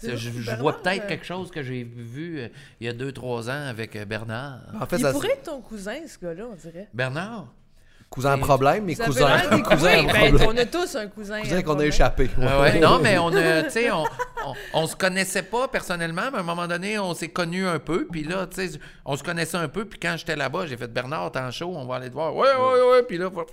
je, 0.02 0.16
je 0.16 0.30
Bernard, 0.32 0.58
vois 0.60 0.82
peut-être 0.82 1.04
euh, 1.06 1.08
quelque 1.08 1.26
chose 1.26 1.52
que 1.52 1.62
j'ai 1.64 1.84
vu 1.84 2.40
euh, 2.40 2.48
il 2.80 2.88
y 2.88 2.90
a 2.90 2.94
deux, 2.94 3.12
trois 3.12 3.50
ans 3.50 3.68
avec 3.68 3.96
euh, 3.96 4.06
Bernard. 4.06 4.60
En 4.80 4.86
fait, 4.86 4.98
Il 4.98 5.04
ça- 5.04 5.12
pourrait 5.12 5.32
être 5.32 5.44
ton 5.44 5.62
cousin, 5.62 5.98
ce 6.08 6.18
gars-là, 6.24 6.46
on 6.52 6.56
dirait. 6.56 6.88
Bernard? 6.94 7.48
Cousin 8.08 8.38
problème, 8.38 8.86
mais 8.86 8.96
cousin. 8.96 9.28
Ben, 9.50 9.62
problème. 9.64 10.38
on 10.48 10.56
a 10.58 10.66
tous 10.66 10.96
un 10.96 11.08
cousin. 11.08 11.42
Cousin 11.42 11.56
qu'on 11.58 11.62
a 11.62 11.74
problème. 11.74 11.88
échappé. 11.90 12.30
Ah 12.42 12.62
ouais, 12.62 12.80
non, 12.80 13.00
mais 13.00 13.18
on 13.18 13.28
a, 13.36 13.64
tu 13.64 13.72
sais, 13.72 13.92
on, 13.92 14.04
on, 14.46 14.54
on 14.74 14.88
se 14.88 14.96
connaissait 14.96 15.42
pas 15.44 15.68
personnellement, 15.68 16.30
mais 16.32 16.38
à 16.38 16.42
un 16.42 16.44
moment 16.44 16.68
donné, 16.68 16.98
on 17.00 17.14
s'est 17.14 17.28
connus 17.30 17.68
un 17.68 17.80
peu. 17.80 18.08
Puis 18.10 18.24
là, 18.24 18.48
tu 18.48 18.70
sais, 18.70 18.80
on 19.06 19.18
se 19.18 19.24
connaissait 19.24 19.58
un 19.58 19.68
peu. 19.68 19.86
Puis 19.86 20.00
quand 20.00 20.16
j'étais 20.18 20.36
là-bas, 20.36 20.66
j'ai 20.68 20.78
fait 20.78 20.88
Bernard, 20.88 21.32
t'es 21.32 21.40
en 21.40 21.52
show, 21.52 21.74
on 21.76 21.86
va 21.86 21.96
aller 21.96 22.08
te 22.10 22.14
voir. 22.14 22.34
Ouais, 22.36 22.48
ouais, 22.48 22.92
ouais. 22.92 23.04
Puis 23.04 23.18
là, 23.18 23.28
voilà. 23.28 23.50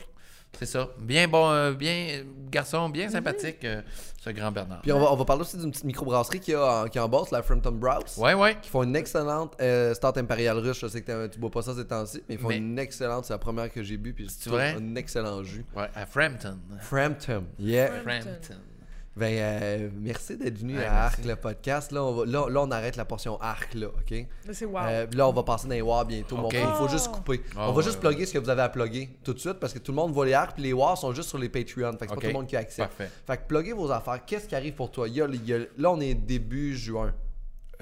C'est 0.58 0.66
ça. 0.66 0.88
Bien 0.98 1.26
bon, 1.28 1.50
euh, 1.50 1.72
bien, 1.72 2.24
garçon, 2.50 2.88
bien 2.88 3.08
sympathique, 3.08 3.64
euh, 3.64 3.82
ce 4.20 4.30
grand 4.30 4.52
Bernard. 4.52 4.82
Puis 4.82 4.92
on 4.92 5.00
va, 5.00 5.12
on 5.12 5.16
va 5.16 5.24
parler 5.24 5.42
aussi 5.42 5.56
d'une 5.56 5.70
petite 5.70 5.84
microbrasserie 5.84 6.40
qui 6.40 6.54
a, 6.54 6.88
qui 6.88 6.98
est 6.98 7.00
en 7.00 7.08
Beauce, 7.08 7.30
la 7.30 7.42
Frampton 7.42 7.72
Browse. 7.72 8.18
Ouais, 8.18 8.34
ouais. 8.34 8.56
Qui 8.60 8.68
font 8.70 8.82
une 8.84 8.94
excellente 8.94 9.54
euh, 9.60 9.94
Start 9.94 10.18
Imperial 10.18 10.58
russe. 10.58 10.78
Je 10.80 10.86
sais 10.86 11.00
que 11.00 11.06
t'as- 11.06 11.28
tu 11.28 11.38
bois 11.38 11.50
pas 11.50 11.62
ça 11.62 11.74
ces 11.74 11.86
temps-ci, 11.86 12.22
mais 12.28 12.34
ils 12.36 12.40
font 12.40 12.48
Mais- 12.48 12.58
une 12.58 12.78
excellente. 12.78 13.24
C'est 13.24 13.32
la 13.34 13.38
première 13.38 13.72
que 13.72 13.82
j'ai 13.82 13.96
bu. 13.96 14.12
Puis 14.12 14.26
C'est 14.28 14.50
vrai? 14.50 14.76
Un 14.78 14.94
excellent 14.96 15.42
jus. 15.42 15.64
Ouais, 15.74 15.88
à 15.94 16.06
Frampton. 16.06 16.58
Frampton. 16.80 17.44
Yeah. 17.58 17.90
Frampton. 18.02 18.56
Ben, 19.14 19.34
euh, 19.36 19.88
merci 20.00 20.38
d'être 20.38 20.56
venu 20.58 20.74
Ouais, 20.78 20.86
à 20.86 20.90
merci. 20.92 21.16
Arc, 21.20 21.24
le 21.26 21.36
podcast. 21.36 21.92
Là 21.92 22.02
on, 22.02 22.12
va- 22.14 22.24
là, 22.24 22.46
là, 22.48 22.62
on 22.62 22.70
arrête 22.70 22.96
la 22.96 23.04
portion 23.04 23.38
Arc, 23.42 23.74
là, 23.74 23.88
OK? 23.88 24.26
C'est 24.52 24.64
wow. 24.64 24.78
Euh, 24.84 25.06
là, 25.14 25.28
on 25.28 25.32
va 25.32 25.42
passer 25.42 25.68
dans 25.68 25.74
les 25.74 25.82
WAR 25.82 26.06
bientôt. 26.06 26.38
Il 26.50 26.58
faut 26.58 26.84
Oh. 26.84 26.88
juste 26.88 27.08
couper. 27.08 27.42
Ah, 27.54 27.68
on 27.68 27.72
va 27.72 27.76
ouais, 27.78 27.82
juste 27.82 27.96
ouais. 28.02 28.08
plugger 28.10 28.24
ce 28.24 28.32
que 28.32 28.38
vous 28.38 28.48
avez 28.48 28.62
à 28.62 28.70
plugger 28.70 29.10
tout 29.22 29.34
de 29.34 29.38
suite 29.38 29.54
parce 29.60 29.74
que 29.74 29.78
tout 29.80 29.92
le 29.92 29.96
monde 29.96 30.12
voit 30.12 30.24
les 30.24 30.32
Arc 30.32 30.54
puis 30.54 30.62
les 30.62 30.72
WAR 30.72 30.96
sont 30.96 31.12
juste 31.12 31.28
sur 31.28 31.36
les 31.36 31.50
Patreon. 31.50 31.92
Fait 31.92 32.06
que 32.06 32.06
c'est 32.08 32.14
pas 32.14 32.20
tout 32.22 32.26
le 32.28 32.32
monde 32.32 32.46
qui 32.46 32.56
a 32.56 32.60
accès. 32.60 32.80
Parfait. 32.82 33.10
Fait 33.26 33.36
que 33.36 33.42
pluguez 33.46 33.74
vos 33.74 33.90
affaires. 33.90 34.24
Qu'est-ce 34.24 34.48
qui 34.48 34.54
arrive 34.54 34.72
pour 34.74 34.90
toi? 34.90 35.06
Il 35.06 35.14
y 35.14 35.20
a- 35.20 35.26
il 35.30 35.46
y 35.46 35.52
a- 35.52 35.58
là, 35.76 35.90
on 35.90 36.00
est 36.00 36.14
début 36.14 36.74
juin. 36.74 37.12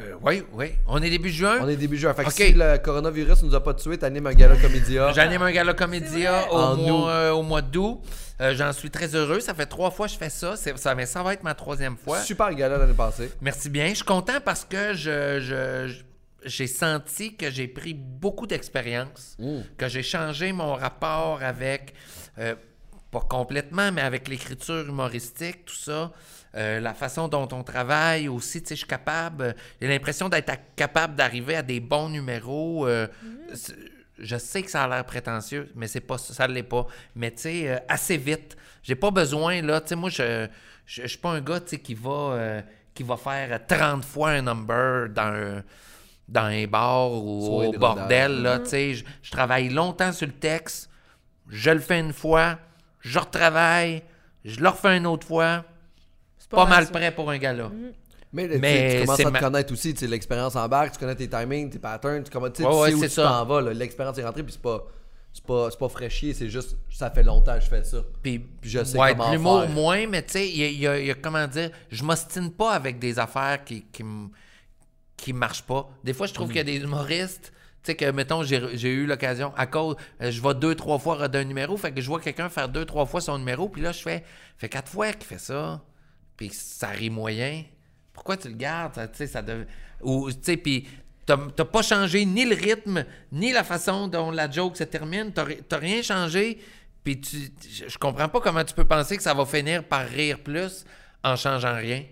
Euh, 0.01 0.15
oui, 0.23 0.43
oui. 0.53 0.73
On 0.87 1.03
est 1.03 1.11
début 1.11 1.31
juin? 1.31 1.59
On 1.61 1.69
est 1.69 1.77
début 1.77 1.97
juin. 1.99 2.15
Fait 2.15 2.23
que 2.25 2.29
Ok. 2.29 2.35
si 2.35 2.53
le 2.53 2.79
coronavirus 2.79 3.43
nous 3.43 3.55
a 3.55 3.63
pas 3.63 3.75
tués, 3.75 3.99
t'animes 3.99 4.27
un 4.27 4.33
gala 4.33 4.57
comédia. 4.57 5.13
J'anime 5.15 5.43
un 5.43 5.53
gala 5.53 5.75
comédia 5.75 6.51
au 6.53 6.77
mois, 6.77 7.11
euh, 7.11 7.31
au 7.33 7.43
mois 7.43 7.63
d'août. 7.63 8.01
Euh, 8.41 8.55
J'en 8.57 8.73
suis 8.73 8.91
très 8.91 9.15
heureux. 9.15 9.41
Ça 9.41 9.53
fait 9.55 9.67
trois 9.67 9.91
fois 9.91 10.07
que 10.07 10.13
je 10.15 10.19
fais 10.19 10.31
ça. 10.31 10.55
Ça, 10.57 10.95
mais 10.95 11.07
ça 11.07 11.23
va 11.23 11.35
être 11.35 11.43
ma 11.43 11.55
troisième 11.55 11.97
fois. 11.97 12.21
Super 12.23 12.55
gala 12.55 12.79
l'année 12.79 12.95
passée. 12.95 13.31
Merci 13.41 13.69
bien. 13.69 13.89
Je 13.91 13.95
suis 13.97 14.05
content 14.05 14.41
parce 14.45 14.65
que 14.65 14.95
je, 14.95 15.41
je- 15.41 15.89
je- 15.89 16.03
j'ai 16.49 16.67
senti 16.67 17.37
que 17.37 17.51
j'ai 17.51 17.69
pris 17.69 17.93
beaucoup 17.93 18.47
d'expérience, 18.47 19.37
que 19.77 19.89
j'ai 19.89 20.03
changé 20.03 20.53
mon 20.53 20.73
rapport 20.75 21.41
avec, 21.43 21.93
euh, 22.39 22.55
pas 23.11 23.21
complètement, 23.21 23.93
mais 23.93 24.01
avec 24.01 24.27
l'écriture 24.27 24.87
humoristique, 24.89 25.67
tout 25.67 25.75
ça. 25.75 26.11
Euh, 26.57 26.81
la 26.81 26.95
façon 26.95 27.29
dont 27.29 27.49
on 27.53 27.63
travaille 27.63 28.27
aussi, 28.29 28.61
tu 28.61 28.69
sais, 28.69 28.75
je 28.75 28.81
suis 28.81 28.89
capable, 28.89 29.55
j'ai 29.81 29.87
l'impression 29.87 30.29
d'être 30.29 30.53
capable 30.75 31.15
d'arriver 31.15 31.55
à 31.57 31.63
des 31.63 31.79
bons 31.81 32.09
numéros. 32.09 32.87
euh, 32.89 33.07
c'est- 33.55 33.75
Je 34.23 34.37
sais 34.37 34.61
que 34.63 34.71
ça 34.71 34.85
a 34.85 34.89
l'air 34.89 35.05
prétentieux, 35.07 35.71
mais 35.75 35.87
c'est 35.89 36.01
pas 36.03 36.19
ça, 36.19 36.35
ça 36.35 36.47
l'est 36.47 36.63
pas. 36.63 36.87
Mais 37.15 37.31
tu 37.31 37.43
sais, 37.43 37.71
euh, 37.71 37.79
assez 37.89 38.19
vite. 38.19 38.55
J'ai 38.83 38.95
pas 38.95 39.11
besoin, 39.11 39.63
là, 39.63 39.81
tu 39.81 39.89
sais, 39.89 39.97
moi, 39.97 40.11
je, 40.11 40.47
je, 40.85 41.03
je 41.03 41.07
suis 41.07 41.17
pas 41.19 41.31
un 41.31 41.41
gars, 41.41 41.59
tu 41.61 41.69
sais, 41.69 41.79
qui 41.79 41.95
va, 41.95 42.11
euh, 42.35 42.61
qui 42.93 43.03
va 43.03 43.17
faire 43.17 43.67
30 43.67 44.05
fois 44.05 44.31
un 44.33 44.43
number 44.43 45.09
dans 45.09 45.23
un, 45.23 45.63
dans 46.29 46.43
un 46.45 46.67
bar 46.67 47.11
ou 47.13 47.41
au 47.69 47.73
bordel, 47.79 48.43
là, 48.43 48.59
tu 48.65 48.71
sais. 48.71 48.95
Je, 48.95 49.05
je 49.23 49.31
travaille 49.31 49.71
longtemps 49.71 50.13
sur 50.13 50.27
le 50.27 50.35
texte, 50.35 50.91
je 51.49 51.71
le 51.71 51.81
fais 51.81 52.01
une 52.01 52.13
fois, 52.13 52.59
je 53.01 53.19
retravaille, 53.19 54.03
je 54.45 54.61
le 54.61 54.69
refais 54.69 54.99
une 54.99 55.07
autre 55.07 55.27
fois, 55.27 55.65
pas, 56.57 56.67
mal 56.67 56.87
prêt 56.91 57.13
pour 57.15 57.31
un 57.31 57.39
gars-là. 57.39 57.71
Mais, 58.33 58.47
tu 58.47 58.53
sais, 58.55 58.59
Mais 58.61 58.95
tu 58.95 59.01
commences 59.07 59.21
à 59.21 59.25
te 59.25 59.29
ma- 59.31 59.41
connaître 59.41 59.73
aussi, 59.73 59.93
tu 59.95 60.01
sais, 60.01 60.07
l'expérience 60.07 60.55
en 60.55 60.69
barque, 60.69 60.93
tu 60.93 60.99
connais 60.99 61.17
tes 61.17 61.29
timings, 61.29 61.69
tes 61.71 61.79
patterns, 61.81 62.23
tu, 62.23 62.31
commences- 62.31 62.53
tu 62.53 62.63
sais, 62.63 62.69
Ouais, 62.69 62.75
tu 62.75 62.79
ouais, 62.81 62.89
sais 62.91 62.95
où 62.95 63.01
c'est 63.01 63.09
tu 63.09 63.15
ça. 63.15 63.23
t'en 63.25 63.45
vas. 63.47 63.61
là. 63.61 63.73
L'expérience 63.75 64.19
est 64.19 64.25
rentrée, 64.25 64.43
puis 64.45 64.53
c'est 64.53 64.63
pas, 64.63 64.85
c'est 65.33 65.45
pas, 65.45 65.69
c'est 65.71 65.79
pas 65.79 65.89
fraîchier, 65.89 66.33
c'est 66.35 66.49
juste, 66.49 66.77
ça 66.91 67.11
fait 67.11 67.23
longtemps 67.25 67.55
que 67.57 67.65
je 67.65 67.69
fais 67.69 67.83
ça. 67.83 67.99
Puis, 68.23 68.39
Puis 68.39 68.71
je 68.71 68.85
sais 68.85 68.99
ouais, 68.99 69.13
comment 69.17 69.33
l'humour, 69.33 69.61
faire. 69.63 69.71
moins, 69.71 70.07
mais 70.07 70.23
tu 70.23 70.33
sais, 70.33 70.49
il 70.49 70.57
y 70.59 70.65
a, 70.65 70.69
il 70.69 70.79
y 70.81 70.87
a- 70.87 70.99
il 71.01 71.07
y 71.07 71.11
a, 71.11 71.15
comment 71.15 71.47
dire, 71.49 71.71
je 71.91 72.05
m'ostine 72.05 72.53
pas 72.53 72.73
avec 72.73 72.99
des 73.01 73.19
affaires 73.19 73.65
qui, 73.65 73.83
qui, 73.93 74.05
qui 75.17 75.33
marchent 75.33 75.63
pas. 75.65 75.89
Des 76.05 76.13
fois, 76.13 76.27
je 76.27 76.35
trouve 76.35 76.49
qu'il 76.49 76.57
y 76.57 76.61
a 76.61 76.65
des 76.65 76.77
humoristes, 76.77 77.53
tu 77.83 77.91
sais, 77.93 77.95
que, 77.97 78.11
mettons, 78.11 78.43
j'ai 78.43 78.91
eu 78.93 79.07
l'occasion, 79.07 79.53
à 79.57 79.67
cause, 79.67 79.97
euh, 80.23 80.31
je 80.31 80.41
vais 80.43 80.55
deux, 80.55 80.75
trois 80.75 80.99
fois 80.99 81.15
redonner 81.17 81.45
un 81.45 81.49
numéro, 81.49 81.77
fait 81.77 81.93
que 81.93 82.01
je 82.01 82.07
vois 82.07 82.21
quelqu'un 82.21 82.49
faire 82.49 82.69
deux, 82.69 82.85
trois 82.85 83.07
fois 83.07 83.21
son 83.21 83.39
numéro, 83.39 83.69
puis 83.69 83.83
là, 83.83 83.93
je 83.93 84.03
fais, 84.03 84.25
fait 84.57 84.69
quatre 84.69 84.89
fois 84.91 85.13
qu'il 85.13 85.27
fait 85.27 85.39
ça, 85.41 85.81
puis 86.41 86.49
ça 86.55 86.89
rit 86.89 87.11
moyen. 87.11 87.63
Pourquoi 88.15 88.39
tu 88.39 88.49
le 88.49 88.55
gardes? 88.55 88.95
Ça, 88.95 89.07
Tu 89.09 89.19
sais, 89.19 89.27
ça 89.27 89.43
dev- 89.43 89.67
Ou, 90.01 90.33
tu 90.33 90.39
sais, 90.41 90.57
puis 90.57 90.89
t'as 91.27 91.37
t'as 91.55 91.67
pas 91.67 91.83
changé 91.83 92.25
ni 92.25 92.47
le 92.47 92.57
rythme, 92.57 93.05
ni 93.31 93.53
la 93.53 93.63
façon 93.63 94.09
dont 94.09 94.31
la 94.31 94.51
joke 94.51 94.79
se 94.79 94.85
termine. 94.85 95.33
T'as 95.35 95.45
ri- 95.45 95.61
t'as 95.69 95.77
rien 95.77 96.01
changé. 96.01 96.59
Puis 97.05 97.21
tu, 97.21 97.37
je 97.89 97.99
comprends 97.99 98.29
pas 98.31 98.41
comment 98.41 98.65
tu 98.65 98.73
peux 98.73 98.85
penser 98.87 99.19
que 99.19 99.23
ça 99.23 99.35
va 99.35 99.45
finir 99.45 99.85
par 99.85 100.07
rire 100.07 100.39
plus 100.43 100.85
en 101.23 101.37
changeant 101.37 101.75
rien. 101.77 102.05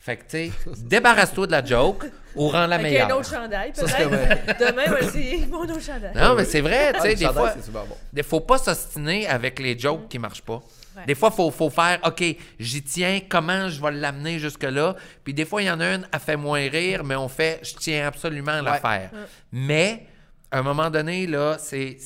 Fait 0.00 0.16
que, 0.16 0.22
tu 0.22 0.28
sais, 0.30 0.50
débarrasse-toi 0.84 1.46
de 1.46 1.52
la 1.52 1.64
joke 1.64 2.04
ou 2.34 2.48
rends 2.48 2.66
la 2.66 2.76
Avec 2.76 2.82
meilleure. 2.92 3.08
un 3.10 3.14
autre 3.14 3.30
chandail, 3.30 3.72
peut-être. 3.72 4.58
Demain, 4.60 4.82
on 4.86 4.90
va 4.90 5.00
essayer 5.00 5.46
mon 5.46 5.60
autre 5.62 5.80
chandail. 5.80 6.12
Non, 6.16 6.34
mais 6.34 6.44
c'est 6.44 6.60
vrai, 6.60 6.92
tu 6.92 6.98
Ah, 6.98 7.02
sais, 7.02 7.14
des 7.14 7.24
chandail, 7.24 7.54
fois, 7.72 7.84
bon. 8.12 8.22
faut 8.24 8.40
pas 8.40 8.58
s'ostiner 8.58 9.26
avec 9.28 9.58
les 9.60 9.78
jokes 9.78 10.08
qui 10.08 10.18
marchent 10.18 10.42
pas. 10.42 10.60
Ouais. 10.98 11.06
Des 11.06 11.14
fois, 11.14 11.30
il 11.32 11.36
faut, 11.36 11.50
faut 11.50 11.70
faire, 11.70 11.98
OK, 12.04 12.24
j'y 12.58 12.82
tiens, 12.82 13.20
comment 13.28 13.68
je 13.68 13.80
vais 13.80 13.92
l'amener 13.92 14.38
jusque-là? 14.38 14.96
Puis 15.24 15.32
des 15.34 15.44
fois, 15.44 15.62
il 15.62 15.66
y 15.66 15.70
en 15.70 15.80
a 15.80 15.94
une, 15.94 16.08
elle 16.12 16.20
fait 16.20 16.36
moins 16.36 16.68
rire, 16.68 17.04
mais 17.04 17.14
on 17.16 17.28
fait, 17.28 17.60
je 17.62 17.74
tiens 17.76 18.06
absolument 18.06 18.52
à 18.52 18.62
la 18.62 18.72
Ouais. 18.72 18.80
faire. 18.80 19.10
Mais, 19.52 20.06
à 20.50 20.58
un 20.58 20.62
moment 20.62 20.90
donné, 20.90 21.26
là, 21.26 21.56
c'est. 21.58 21.96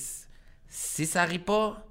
Si 0.68 1.07
ça 1.07 1.24
rit 1.24 1.38
pas, 1.38 1.84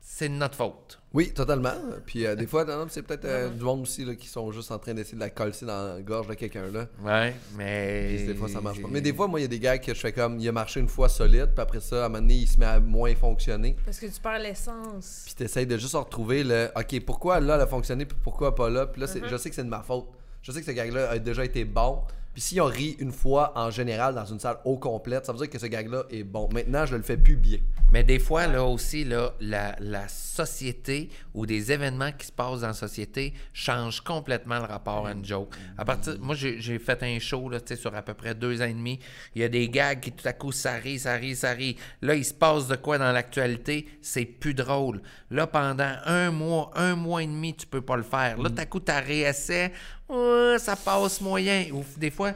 c'est 0.00 0.28
de 0.28 0.34
notre 0.34 0.56
faute. 0.56 0.85
Oui, 1.16 1.32
totalement. 1.32 1.72
Puis 2.04 2.26
euh, 2.26 2.34
des 2.36 2.46
fois, 2.46 2.66
c'est 2.90 3.00
peut-être 3.00 3.24
euh, 3.24 3.48
du 3.48 3.64
monde 3.64 3.80
aussi 3.80 4.04
là, 4.04 4.14
qui 4.14 4.28
sont 4.28 4.52
juste 4.52 4.70
en 4.70 4.78
train 4.78 4.92
d'essayer 4.92 5.14
de 5.16 5.20
la 5.20 5.30
coller 5.30 5.52
dans 5.62 5.94
la 5.94 6.02
gorge 6.02 6.26
de 6.28 6.34
quelqu'un 6.34 6.66
là. 6.70 6.86
Ouais, 7.02 7.34
mais. 7.56 8.12
Puis 8.16 8.26
des 8.26 8.34
fois, 8.34 8.48
ça 8.48 8.60
marche 8.60 8.82
pas. 8.82 8.88
Mais 8.90 9.00
des 9.00 9.14
fois, 9.14 9.26
moi, 9.26 9.40
il 9.40 9.44
y 9.44 9.46
a 9.46 9.48
des 9.48 9.58
gars 9.58 9.78
que 9.78 9.94
je 9.94 9.98
fais 9.98 10.12
comme, 10.12 10.38
il 10.38 10.46
a 10.46 10.52
marché 10.52 10.78
une 10.78 10.88
fois 10.88 11.08
solide, 11.08 11.52
puis 11.54 11.62
après 11.62 11.80
ça, 11.80 12.02
à 12.02 12.06
un 12.06 12.08
moment 12.10 12.20
donné, 12.20 12.34
il 12.34 12.46
se 12.46 12.60
met 12.60 12.66
à 12.66 12.78
moins 12.80 13.14
fonctionner. 13.14 13.76
Parce 13.82 13.98
que 13.98 14.04
tu 14.06 14.20
perds 14.20 14.40
l'essence. 14.40 15.22
Puis 15.24 15.34
t'essayes 15.34 15.66
de 15.66 15.78
juste 15.78 15.94
retrouver 15.94 16.44
le, 16.44 16.68
OK, 16.76 17.00
pourquoi 17.06 17.40
là, 17.40 17.54
elle 17.54 17.62
a 17.62 17.66
fonctionné, 17.66 18.04
puis 18.04 18.18
pourquoi 18.22 18.54
pas 18.54 18.68
là? 18.68 18.86
Puis 18.86 19.00
là, 19.00 19.06
c'est- 19.06 19.26
je 19.26 19.36
sais 19.38 19.48
que 19.48 19.54
c'est 19.56 19.64
de 19.64 19.70
ma 19.70 19.80
faute. 19.82 20.04
Je 20.42 20.52
sais 20.52 20.60
que 20.60 20.66
ce 20.66 20.72
gag-là 20.72 21.10
a 21.10 21.18
déjà 21.18 21.46
été 21.46 21.64
bon. 21.64 22.02
Puis 22.36 22.42
si 22.42 22.60
on 22.60 22.66
rit 22.66 22.98
une 22.98 23.12
fois 23.12 23.54
en 23.54 23.70
général 23.70 24.14
dans 24.14 24.26
une 24.26 24.38
salle 24.38 24.58
au 24.66 24.76
complète, 24.76 25.24
ça 25.24 25.32
veut 25.32 25.38
dire 25.38 25.48
que 25.48 25.58
ce 25.58 25.64
gag-là 25.64 26.02
est 26.10 26.22
bon. 26.22 26.50
Maintenant, 26.52 26.84
je 26.84 26.94
le 26.94 27.00
fais 27.00 27.16
plus 27.16 27.34
bien. 27.34 27.60
Mais 27.92 28.04
des 28.04 28.18
fois, 28.18 28.46
là 28.46 28.62
aussi, 28.62 29.04
là, 29.04 29.32
la, 29.40 29.74
la 29.80 30.06
société 30.08 31.08
ou 31.32 31.46
des 31.46 31.72
événements 31.72 32.12
qui 32.12 32.26
se 32.26 32.32
passent 32.32 32.60
dans 32.60 32.66
la 32.66 32.72
société 32.74 33.32
changent 33.54 34.02
complètement 34.02 34.58
le 34.58 34.66
rapport 34.66 35.06
à 35.06 35.12
une 35.12 35.24
joke. 35.24 35.54
À 35.78 35.86
partir, 35.86 36.18
moi, 36.20 36.34
j'ai 36.34 36.78
fait 36.78 37.02
un 37.02 37.18
show 37.18 37.48
là, 37.48 37.58
sur 37.74 37.94
à 37.94 38.02
peu 38.02 38.12
près 38.12 38.34
deux 38.34 38.60
ans 38.60 38.66
et 38.66 38.74
demi. 38.74 38.98
Il 39.34 39.40
y 39.40 39.44
a 39.44 39.48
des 39.48 39.70
gags 39.70 40.00
qui 40.00 40.12
tout 40.12 40.28
à 40.28 40.34
coup, 40.34 40.52
ça 40.52 40.74
rit, 40.74 40.98
ça 40.98 41.14
rit, 41.14 41.36
ça 41.36 41.52
rit. 41.52 41.78
Là, 42.02 42.16
il 42.16 42.24
se 42.26 42.34
passe 42.34 42.68
de 42.68 42.76
quoi 42.76 42.98
dans 42.98 43.12
l'actualité? 43.12 43.86
C'est 44.02 44.26
plus 44.26 44.52
drôle. 44.52 45.00
Là, 45.30 45.46
pendant 45.46 45.94
un 46.04 46.30
mois, 46.30 46.70
un 46.74 46.96
mois 46.96 47.22
et 47.22 47.26
demi, 47.26 47.56
tu 47.56 47.66
peux 47.66 47.80
pas 47.80 47.96
le 47.96 48.02
faire. 48.02 48.36
Là, 48.36 48.50
tout 48.50 48.60
à 48.60 48.66
coup, 48.66 48.80
tu 48.80 48.92
réessais, 48.92 49.72
Ouais, 50.08 50.56
ça 50.58 50.76
passe 50.76 51.20
moyen. 51.20 51.66
Ou 51.72 51.84
des 51.96 52.10
fois, 52.10 52.32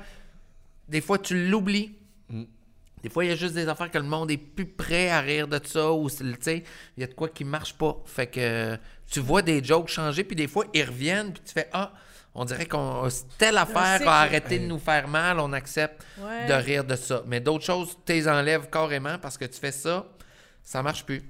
des 0.89 1.01
fois, 1.01 1.19
tu 1.19 1.49
l'oublies. 1.49 1.97
Des 3.03 3.09
fois, 3.09 3.25
il 3.25 3.29
y 3.29 3.33
a 3.33 3.37
juste 3.37 3.55
des 3.55 3.67
affaires 3.67 3.91
que 3.91 3.97
le 3.97 4.05
monde 4.05 4.31
est 4.31 4.37
plus 4.37 4.67
prêt 4.67 5.09
à 5.09 5.21
rire 5.21 5.49
de 5.49 5.59
ça 5.65 5.91
ou 5.91 6.11
c'est- 6.11 6.23
tu 6.25 6.37
sais, 6.43 6.65
il 6.97 7.01
y 7.01 7.05
a 7.05 7.07
de 7.07 7.15
quoi 7.15 7.31
qui 7.31 7.45
marche 7.45 7.73
pas. 7.73 7.97
Fait 8.05 8.27
que 8.27 8.41
euh, 8.41 8.77
tu 9.11 9.21
vois 9.21 9.41
des 9.41 9.65
jokes 9.65 9.89
changer, 9.89 10.23
puis 10.23 10.37
des 10.37 10.47
fois, 10.49 10.67
ils 10.75 10.85
reviennent, 10.85 11.33
puis 11.33 11.43
tu 11.47 11.53
fais 11.55 11.69
Ah, 11.73 11.93
on 12.35 12.45
dirait 12.45 12.67
qu'on 12.67 13.09
telle 13.39 13.57
affaire 13.57 14.07
a 14.07 14.21
arrêté 14.21 14.59
de 14.59 14.67
nous 14.67 14.79
faire 14.79 15.09
mal, 15.09 15.41
on 15.41 15.53
accepte 15.55 16.05
Ouais. 16.19 16.47
de 16.47 16.53
rire 16.53 16.85
de 16.85 16.95
ça. 16.95 17.23
Mais 17.27 17.41
d'autres 17.41 17.65
choses, 17.65 17.97
tu 18.05 18.13
les 18.13 18.29
enlèves 18.29 18.69
carrément 18.69 19.17
parce 19.19 19.39
que 19.39 19.47
tu 19.47 19.59
fais 19.59 19.73
ça, 19.73 20.07
ça 20.63 20.83
marche 20.83 21.05
plus. 21.07 21.23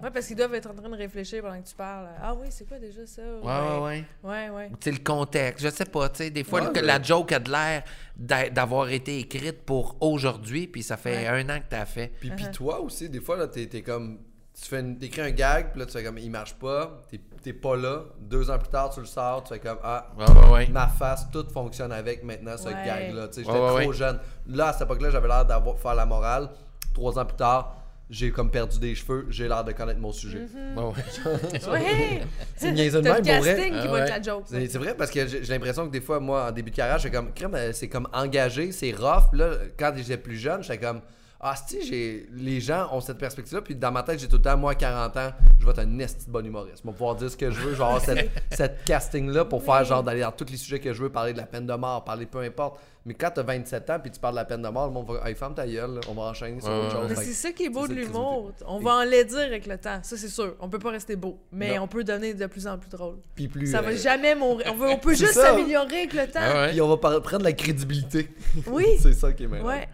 Ouais, 0.00 0.10
parce 0.12 0.26
qu'ils 0.26 0.36
doivent 0.36 0.54
être 0.54 0.70
en 0.70 0.74
train 0.74 0.88
de 0.88 0.96
réfléchir 0.96 1.42
pendant 1.42 1.60
que 1.60 1.66
tu 1.66 1.74
parles. 1.74 2.06
Ah 2.22 2.32
oui, 2.34 2.46
c'est 2.50 2.68
quoi 2.68 2.78
déjà 2.78 3.04
ça? 3.04 3.22
Ouais, 3.22 3.42
ouais, 3.42 3.80
ouais. 3.82 4.04
Ouais, 4.22 4.50
ouais. 4.50 4.68
Tu 4.80 4.90
sais, 4.90 4.92
le 4.92 5.02
contexte, 5.02 5.64
je 5.64 5.70
sais 5.70 5.84
pas, 5.86 6.08
tu 6.08 6.18
sais, 6.18 6.30
des 6.30 6.44
fois, 6.44 6.60
Ouais, 6.60 6.66
le- 6.68 6.72
mais- 6.72 6.82
la 6.82 7.02
joke 7.02 7.32
a 7.32 7.40
de 7.40 7.50
l'air 7.50 7.82
d'a- 8.16 8.48
d'avoir 8.48 8.88
été 8.90 9.18
écrite 9.18 9.62
pour 9.64 9.96
aujourd'hui, 10.00 10.68
puis 10.68 10.84
ça 10.84 10.96
fait 10.96 11.28
Ouais. 11.28 11.42
un 11.42 11.48
an 11.50 11.58
que 11.58 11.64
t'as 11.68 11.84
fait. 11.84 12.12
Puis, 12.20 12.30
puis 12.30 12.44
Uh-huh. 12.44 12.50
toi 12.52 12.80
aussi, 12.80 13.08
des 13.08 13.20
fois, 13.20 13.36
là, 13.36 13.48
t'es, 13.48 13.66
t'es 13.66 13.82
comme. 13.82 14.18
Tu 14.60 14.64
fais 14.68 14.80
une, 14.80 14.98
t'écris 14.98 15.20
un 15.20 15.30
gag, 15.30 15.70
puis 15.70 15.78
là, 15.80 15.86
tu 15.86 15.92
fais 15.92 16.02
comme, 16.02 16.18
il 16.18 16.30
marche 16.32 16.54
pas, 16.54 17.02
t'es, 17.42 17.52
pas 17.52 17.76
là. 17.76 18.02
Deux 18.20 18.50
ans 18.50 18.58
plus 18.58 18.68
tard, 18.68 18.90
tu 18.90 18.98
le 18.98 19.06
sors, 19.06 19.44
tu 19.44 19.54
fais 19.54 19.60
comme, 19.60 19.78
ah, 19.84 20.08
Ouais, 20.18 20.24
ouais, 20.28 20.50
ouais. 20.52 20.66
ma 20.68 20.88
face, 20.88 21.28
tout 21.32 21.46
fonctionne 21.52 21.92
avec 21.92 22.24
maintenant, 22.24 22.56
ce 22.56 22.66
Ouais. 22.66 22.74
gag-là. 22.84 23.28
Tu 23.28 23.34
sais, 23.34 23.40
j'étais 23.44 23.52
Ouais, 23.52 23.70
ouais, 23.72 23.80
trop 23.82 23.90
ouais. 23.90 23.96
jeune. 23.96 24.18
Là, 24.48 24.68
à 24.68 24.72
cette 24.72 24.82
époque-là, 24.82 25.10
j'avais 25.10 25.28
l'air 25.28 25.44
d'avoir 25.44 25.78
faire 25.78 25.94
la 25.94 26.06
morale. 26.06 26.50
Trois 26.92 27.16
ans 27.20 27.24
plus 27.24 27.36
tard, 27.36 27.76
j'ai 28.10 28.30
comme 28.30 28.50
perdu 28.50 28.78
des 28.78 28.94
cheveux, 28.94 29.26
j'ai 29.28 29.48
l'air 29.48 29.64
de 29.64 29.72
connaître 29.72 30.00
mon 30.00 30.12
sujet. 30.12 30.46
Ouais, 30.76 30.82
ouais. 30.82 31.70
Ouais! 31.70 32.22
C'est 32.56 32.72
niaiseux 32.72 33.02
de 33.02 33.08
même, 33.08 33.16
pour 33.22 33.24
vrai. 33.34 33.54
casting 33.56 33.72
qui 33.72 33.78
Ah 33.80 33.86
va 33.88 33.98
être 34.00 34.04
ouais. 34.04 34.08
la 34.18 34.22
joke. 34.22 34.44
C'est 34.46 34.66
c'est 34.68 34.78
vrai 34.78 34.94
parce 34.96 35.10
que 35.10 35.26
j'ai 35.26 35.44
j'ai 35.44 35.52
l'impression 35.52 35.86
que 35.86 35.92
des 35.92 36.00
fois, 36.00 36.18
moi, 36.18 36.48
en 36.48 36.52
début 36.52 36.70
de 36.70 36.76
carrière, 36.76 36.98
j'étais 36.98 37.14
comme, 37.16 37.32
crème, 37.32 37.54
euh, 37.54 37.72
c'est 37.72 37.88
comme 37.88 38.08
engagé, 38.12 38.72
c'est 38.72 38.92
rough. 38.92 39.30
Puis 39.30 39.40
là, 39.40 39.50
quand 39.78 39.92
j'étais 39.96 40.16
plus 40.16 40.36
jeune, 40.36 40.62
j'étais 40.62 40.78
comme, 40.78 41.00
Ah, 41.40 41.54
si, 41.54 41.86
j'ai. 41.86 42.28
Les 42.34 42.60
gens 42.60 42.88
ont 42.92 43.00
cette 43.00 43.18
perspective-là, 43.18 43.62
puis 43.62 43.76
dans 43.76 43.92
ma 43.92 44.02
tête, 44.02 44.18
j'ai 44.18 44.26
tout 44.26 44.36
le 44.36 44.42
temps, 44.42 44.56
moi, 44.56 44.72
à 44.72 44.74
40 44.74 45.16
ans, 45.18 45.30
je 45.60 45.64
vais 45.64 45.70
être 45.70 45.78
un 45.78 45.98
esti 46.00 46.26
de 46.26 46.32
bon 46.32 46.44
humoriste. 46.44 46.78
Je 46.82 46.88
vais 46.88 46.92
pouvoir 46.92 47.14
dire 47.14 47.30
ce 47.30 47.36
que 47.36 47.48
je 47.52 47.60
veux, 47.60 47.70
je 47.74 47.76
vais 47.78 47.84
avoir 47.84 48.00
cette, 48.00 48.28
cette 48.50 48.84
casting-là 48.84 49.44
pour 49.44 49.62
faire 49.62 49.84
genre 49.84 50.02
d'aller 50.02 50.22
dans 50.22 50.32
tous 50.32 50.50
les 50.50 50.56
sujets 50.56 50.80
que 50.80 50.92
je 50.92 51.00
veux, 51.00 51.10
parler 51.10 51.32
de 51.32 51.38
la 51.38 51.46
peine 51.46 51.64
de 51.64 51.74
mort, 51.74 52.02
parler 52.02 52.26
peu 52.26 52.40
importe. 52.40 52.80
Mais 53.06 53.14
quand 53.14 53.30
t'as 53.32 53.44
27 53.44 53.88
ans, 53.88 53.98
puis 54.02 54.10
tu 54.10 54.18
parles 54.18 54.34
de 54.34 54.40
la 54.40 54.44
peine 54.46 54.62
de 54.62 54.68
mort, 54.68 54.88
le 54.88 54.92
monde 54.92 55.06
va. 55.06 55.28
Hey, 55.28 55.36
ferme 55.36 55.54
ta 55.54 55.64
gueule, 55.64 55.94
là, 55.94 56.00
on 56.08 56.14
va 56.14 56.22
enchaîner 56.22 56.60
sur 56.60 56.70
Ouais, 56.70 56.86
autre 56.86 56.90
chose. 56.90 57.08
Mais 57.10 57.14
c'est 57.14 57.32
ça 57.32 57.52
qui 57.52 57.66
est 57.66 57.70
beau 57.70 57.86
de 57.86 57.94
l'humour. 57.94 58.50
On 58.66 58.80
va 58.80 58.96
en 58.96 59.04
laidir 59.04 59.38
avec 59.38 59.64
le 59.68 59.78
temps, 59.78 60.00
ça 60.02 60.16
c'est 60.16 60.28
sûr. 60.28 60.56
On 60.58 60.68
peut 60.68 60.80
pas 60.80 60.90
rester 60.90 61.14
beau, 61.14 61.38
mais 61.52 61.76
Non. 61.76 61.84
on 61.84 61.86
peut 61.86 62.02
donner 62.02 62.34
de 62.34 62.46
plus 62.46 62.66
en 62.66 62.76
plus 62.78 62.90
drôle. 62.90 63.18
Puis 63.36 63.46
plus. 63.46 63.68
Ça 63.70 63.80
va 63.80 63.90
euh, 63.90 63.96
jamais 63.96 64.34
mourir. 64.34 64.66
On, 64.72 64.74
veut- 64.76 64.88
on 64.88 64.98
peut 64.98 65.14
juste 65.14 65.34
s'améliorer 65.34 65.98
avec 65.98 66.14
le 66.14 66.26
temps. 66.26 66.40
Ah 66.42 66.62
ouais. 66.62 66.70
Puis 66.70 66.80
on 66.80 66.88
va 66.88 66.96
prendre 67.20 67.44
la 67.44 67.52
crédibilité. 67.52 68.28
Oui. 68.66 68.84
c'est 69.00 69.12
ça 69.12 69.32
qui 69.32 69.44
est 69.44 69.46
maintenant. 69.46 69.68
Ouais. 69.68 69.88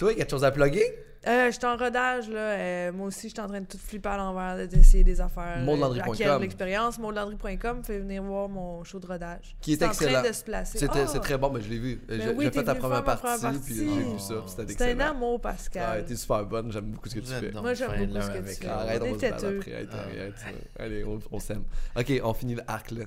Toi, 0.00 0.14
quelque 0.14 0.30
chose 0.30 0.44
à 0.44 0.50
plugger? 0.50 0.82
Euh, 1.26 1.50
je 1.50 1.50
suis 1.58 1.66
en 1.66 1.76
rodage, 1.76 2.30
là. 2.30 2.38
Euh, 2.38 2.92
moi 2.92 3.08
aussi, 3.08 3.28
je 3.28 3.34
suis 3.34 3.40
en 3.42 3.46
train 3.46 3.60
de 3.60 3.66
tout 3.66 3.76
flipper 3.76 4.08
à 4.08 4.16
l'envers, 4.16 4.66
d'essayer 4.66 5.04
des 5.04 5.20
affaires. 5.20 5.58
Maudelandry.com. 5.62 6.08
Euh, 6.08 6.12
acquérir 6.14 6.36
de 6.38 6.42
l'expérience. 6.42 6.98
Maudelandry.com, 6.98 7.84
fait 7.84 7.98
venir 7.98 8.22
voir 8.22 8.48
mon 8.48 8.82
show 8.84 8.98
de 8.98 9.06
rodage. 9.06 9.54
Qui 9.60 9.74
est 9.74 9.76
C'est 9.76 9.84
en 9.84 9.88
excellent. 9.88 10.20
train 10.22 10.28
de 10.30 10.34
se 10.34 10.42
placer. 10.44 10.78
C'était, 10.78 11.00
Ah! 11.02 11.06
C'est 11.06 11.20
très 11.20 11.36
bon, 11.36 11.50
mais 11.50 11.60
je 11.60 11.68
l'ai 11.68 11.78
vu. 11.78 12.00
Ben 12.08 12.18
J'ai 12.22 12.30
oui, 12.30 12.50
fait 12.50 12.64
ta 12.64 12.74
première 12.74 13.04
partie, 13.04 13.46
puis 13.62 13.74
j'ai 13.74 13.84
vu 13.84 14.18
ça, 14.18 14.36
c'était 14.46 14.72
C'est 14.72 14.82
un 14.84 14.86
excellent. 14.92 15.10
amour, 15.10 15.34
Ah, 15.44 15.48
Pascal. 15.50 16.04
t'es 16.06 16.16
super 16.16 16.46
bonne, 16.46 16.72
j'aime 16.72 16.86
beaucoup 16.86 17.08
ce 17.10 17.14
que 17.16 17.20
tu 17.20 17.26
fais. 17.26 17.50
Moi, 17.52 17.74
j'aime 17.74 18.06
beaucoup 18.06 18.22
ce 18.22 18.30
que 18.30 18.38
tu 18.38 18.54
fais. 18.54 18.68
Arrête, 18.68 19.02
On 19.02 19.12
va 19.12 19.18
se 19.18 19.26
après. 19.44 19.74
Arrête, 19.74 19.88
Ah. 19.92 19.98
arrête. 19.98 20.34
Allez, 20.78 21.04
on, 21.04 21.18
on 21.30 21.38
s'aime. 21.38 21.64
Ok, 21.98 22.10
on 22.24 22.32
finit 22.32 22.54
le 22.54 22.62
arc 22.66 22.90
là. 22.92 23.04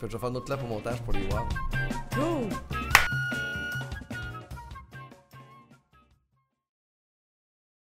Je 0.00 0.06
vais 0.06 0.18
faire 0.18 0.30
notre 0.30 0.46
clap 0.46 0.62
au 0.62 0.66
montage 0.68 1.00
pour 1.02 1.14
les 1.14 1.26
voir. 1.26 1.48
Cool. 2.14 2.83